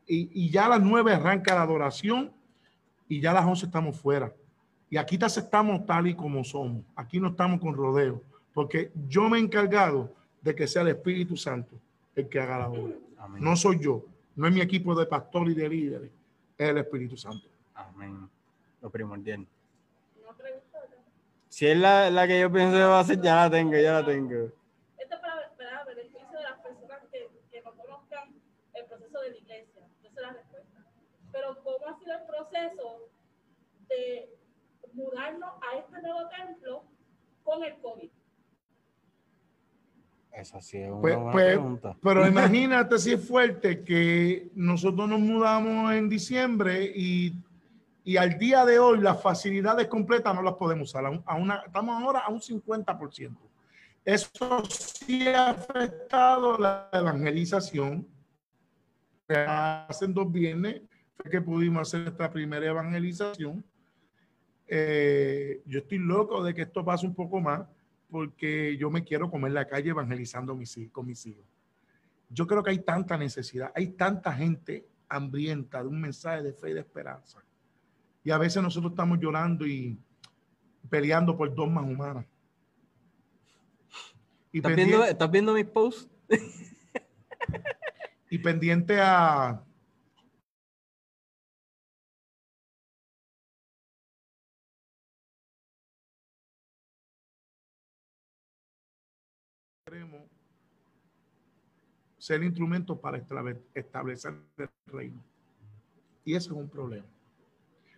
y, 0.06 0.44
y 0.44 0.50
ya 0.50 0.66
a 0.66 0.70
las 0.70 0.82
nueve 0.82 1.12
arranca 1.12 1.54
la 1.54 1.62
adoración 1.62 2.32
y 3.08 3.20
ya 3.20 3.32
a 3.32 3.34
las 3.34 3.46
once 3.46 3.66
estamos 3.66 3.98
fuera. 3.98 4.32
Y 4.88 4.96
aquí 4.96 5.18
te 5.18 5.24
aceptamos 5.24 5.84
tal 5.86 6.06
y 6.06 6.14
como 6.14 6.42
somos. 6.44 6.84
Aquí 6.96 7.20
no 7.20 7.28
estamos 7.28 7.60
con 7.60 7.74
rodeo, 7.74 8.22
porque 8.52 8.90
yo 9.08 9.28
me 9.28 9.38
he 9.38 9.40
encargado 9.40 10.14
de 10.42 10.54
que 10.54 10.66
sea 10.66 10.82
el 10.82 10.88
Espíritu 10.88 11.36
Santo 11.36 11.76
el 12.14 12.28
que 12.28 12.40
haga 12.40 12.58
la 12.58 12.68
obra. 12.68 12.94
Amén. 13.18 13.42
No 13.42 13.56
soy 13.56 13.78
yo, 13.80 14.04
no 14.40 14.46
es 14.48 14.54
mi 14.54 14.62
equipo 14.62 14.94
de 14.94 15.04
pastor 15.04 15.50
y 15.50 15.54
de 15.54 15.68
líderes, 15.68 16.10
es 16.56 16.68
el 16.70 16.78
Espíritu 16.78 17.14
Santo. 17.14 17.46
Amén. 17.74 18.26
Lo 18.80 18.88
primordial. 18.88 19.46
Si 21.50 21.66
es 21.66 21.76
la, 21.76 22.08
la 22.08 22.26
que 22.26 22.40
yo 22.40 22.50
pienso 22.50 22.74
que 22.74 22.82
va 22.82 22.96
a 22.96 23.00
hacer, 23.00 23.20
ya 23.20 23.36
la 23.36 23.50
tengo, 23.50 23.76
ya 23.76 24.00
la 24.00 24.06
tengo. 24.06 24.50
Esto 24.96 25.14
es 25.14 25.20
para, 25.20 25.54
para 25.58 25.84
beneficio 25.84 26.38
de 26.38 26.42
las 26.42 26.58
personas 26.60 27.00
que, 27.12 27.28
que 27.50 27.60
no 27.60 27.74
conozcan 27.76 28.34
el 28.72 28.86
proceso 28.86 29.20
de 29.20 29.30
la 29.30 29.36
iglesia. 29.36 29.82
Yo 30.02 30.10
sé 30.10 30.20
la 30.22 30.32
respuesta. 30.32 30.86
Pero 31.32 31.62
¿cómo 31.62 31.86
ha 31.86 31.98
sido 31.98 32.14
el 32.14 32.22
proceso 32.22 33.10
de 33.90 34.38
mudarnos 34.94 35.50
a 35.70 35.76
este 35.76 36.00
nuevo 36.00 36.20
templo 36.30 36.84
con 37.44 37.62
el 37.62 37.78
COVID? 37.80 38.10
Esa 40.32 40.60
sí 40.60 40.78
es 40.78 40.90
una 40.90 41.00
Pues- 41.00 41.16
buena 41.16 41.32
pues, 41.32 41.46
pregunta. 41.46 41.96
Pero 42.02 42.26
imagínate 42.28 42.98
si 42.98 43.12
es 43.12 43.26
fuerte 43.28 43.82
que 43.82 44.48
nosotros 44.54 45.08
nos 45.08 45.20
mudamos 45.20 45.92
en 45.92 46.08
diciembre 46.08 46.84
y, 46.94 47.34
y 48.04 48.16
al 48.16 48.38
día 48.38 48.64
de 48.64 48.78
hoy 48.78 49.00
las 49.00 49.20
facilidades 49.22 49.86
completas 49.88 50.34
no 50.34 50.42
las 50.42 50.54
podemos 50.54 50.88
usar. 50.88 51.04
A 51.06 51.10
un- 51.10 51.22
a 51.26 51.34
una, 51.36 51.56
estamos 51.66 52.02
ahora 52.02 52.20
a 52.20 52.30
un 52.30 52.40
50%. 52.40 53.36
Eso 54.04 54.64
sí 54.68 55.28
ha 55.28 55.50
afectado 55.50 56.56
la 56.56 56.88
evangelización. 56.92 58.06
Hace 59.28 60.06
dos 60.08 60.30
viernes 60.32 60.80
fue 61.16 61.30
que 61.30 61.40
pudimos 61.40 61.82
hacer 61.82 62.08
esta 62.08 62.30
primera 62.30 62.66
evangelización. 62.66 63.62
Eh, 64.66 65.62
yo 65.66 65.80
estoy 65.80 65.98
loco 65.98 66.42
de 66.42 66.54
que 66.54 66.62
esto 66.62 66.84
pase 66.84 67.06
un 67.06 67.14
poco 67.14 67.40
más 67.40 67.62
porque 68.10 68.76
yo 68.76 68.90
me 68.90 69.04
quiero 69.04 69.30
comer 69.30 69.52
la 69.52 69.66
calle 69.66 69.90
evangelizando 69.90 70.54
mis 70.54 70.78
con 70.92 71.06
mis 71.06 71.24
hijos. 71.26 71.44
Yo 72.28 72.46
creo 72.46 72.62
que 72.62 72.70
hay 72.70 72.78
tanta 72.80 73.16
necesidad, 73.16 73.72
hay 73.74 73.88
tanta 73.88 74.32
gente 74.32 74.86
hambrienta 75.08 75.82
de 75.82 75.88
un 75.88 76.00
mensaje 76.00 76.42
de 76.42 76.52
fe 76.52 76.70
y 76.70 76.74
de 76.74 76.80
esperanza. 76.80 77.42
Y 78.22 78.30
a 78.30 78.38
veces 78.38 78.62
nosotros 78.62 78.92
estamos 78.92 79.18
llorando 79.18 79.66
y 79.66 79.98
peleando 80.88 81.36
por 81.36 81.52
dos 81.54 81.70
más 81.70 81.84
humanas. 81.84 82.26
Y 84.52 84.58
¿Estás 84.58 84.70
pendiente- 84.72 84.90
viendo, 84.96 85.04
¿Estás 85.10 85.30
viendo 85.30 85.54
mis 85.54 85.64
posts? 85.66 86.08
y 88.30 88.38
pendiente 88.38 89.00
a 89.00 89.62
ser 102.18 102.42
instrumentos 102.42 102.98
para 102.98 103.16
establecer 103.74 104.34
el 104.58 104.68
reino. 104.86 105.22
Y 106.24 106.34
ese 106.34 106.48
es 106.48 106.54
un 106.54 106.68
problema. 106.68 107.06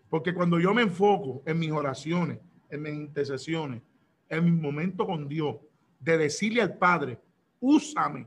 Porque 0.08 0.32
cuando 0.32 0.60
yo 0.60 0.72
me 0.72 0.82
enfoco 0.82 1.42
en 1.44 1.58
mis 1.58 1.72
oraciones, 1.72 2.38
en 2.70 2.82
mis 2.82 2.94
intercesiones, 2.94 3.82
en 4.28 4.44
mi 4.44 4.52
momento 4.52 5.06
con 5.06 5.28
Dios, 5.28 5.56
de 5.98 6.18
decirle 6.18 6.62
al 6.62 6.76
Padre, 6.78 7.18
úsame, 7.60 8.26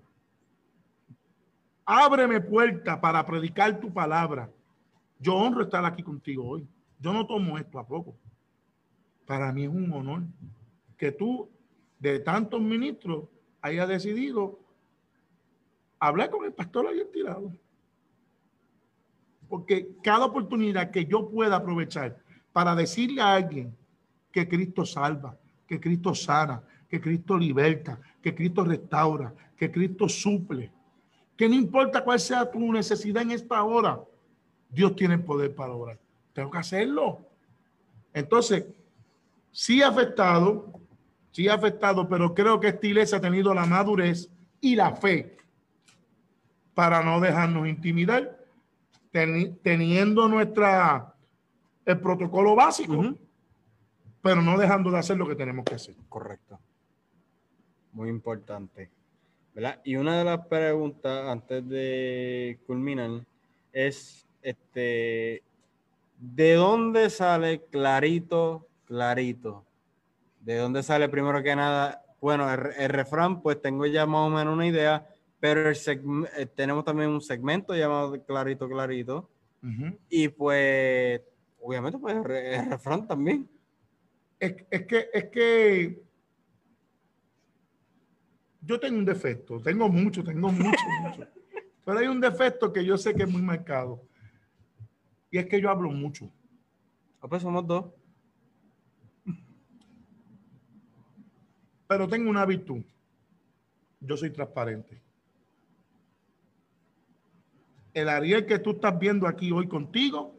ábreme 1.85 2.41
puerta 2.41 2.99
para 2.99 3.25
predicar 3.25 3.79
tu 3.79 3.93
palabra. 3.93 4.51
Yo 5.19 5.35
honro 5.35 5.63
estar 5.63 5.85
aquí 5.85 6.03
contigo 6.03 6.45
hoy. 6.45 6.67
Yo 6.99 7.13
no 7.13 7.25
tomo 7.25 7.57
esto 7.57 7.79
a 7.79 7.87
poco. 7.87 8.15
Para 9.25 9.51
mí 9.51 9.63
es 9.63 9.69
un 9.69 9.91
honor 9.93 10.23
que 10.97 11.11
tú, 11.11 11.49
de 11.99 12.19
tantos 12.19 12.61
ministros, 12.61 13.25
haya 13.65 13.87
decidido 13.87 14.59
hablar 15.99 16.29
con 16.29 16.45
el 16.45 16.53
pastor 16.53 16.87
ayer 16.87 17.09
tirado. 17.11 17.51
Porque 19.49 19.89
cada 20.03 20.25
oportunidad 20.25 20.91
que 20.91 21.05
yo 21.05 21.27
pueda 21.29 21.55
aprovechar 21.55 22.17
para 22.53 22.75
decirle 22.75 23.21
a 23.21 23.33
alguien 23.33 23.75
que 24.31 24.47
Cristo 24.47 24.85
salva, 24.85 25.35
que 25.67 25.79
Cristo 25.79 26.13
sana, 26.13 26.61
que 26.87 27.01
Cristo 27.01 27.37
liberta, 27.37 27.99
que 28.21 28.35
Cristo 28.35 28.63
restaura, 28.63 29.33
que 29.57 29.71
Cristo 29.71 30.07
suple, 30.07 30.71
que 31.35 31.49
no 31.49 31.55
importa 31.55 32.03
cuál 32.03 32.19
sea 32.19 32.49
tu 32.49 32.71
necesidad 32.71 33.23
en 33.23 33.31
esta 33.31 33.63
hora, 33.63 33.99
Dios 34.69 34.95
tiene 34.95 35.17
poder 35.17 35.55
para 35.55 35.73
obrar. 35.73 35.99
Tengo 36.33 36.51
que 36.51 36.57
hacerlo. 36.57 37.19
Entonces, 38.13 38.65
sí 39.51 39.81
afectado, 39.81 40.84
sí 41.35 41.49
ha 41.49 41.55
afectado, 41.55 42.07
pero 42.07 42.33
creo 42.33 42.61
que 42.61 42.69
esta 42.69 42.87
iglesia 42.87 43.17
ha 43.17 43.21
tenido 43.21 43.53
la 43.53 43.65
madurez 43.65 44.29
y 44.61 44.73
la 44.73 44.95
fe 44.95 45.35
para 46.73 47.03
no 47.03 47.19
dejarnos 47.19 47.67
intimidar, 47.67 48.39
teniendo 49.11 50.29
nuestra 50.29 51.13
el 51.85 51.99
protocolo 51.99 52.55
básico, 52.55 53.15
pero 54.21 54.41
no 54.41 54.57
dejando 54.57 54.89
de 54.91 54.97
hacer 54.97 55.17
lo 55.17 55.27
que 55.27 55.35
tenemos 55.35 55.65
que 55.65 55.75
hacer. 55.75 55.95
Correcto. 56.07 56.57
Muy 57.91 58.07
importante. 58.07 58.89
¿verdad? 59.53 59.81
Y 59.83 59.97
una 59.97 60.17
de 60.17 60.23
las 60.23 60.47
preguntas 60.47 61.27
antes 61.27 61.67
de 61.67 62.59
culminar 62.65 63.25
es 63.73 64.25
este 64.41 65.43
¿de 66.17 66.53
dónde 66.53 67.09
sale 67.09 67.61
clarito, 67.65 68.69
clarito? 68.85 69.64
¿De 70.45 70.57
dónde 70.57 70.83
sale 70.83 71.09
primero 71.09 71.41
que 71.41 71.55
nada? 71.55 72.05
Bueno, 72.21 72.47
el, 72.53 72.89
refrán, 72.89 73.41
pues 73.41 73.59
tengo 73.59 73.87
ya 73.87 74.05
más 74.05 74.27
o 74.27 74.29
menos 74.29 74.53
una 74.53 74.67
idea, 74.67 75.07
pero 75.39 75.67
el 75.67 75.75
eh, 76.37 76.45
tenemos 76.45 76.85
también 76.85 77.09
un 77.09 77.19
segmento 77.19 77.75
llamado 77.75 78.23
Clarito, 78.23 78.69
Clarito. 78.69 79.27
Y 80.07 80.27
pues, 80.27 81.19
obviamente, 81.59 81.97
pues 81.97 82.15
el, 82.15 82.69
refrán 82.69 83.07
también. 83.07 83.49
Es, 84.39 84.53
que, 84.85 85.09
es 85.11 85.25
que 85.31 86.03
yo 88.61 88.79
tengo 88.79 88.99
un 88.99 89.05
defecto, 89.05 89.59
tengo 89.59 89.89
mucho, 89.89 90.23
tengo 90.23 90.51
mucho, 90.51 90.83
mucho. 91.01 91.27
Pero 91.83 91.97
hay 91.97 92.05
un 92.05 92.21
defecto 92.21 92.71
que 92.71 92.85
yo 92.85 92.99
sé 92.99 93.15
que 93.15 93.23
es 93.23 93.29
muy 93.29 93.41
marcado. 93.41 94.03
Y 95.31 95.39
es 95.39 95.47
que 95.47 95.59
yo 95.59 95.71
hablo 95.71 95.89
mucho. 95.89 96.31
Ah, 97.19 97.27
pues 97.27 97.41
somos 97.41 97.65
dos. 97.65 97.85
Pero 101.87 102.07
tengo 102.07 102.29
una 102.29 102.45
virtud. 102.45 102.83
Yo 103.99 104.17
soy 104.17 104.31
transparente. 104.31 105.01
El 107.93 108.09
Ariel 108.09 108.45
que 108.45 108.59
tú 108.59 108.71
estás 108.71 108.97
viendo 108.99 109.27
aquí 109.27 109.51
hoy 109.51 109.67
contigo 109.67 110.35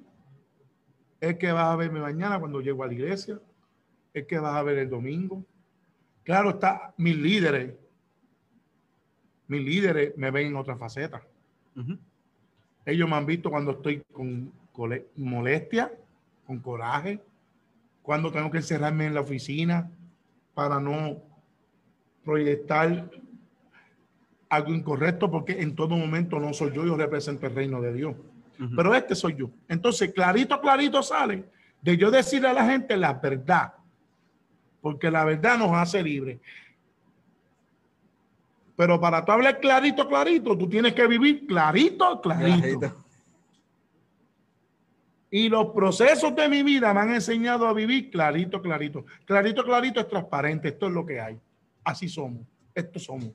es 1.20 1.36
que 1.39 1.52
vas 1.52 1.73
a 1.73 1.77
verme 1.77 2.01
mañana 2.01 2.39
cuando 2.39 2.60
llego 2.60 2.85
a 2.85 2.86
la 2.86 2.93
iglesia. 2.93 3.40
Es 4.12 4.27
que 4.27 4.39
vas 4.39 4.55
a 4.55 4.62
ver 4.62 4.78
el 4.78 4.90
domingo. 4.90 5.44
Claro, 6.23 6.51
está 6.51 6.94
mis 6.97 7.16
líderes. 7.16 7.74
Mis 9.48 9.64
líderes 9.64 10.16
me 10.16 10.31
ven 10.31 10.48
en 10.48 10.56
otra 10.56 10.77
faceta. 10.77 11.23
Ellos 12.85 13.09
me 13.09 13.16
han 13.16 13.27
visto 13.27 13.51
cuando 13.51 13.73
estoy 13.73 14.02
con 14.12 14.52
molestia, 15.16 15.93
con 16.47 16.60
coraje, 16.60 17.23
cuando 18.02 18.31
tengo 18.31 18.51
que 18.51 18.59
encerrarme 18.59 19.06
en 19.06 19.14
la 19.14 19.20
oficina 19.20 19.90
para 20.55 20.81
no 20.81 21.23
proyectar 22.26 23.08
algo 24.48 24.74
incorrecto 24.74 25.30
porque 25.30 25.62
en 25.62 25.76
todo 25.76 25.96
momento 25.96 26.40
no 26.40 26.52
soy 26.52 26.72
yo, 26.72 26.84
yo 26.84 26.96
represento 26.96 27.46
el 27.46 27.54
reino 27.54 27.80
de 27.80 27.94
Dios. 27.94 28.16
Pero 28.74 28.94
este 28.94 29.14
soy 29.14 29.36
yo. 29.36 29.50
Entonces, 29.68 30.12
clarito, 30.12 30.60
clarito 30.60 31.02
sale 31.02 31.44
de 31.80 31.96
yo 31.96 32.10
decirle 32.10 32.48
a 32.48 32.52
la 32.52 32.68
gente 32.68 32.96
la 32.96 33.12
verdad, 33.12 33.74
porque 34.80 35.10
la 35.10 35.24
verdad 35.24 35.56
nos 35.56 35.70
hace 35.72 36.02
libres. 36.02 36.40
Pero 38.74 39.00
para 39.00 39.24
tú 39.24 39.32
hablar 39.32 39.60
clarito, 39.60 40.08
clarito, 40.08 40.58
tú 40.58 40.68
tienes 40.68 40.94
que 40.94 41.06
vivir 41.06 41.46
clarito, 41.46 42.20
clarito. 42.20 42.92
Y 45.30 45.48
los 45.48 45.66
procesos 45.66 46.34
de 46.34 46.48
mi 46.48 46.62
vida 46.62 46.92
me 46.92 47.00
han 47.00 47.14
enseñado 47.14 47.68
a 47.68 47.72
vivir 47.72 48.10
clarito, 48.10 48.60
clarito. 48.60 49.04
Clarito, 49.24 49.64
clarito 49.64 50.00
es 50.00 50.08
transparente. 50.08 50.68
Esto 50.68 50.86
es 50.86 50.92
lo 50.92 51.04
que 51.04 51.20
hay. 51.20 51.38
Así 51.86 52.08
somos. 52.08 52.44
Esto 52.74 52.98
somos. 52.98 53.32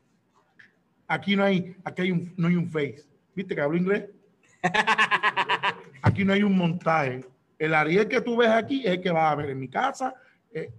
Aquí 1.08 1.38
no 1.38 1.46
hay, 1.46 1.74
aquí 1.86 2.12
un, 2.12 2.34
no 2.36 2.50
hay 2.50 2.58
un 2.58 2.70
face. 2.70 3.06
¿Viste 3.34 3.56
que 3.56 3.62
hablo 3.62 3.78
inglés? 3.78 4.10
Aquí 6.02 6.26
no 6.26 6.34
hay 6.34 6.44
un 6.44 6.58
montaje. 6.58 7.26
El 7.58 7.74
Ariel 7.74 8.10
que 8.10 8.20
tú 8.20 8.36
ves 8.36 8.50
aquí 8.50 8.82
es 8.82 8.92
el 8.92 9.02
que 9.02 9.10
vas 9.10 9.32
a 9.32 9.36
ver 9.36 9.52
en 9.52 9.60
mi 9.60 9.70
casa. 9.70 10.14
Eh, 10.52 10.70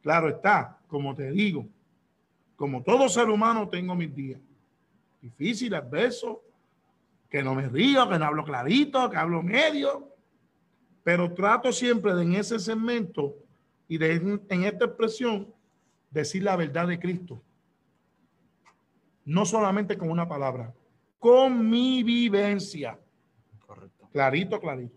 claro 0.00 0.30
está, 0.30 0.78
como 0.86 1.14
te 1.14 1.30
digo, 1.30 1.68
como 2.56 2.82
todo 2.82 3.10
ser 3.10 3.28
humano 3.28 3.68
tengo 3.68 3.94
mis 3.94 4.14
días. 4.14 4.40
Difíciles, 5.20 5.78
adversos, 5.78 6.38
que 7.28 7.42
no 7.42 7.54
me 7.54 7.68
río, 7.68 8.08
que 8.08 8.18
no 8.18 8.24
hablo 8.24 8.42
clarito, 8.42 9.10
que 9.10 9.18
hablo 9.18 9.42
medio. 9.42 10.16
Pero 11.04 11.34
trato 11.34 11.72
siempre 11.72 12.14
de 12.14 12.22
en 12.22 12.36
ese 12.36 12.58
segmento 12.58 13.36
y 13.86 13.98
de 13.98 14.14
en 14.48 14.64
esta 14.64 14.86
expresión 14.86 15.52
decir 16.10 16.42
la 16.42 16.56
verdad 16.56 16.86
de 16.88 16.98
Cristo. 16.98 17.42
No 19.24 19.44
solamente 19.44 19.98
con 19.98 20.10
una 20.10 20.28
palabra, 20.28 20.72
con 21.18 21.68
mi 21.68 22.02
vivencia. 22.02 22.98
Correcto. 23.66 24.08
Clarito, 24.12 24.60
clarito. 24.60 24.96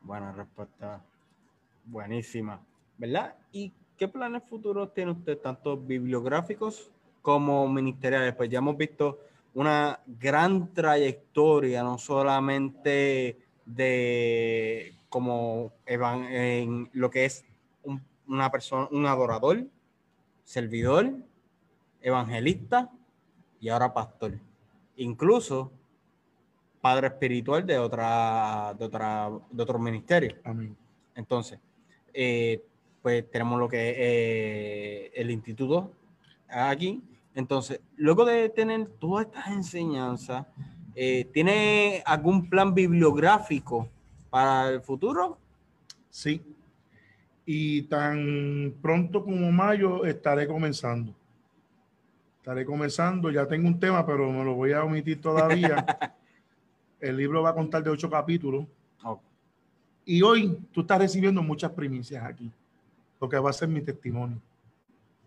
Buena 0.00 0.32
respuesta. 0.32 1.02
Buenísima. 1.84 2.60
¿Verdad? 2.96 3.34
¿Y 3.52 3.72
qué 3.96 4.08
planes 4.08 4.42
futuros 4.48 4.94
tiene 4.94 5.12
usted, 5.12 5.38
tanto 5.38 5.76
bibliográficos 5.76 6.90
como 7.20 7.68
ministeriales? 7.68 8.34
Pues 8.34 8.48
ya 8.48 8.58
hemos 8.58 8.76
visto 8.76 9.20
una 9.54 10.00
gran 10.06 10.72
trayectoria, 10.72 11.82
no 11.82 11.98
solamente 11.98 13.38
de 13.66 14.94
como 15.08 15.72
en 15.84 16.88
lo 16.94 17.10
que 17.10 17.26
es 17.26 17.44
una 18.32 18.50
persona, 18.50 18.88
un 18.90 19.04
adorador, 19.06 19.66
servidor, 20.42 21.12
evangelista 22.00 22.90
y 23.60 23.68
ahora 23.68 23.92
pastor. 23.92 24.38
Incluso 24.96 25.70
padre 26.80 27.08
espiritual 27.08 27.66
de 27.66 27.78
otra, 27.78 28.74
de 28.78 28.84
otra, 28.86 29.30
de 29.50 29.62
otro 29.62 29.78
ministerio. 29.78 30.36
Entonces, 31.14 31.60
eh, 32.14 32.64
pues 33.02 33.30
tenemos 33.30 33.58
lo 33.60 33.68
que 33.68 33.90
es 33.90 33.96
eh, 33.98 35.12
el 35.14 35.30
instituto 35.30 35.92
aquí. 36.48 37.02
Entonces, 37.34 37.80
luego 37.96 38.24
de 38.24 38.48
tener 38.48 38.86
todas 38.98 39.26
estas 39.26 39.48
enseñanzas, 39.48 40.46
eh, 40.94 41.26
¿tiene 41.32 42.02
algún 42.06 42.48
plan 42.48 42.74
bibliográfico 42.74 43.88
para 44.30 44.70
el 44.70 44.80
futuro? 44.80 45.38
Sí, 46.10 46.42
y 47.44 47.82
tan 47.82 48.74
pronto 48.80 49.24
como 49.24 49.50
mayo 49.50 50.04
estaré 50.04 50.46
comenzando. 50.46 51.14
Estaré 52.38 52.64
comenzando, 52.64 53.30
ya 53.30 53.46
tengo 53.46 53.68
un 53.68 53.78
tema, 53.78 54.04
pero 54.04 54.30
me 54.30 54.44
lo 54.44 54.54
voy 54.54 54.72
a 54.72 54.84
omitir 54.84 55.20
todavía. 55.20 55.84
El 57.00 57.16
libro 57.16 57.42
va 57.42 57.50
a 57.50 57.54
contar 57.54 57.82
de 57.82 57.90
ocho 57.90 58.08
capítulos. 58.10 58.66
Y 60.04 60.20
hoy 60.22 60.58
tú 60.72 60.80
estás 60.80 60.98
recibiendo 60.98 61.42
muchas 61.42 61.70
primicias 61.70 62.24
aquí, 62.24 62.50
lo 63.20 63.28
que 63.28 63.38
va 63.38 63.50
a 63.50 63.52
ser 63.52 63.68
mi 63.68 63.80
testimonio. 63.80 64.40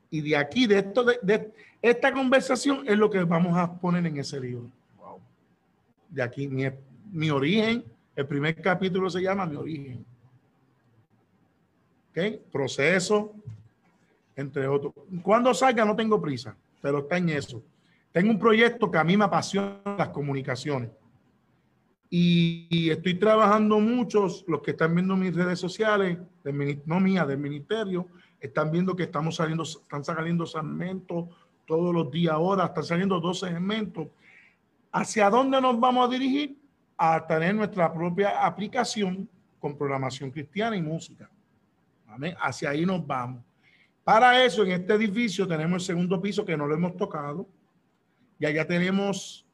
Y 0.10 0.22
de 0.22 0.36
aquí, 0.36 0.68
de 0.68 0.80
esto, 0.80 1.04
de, 1.04 1.18
de 1.22 1.52
esta 1.82 2.12
conversación 2.12 2.84
es 2.86 2.98
lo 2.98 3.10
que 3.10 3.24
vamos 3.24 3.58
a 3.58 3.74
poner 3.74 4.06
en 4.06 4.18
ese 4.18 4.40
libro. 4.40 4.70
De 6.10 6.22
aquí, 6.22 6.48
mi, 6.48 6.66
mi 7.12 7.30
origen, 7.30 7.84
el 8.16 8.28
primer 8.28 8.62
capítulo 8.62 9.10
se 9.10 9.22
llama 9.22 9.46
Mi 9.46 9.56
origen. 9.56 10.06
¿Ok? 12.16 12.50
Proceso, 12.52 13.34
entre 14.36 14.68
otros. 14.68 14.94
Cuando 15.22 15.54
salga 15.54 15.84
no 15.84 15.96
tengo 15.96 16.22
prisa, 16.22 16.56
pero 16.82 17.00
está 17.00 17.18
en 17.18 17.30
eso. 17.30 17.62
Tengo 18.12 18.32
un 18.32 18.40
proyecto 18.40 18.90
que 18.90 18.98
a 18.98 19.04
mí 19.04 19.18
me 19.18 19.26
apasiona 19.26 19.82
las 19.98 20.10
comunicaciones. 20.10 20.90
Y, 22.10 22.90
estoy 22.90 23.16
trabajando 23.16 23.80
muchos, 23.80 24.46
los 24.48 24.62
que 24.62 24.72
están 24.72 24.96
viendo 24.96 25.18
mis 25.18 25.36
redes 25.36 25.60
sociales, 25.60 26.18
no 26.86 27.00
mía, 27.02 27.26
del 27.26 27.40
ministerio, 27.40 28.08
están 28.40 28.72
viendo 28.72 28.96
que 28.96 29.04
estamos 29.04 29.36
saliendo, 29.36 29.64
están 29.64 30.06
saliendo 30.06 30.46
segmentos 30.46 31.26
todos 31.66 31.94
los 31.94 32.10
días 32.12 32.34
ahora, 32.34 32.68
están 32.68 32.86
saliendo 32.86 33.20
dos 33.20 33.40
segmentos. 33.40 34.08
¿Hacia 34.94 35.30
dónde 35.30 35.60
nos 35.60 35.78
vamos 35.78 36.08
a 36.08 36.12
dirigir? 36.12 36.58
A 36.98 37.28
tener 37.28 37.54
nuestra 37.54 37.92
propia 37.92 38.46
aplicación 38.46 39.28
con 39.60 39.78
programación 39.78 40.32
cristiana 40.32 40.78
y 40.78 40.82
música. 40.82 41.30
Hacia 42.40 42.70
ahí 42.70 42.86
nos 42.86 43.06
vamos. 43.06 43.44
Para 44.04 44.44
eso, 44.46 44.64
en 44.64 44.72
este 44.72 44.94
edificio 44.94 45.48
tenemos 45.48 45.82
el 45.82 45.86
segundo 45.88 46.22
piso 46.22 46.46
que 46.46 46.56
no 46.56 46.68
lo 46.68 46.76
hemos 46.76 46.96
tocado. 46.96 47.48
Y 48.40 48.46
allá 48.46 48.68
tenemos, 48.68 49.46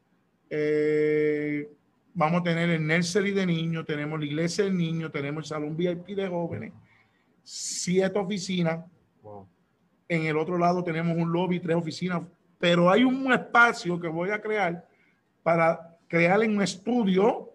eh, 0.49 1.69
vamos 2.13 2.41
a 2.41 2.43
tener 2.43 2.69
el 2.69 2.85
nursery 2.85 3.31
de 3.31 3.45
niños, 3.45 3.85
tenemos 3.85 4.19
la 4.19 4.25
iglesia 4.25 4.65
del 4.65 4.77
niño, 4.77 5.09
tenemos 5.09 5.45
el 5.45 5.49
salón 5.49 5.77
VIP 5.77 6.07
de 6.15 6.27
jóvenes, 6.27 6.73
siete 7.43 8.19
oficinas. 8.19 8.85
En 10.07 10.25
el 10.25 10.37
otro 10.37 10.57
lado 10.57 10.83
tenemos 10.83 11.15
un 11.15 11.31
lobby, 11.31 11.59
tres 11.59 11.77
oficinas, 11.77 12.23
pero 12.59 12.89
hay 12.89 13.03
un 13.03 13.31
espacio 13.31 13.99
que 13.99 14.07
voy 14.07 14.31
a 14.31 14.41
crear 14.41 14.85
para 15.41 15.97
crear 16.07 16.39
un 16.41 16.61
estudio 16.61 17.49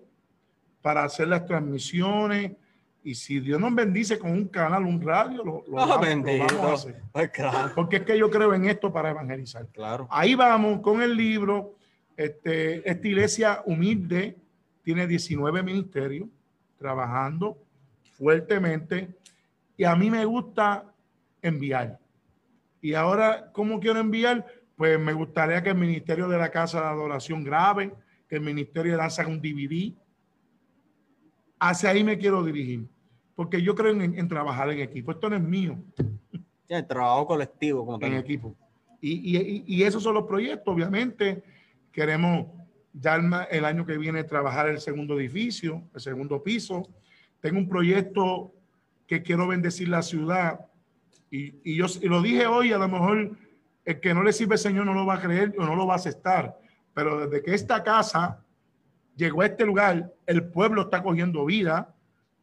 para 0.80 1.04
hacer 1.04 1.28
las 1.28 1.44
transmisiones, 1.44 2.52
y 3.06 3.14
si 3.14 3.38
Dios 3.38 3.60
nos 3.60 3.72
bendice 3.72 4.18
con 4.18 4.32
un 4.32 4.48
canal, 4.48 4.84
un 4.84 5.00
radio, 5.00 5.36
lo, 5.44 5.64
lo, 5.68 5.76
oh, 5.76 5.86
vamos, 5.86 6.50
a 6.50 6.72
hacer. 6.72 7.00
Claro. 7.32 7.72
Porque 7.72 7.98
es 7.98 8.02
que 8.02 8.18
yo 8.18 8.28
creo 8.28 8.52
en 8.52 8.64
esto 8.64 8.92
para 8.92 9.10
evangelizar. 9.10 9.68
Claro. 9.68 10.08
Ahí 10.10 10.34
vamos 10.34 10.80
con 10.80 11.00
el 11.00 11.16
libro. 11.16 11.76
Este, 12.16 12.90
esta 12.90 13.06
iglesia 13.06 13.62
humilde 13.64 14.36
tiene 14.82 15.06
19 15.06 15.62
ministerios 15.62 16.28
trabajando 16.78 17.56
fuertemente 18.18 19.14
y 19.76 19.84
a 19.84 19.94
mí 19.94 20.10
me 20.10 20.24
gusta 20.24 20.92
enviar. 21.40 22.00
Y 22.80 22.94
ahora, 22.94 23.52
¿cómo 23.52 23.78
quiero 23.78 24.00
enviar? 24.00 24.44
Pues 24.74 24.98
me 24.98 25.12
gustaría 25.12 25.62
que 25.62 25.68
el 25.68 25.76
Ministerio 25.76 26.26
de 26.26 26.38
la 26.38 26.50
Casa 26.50 26.80
de 26.80 26.88
Adoración 26.88 27.44
grave, 27.44 27.94
que 28.28 28.34
el 28.34 28.42
Ministerio 28.42 28.90
de 28.90 28.98
Danza 28.98 29.24
un 29.28 29.40
DVD. 29.40 29.94
Hacia 31.60 31.90
ahí 31.90 32.02
me 32.02 32.18
quiero 32.18 32.42
dirigir 32.42 32.95
porque 33.36 33.60
yo 33.62 33.74
creo 33.74 33.92
en, 34.00 34.28
trabajar 34.28 34.70
en 34.70 34.80
equipo. 34.80 35.12
Esto 35.12 35.28
no 35.28 35.36
es 35.36 35.42
mío. 35.42 35.76
el 36.68 36.86
trabajo 36.86 37.26
colectivo. 37.26 37.84
Como 37.84 38.04
en 38.04 38.14
equipo. 38.14 38.56
Y, 39.00 39.36
y, 39.36 39.64
y, 39.66 39.82
esos 39.82 40.02
son 40.02 40.14
los 40.14 40.24
proyectos. 40.24 40.74
Obviamente, 40.74 41.44
queremos 41.92 42.46
ya 42.94 43.16
el 43.50 43.64
año 43.66 43.84
que 43.84 43.98
viene 43.98 44.24
trabajar 44.24 44.68
el 44.70 44.80
segundo 44.80 45.20
edificio, 45.20 45.82
el 45.94 46.00
segundo 46.00 46.42
piso. 46.42 46.88
Tengo 47.40 47.58
un 47.58 47.68
proyecto 47.68 48.54
que 49.06 49.22
quiero 49.22 49.46
bendecir 49.46 49.88
la 49.88 50.00
ciudad. 50.00 50.60
Y, 51.30 51.56
y 51.62 51.76
yo 51.76 51.86
y 52.00 52.08
lo 52.08 52.22
dije 52.22 52.46
hoy, 52.46 52.72
a 52.72 52.78
lo 52.78 52.88
mejor 52.88 53.36
el 53.84 54.00
que 54.00 54.14
no 54.14 54.22
le 54.22 54.32
sirve 54.32 54.54
el 54.54 54.60
Señor 54.60 54.86
no 54.86 54.94
lo 54.94 55.04
va 55.04 55.16
a 55.16 55.20
creer 55.20 55.54
o 55.58 55.66
no 55.66 55.76
lo 55.76 55.86
va 55.86 55.92
a 55.92 55.96
aceptar. 55.96 56.58
Pero 56.94 57.28
desde 57.28 57.44
que 57.44 57.54
esta 57.54 57.84
casa 57.84 58.42
llegó 59.14 59.42
a 59.42 59.46
este 59.46 59.66
lugar, 59.66 60.14
el 60.24 60.44
pueblo 60.48 60.82
está 60.82 61.02
cogiendo 61.02 61.44
vida 61.44 61.94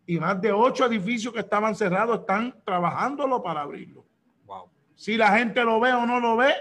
y 0.06 0.20
más 0.20 0.42
de 0.42 0.52
ocho 0.52 0.86
edificios 0.86 1.34
que 1.34 1.40
estaban 1.40 1.76
cerrados 1.76 2.20
están 2.20 2.56
trabajándolo 2.66 3.42
para 3.42 3.62
abrirlo. 3.62 4.06
Wow. 4.46 4.70
Si 4.96 5.18
la 5.18 5.38
gente 5.38 5.64
lo 5.64 5.80
ve 5.80 5.94
o 5.94 6.06
no 6.06 6.20
lo 6.20 6.38
ve, 6.38 6.54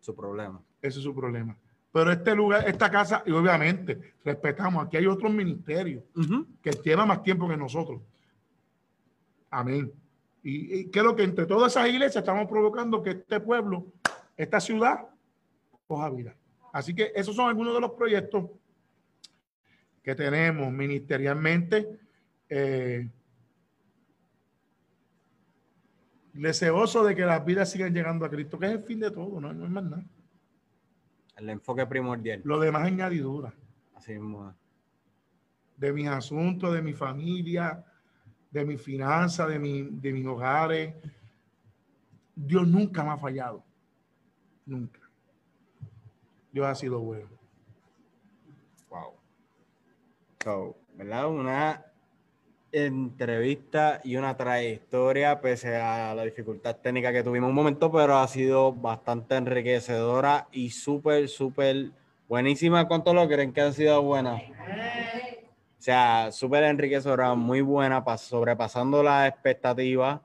su 0.00 0.14
problema. 0.14 0.60
Ese 0.82 0.98
es 0.98 1.04
su 1.04 1.14
problema. 1.14 1.56
Pero 1.92 2.12
este 2.12 2.34
lugar, 2.34 2.68
esta 2.68 2.90
casa, 2.90 3.22
y 3.26 3.32
obviamente 3.32 4.14
respetamos, 4.24 4.86
aquí 4.86 4.96
hay 4.96 5.06
otros 5.06 5.32
ministerios 5.32 6.04
que 6.62 6.70
llevan 6.70 7.08
más 7.08 7.22
tiempo 7.22 7.48
que 7.48 7.56
nosotros. 7.56 8.00
Amén. 9.50 9.92
Y, 10.42 10.80
y 10.80 10.90
creo 10.90 11.14
que 11.14 11.24
entre 11.24 11.46
todas 11.46 11.72
esas 11.72 11.88
iglesias 11.88 12.16
estamos 12.16 12.48
provocando 12.48 13.02
que 13.02 13.10
este 13.10 13.40
pueblo, 13.40 13.86
esta 14.36 14.60
ciudad, 14.60 15.08
coja 15.86 16.10
vida. 16.10 16.36
Así 16.72 16.94
que 16.94 17.12
esos 17.14 17.34
son 17.34 17.48
algunos 17.48 17.74
de 17.74 17.80
los 17.80 17.90
proyectos 17.92 18.46
que 20.02 20.14
tenemos 20.14 20.72
ministerialmente 20.72 22.00
eh, 22.50 23.08
deseoso 26.32 27.04
de 27.04 27.14
que 27.14 27.24
las 27.24 27.44
vidas 27.44 27.70
sigan 27.70 27.94
llegando 27.94 28.24
a 28.24 28.30
Cristo, 28.30 28.58
que 28.58 28.66
es 28.66 28.72
el 28.72 28.82
fin 28.82 29.00
de 29.00 29.10
todo, 29.10 29.40
no, 29.40 29.52
no 29.52 29.64
es 29.64 29.70
más 29.70 29.84
nada. 29.84 30.04
El 31.36 31.48
enfoque 31.48 31.86
primordial. 31.86 32.42
Lo 32.44 32.58
demás 32.58 32.82
añadidura. 32.82 33.54
Así 33.94 34.12
mismo. 34.12 34.54
De 35.76 35.92
mis 35.92 36.08
asuntos, 36.08 36.74
de 36.74 36.82
mi 36.82 36.92
familia, 36.92 37.84
de 38.50 38.64
mi 38.64 38.76
finanzas, 38.76 39.48
de, 39.48 39.58
mi, 39.58 39.82
de 39.82 40.12
mis 40.12 40.26
hogares. 40.26 40.94
Dios 42.34 42.66
nunca 42.66 43.02
me 43.04 43.10
ha 43.10 43.16
fallado. 43.16 43.64
Nunca. 44.66 45.00
Dios 46.52 46.66
ha 46.66 46.74
sido 46.74 47.00
bueno. 47.00 47.30
Wow. 48.90 49.14
So, 50.42 50.76
¿verdad? 50.96 51.28
Una 51.28 51.89
entrevista 52.72 54.00
y 54.04 54.16
una 54.16 54.36
trayectoria, 54.36 55.40
pese 55.40 55.76
a 55.76 56.14
la 56.14 56.24
dificultad 56.24 56.76
técnica 56.76 57.12
que 57.12 57.22
tuvimos 57.22 57.48
un 57.48 57.54
momento, 57.54 57.90
pero 57.90 58.18
ha 58.18 58.28
sido 58.28 58.72
bastante 58.72 59.36
enriquecedora 59.36 60.48
y 60.52 60.70
súper, 60.70 61.28
súper 61.28 61.92
buenísima. 62.28 62.86
¿Cuánto 62.86 63.14
lo 63.14 63.28
creen 63.28 63.52
que 63.52 63.60
ha 63.60 63.72
sido 63.72 64.02
buena? 64.02 64.34
O 64.34 65.82
sea, 65.82 66.30
súper 66.30 66.64
enriquecedora, 66.64 67.34
muy 67.34 67.60
buena, 67.60 68.04
sobrepasando 68.18 69.02
las 69.02 69.28
expectativas 69.28 70.20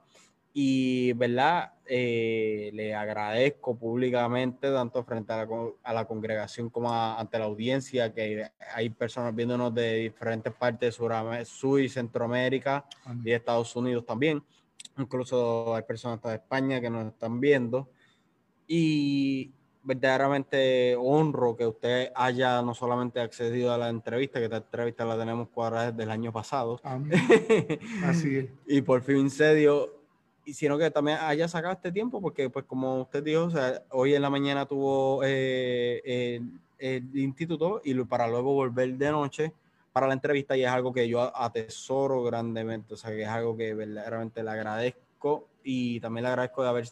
y, 0.53 1.13
¿verdad? 1.13 1.74
Eh, 1.87 2.71
le 2.73 2.95
agradezco 2.95 3.77
públicamente, 3.77 4.71
tanto 4.71 5.03
frente 5.03 5.33
a 5.33 5.93
la, 5.93 6.05
congregación 6.05 6.69
como 6.69 6.91
ante 6.91 7.37
la 7.37 7.45
audiencia, 7.45 8.11
que 8.11 8.49
hay 8.73 8.89
personas 8.89 9.35
viéndonos 9.35 9.73
de 9.73 9.95
diferentes 9.95 10.51
partes 10.53 10.97
de 10.97 11.45
Sur, 11.45 11.79
y 11.79 11.89
Centroamérica 11.89 12.85
y 13.23 13.29
de 13.29 13.35
Estados 13.35 13.75
Unidos 13.75 14.05
también. 14.05 14.43
Incluso 14.97 15.75
hay 15.75 15.83
personas 15.83 16.21
de 16.23 16.35
España 16.35 16.81
que 16.81 16.89
nos 16.89 17.07
están 17.07 17.39
viendo. 17.39 17.89
Y 18.67 19.53
verdaderamente 19.83 20.95
honro 20.95 21.55
que 21.55 21.67
usted 21.67 22.11
haya 22.15 22.63
no 22.63 22.73
solamente 22.73 23.19
accedido 23.19 23.71
a 23.71 23.77
la 23.77 23.89
entrevista, 23.89 24.39
que 24.39 24.45
esta 24.45 24.57
entrevista 24.57 25.05
la 25.05 25.19
tenemos 25.19 25.49
cuadrada 25.49 25.91
desde 25.91 26.03
el 26.03 26.09
año 26.09 26.33
pasado. 26.33 26.81
Así 28.03 28.37
es. 28.37 28.49
y 28.65 28.81
por 28.81 29.03
fin 29.03 29.29
se 29.29 29.53
dio 29.53 29.94
sino 30.53 30.77
que 30.77 30.91
también 30.91 31.17
haya 31.21 31.47
sacado 31.47 31.73
este 31.73 31.91
tiempo, 31.91 32.21
porque 32.21 32.49
pues 32.49 32.65
como 32.65 33.01
usted 33.01 33.23
dijo, 33.23 33.45
o 33.45 33.49
sea, 33.49 33.81
hoy 33.91 34.13
en 34.13 34.21
la 34.21 34.29
mañana 34.29 34.65
tuvo 34.65 35.21
eh, 35.23 36.39
el, 36.77 37.17
instituto 37.17 37.81
y 37.83 37.93
para 38.03 38.27
luego 38.27 38.53
volver 38.53 38.93
de 38.93 39.11
noche 39.11 39.53
para 39.91 40.07
la 40.07 40.13
entrevista 40.13 40.57
y 40.57 40.63
es 40.63 40.69
algo 40.69 40.93
que 40.93 41.07
yo 41.07 41.35
atesoro 41.35 42.21
grandemente, 42.23 42.93
o 42.93 42.97
sea, 42.97 43.11
que 43.11 43.23
es 43.23 43.27
algo 43.27 43.55
que 43.55 43.73
verdaderamente 43.73 44.43
le 44.43 44.51
agradezco 44.51 45.47
y 45.63 45.99
también 45.99 46.23
le 46.23 46.29
agradezco 46.29 46.63
de 46.63 46.69
haber, 46.69 46.89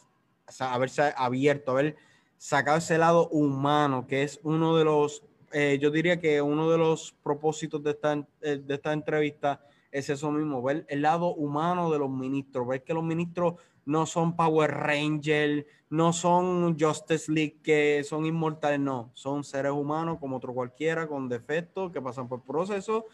haberse 0.58 1.12
abierto, 1.16 1.72
haber 1.72 1.96
sacado 2.38 2.78
ese 2.78 2.98
lado 2.98 3.28
humano, 3.28 4.06
que 4.06 4.22
es 4.22 4.40
uno 4.42 4.76
de 4.76 4.84
los, 4.84 5.22
eh, 5.52 5.78
yo 5.80 5.90
diría 5.90 6.18
que 6.18 6.42
uno 6.42 6.70
de 6.70 6.78
los 6.78 7.14
propósitos 7.22 7.82
de 7.82 7.90
esta, 7.90 8.26
eh, 8.40 8.60
de 8.64 8.74
esta 8.74 8.92
entrevista 8.92 9.60
es 9.94 10.10
eso 10.10 10.32
mismo, 10.32 10.60
ver 10.60 10.84
el 10.88 11.02
lado 11.02 11.32
humano 11.36 11.88
de 11.88 12.00
los 12.00 12.10
ministros, 12.10 12.66
ver 12.66 12.82
que 12.82 12.92
los 12.92 13.04
ministros 13.04 13.54
no 13.86 14.06
son 14.06 14.34
Power 14.34 14.72
Ranger, 14.72 15.68
no 15.88 16.12
son 16.12 16.76
Justice 16.76 17.30
League 17.30 17.60
que 17.62 18.02
son 18.02 18.26
inmortales, 18.26 18.80
no, 18.80 19.12
son 19.14 19.44
seres 19.44 19.70
humanos 19.70 20.18
como 20.18 20.38
otro 20.38 20.52
cualquiera 20.52 21.06
con 21.06 21.28
defectos 21.28 21.92
que 21.92 22.02
pasan 22.02 22.28
por 22.28 22.42
procesos, 22.42 23.04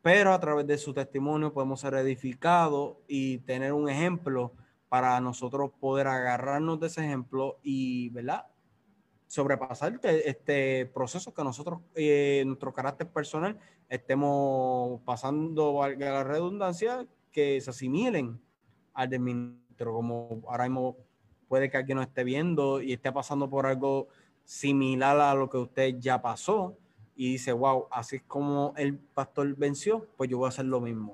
pero 0.00 0.32
a 0.32 0.38
través 0.38 0.64
de 0.68 0.78
su 0.78 0.94
testimonio 0.94 1.52
podemos 1.52 1.80
ser 1.80 1.94
edificados 1.94 2.98
y 3.08 3.38
tener 3.38 3.72
un 3.72 3.88
ejemplo 3.88 4.52
para 4.88 5.20
nosotros 5.20 5.72
poder 5.80 6.06
agarrarnos 6.06 6.78
de 6.78 6.86
ese 6.86 7.04
ejemplo 7.04 7.58
y, 7.64 8.10
¿verdad? 8.10 8.46
Sobrepasar 9.28 10.00
este, 10.02 10.86
proceso 10.86 11.32
que 11.32 11.44
nosotros, 11.44 11.80
eh, 11.94 12.42
nuestro 12.46 12.72
carácter 12.72 13.06
personal, 13.06 13.58
estemos 13.88 15.00
pasando, 15.04 15.74
valga 15.74 16.10
la 16.10 16.24
redundancia, 16.24 17.06
que 17.30 17.60
se 17.60 17.70
asimilen 17.70 18.40
al 18.94 19.10
del 19.10 19.20
ministro, 19.20 19.92
como 19.92 20.42
ahora 20.48 20.64
mismo 20.64 20.96
puede 21.46 21.70
que 21.70 21.76
alguien 21.76 21.96
no 21.96 22.02
esté 22.02 22.24
viendo 22.24 22.80
y 22.82 22.94
esté 22.94 23.12
pasando 23.12 23.48
por 23.48 23.66
algo 23.66 24.08
similar 24.44 25.20
a 25.20 25.34
lo 25.34 25.48
que 25.48 25.58
usted 25.58 25.96
ya 25.98 26.20
pasó 26.20 26.76
y 27.14 27.32
dice, 27.32 27.52
wow, 27.52 27.86
así 27.90 28.16
es 28.16 28.22
como 28.22 28.72
el 28.76 28.96
pastor 28.96 29.54
venció, 29.56 30.06
pues 30.16 30.30
yo 30.30 30.38
voy 30.38 30.46
a 30.46 30.48
hacer 30.48 30.64
lo 30.64 30.80
mismo. 30.80 31.12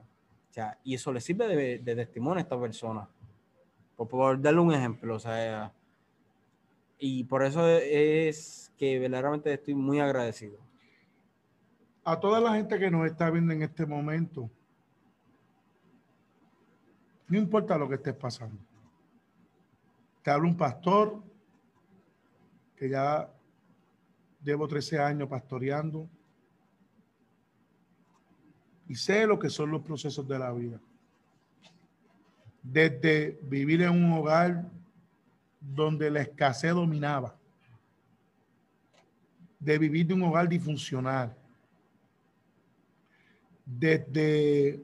O 0.50 0.52
sea, 0.54 0.78
y 0.84 0.94
eso 0.94 1.12
le 1.12 1.20
sirve 1.20 1.48
de, 1.48 1.78
de 1.78 1.96
testimonio 1.96 2.38
a 2.38 2.42
esta 2.42 2.60
persona. 2.60 3.08
Por, 3.96 4.06
por 4.06 4.40
darle 4.40 4.60
un 4.60 4.72
ejemplo, 4.72 5.16
o 5.16 5.18
sea, 5.18 5.72
y 6.98 7.24
por 7.24 7.42
eso 7.42 7.68
es 7.68 8.72
que 8.78 8.98
verdaderamente 8.98 9.52
estoy 9.52 9.74
muy 9.74 10.00
agradecido. 10.00 10.58
A 12.04 12.18
toda 12.20 12.40
la 12.40 12.54
gente 12.54 12.78
que 12.78 12.90
nos 12.90 13.06
está 13.06 13.30
viendo 13.30 13.52
en 13.52 13.62
este 13.62 13.86
momento, 13.86 14.50
no 17.28 17.38
importa 17.38 17.78
lo 17.78 17.88
que 17.88 17.94
estés 17.96 18.14
pasando. 18.14 18.58
Te 20.22 20.30
habla 20.30 20.48
un 20.48 20.56
pastor 20.56 21.22
que 22.76 22.88
ya 22.88 23.30
llevo 24.42 24.68
13 24.68 24.98
años 24.98 25.28
pastoreando 25.28 26.08
y 28.86 28.94
sé 28.94 29.26
lo 29.26 29.38
que 29.38 29.48
son 29.48 29.70
los 29.70 29.82
procesos 29.82 30.26
de 30.28 30.38
la 30.38 30.52
vida. 30.52 30.80
Desde 32.62 33.38
vivir 33.42 33.82
en 33.82 33.90
un 33.90 34.12
hogar 34.12 34.70
donde 35.72 36.10
la 36.10 36.20
escasez 36.20 36.72
dominaba, 36.72 37.36
de 39.58 39.78
vivir 39.78 40.06
de 40.06 40.14
un 40.14 40.22
hogar 40.22 40.48
disfuncional, 40.48 41.34
desde 43.64 44.82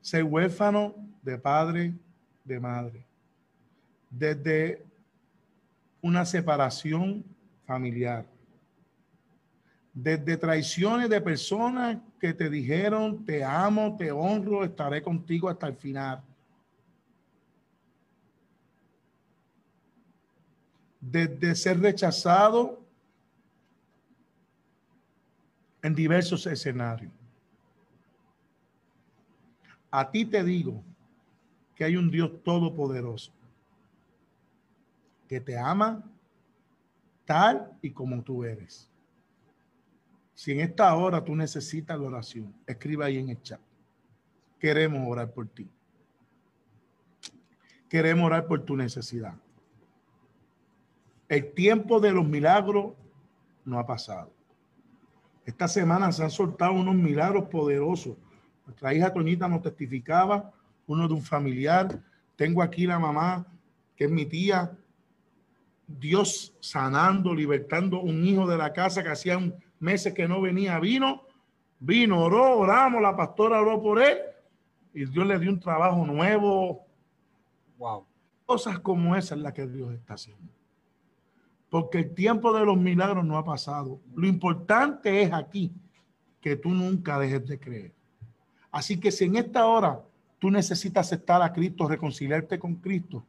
ser 0.00 0.24
huérfano 0.24 0.94
de 1.22 1.38
padre, 1.38 1.94
de 2.44 2.58
madre, 2.58 3.06
desde 4.10 4.82
una 6.00 6.24
separación 6.24 7.24
familiar, 7.64 8.26
desde 9.92 10.36
traiciones 10.36 11.08
de 11.08 11.20
personas 11.20 11.98
que 12.18 12.32
te 12.32 12.48
dijeron, 12.48 13.24
te 13.24 13.44
amo, 13.44 13.96
te 13.96 14.10
honro, 14.10 14.64
estaré 14.64 15.02
contigo 15.02 15.48
hasta 15.48 15.68
el 15.68 15.76
final. 15.76 16.22
Desde 21.10 21.54
ser 21.54 21.80
rechazado 21.80 22.80
en 25.82 25.94
diversos 25.94 26.46
escenarios. 26.46 27.12
A 29.90 30.10
ti 30.10 30.24
te 30.24 30.42
digo 30.44 30.82
que 31.74 31.84
hay 31.84 31.96
un 31.96 32.10
Dios 32.10 32.42
todopoderoso 32.42 33.32
que 35.28 35.40
te 35.40 35.56
ama 35.56 36.02
tal 37.24 37.72
y 37.82 37.90
como 37.90 38.22
tú 38.22 38.44
eres. 38.44 38.90
Si 40.34 40.52
en 40.52 40.60
esta 40.60 40.94
hora 40.94 41.24
tú 41.24 41.34
necesitas 41.34 41.98
la 41.98 42.06
oración, 42.06 42.54
escriba 42.66 43.06
ahí 43.06 43.18
en 43.18 43.30
el 43.30 43.42
chat. 43.42 43.60
Queremos 44.58 45.06
orar 45.06 45.30
por 45.32 45.46
ti. 45.48 45.68
Queremos 47.88 48.26
orar 48.26 48.46
por 48.46 48.64
tu 48.64 48.76
necesidad. 48.76 49.34
El 51.28 51.52
tiempo 51.52 52.00
de 52.00 52.12
los 52.12 52.26
milagros 52.26 52.94
no 53.64 53.78
ha 53.78 53.86
pasado. 53.86 54.32
Esta 55.44 55.68
semana 55.68 56.12
se 56.12 56.22
han 56.22 56.30
soltado 56.30 56.72
unos 56.72 56.94
milagros 56.94 57.48
poderosos 57.48 58.16
nuestra 58.68 58.92
hija 58.92 59.10
Toñita 59.10 59.48
nos 59.48 59.62
testificaba, 59.62 60.52
uno 60.86 61.08
de 61.08 61.14
un 61.14 61.22
familiar. 61.22 62.02
Tengo 62.36 62.62
aquí 62.62 62.86
la 62.86 62.98
mamá, 62.98 63.46
que 63.96 64.04
es 64.04 64.10
mi 64.10 64.26
tía. 64.26 64.76
Dios 65.86 66.54
sanando, 66.60 67.34
libertando 67.34 67.98
un 68.02 68.22
hijo 68.26 68.46
de 68.46 68.58
la 68.58 68.74
casa 68.74 69.02
que 69.02 69.08
hacía 69.08 69.40
meses 69.80 70.12
que 70.12 70.28
no 70.28 70.42
venía. 70.42 70.78
Vino, 70.80 71.22
vino, 71.80 72.22
oró, 72.22 72.58
oramos, 72.58 73.00
la 73.00 73.16
pastora 73.16 73.58
oró 73.58 73.80
por 73.80 74.02
él 74.02 74.18
y 74.92 75.06
Dios 75.06 75.26
le 75.26 75.38
dio 75.38 75.50
un 75.50 75.60
trabajo 75.60 76.04
nuevo. 76.04 76.84
Wow. 77.78 78.04
Cosas 78.44 78.80
como 78.80 79.16
esas 79.16 79.38
es 79.38 79.42
la 79.42 79.54
que 79.54 79.66
Dios 79.66 79.94
está 79.94 80.12
haciendo. 80.12 80.52
Porque 81.70 81.98
el 81.98 82.14
tiempo 82.14 82.52
de 82.52 82.64
los 82.64 82.78
milagros 82.78 83.24
no 83.24 83.36
ha 83.36 83.44
pasado. 83.44 84.00
Lo 84.14 84.26
importante 84.26 85.22
es 85.22 85.32
aquí 85.32 85.72
que 86.40 86.56
tú 86.56 86.70
nunca 86.70 87.18
dejes 87.18 87.46
de 87.46 87.58
creer. 87.58 87.92
Así 88.70 88.98
que 88.98 89.10
si 89.10 89.24
en 89.24 89.36
esta 89.36 89.66
hora 89.66 90.00
tú 90.38 90.50
necesitas 90.50 91.06
aceptar 91.06 91.42
a 91.42 91.52
Cristo, 91.52 91.88
reconciliarte 91.88 92.58
con 92.58 92.76
Cristo, 92.76 93.24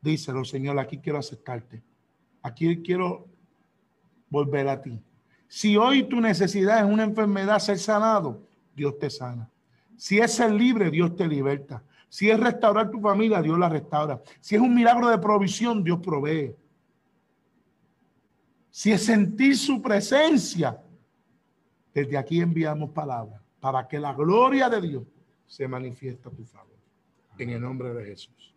díselo, 0.00 0.44
Señor, 0.44 0.78
aquí 0.78 0.98
quiero 0.98 1.18
aceptarte. 1.18 1.82
Aquí 2.42 2.82
quiero 2.82 3.26
volver 4.30 4.68
a 4.68 4.80
ti. 4.80 5.00
Si 5.48 5.76
hoy 5.76 6.04
tu 6.04 6.20
necesidad 6.20 6.78
es 6.78 6.92
una 6.92 7.04
enfermedad, 7.04 7.58
ser 7.58 7.78
sanado, 7.78 8.42
Dios 8.74 8.98
te 8.98 9.10
sana. 9.10 9.48
Si 9.96 10.18
es 10.18 10.34
ser 10.34 10.52
libre, 10.52 10.90
Dios 10.90 11.16
te 11.16 11.26
liberta. 11.26 11.82
Si 12.08 12.30
es 12.30 12.38
restaurar 12.38 12.90
tu 12.90 13.00
familia, 13.00 13.42
Dios 13.42 13.58
la 13.58 13.68
restaura. 13.68 14.20
Si 14.40 14.54
es 14.54 14.60
un 14.60 14.74
milagro 14.74 15.08
de 15.08 15.18
provisión, 15.18 15.82
Dios 15.82 15.98
provee. 16.00 16.54
Si 18.76 18.92
es 18.92 19.06
sentir 19.06 19.56
su 19.56 19.80
presencia, 19.80 20.78
desde 21.94 22.18
aquí 22.18 22.42
enviamos 22.42 22.90
palabras 22.90 23.40
para 23.58 23.88
que 23.88 23.98
la 23.98 24.12
gloria 24.12 24.68
de 24.68 24.82
Dios 24.82 25.04
se 25.46 25.66
manifieste 25.66 26.28
a 26.28 26.30
tu 26.30 26.44
favor. 26.44 26.76
En 27.38 27.48
el 27.48 27.62
nombre 27.62 27.94
de 27.94 28.04
Jesús. 28.04 28.54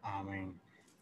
Amén. 0.00 0.54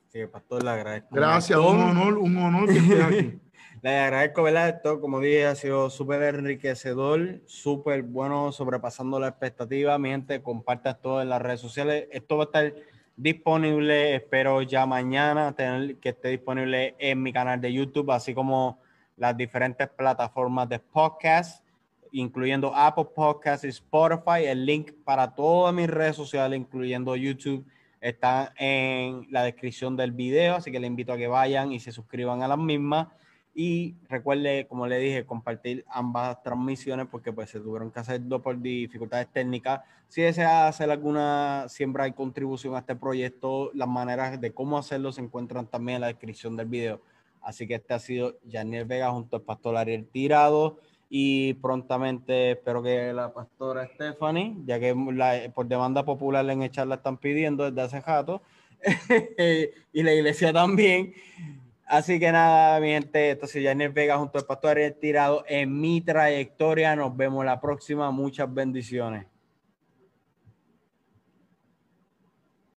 Sí, 0.09 0.21
pastor, 0.25 0.63
le 0.63 0.71
agradezco. 0.71 1.09
Gracias, 1.15 1.59
un 1.59 1.83
honor, 1.83 2.17
un 2.17 2.35
honor 2.39 2.67
que 2.67 2.79
esté 2.79 3.03
aquí. 3.03 3.39
le 3.83 3.99
agradezco, 3.99 4.43
¿verdad? 4.43 4.71
Esto, 4.71 5.03
como 5.03 5.21
dije, 5.21 5.45
ha 5.45 5.55
sido 5.55 5.91
súper 5.91 6.23
enriquecedor, 6.23 7.43
súper 7.45 8.05
bueno, 8.05 8.53
sobrepasando 8.53 9.21
la 9.21 9.29
expectativa. 9.29 9.99
Mi 9.99 10.09
gente, 10.09 10.43
comparte 10.43 10.89
esto 10.89 11.21
en 11.21 11.29
las 11.29 11.43
redes 11.43 11.61
sociales. 11.61 12.09
Esto 12.11 12.39
va 12.39 12.45
a 12.45 12.47
estar 12.47 12.75
disponible, 13.17 14.15
espero 14.15 14.63
ya 14.63 14.87
mañana 14.87 15.55
tener 15.55 15.97
que 15.97 16.11
esté 16.11 16.29
disponible 16.29 16.95
en 16.99 17.23
mi 17.23 17.33
canal 17.33 17.61
de 17.61 17.73
YouTube, 17.73 18.11
así 18.11 18.35
como 18.35 18.81
las 19.17 19.37
diferentes 19.37 19.89
plataformas 19.89 20.69
de 20.69 20.79
podcast 20.79 21.67
incluyendo 22.13 22.75
Apple 22.75 23.09
Podcasts 23.15 23.65
y 23.65 23.69
Spotify. 23.69 24.45
El 24.47 24.65
link 24.65 24.93
para 25.05 25.35
todas 25.35 25.75
mis 25.75 25.89
redes 25.89 26.17
sociales, 26.17 26.59
incluyendo 26.59 27.17
YouTube, 27.17 27.67
está 28.01 28.53
en 28.57 29.27
la 29.31 29.43
descripción 29.45 29.97
del 29.97 30.13
video, 30.13 30.57
así 30.57 30.71
que 30.71 30.81
le 30.81 30.87
invito 30.87 31.13
a 31.13 31.17
que 31.17 31.29
vayan 31.29 31.73
y 31.73 31.81
se 31.81 31.93
suscriban 31.93 32.43
a 32.43 32.49
las 32.49 32.59
mismas. 32.59 33.09
Y 33.59 33.95
recuerde, 34.11 34.67
como 34.69 34.87
le 34.87 34.99
dije, 34.99 35.25
compartir 35.25 35.83
ambas 35.89 36.43
transmisiones 36.43 37.07
porque 37.11 37.33
pues 37.33 37.49
se 37.49 37.59
tuvieron 37.59 37.91
que 37.91 38.01
hacerlo 38.01 38.43
por 38.43 38.61
dificultades 38.61 39.29
técnicas. 39.33 39.81
Si 40.09 40.21
desea 40.21 40.69
hacer 40.69 40.91
alguna 40.91 41.65
siembra 41.71 42.07
y 42.07 42.13
contribución 42.13 42.75
a 42.75 42.81
este 42.81 42.95
proyecto, 42.95 43.71
las 43.73 43.89
maneras 43.89 44.39
de 44.39 44.53
cómo 44.53 44.77
hacerlo 44.77 45.11
se 45.11 45.23
encuentran 45.23 45.67
también 45.67 45.97
en 45.97 46.01
la 46.03 46.07
descripción 46.09 46.55
del 46.55 46.67
video. 46.67 47.01
Así 47.41 47.67
que 47.67 47.77
este 47.77 47.95
ha 47.95 47.99
sido 47.99 48.37
Janiel 48.47 48.85
Vega 48.85 49.11
junto 49.11 49.37
al 49.37 49.43
pastor 49.43 49.79
Ariel 49.79 50.07
Tirado 50.07 50.79
y 51.09 51.55
prontamente 51.55 52.51
espero 52.51 52.83
que 52.83 53.11
la 53.15 53.33
pastora 53.33 53.89
Stephanie, 53.95 54.55
ya 54.67 54.79
que 54.79 54.95
por 55.55 55.67
demanda 55.67 56.05
popular 56.05 56.47
en 56.51 56.61
echarla 56.61 56.97
están 56.97 57.17
pidiendo 57.17 57.71
desde 57.71 57.81
hace 57.81 58.01
rato, 58.03 58.43
y 59.95 60.03
la 60.03 60.13
iglesia 60.13 60.53
también. 60.53 61.15
Así 61.87 62.19
que 62.19 62.33
nada, 62.33 62.81
mi 62.81 62.89
gente, 62.89 63.31
esto 63.31 63.47
es 63.47 63.53
Janel 63.55 63.93
Vega 63.93 64.19
junto 64.19 64.39
al 64.39 64.45
pastor 64.45 64.73
Ariel 64.73 64.99
Tirado 64.99 65.45
en 65.47 65.81
mi 65.81 66.01
trayectoria. 66.01 66.97
Nos 66.97 67.17
vemos 67.17 67.45
la 67.45 67.61
próxima. 67.61 68.11
Muchas 68.11 68.53
bendiciones. 68.53 69.27